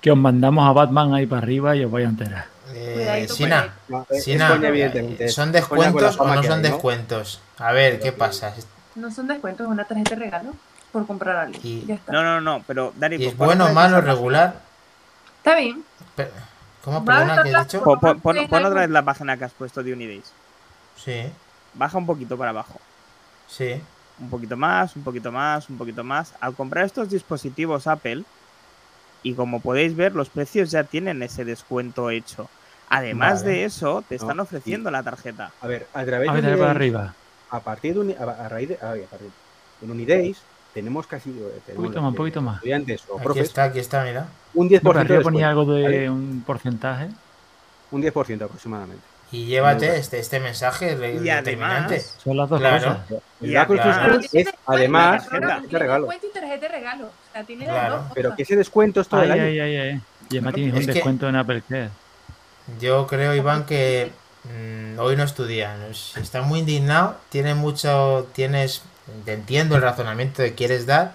que 0.00 0.10
os 0.12 0.16
mandamos 0.16 0.68
a 0.68 0.72
Batman 0.72 1.14
ahí 1.14 1.26
para 1.26 1.42
arriba 1.42 1.74
y 1.74 1.84
os 1.84 1.90
vais 1.90 2.06
a 2.06 2.10
enterar. 2.10 2.44
Eh, 2.72 3.24
con 3.26 3.36
Sina. 3.36 3.74
No, 3.88 4.06
es- 4.08 4.22
Sina, 4.22 4.54
eh, 4.62 5.16
es 5.18 5.34
¿son 5.34 5.50
descuentos 5.50 6.16
o 6.20 6.26
no 6.28 6.42
son 6.44 6.52
hay, 6.52 6.62
¿no? 6.62 6.68
descuentos? 6.68 7.40
A 7.58 7.72
ver, 7.72 7.98
¿qué 7.98 8.12
pasa? 8.12 8.54
No 8.94 9.10
son 9.10 9.26
descuentos, 9.26 9.66
es 9.66 9.70
una 9.72 9.84
tarjeta 9.84 10.10
de 10.14 10.16
regalo 10.16 10.52
por 10.92 11.06
comprar 11.06 11.36
algo. 11.36 11.58
Y- 11.62 11.84
Ya 11.86 11.94
está. 11.94 12.12
No, 12.12 12.22
no, 12.22 12.40
no, 12.40 12.62
pero 12.66 12.92
Dani, 12.96 13.16
¿Y 13.16 13.18
¿por 13.18 13.28
es 13.28 13.36
bueno, 13.36 13.72
malo, 13.72 14.00
regular? 14.00 14.60
Está 15.38 15.56
bien. 15.56 15.84
Pe- 16.14 16.30
¿Cómo? 16.82 17.04
Perdona, 17.04 17.30
estar 17.32 17.44
¿qué 17.44 17.50
la- 17.52 17.58
has 17.60 17.66
dicho? 17.68 17.82
Pon, 17.84 17.98
pon- 18.00 18.20
pon- 18.20 18.36
Sí, 18.36 18.46
pon 18.48 18.58
hay 18.60 18.64
otra 18.64 18.80
vez 18.80 18.88
un- 18.88 18.94
la 18.94 19.02
página 19.04 19.36
que 19.36 19.44
has 19.44 19.52
puesto 19.52 19.82
de 19.82 19.92
Unidays. 19.92 20.32
Sí, 20.96 21.30
Baja 21.74 21.98
un 21.98 22.06
poquito 22.06 22.36
para 22.38 22.50
abajo. 22.50 22.80
sí. 23.48 23.80
Un 24.18 24.30
poquito 24.30 24.56
más, 24.56 24.96
un 24.96 25.04
poquito 25.04 25.30
más, 25.30 25.68
un 25.68 25.76
poquito 25.76 26.02
más. 26.02 26.32
Al 26.40 26.54
comprar 26.54 26.86
estos 26.86 27.10
dispositivos 27.10 27.86
Apple, 27.86 28.24
y 29.22 29.34
como 29.34 29.60
podéis 29.60 29.94
ver, 29.94 30.14
los 30.14 30.30
precios 30.30 30.70
ya 30.70 30.84
tienen 30.84 31.22
ese 31.22 31.44
descuento 31.44 32.08
hecho. 32.08 32.48
Además 32.88 33.40
Vale. 33.42 33.52
de 33.52 33.64
eso, 33.66 34.02
te 34.08 34.14
están 34.14 34.38
No, 34.38 34.44
ofreciendo 34.44 34.90
la 34.90 35.02
tarjeta. 35.02 35.50
A 35.60 35.66
ver, 35.66 35.86
a 35.92 36.02
través 36.06 36.30
A 36.30 36.32
de 36.34 36.40
ver, 36.40 36.58
para 36.58 36.70
arriba. 36.70 37.14
a 37.50 37.60
partir 37.60 37.92
de 37.92 38.00
Uni- 38.00 38.16
a, 38.18 38.22
a 38.22 38.48
raíz 38.48 38.70
de, 38.70 38.78
a 38.80 38.92
ver, 38.92 39.04
a 39.04 39.06
partir- 39.08 39.30
en 39.82 39.90
Unidays 39.90 40.38
tenemos 40.76 41.06
casi 41.06 41.30
eh, 41.30 41.32
Un 41.34 41.60
tenemos 41.64 41.84
poquito 41.86 42.02
más, 42.02 42.10
un 42.10 42.14
poquito 42.16 42.42
más. 42.42 42.54
estudiantes 42.56 43.02
o 43.08 43.14
Aquí 43.16 43.24
profes 43.24 43.42
está, 43.44 43.64
aquí 43.64 43.78
está, 43.78 44.04
mira. 44.04 44.26
un 44.54 44.68
10% 44.68 44.82
No, 44.82 44.92
pero 44.92 45.14
de 45.14 45.20
ponía 45.22 45.48
algo 45.48 45.64
de 45.74 45.82
¿vale? 45.82 46.10
un 46.10 46.42
porcentaje. 46.46 47.08
un 47.90 48.02
10% 48.02 48.42
aproximadamente. 48.42 49.02
Y 49.32 49.46
llévate 49.46 49.88
Muy 49.88 49.96
este, 49.96 50.18
este 50.20 50.38
mensaje 50.38 50.94
re- 50.94 51.14
Y 51.14 51.18
determinante. 51.18 51.94
además, 51.96 52.14
Son 52.22 52.36
las 52.36 52.48
dos 52.48 52.60
Claro. 52.60 52.76
cosas. 53.08 53.22
El 53.40 53.50
Ya, 53.50 53.66
claro. 53.66 54.20
Es 54.32 54.48
además 54.66 55.28
tarjeta, 55.28 55.60
regalo, 55.78 56.06
Descuento 56.06 56.26
y 56.26 56.30
tarjeta 56.40 56.60
de 56.60 56.68
regalo. 56.68 57.06
O 57.06 57.32
sea, 57.32 57.44
tiene 57.44 57.64
Claro, 57.64 57.96
dos 57.96 58.04
pero 58.14 58.36
que 58.36 58.42
ese 58.42 58.54
descuento 58.56 59.00
es 59.00 59.08
todo 59.08 59.20
Ay, 59.20 59.26
el 59.26 59.32
año. 59.32 59.42
ay, 59.44 59.60
ay, 59.60 59.76
ay. 59.78 60.00
Y 60.30 60.36
además 60.36 60.54
tienes 60.54 60.74
Es 60.74 60.80
un 60.80 60.86
que- 60.86 60.92
descuento 60.92 61.28
en 61.28 61.36
Apple 61.36 61.62
Care. 61.68 61.90
Yo 62.80 63.06
creo, 63.06 63.34
Iván, 63.34 63.64
que 63.64 64.12
mm, 64.44 64.98
hoy 65.00 65.16
no 65.16 65.24
estudia. 65.24 65.76
¿no? 65.76 65.92
Si 65.94 66.20
Está 66.20 66.42
muy 66.42 66.60
indignado. 66.60 67.16
Tiene 67.28 67.54
mucho. 67.54 68.28
Tienes. 68.32 68.82
Te 69.24 69.32
entiendo 69.34 69.76
el 69.76 69.82
razonamiento 69.82 70.42
que 70.42 70.54
quieres 70.54 70.86
dar. 70.86 71.14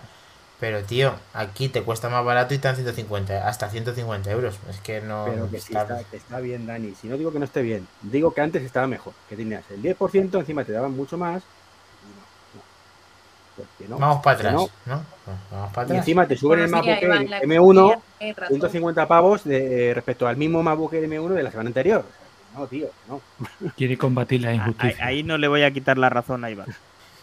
Pero, 0.59 0.83
tío, 0.83 1.15
aquí 1.33 1.69
te 1.69 1.81
cuesta 1.81 2.07
más 2.07 2.23
barato 2.23 2.53
y 2.53 2.59
te 2.59 2.67
dan 2.67 2.75
150, 2.75 3.47
hasta 3.47 3.67
150 3.69 4.29
euros. 4.29 4.59
Es 4.69 4.79
que 4.79 5.01
no. 5.01 5.25
Pero 5.27 5.49
que 5.49 5.59
sí 5.59 5.73
está- 5.73 5.81
está, 5.99 6.09
que 6.09 6.17
está 6.17 6.39
bien, 6.39 6.67
Dani. 6.67 6.93
Si 6.93 7.07
no 7.07 7.17
digo 7.17 7.33
que 7.33 7.39
no 7.39 7.45
esté 7.45 7.63
bien, 7.63 7.87
digo 8.03 8.31
que 8.33 8.41
antes 8.41 8.61
estaba 8.63 8.85
mejor. 8.85 9.13
Que 9.27 9.35
tenías 9.35 9.63
el 9.71 9.81
10%, 9.81 10.39
encima 10.39 10.63
te 10.63 10.71
daban 10.71 10.95
mucho 10.95 11.17
más. 11.17 11.41
Y 12.03 12.13
no, 12.13 13.59
no. 13.59 13.65
Pues 13.77 13.89
no. 13.89 13.97
Vamos 13.97 14.23
para 14.23 14.37
atrás, 14.37 14.53
no. 14.53 14.69
¿no? 14.85 15.03
Pues 15.25 15.37
Vamos 15.51 15.73
para 15.73 15.81
Y 15.81 15.85
atrás. 15.85 15.97
encima 15.99 16.27
te 16.27 16.37
suben 16.37 16.59
Bueno, 16.59 16.63
el 16.65 16.71
MacBook 16.71 16.89
ahí 17.11 17.21
Air 17.23 17.29
la 17.29 17.41
M1 17.41 17.53
economía, 17.71 17.99
tiene 18.19 18.33
razón. 18.33 18.47
150 18.57 19.07
pavos 19.07 19.43
de, 19.43 19.89
eh, 19.89 19.93
respecto 19.95 20.27
al 20.27 20.37
mismo 20.37 20.61
MacBook 20.63 20.93
Air 20.93 21.05
M1 21.09 21.29
de 21.33 21.43
la 21.43 21.49
semana 21.51 21.69
anterior. 21.69 22.05
No, 22.55 22.67
tío, 22.67 22.87
no. 23.07 23.21
Quiere 23.75 23.97
combatir 23.97 24.41
la 24.41 24.49
ahí, 24.51 24.55
injusticia. 24.57 25.05
ahí 25.05 25.23
no 25.23 25.37
le 25.39 25.47
voy 25.47 25.63
a 25.63 25.71
quitar 25.71 25.97
la 25.97 26.09
razón 26.09 26.43
a 26.45 26.51
Iván. 26.51 26.67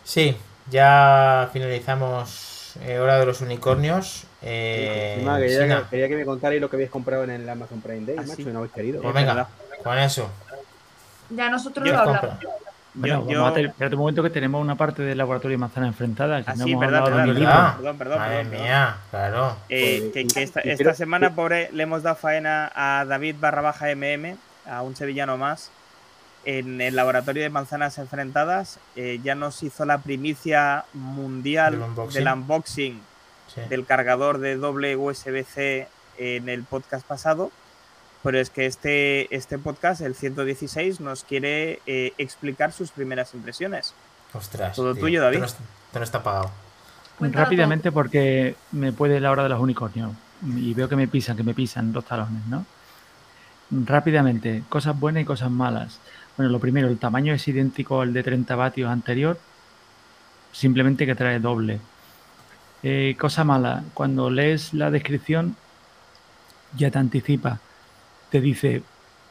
Sí, 0.03 0.37
ya 0.71 1.49
finalizamos 1.53 2.77
eh, 2.83 2.99
Hora 2.99 3.19
de 3.19 3.27
los 3.27 3.41
Unicornios. 3.41 4.25
Eh, 4.43 5.15
Encima 5.17 5.39
quería, 5.39 5.63
Sina, 5.63 5.79
que, 5.83 5.89
quería 5.91 6.09
que 6.09 6.17
me 6.17 6.25
contarais 6.25 6.61
lo 6.61 6.71
que 6.71 6.77
habéis 6.77 6.91
comprado 6.91 7.25
en 7.25 7.31
el 7.31 7.49
Amazon 7.49 7.81
Prime 7.81 8.07
Day, 8.07 8.17
Ah, 8.19 8.23
macho, 8.23 8.37
sí. 8.37 8.43
y 8.43 8.47
no 8.47 8.59
habéis 8.59 8.73
querido. 8.73 9.03
pues 9.03 9.15
Es 9.17 9.21
venga, 9.27 9.49
con 9.83 9.99
eso. 9.99 10.31
Ya 11.31 11.51
nosotros 11.51 11.87
Yo 11.87 11.93
lo 11.93 11.99
hablamos. 12.01 12.31
Bueno, 12.95 13.17
Yo- 13.17 13.21
vamos 13.21 13.33
yo- 13.35 13.47
a 13.47 13.53
tener, 13.55 13.71
espérate 13.71 13.95
un 13.95 14.01
momento 14.01 14.23
que 14.23 14.31
tenemos 14.31 14.61
una 14.61 14.75
parte 14.75 15.03
del 15.03 15.19
laboratorio 15.19 15.55
de 15.57 15.59
manzana 15.59 15.87
enfrentada. 15.87 16.43
Que 16.43 16.51
Ah, 16.51 16.55
no 16.57 16.65
sí, 16.65 16.71
hemos 16.73 16.81
verdad, 16.81 17.01
hablado 17.01 17.17
de 17.17 17.27
verdad, 17.27 17.35
mi 17.35 17.41
verdad. 17.47 17.63
libro. 17.67 17.77
Perdón, 17.77 17.99
perdón, 17.99 18.19
Madre 18.19 18.45
perdón, 18.45 18.63
mía, 18.63 18.97
claro. 19.11 19.57
Eh, 19.69 19.99
Pues, 20.01 20.13
que, 20.27 20.35
que 20.35 20.43
esta, 20.43 20.61
esta 20.61 20.95
semana, 20.95 21.35
pobre, 21.35 21.69
le 21.73 21.83
hemos 21.83 22.03
dado 22.03 22.17
faena 22.17 22.73
a 22.75 23.05
David 23.05 23.37
barra 23.39 23.61
baja 23.63 23.91
MM, 23.91 24.37
a 24.69 24.83
un 24.83 24.97
sevillano 24.97 25.37
más, 25.37 25.71
en 26.57 26.81
el 26.81 26.97
laboratorio 26.97 27.43
de 27.43 27.51
manzanas 27.51 27.99
enfrentadas. 27.99 28.79
Eh, 28.97 29.21
ya 29.23 29.35
nos 29.35 29.63
hizo 29.63 29.85
la 29.85 29.99
primicia 29.99 30.87
mundial 30.95 31.73
Del 31.75 31.83
unboxing. 31.83 32.25
del 32.25 32.33
unboxing 32.33 33.01
Sí. 33.55 33.61
del 33.69 33.85
cargador 33.85 34.39
de 34.39 34.57
doble 34.57 34.97
USB-C 34.97 35.89
en 36.19 36.49
el 36.49 36.65
podcast 36.65 37.07
pasado. 37.07 37.51
Pero 38.23 38.39
es 38.41 38.51
que 38.51 38.67
este, 38.67 39.35
este 39.35 39.59
podcast, 39.59 40.01
el 40.01 40.15
116, 40.15 41.01
nos 41.01 41.23
quiere 41.25 41.81
eh, 41.87 42.13
explicar 42.19 42.73
sus 42.73 42.91
primeras 42.93 43.33
impresiones. 43.35 43.95
Ostras. 44.33 44.75
Todo 44.75 44.93
tío, 44.95 45.03
tuyo, 45.03 45.23
David. 45.23 45.43
esto 45.45 45.61
no 45.95 46.03
está- 46.03 46.23
pagado. 46.23 46.51
Rápidamente 47.21 47.91
porque 47.93 48.55
me 48.73 48.93
puede 48.93 49.21
la 49.21 49.31
hora 49.31 49.43
de 49.43 49.49
los 49.51 49.61
unicornios. 49.61 50.13
Y 50.47 50.73
veo 50.75 50.89
que 50.89 50.97
me 50.97 51.09
pisan, 51.09 51.37
que 51.37 51.43
me 51.43 51.53
pisan 51.55 51.93
los 51.93 52.05
talones, 52.05 52.45
¿no? 52.47 52.65
Rápidamente, 53.71 54.63
cosas 54.69 54.99
buenas 54.99 55.23
y 55.23 55.27
cosas 55.27 55.51
malas. 55.51 56.01
Bueno, 56.39 56.53
lo 56.53 56.61
primero, 56.61 56.87
el 56.87 56.99
tamaño 56.99 57.35
es 57.35 57.49
idéntico 57.49 58.01
al 58.01 58.13
de 58.13 58.23
30 58.23 58.55
vatios 58.55 58.89
anterior, 58.89 59.41
simplemente 60.53 61.05
que 61.05 61.17
trae 61.17 61.41
doble. 61.41 61.81
Eh, 62.85 63.17
cosa 63.19 63.43
mala, 63.43 63.83
cuando 63.93 64.31
lees 64.31 64.73
la 64.73 64.93
descripción 64.93 65.57
ya 66.77 66.93
te 66.93 66.99
anticipa, 67.01 67.59
te 68.31 68.41
dice 68.41 68.85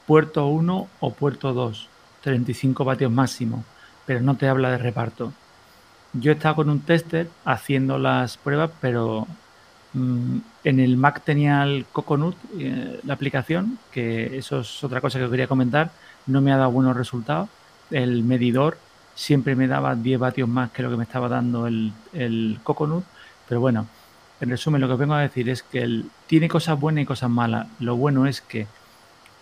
puerto 0.05 0.47
1 0.47 0.87
o 0.99 1.13
puerto 1.13 1.53
2, 1.53 1.87
35 2.23 2.83
vatios 2.83 3.09
máximo, 3.09 3.63
pero 4.05 4.19
no 4.19 4.35
te 4.35 4.49
habla 4.49 4.71
de 4.71 4.77
reparto. 4.77 5.31
Yo 6.11 6.33
he 6.33 6.35
estado 6.35 6.55
con 6.55 6.69
un 6.69 6.81
tester 6.81 7.29
haciendo 7.45 7.97
las 7.97 8.35
pruebas, 8.35 8.71
pero 8.81 9.27
en 9.93 10.79
el 10.79 10.97
Mac 10.97 11.21
tenía 11.23 11.63
el 11.63 11.85
Coconut, 11.91 12.35
eh, 12.59 12.99
la 13.03 13.13
aplicación, 13.13 13.79
que 13.91 14.37
eso 14.37 14.59
es 14.59 14.83
otra 14.83 15.01
cosa 15.01 15.19
que 15.19 15.29
quería 15.29 15.47
comentar, 15.47 15.91
no 16.27 16.41
me 16.41 16.51
ha 16.51 16.57
dado 16.57 16.71
buenos 16.71 16.95
resultados. 16.95 17.49
El 17.89 18.23
medidor 18.23 18.77
siempre 19.15 19.55
me 19.55 19.67
daba 19.67 19.95
10 19.95 20.19
vatios 20.19 20.47
más 20.49 20.71
que 20.71 20.83
lo 20.83 20.89
que 20.91 20.97
me 20.97 21.03
estaba 21.03 21.29
dando 21.29 21.67
el, 21.67 22.59
Coconut, 22.63 23.03
pero 23.47 23.61
bueno, 23.61 23.87
en 24.41 24.49
resumen 24.49 24.81
lo 24.81 24.87
que 24.87 24.95
vengo 24.95 25.13
a 25.15 25.21
decir 25.21 25.49
es 25.49 25.63
que 25.63 25.79
el- 25.81 26.11
tiene 26.27 26.47
cosas 26.47 26.79
buenas 26.79 27.03
y 27.03 27.05
cosas 27.05 27.29
malas. 27.29 27.67
Lo 27.79 27.95
bueno 27.95 28.27
es 28.27 28.41
que 28.41 28.67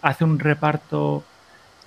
hace 0.02 0.24
un 0.24 0.40
reparto 0.40 1.24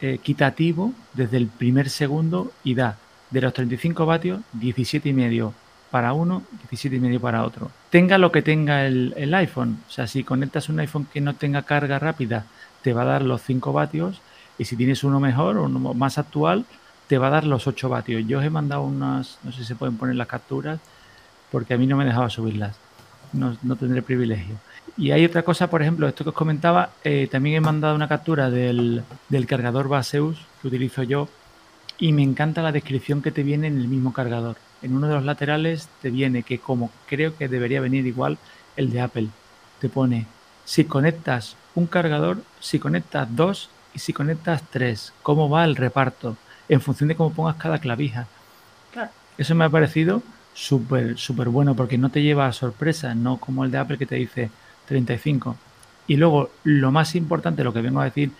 eh, 0.01 0.15
equitativo 0.15 0.93
desde 1.15 1.39
el 1.39 1.47
primer 1.49 1.89
segundo 1.91 2.53
y 2.65 2.75
da 2.75 2.97
de 3.31 3.41
los 3.41 3.53
35 3.53 4.07
vatios 4.07 4.41
17 4.53 5.09
y 5.09 5.13
medio 5.13 5.55
para 5.91 6.13
uno, 6.13 6.43
17 6.71 6.97
y 6.97 7.01
medio 7.01 7.21
para 7.21 7.45
otro. 7.45 7.71
Tenga 7.91 8.19
lo 8.19 8.31
que 8.31 8.43
tenga 8.43 8.87
el, 8.87 9.35
iPhone, 9.35 9.79
o 9.89 9.91
sea, 9.91 10.07
si 10.07 10.25
conectas 10.25 10.69
un 10.69 10.81
iPhone 10.81 11.07
que 11.13 11.21
no 11.21 11.35
tenga 11.35 11.63
carga 11.63 11.99
rápida, 11.99 12.45
te 12.83 12.93
va 12.93 13.03
a 13.03 13.07
dar 13.07 13.23
los 13.23 13.43
5 13.43 13.73
vatios 13.73 14.21
y 14.59 14.65
si 14.65 14.77
tienes 14.77 15.05
uno 15.05 15.21
mejor 15.21 15.57
o 15.57 15.65
uno 15.65 15.95
más 15.95 16.19
actual, 16.19 16.65
te 17.07 17.19
va 17.19 17.29
a 17.29 17.31
dar 17.31 17.45
los 17.45 17.67
8 17.67 17.89
vatios. 17.89 18.25
Yo 18.27 18.39
os 18.39 18.45
he 18.45 18.51
mandado 18.51 18.83
unas, 18.83 19.39
no 19.43 19.53
sé 19.53 19.59
si 19.59 19.65
se 19.65 19.75
pueden 19.75 19.97
poner 19.97 20.17
las 20.17 20.29
capturas, 20.29 20.79
porque 21.51 21.75
a 21.75 21.79
mí 21.79 21.87
no 21.87 21.97
me 21.97 22.05
dejaba 22.05 22.29
subirlas. 22.29 22.77
No, 23.33 23.57
no 23.63 23.77
tendré 23.77 24.03
privilegio. 24.03 24.57
Y 24.97 25.11
hay 25.11 25.25
otra 25.25 25.43
cosa, 25.43 25.71
por 25.71 25.81
ejemplo, 25.81 26.09
esto 26.09 26.25
que 26.25 26.31
os 26.31 26.37
comentaba, 26.37 26.91
eh, 27.05 27.29
también 27.31 27.57
he 27.57 27.61
mandado 27.61 27.95
una 27.95 28.09
captura 28.09 28.51
del, 28.51 29.03
del 29.29 29.47
cargador 29.47 29.89
Baseus 29.89 30.39
que 30.61 30.69
utilizo 30.69 31.03
yo 31.03 31.29
y 31.99 32.13
me 32.13 32.23
encanta 32.23 32.63
la 32.63 32.73
descripción 32.73 33.23
que 33.23 33.33
te 33.33 33.43
viene 33.43 33.67
en 33.67 33.79
el 33.79 33.89
mismo 33.89 34.13
cargador. 34.13 34.57
En 34.83 34.95
uno 34.95 35.09
de 35.09 35.15
los 35.15 35.25
laterales 35.25 35.89
te 36.01 36.11
viene 36.11 36.43
que 36.43 36.59
como 36.59 36.91
creo 37.07 37.37
que 37.37 37.49
debería 37.49 37.81
venir 37.81 38.07
igual 38.07 38.39
el 38.77 38.91
de 38.91 39.01
Apple, 39.01 39.29
te 39.81 39.89
pone 39.89 40.27
si 40.65 40.85
conectas 40.85 41.57
un 41.75 41.87
cargador, 41.87 42.43
si 42.61 42.79
conectas 42.79 43.29
dos 43.35 43.71
y 43.95 43.99
si 44.01 44.13
conectas 44.13 44.63
tres, 44.71 45.13
cómo 45.23 45.49
va 45.49 45.65
el 45.65 45.77
reparto 45.77 46.37
en 46.69 46.81
función 46.81 47.09
de 47.09 47.17
cómo 47.17 47.33
pongas 47.33 47.57
cada 47.57 47.79
clavija. 47.79 48.27
Claro. 48.93 49.11
Eso 49.39 49.55
me 49.55 49.65
ha 49.65 49.71
parecido 49.71 50.23
súper, 50.55 51.17
súper 51.17 51.49
bueno 51.49 51.75
porque 51.75 51.99
no 51.99 52.11
te 52.11 52.23
lleva 52.23 52.47
a 52.47 52.53
sorpresa, 52.53 53.15
no 53.15 53.39
como 53.39 53.65
el 53.65 53.71
de 53.71 53.79
Apple 53.79 53.99
que 53.99 54.07
te 54.07 54.17
dice 54.17 54.51
35. 54.87 55.57
Y 56.07 56.17
luego, 56.17 56.51
lo 56.65 56.91
más 56.91 57.15
importante, 57.15 57.65
lo 57.65 57.73
que 57.73 57.81
vengo 57.81 58.01
a 58.01 58.05
decir, 58.05 58.31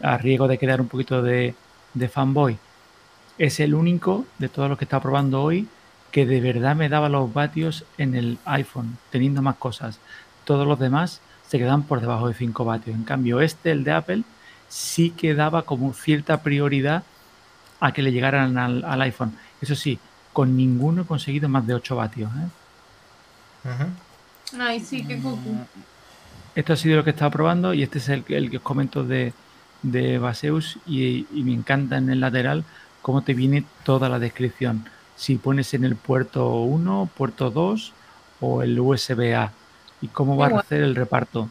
a 0.00 0.18
riesgo 0.18 0.48
de 0.48 0.58
quedar 0.58 0.80
un 0.80 0.88
poquito 0.88 1.22
de, 1.22 1.54
de 1.94 2.08
fanboy, 2.08 2.58
es 3.38 3.60
el 3.60 3.74
único 3.74 4.26
de 4.38 4.48
todos 4.48 4.68
los 4.68 4.78
que 4.78 4.84
está 4.84 5.00
probando 5.00 5.42
hoy 5.42 5.66
que 6.12 6.26
de 6.26 6.40
verdad 6.42 6.76
me 6.76 6.90
daba 6.90 7.10
los 7.10 7.32
vatios 7.34 7.86
en 7.98 8.14
el 8.16 8.40
iPhone, 8.46 9.00
teniendo 9.10 9.42
más 9.42 9.56
cosas. 9.56 10.00
Todos 10.44 10.66
los 10.68 10.78
demás 10.80 11.22
se 11.48 11.58
quedan 11.58 11.84
por 11.84 12.00
debajo 12.02 12.28
de 12.28 12.34
5 12.34 12.64
vatios. 12.66 12.96
En 12.96 13.04
cambio, 13.04 13.40
este, 13.42 13.72
el 13.72 13.84
de 13.84 13.92
Apple, 13.92 14.24
sí 14.68 15.12
que 15.12 15.34
daba 15.34 15.64
como 15.66 15.94
cierta 15.94 16.42
prioridad 16.42 17.08
a 17.80 17.92
que 17.92 18.02
le 18.02 18.12
llegaran 18.12 18.58
al, 18.58 18.84
al 18.84 19.02
iPhone. 19.02 19.38
Eso 19.60 19.76
sí, 19.76 20.00
con 20.32 20.56
ninguno 20.56 21.02
he 21.02 21.06
conseguido 21.06 21.48
más 21.50 21.66
de 21.66 21.74
8 21.74 21.96
vatios. 21.96 22.32
¿eh? 22.36 22.52
Ay, 24.58 24.80
sí, 24.80 25.06
qué 25.06 25.20
cucu. 25.20 25.68
Esto 26.54 26.72
ha 26.74 26.76
sido 26.76 26.96
lo 26.96 27.04
que 27.04 27.10
he 27.10 27.12
estado 27.14 27.30
probando 27.32 27.74
y 27.74 27.82
este 27.82 27.98
es 27.98 28.08
el, 28.10 28.24
que- 28.24 28.36
el 28.36 28.50
que 28.50 28.58
os 28.58 28.62
comento 28.62 29.04
de, 29.04 29.34
de 29.82 30.18
Baseus 30.18 30.80
y, 30.86 31.28
y 31.30 31.44
me 31.44 31.54
encanta 31.54 31.96
en 31.98 32.10
el 32.10 32.20
lateral 32.20 32.66
cómo 33.00 33.24
te 33.24 33.34
viene 33.34 33.72
toda 33.84 34.08
la 34.08 34.18
descripción. 34.18 34.88
Si 35.22 35.36
pones 35.36 35.72
en 35.74 35.84
el 35.84 35.94
puerto 35.94 36.62
1, 36.62 37.08
puerto 37.16 37.50
2 37.50 37.92
o 38.40 38.62
el 38.64 38.80
USB-A 38.80 39.52
y 40.00 40.08
cómo 40.08 40.36
va 40.36 40.48
a 40.48 40.58
hacer 40.58 40.82
el 40.82 40.96
reparto. 40.96 41.48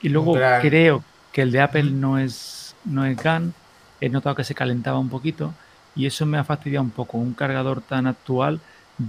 Y 0.00 0.08
luego 0.08 0.34
gran- 0.34 0.60
creo 0.60 1.02
que 1.32 1.42
el 1.42 1.50
de 1.50 1.60
Apple 1.62 1.82
no 1.90 2.18
es, 2.20 2.76
no 2.84 3.04
es 3.04 3.16
GAN. 3.20 3.54
He 4.00 4.08
notado 4.08 4.36
que 4.36 4.44
se 4.44 4.54
calentaba 4.54 5.00
un 5.00 5.08
poquito 5.08 5.52
y 5.96 6.06
eso 6.06 6.26
me 6.26 6.38
ha 6.38 6.44
fastidiado 6.44 6.84
un 6.84 6.90
poco. 6.92 7.18
Un 7.18 7.34
cargador 7.34 7.80
tan 7.80 8.06
actual, 8.06 8.60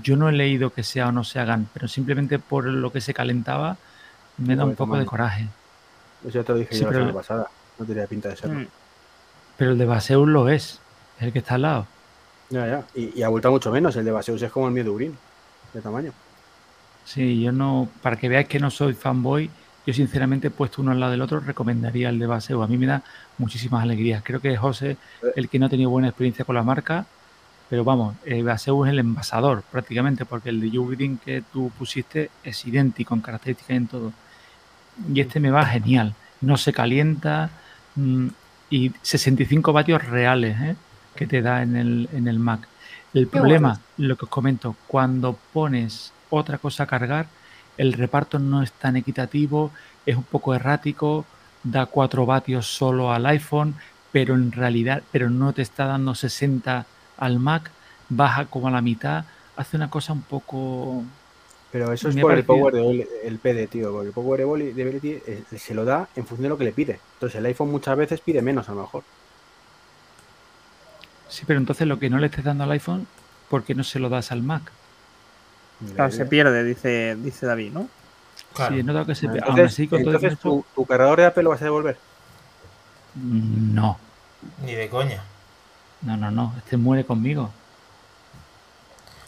yo 0.02 0.16
no 0.18 0.28
he 0.28 0.32
leído 0.32 0.72
que 0.72 0.82
sea 0.82 1.10
o 1.10 1.12
no 1.12 1.24
sea 1.24 1.46
GAN, 1.46 1.70
pero 1.72 1.88
simplemente 1.88 2.40
por 2.40 2.66
lo 2.66 2.92
que 2.92 3.00
se 3.00 3.14
calentaba 3.14 3.78
me 4.38 4.56
da 4.56 4.66
un 4.66 4.74
poco 4.76 4.98
de 4.98 5.06
coraje. 5.06 5.46
Eso 6.28 6.40
ya 6.40 6.44
te 6.44 6.52
lo 6.54 6.58
dije 6.58 6.74
Sí, 6.74 6.80
yo 6.80 6.86
la 6.86 6.90
pero 6.90 7.00
semana 7.06 7.10
el- 7.12 7.16
pasada. 7.28 7.48
No 7.78 7.86
tenía 7.86 8.08
pinta 8.08 8.30
de 8.30 8.38
serlo. 8.38 8.60
Mm. 8.62 8.68
Pero 9.58 9.72
el 9.74 9.78
de 9.78 9.86
Baseus 9.86 10.28
lo 10.28 10.50
es. 10.50 10.80
Es 11.20 11.28
el 11.28 11.32
que 11.32 11.40
está 11.40 11.56
al 11.56 11.62
lado. 11.62 11.88
Ya, 12.50 12.68
ya. 12.68 12.88
Y, 12.94 13.20
y 13.20 13.24
abulta 13.24 13.50
mucho 13.50 13.72
menos. 13.72 13.96
El 13.96 14.06
de 14.06 14.12
Baseus 14.12 14.42
es 14.42 14.52
como 14.52 14.68
el 14.68 14.74
mío 14.74 14.84
de 14.84 14.90
Urín. 14.90 15.20
De 15.74 15.82
tamaño. 15.82 16.14
Sí, 17.04 17.42
yo 17.42 17.52
no, 17.52 17.96
para 18.02 18.18
que 18.18 18.28
veáis 18.28 18.48
que 18.48 18.60
no 18.60 18.70
soy 18.70 18.94
fanboy, 18.94 19.50
yo 19.86 19.94
sinceramente 19.94 20.52
puesto 20.52 20.82
uno 20.82 20.92
al 20.92 21.00
lado 21.00 21.14
del 21.14 21.22
otro, 21.22 21.40
recomendaría 21.40 22.10
el 22.10 22.20
de 22.20 22.28
Baseo. 22.28 22.62
A 22.64 22.68
mí 22.68 22.78
me 22.78 22.86
da 22.86 23.04
muchísimas 23.38 23.82
alegrías. 23.84 24.22
Creo 24.24 24.42
que 24.42 24.52
es 24.54 24.60
José 24.60 24.98
el 25.36 25.48
que 25.50 25.58
no 25.60 25.68
ha 25.68 25.70
tenido 25.70 25.90
buena 25.90 26.10
experiencia 26.10 26.44
con 26.44 26.56
la 26.56 26.64
marca, 26.64 27.08
pero 27.70 27.84
vamos, 27.86 28.16
el 28.26 28.44
Baseo 28.44 28.86
es 28.86 28.92
el 28.92 29.00
envasador 29.00 29.64
prácticamente, 29.72 30.26
porque 30.26 30.50
el 30.50 30.60
de 30.62 30.70
Green 30.70 31.18
que 31.18 31.44
tú 31.54 31.72
pusiste 31.78 32.32
es 32.44 32.66
idéntico 32.66 33.14
en 33.16 33.22
características 33.22 33.72
y 33.72 33.78
en 33.78 33.88
todo. 33.88 34.14
Y 35.14 35.22
este 35.22 35.40
me 35.40 35.52
va 35.52 35.66
genial. 35.66 36.16
No 36.42 36.58
se 36.58 36.74
calienta 36.74 37.50
mm, 37.96 38.28
y 38.70 38.92
65 39.02 39.74
vatios 39.74 40.04
reales 40.06 40.60
¿eh? 40.62 40.76
Que 41.18 41.28
te 41.28 41.42
da 41.42 41.62
en 41.62 41.76
el, 41.76 42.10
en 42.14 42.30
el 42.30 42.40
Mac. 42.40 42.68
El 43.14 43.28
problema, 43.28 43.82
lo 43.98 44.16
que 44.16 44.26
os 44.26 44.32
comento, 44.32 44.76
cuando 44.88 45.38
pones 45.52 46.14
otra 46.30 46.58
cosa 46.58 46.84
a 46.84 46.88
cargar, 46.88 47.28
el 47.78 47.94
reparto 47.94 48.40
no 48.40 48.64
es 48.64 48.72
tan 48.72 48.96
equitativo, 48.96 49.72
es 50.06 50.16
un 50.16 50.24
poco 50.24 50.56
errático, 50.56 51.26
da 51.64 51.86
4 51.86 52.26
vatios 52.26 52.68
solo 52.68 53.12
al 53.12 53.26
iPhone, 53.26 53.76
pero 54.12 54.36
en 54.36 54.52
realidad, 54.52 55.04
pero 55.12 55.30
no 55.30 55.54
te 55.54 55.62
está 55.62 55.86
dando 55.86 56.16
60 56.16 56.86
al 57.18 57.40
Mac, 57.40 57.72
baja 58.10 58.46
como 58.46 58.68
a 58.68 58.72
la 58.72 58.82
mitad, 58.82 59.26
hace 59.56 59.78
una 59.78 59.90
cosa 59.90 60.14
un 60.14 60.22
poco... 60.22 61.04
Pero 61.72 61.92
eso 61.92 62.08
es 62.10 62.16
por 62.16 62.34
el 62.34 62.46
Power 62.46 62.74
de 62.74 63.08
el 63.26 63.40
PD, 63.40 63.68
tío. 63.68 63.92
Porque 63.92 64.08
el 64.08 64.14
Power 64.14 64.40
de 64.40 64.82
Ability 64.82 65.10
eh, 65.10 65.44
se 65.58 65.74
lo 65.74 65.84
da 65.84 66.08
en 66.16 66.26
función 66.26 66.44
de 66.44 66.50
lo 66.50 66.58
que 66.58 66.64
le 66.64 66.72
pide. 66.72 67.00
Entonces 67.16 67.38
el 67.38 67.46
iPhone 67.46 67.70
muchas 67.70 67.98
veces 67.98 68.22
pide 68.22 68.42
menos 68.42 68.70
a 68.70 68.74
lo 68.74 68.82
mejor. 68.82 69.04
Sí, 71.28 71.44
pero 71.46 71.60
entonces 71.60 71.88
lo 71.88 72.00
que 72.00 72.10
no 72.10 72.18
le 72.20 72.28
estés 72.28 72.44
dando 72.46 72.64
al 72.64 72.72
iPhone, 72.72 73.08
¿por 73.50 73.64
qué 73.64 73.76
no 73.76 73.84
se 73.84 74.00
lo 74.00 74.10
das 74.10 74.32
al 74.32 74.44
Mac? 74.44 74.72
Claro, 75.96 76.12
se 76.12 76.26
pierde, 76.26 76.64
dice, 76.64 77.16
dice 77.18 77.46
David, 77.46 77.72
¿no? 77.74 77.90
Claro. 78.54 78.76
Sí, 78.76 78.80
he 78.80 78.84
notado 78.84 79.06
que 79.06 79.16
se... 79.16 79.28
aún 79.28 79.38
Entonces, 79.38 79.66
así, 79.66 79.88
con 79.88 80.04
todo 80.04 80.16
entonces 80.16 80.40
tu, 80.40 80.66
tu 80.76 80.86
cargador 80.86 81.20
de 81.20 81.26
Apple 81.26 81.44
lo 81.44 81.50
vas 81.52 81.62
a 81.62 81.66
devolver. 81.66 81.98
No, 83.16 84.00
Ni 84.58 84.76
de 84.76 84.90
coña. 84.90 85.24
no, 86.02 86.18
no, 86.18 86.32
no, 86.32 86.54
este 86.58 86.78
muere 86.78 87.06
conmigo. 87.06 87.52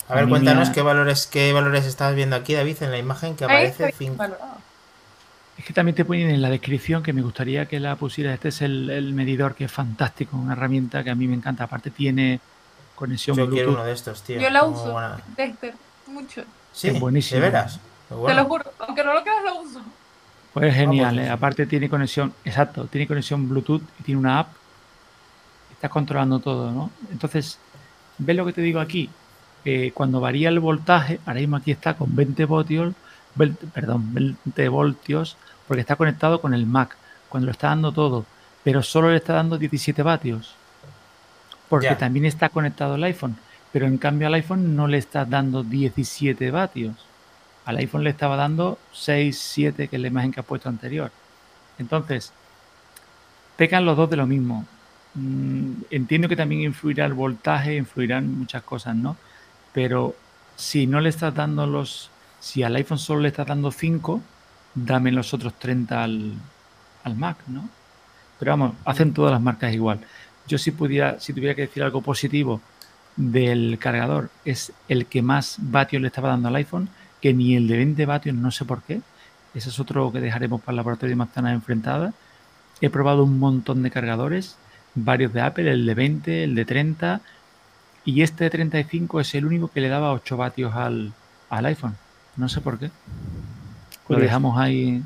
A 0.08 0.16
ver, 0.16 0.24
A 0.26 0.28
cuéntanos 0.28 0.70
qué 0.72 0.82
valores, 0.82 1.28
qué 1.28 1.54
valores 1.54 1.86
estás 1.86 2.16
viendo 2.16 2.36
aquí, 2.36 2.54
David, 2.54 2.82
en 2.84 2.92
la 2.92 2.98
imagen 2.98 3.36
que 3.36 3.46
aparece. 3.46 3.94
valorado. 4.16 4.59
Es 5.60 5.66
que 5.66 5.74
también 5.74 5.94
te 5.94 6.06
ponen 6.06 6.30
en 6.30 6.42
la 6.42 6.50
descripción 6.50 7.04
que 7.04 7.12
me 7.12 7.22
gustaría 7.22 7.66
que 7.66 7.82
la 7.82 7.98
pusieras. 7.98 8.34
Este 8.36 8.48
es 8.48 8.62
el, 8.62 8.90
el 8.90 9.12
medidor 9.14 9.56
que 9.56 9.66
es 9.66 9.72
fantástico, 9.72 10.38
una 10.38 10.54
herramienta 10.54 11.04
que 11.04 11.10
a 11.10 11.16
mí 11.16 11.28
me 11.28 11.36
encanta. 11.36 11.66
Aparte 11.66 11.92
tiene 11.92 12.40
conexión 12.96 13.36
Yo 13.36 13.44
quiero 13.50 13.72
Bluetooth. 13.72 13.74
uno 13.76 13.84
de 13.86 13.92
estos, 13.92 14.24
tío. 14.24 14.40
Yo 14.40 14.50
la 14.50 14.64
Muy 14.64 14.74
uso, 14.74 14.94
buena. 14.94 15.20
Dexter, 15.36 15.74
mucho. 16.08 16.44
Sí, 16.72 16.88
Es 16.88 16.98
buenísimo. 16.98 17.42
¿De 17.42 17.48
veras? 17.48 17.78
Te 18.08 18.34
lo 18.34 18.46
juro, 18.46 18.72
aunque 18.80 19.04
no 19.04 19.14
lo 19.14 19.22
creas, 19.22 19.44
lo 19.44 19.60
uso. 19.62 19.82
Pues 20.54 20.70
es 20.70 20.76
genial, 20.76 21.16
pues 21.16 21.26
¿eh? 21.26 21.28
sí. 21.28 21.34
aparte 21.34 21.66
tiene 21.66 21.90
conexión, 21.90 22.34
exacto, 22.46 22.86
tiene 22.86 23.06
conexión 23.06 23.50
Bluetooth 23.50 23.82
y 24.00 24.04
tiene 24.04 24.20
una 24.22 24.40
app. 24.40 24.54
Estás 25.74 25.92
controlando 25.92 26.40
todo, 26.40 26.72
¿no? 26.72 26.90
Entonces, 27.12 27.60
¿ves 28.18 28.36
lo 28.36 28.46
que 28.46 28.54
te 28.54 28.62
digo 28.62 28.80
aquí? 28.80 29.10
Eh, 29.66 29.92
cuando 29.94 30.22
varía 30.22 30.48
el 30.48 30.62
voltaje, 30.62 31.20
ahora 31.26 31.42
mismo 31.42 31.58
aquí 31.58 31.72
está 31.72 31.96
con 31.96 32.16
20 32.16 32.46
voltios, 32.46 32.94
20 33.36 33.68
perdón, 33.68 34.14
20 34.14 34.70
voltios, 34.70 35.36
porque 35.70 35.82
está 35.82 35.96
conectado 35.96 36.42
con 36.42 36.56
el 36.56 36.66
Mac, 36.66 36.98
cuando 37.30 37.46
lo 37.46 37.52
está 37.52 37.68
dando 37.68 37.92
todo, 37.92 38.26
pero 38.64 38.82
solo 38.82 39.12
le 39.12 39.18
está 39.18 39.34
dando 39.34 39.60
17 39.60 40.02
vatios. 40.02 40.56
Porque 41.70 41.96
también 41.96 42.26
está 42.26 42.50
conectado 42.50 42.96
el 42.96 43.04
iPhone, 43.04 43.38
pero 43.72 43.86
en 43.86 44.00
cambio 44.00 44.26
al 44.26 44.34
iPhone 44.34 44.76
no 44.76 44.88
le 44.88 44.98
está 44.98 45.26
dando 45.26 45.62
17 45.64 46.50
vatios. 46.50 46.96
Al 47.66 47.78
iPhone 47.78 48.04
le 48.04 48.10
estaba 48.10 48.36
dando 48.36 48.80
6, 48.94 49.40
7, 49.40 49.88
que 49.88 49.96
es 49.98 50.02
la 50.02 50.08
imagen 50.08 50.32
que 50.32 50.40
ha 50.40 50.44
puesto 50.44 50.70
anterior. 50.70 51.12
Entonces, 51.78 52.34
pecan 53.56 53.86
los 53.86 53.96
dos 53.96 54.10
de 54.10 54.18
lo 54.18 54.26
mismo. 54.26 54.66
Mm, 55.14 55.84
entiendo 55.92 56.28
que 56.28 56.36
también 56.36 56.62
influirá 56.62 57.06
el 57.06 57.14
voltaje, 57.14 57.76
influirán 57.76 58.40
muchas 58.40 58.64
cosas, 58.64 58.96
¿no? 58.96 59.18
Pero 59.72 60.16
si 60.56 60.88
no 60.88 61.00
le 61.00 61.10
estás 61.10 61.36
dando 61.36 61.68
los. 61.68 62.10
Si 62.40 62.64
al 62.64 62.76
iPhone 62.76 62.98
solo 62.98 63.20
le 63.20 63.28
estás 63.28 63.46
dando 63.46 63.72
5, 63.72 64.20
dame 64.76 65.12
los 65.12 65.34
otros 65.34 65.54
30 65.56 66.04
al, 66.04 66.34
al 67.04 67.16
Mac, 67.16 67.38
¿no? 67.48 67.70
Pero 68.40 68.52
vamos, 68.52 68.76
hacen 68.86 69.14
todas 69.14 69.32
las 69.32 69.42
marcas 69.42 69.74
igual. 69.74 70.00
Yo 70.48 70.58
si 70.58 70.72
pudiera, 70.72 71.20
si 71.20 71.34
tuviera 71.34 71.56
que 71.56 71.64
decir 71.64 71.84
algo 71.84 72.02
positivo 72.02 72.62
del 73.16 73.78
cargador, 73.80 74.30
es 74.46 74.72
el 74.88 75.06
que 75.06 75.22
más 75.22 75.58
vatios 75.60 76.02
le 76.02 76.08
estaba 76.08 76.30
dando 76.30 76.48
al 76.48 76.56
iPhone, 76.56 76.90
que 77.22 77.34
ni 77.34 77.56
el 77.56 77.68
de 77.68 77.78
20 77.78 78.06
vatios, 78.06 78.36
no 78.36 78.50
sé 78.50 78.66
por 78.66 78.82
qué. 78.82 79.02
Ese 79.54 79.70
es 79.70 79.80
otro 79.80 80.12
que 80.12 80.22
dejaremos 80.22 80.62
para 80.62 80.74
el 80.74 80.78
laboratorio 80.78 81.12
de 81.12 81.18
manzanas 81.18 81.54
enfrentadas. 81.54 82.14
He 82.82 82.90
probado 82.90 83.24
un 83.24 83.40
montón 83.40 83.84
de 83.84 83.92
cargadores, 83.92 84.56
varios 84.96 85.34
de 85.34 85.42
Apple, 85.42 85.70
el 85.70 85.86
de 85.86 85.96
20, 85.96 86.44
el 86.46 86.56
de 86.56 86.66
30, 86.66 87.22
y 88.06 88.22
este 88.22 88.46
de 88.46 88.50
35 88.50 89.20
es 89.20 89.36
el 89.36 89.46
único 89.46 89.68
que 89.68 89.82
le 89.82 89.90
daba 89.90 90.14
8 90.14 90.38
vatios 90.38 90.74
al, 90.74 91.14
al 91.50 91.66
iPhone. 91.66 91.96
No 92.38 92.48
sé 92.48 92.62
por 92.62 92.80
qué. 92.80 92.90
Lo 94.10 94.20
Curioso. 94.20 94.20
dejamos 94.20 94.58
ahí. 94.58 95.06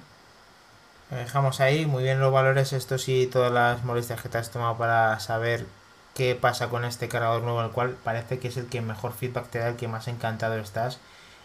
Lo 1.09 1.15
dejamos 1.17 1.61
ahí, 1.61 1.85
muy 1.85 2.03
bien 2.03 2.19
los 2.19 2.33
valores 2.33 2.73
estos 2.73 3.07
y 3.07 3.27
todas 3.27 3.53
las 3.53 3.85
molestias 3.85 4.21
que 4.21 4.27
te 4.27 4.37
has 4.37 4.51
tomado 4.51 4.77
para 4.77 5.17
saber 5.21 5.65
qué 6.13 6.35
pasa 6.35 6.67
con 6.69 6.83
este 6.83 7.07
cargador 7.07 7.41
nuevo, 7.43 7.61
el 7.61 7.71
cual 7.71 7.91
parece 8.03 8.37
que 8.39 8.49
es 8.49 8.57
el 8.57 8.67
que 8.67 8.81
mejor 8.81 9.13
feedback 9.13 9.49
te 9.49 9.59
da, 9.59 9.69
el 9.69 9.77
que 9.77 9.87
más 9.87 10.07
encantado 10.09 10.55
estás, 10.57 10.99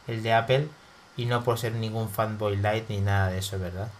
el 0.08 0.22
de 0.24 0.32
Apple, 0.32 0.68
y 1.16 1.26
no 1.26 1.44
por 1.44 1.56
ser 1.58 1.74
ningún 1.74 2.10
fanboy 2.10 2.56
light 2.56 2.88
ni 2.88 3.00
nada 3.00 3.30
de 3.30 3.38
eso, 3.38 3.58
¿verdad? 3.60 3.94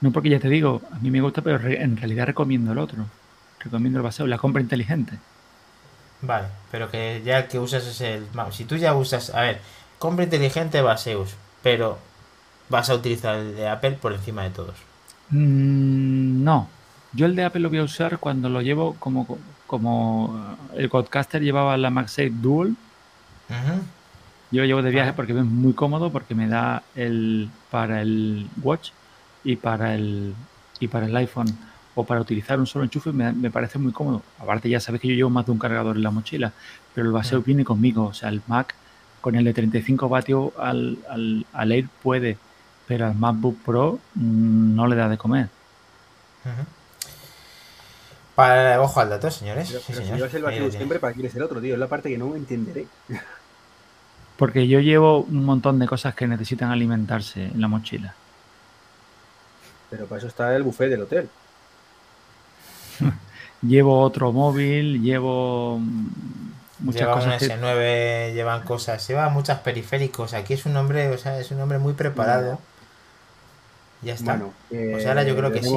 No 0.00 0.10
porque 0.12 0.30
ya 0.30 0.40
te 0.40 0.48
digo, 0.48 0.88
a 0.90 0.98
mí 0.98 1.10
me 1.12 1.20
gusta, 1.20 1.40
pero 1.42 1.58
re- 1.58 1.80
en 1.82 1.96
realidad 1.96 2.26
recomiendo 2.26 2.72
el 2.72 2.78
otro. 2.78 3.12
Recomiendo 3.60 3.98
el 4.00 4.02
baseo, 4.04 4.26
la 4.26 4.38
compra 4.38 4.60
inteligente. 4.62 5.22
Vale, 6.20 6.48
pero 6.70 6.90
que 6.90 7.22
ya 7.24 7.38
el 7.38 7.48
que 7.48 7.58
usas 7.60 7.86
es 7.86 8.00
el... 8.00 8.30
Si 8.52 8.64
tú 8.64 8.76
ya 8.76 8.94
usas... 8.94 9.30
A 9.34 9.42
ver, 9.42 9.62
compra 9.98 10.24
inteligente 10.24 10.82
Baseus, 10.82 11.36
pero 11.62 12.07
vas 12.68 12.90
a 12.90 12.94
utilizar 12.94 13.36
el 13.36 13.56
de 13.56 13.68
Apple 13.68 13.92
por 13.92 14.12
encima 14.12 14.44
de 14.44 14.50
todos. 14.50 14.74
Mm, 15.30 16.42
no, 16.44 16.68
yo 17.12 17.26
el 17.26 17.36
de 17.36 17.44
Apple 17.44 17.60
lo 17.60 17.68
voy 17.68 17.78
a 17.78 17.84
usar 17.84 18.18
cuando 18.18 18.48
lo 18.48 18.62
llevo 18.62 18.94
como, 18.98 19.38
como 19.66 20.56
el 20.76 20.88
Codcaster 20.88 21.42
llevaba 21.42 21.76
la 21.76 21.90
MagSafe 21.90 22.30
Dual. 22.30 22.68
Ujú. 23.48 23.80
Yo 24.50 24.62
lo 24.62 24.66
llevo 24.66 24.82
de 24.82 24.90
viaje 24.90 25.12
porque 25.12 25.32
es 25.32 25.44
muy 25.44 25.74
cómodo, 25.74 26.10
porque 26.10 26.34
me 26.34 26.48
da 26.48 26.82
el 26.94 27.50
para 27.70 28.00
el 28.00 28.46
Watch 28.62 28.90
y 29.44 29.56
para 29.56 29.94
el 29.94 30.34
y 30.80 30.88
para 30.88 31.06
el 31.06 31.16
iPhone 31.16 31.48
o 31.94 32.04
para 32.04 32.20
utilizar 32.20 32.58
un 32.58 32.66
solo 32.66 32.84
enchufe 32.84 33.12
me, 33.12 33.32
me 33.32 33.50
parece 33.50 33.78
muy 33.78 33.92
cómodo. 33.92 34.22
Aparte 34.38 34.70
ya 34.70 34.80
sabes 34.80 35.00
que 35.00 35.08
yo 35.08 35.14
llevo 35.14 35.30
más 35.30 35.44
de 35.46 35.52
un 35.52 35.58
cargador 35.58 35.96
en 35.96 36.02
la 36.02 36.10
mochila, 36.10 36.52
pero 36.94 37.06
el 37.08 37.12
baseo 37.12 37.42
viene 37.42 37.64
conmigo, 37.64 38.06
o 38.06 38.14
sea, 38.14 38.28
el 38.28 38.40
Mac 38.46 38.74
con 39.20 39.34
el 39.34 39.44
de 39.44 39.52
35 39.52 40.08
vatios 40.08 40.52
al, 40.58 40.98
al, 41.10 41.44
al 41.52 41.72
Air 41.72 41.88
puede, 42.02 42.38
pero 42.88 43.06
al 43.06 43.14
MacBook 43.14 43.58
Pro 43.64 44.00
mm, 44.14 44.74
no 44.74 44.86
le 44.86 44.96
da 44.96 45.08
de 45.08 45.18
comer. 45.18 45.48
Para 48.34 48.80
ojo 48.80 49.00
al 49.00 49.10
dato, 49.10 49.30
señores. 49.30 49.68
Pero, 49.68 49.82
pero 49.86 49.98
señor. 50.00 50.30
el 50.34 50.42
vacío 50.42 50.70
siempre, 50.70 50.98
¿para 50.98 51.12
quieres 51.12 51.34
el 51.36 51.42
otro, 51.42 51.60
tío? 51.60 51.74
Es 51.74 51.80
la 51.80 51.86
parte 51.86 52.08
que 52.08 52.16
no 52.16 52.34
entenderé. 52.34 52.86
Porque 54.38 54.66
yo 54.66 54.80
llevo 54.80 55.20
un 55.20 55.44
montón 55.44 55.78
de 55.78 55.86
cosas 55.86 56.14
que 56.14 56.26
necesitan 56.26 56.70
alimentarse 56.70 57.44
en 57.44 57.60
la 57.60 57.68
mochila. 57.68 58.14
Pero 59.90 60.06
para 60.06 60.18
eso 60.18 60.28
está 60.28 60.56
el 60.56 60.62
buffet 60.62 60.88
del 60.88 61.02
hotel. 61.02 61.28
Llevo 63.62 64.00
otro 64.00 64.32
móvil, 64.32 65.02
llevo 65.02 65.80
mm, 65.80 66.08
muchas 66.78 67.00
Lleva 67.00 67.14
un 67.14 67.20
cosas 67.20 67.38
que... 67.40 67.48
S9, 67.48 68.34
llevan 68.34 68.62
cosas, 68.62 69.08
lleva 69.08 69.28
muchos 69.30 69.58
periféricos. 69.58 70.32
Aquí 70.32 70.54
es 70.54 70.64
un 70.64 70.76
hombre, 70.76 71.08
o 71.10 71.18
sea, 71.18 71.40
es 71.40 71.50
un 71.50 71.60
hombre 71.60 71.78
muy 71.78 71.94
preparado. 71.94 72.60
Ya 74.02 74.14
está. 74.14 74.36
Bueno, 74.36 74.52
Pues 74.68 75.06
ahora 75.06 75.22
yo 75.24 75.36
creo 75.36 75.50
que 75.52 75.62
sí. 75.62 75.74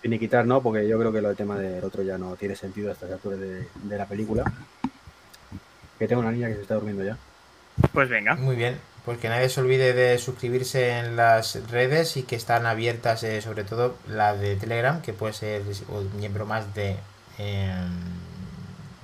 finiquitar, 0.00 0.46
¿no? 0.46 0.62
Porque 0.62 0.86
yo 0.88 0.98
creo 0.98 1.12
que 1.12 1.20
lo 1.20 1.28
del 1.28 1.36
tema 1.36 1.56
del 1.58 1.82
otro 1.84 2.02
ya 2.02 2.18
no 2.18 2.34
tiene 2.36 2.56
sentido 2.56 2.90
a 2.90 2.92
estas 2.92 3.10
alturas 3.12 3.38
de, 3.38 3.68
de 3.84 3.98
la 3.98 4.06
película. 4.06 4.44
Que 5.98 6.08
tengo 6.08 6.20
una 6.22 6.32
niña 6.32 6.48
que 6.48 6.56
se 6.56 6.62
está 6.62 6.74
durmiendo 6.74 7.04
ya. 7.04 7.16
Pues 7.92 8.08
venga. 8.08 8.34
Muy 8.34 8.56
bien, 8.56 8.76
pues 9.04 9.18
que 9.18 9.28
nadie 9.28 9.48
se 9.48 9.60
olvide 9.60 9.92
de 9.94 10.18
suscribirse 10.18 10.98
en 10.98 11.16
las 11.16 11.58
redes 11.70 12.16
y 12.16 12.24
que 12.24 12.36
están 12.36 12.66
abiertas, 12.66 13.22
eh, 13.22 13.40
sobre 13.40 13.64
todo 13.64 13.96
la 14.08 14.34
de 14.34 14.56
Telegram, 14.56 15.00
que 15.00 15.12
puede 15.12 15.32
ser 15.32 15.62
un 15.88 16.10
miembro 16.18 16.44
más 16.46 16.74
de 16.74 16.96
eh, 17.38 17.72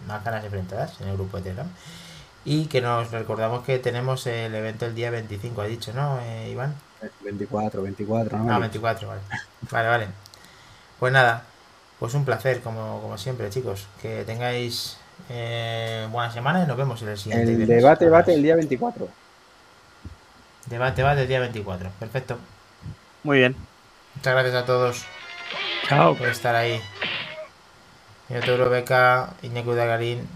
Manzanas 0.06 0.44
Enfrentadas 0.44 1.00
en 1.00 1.08
el 1.08 1.14
grupo 1.14 1.36
de 1.38 1.44
Telegram. 1.44 1.68
Y 2.44 2.66
que 2.66 2.80
nos 2.80 3.10
recordamos 3.10 3.64
que 3.64 3.78
tenemos 3.78 4.26
el 4.26 4.54
evento 4.54 4.86
el 4.86 4.94
día 4.94 5.10
25, 5.10 5.60
ha 5.60 5.66
dicho, 5.66 5.92
¿no, 5.92 6.18
eh, 6.20 6.50
Iván? 6.50 6.74
24, 7.20 7.82
24, 7.82 8.38
¿no? 8.38 8.52
Ah, 8.52 8.58
24, 8.58 9.08
vale. 9.08 9.20
Vale, 9.70 9.88
vale. 9.88 10.06
Pues 10.98 11.12
nada, 11.12 11.44
pues 11.98 12.14
un 12.14 12.24
placer, 12.24 12.60
como, 12.60 13.00
como 13.00 13.18
siempre, 13.18 13.50
chicos. 13.50 13.86
Que 14.02 14.24
tengáis 14.24 14.98
eh, 15.28 16.06
buena 16.10 16.32
semana 16.32 16.62
y 16.62 16.66
nos 16.66 16.76
vemos 16.76 17.00
en 17.02 17.08
el 17.08 17.18
siguiente. 17.18 17.50
El 17.50 17.56
viernes. 17.56 17.76
debate, 17.82 18.04
debate 18.04 18.34
el 18.34 18.42
día 18.42 18.56
24. 18.56 19.08
Debate, 20.66 20.96
debate 20.96 21.22
el 21.22 21.28
día 21.28 21.40
24. 21.40 21.90
Perfecto. 21.98 22.38
Muy 23.22 23.38
bien. 23.38 23.56
Muchas 24.14 24.32
gracias 24.34 24.54
a 24.54 24.66
todos 24.66 25.04
Chao. 25.88 26.16
por 26.16 26.28
estar 26.28 26.54
ahí. 26.54 26.80
Minotauro 28.28 28.68
Beca, 28.68 29.30
Iñaki 29.42 29.68
Udagarín, 29.68 30.28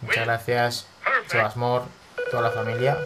muchas 0.00 0.24
gracias. 0.24 0.86
Sebas 1.26 1.56
Mor, 1.56 1.82
toda 2.30 2.42
la 2.42 2.50
familia. 2.50 2.96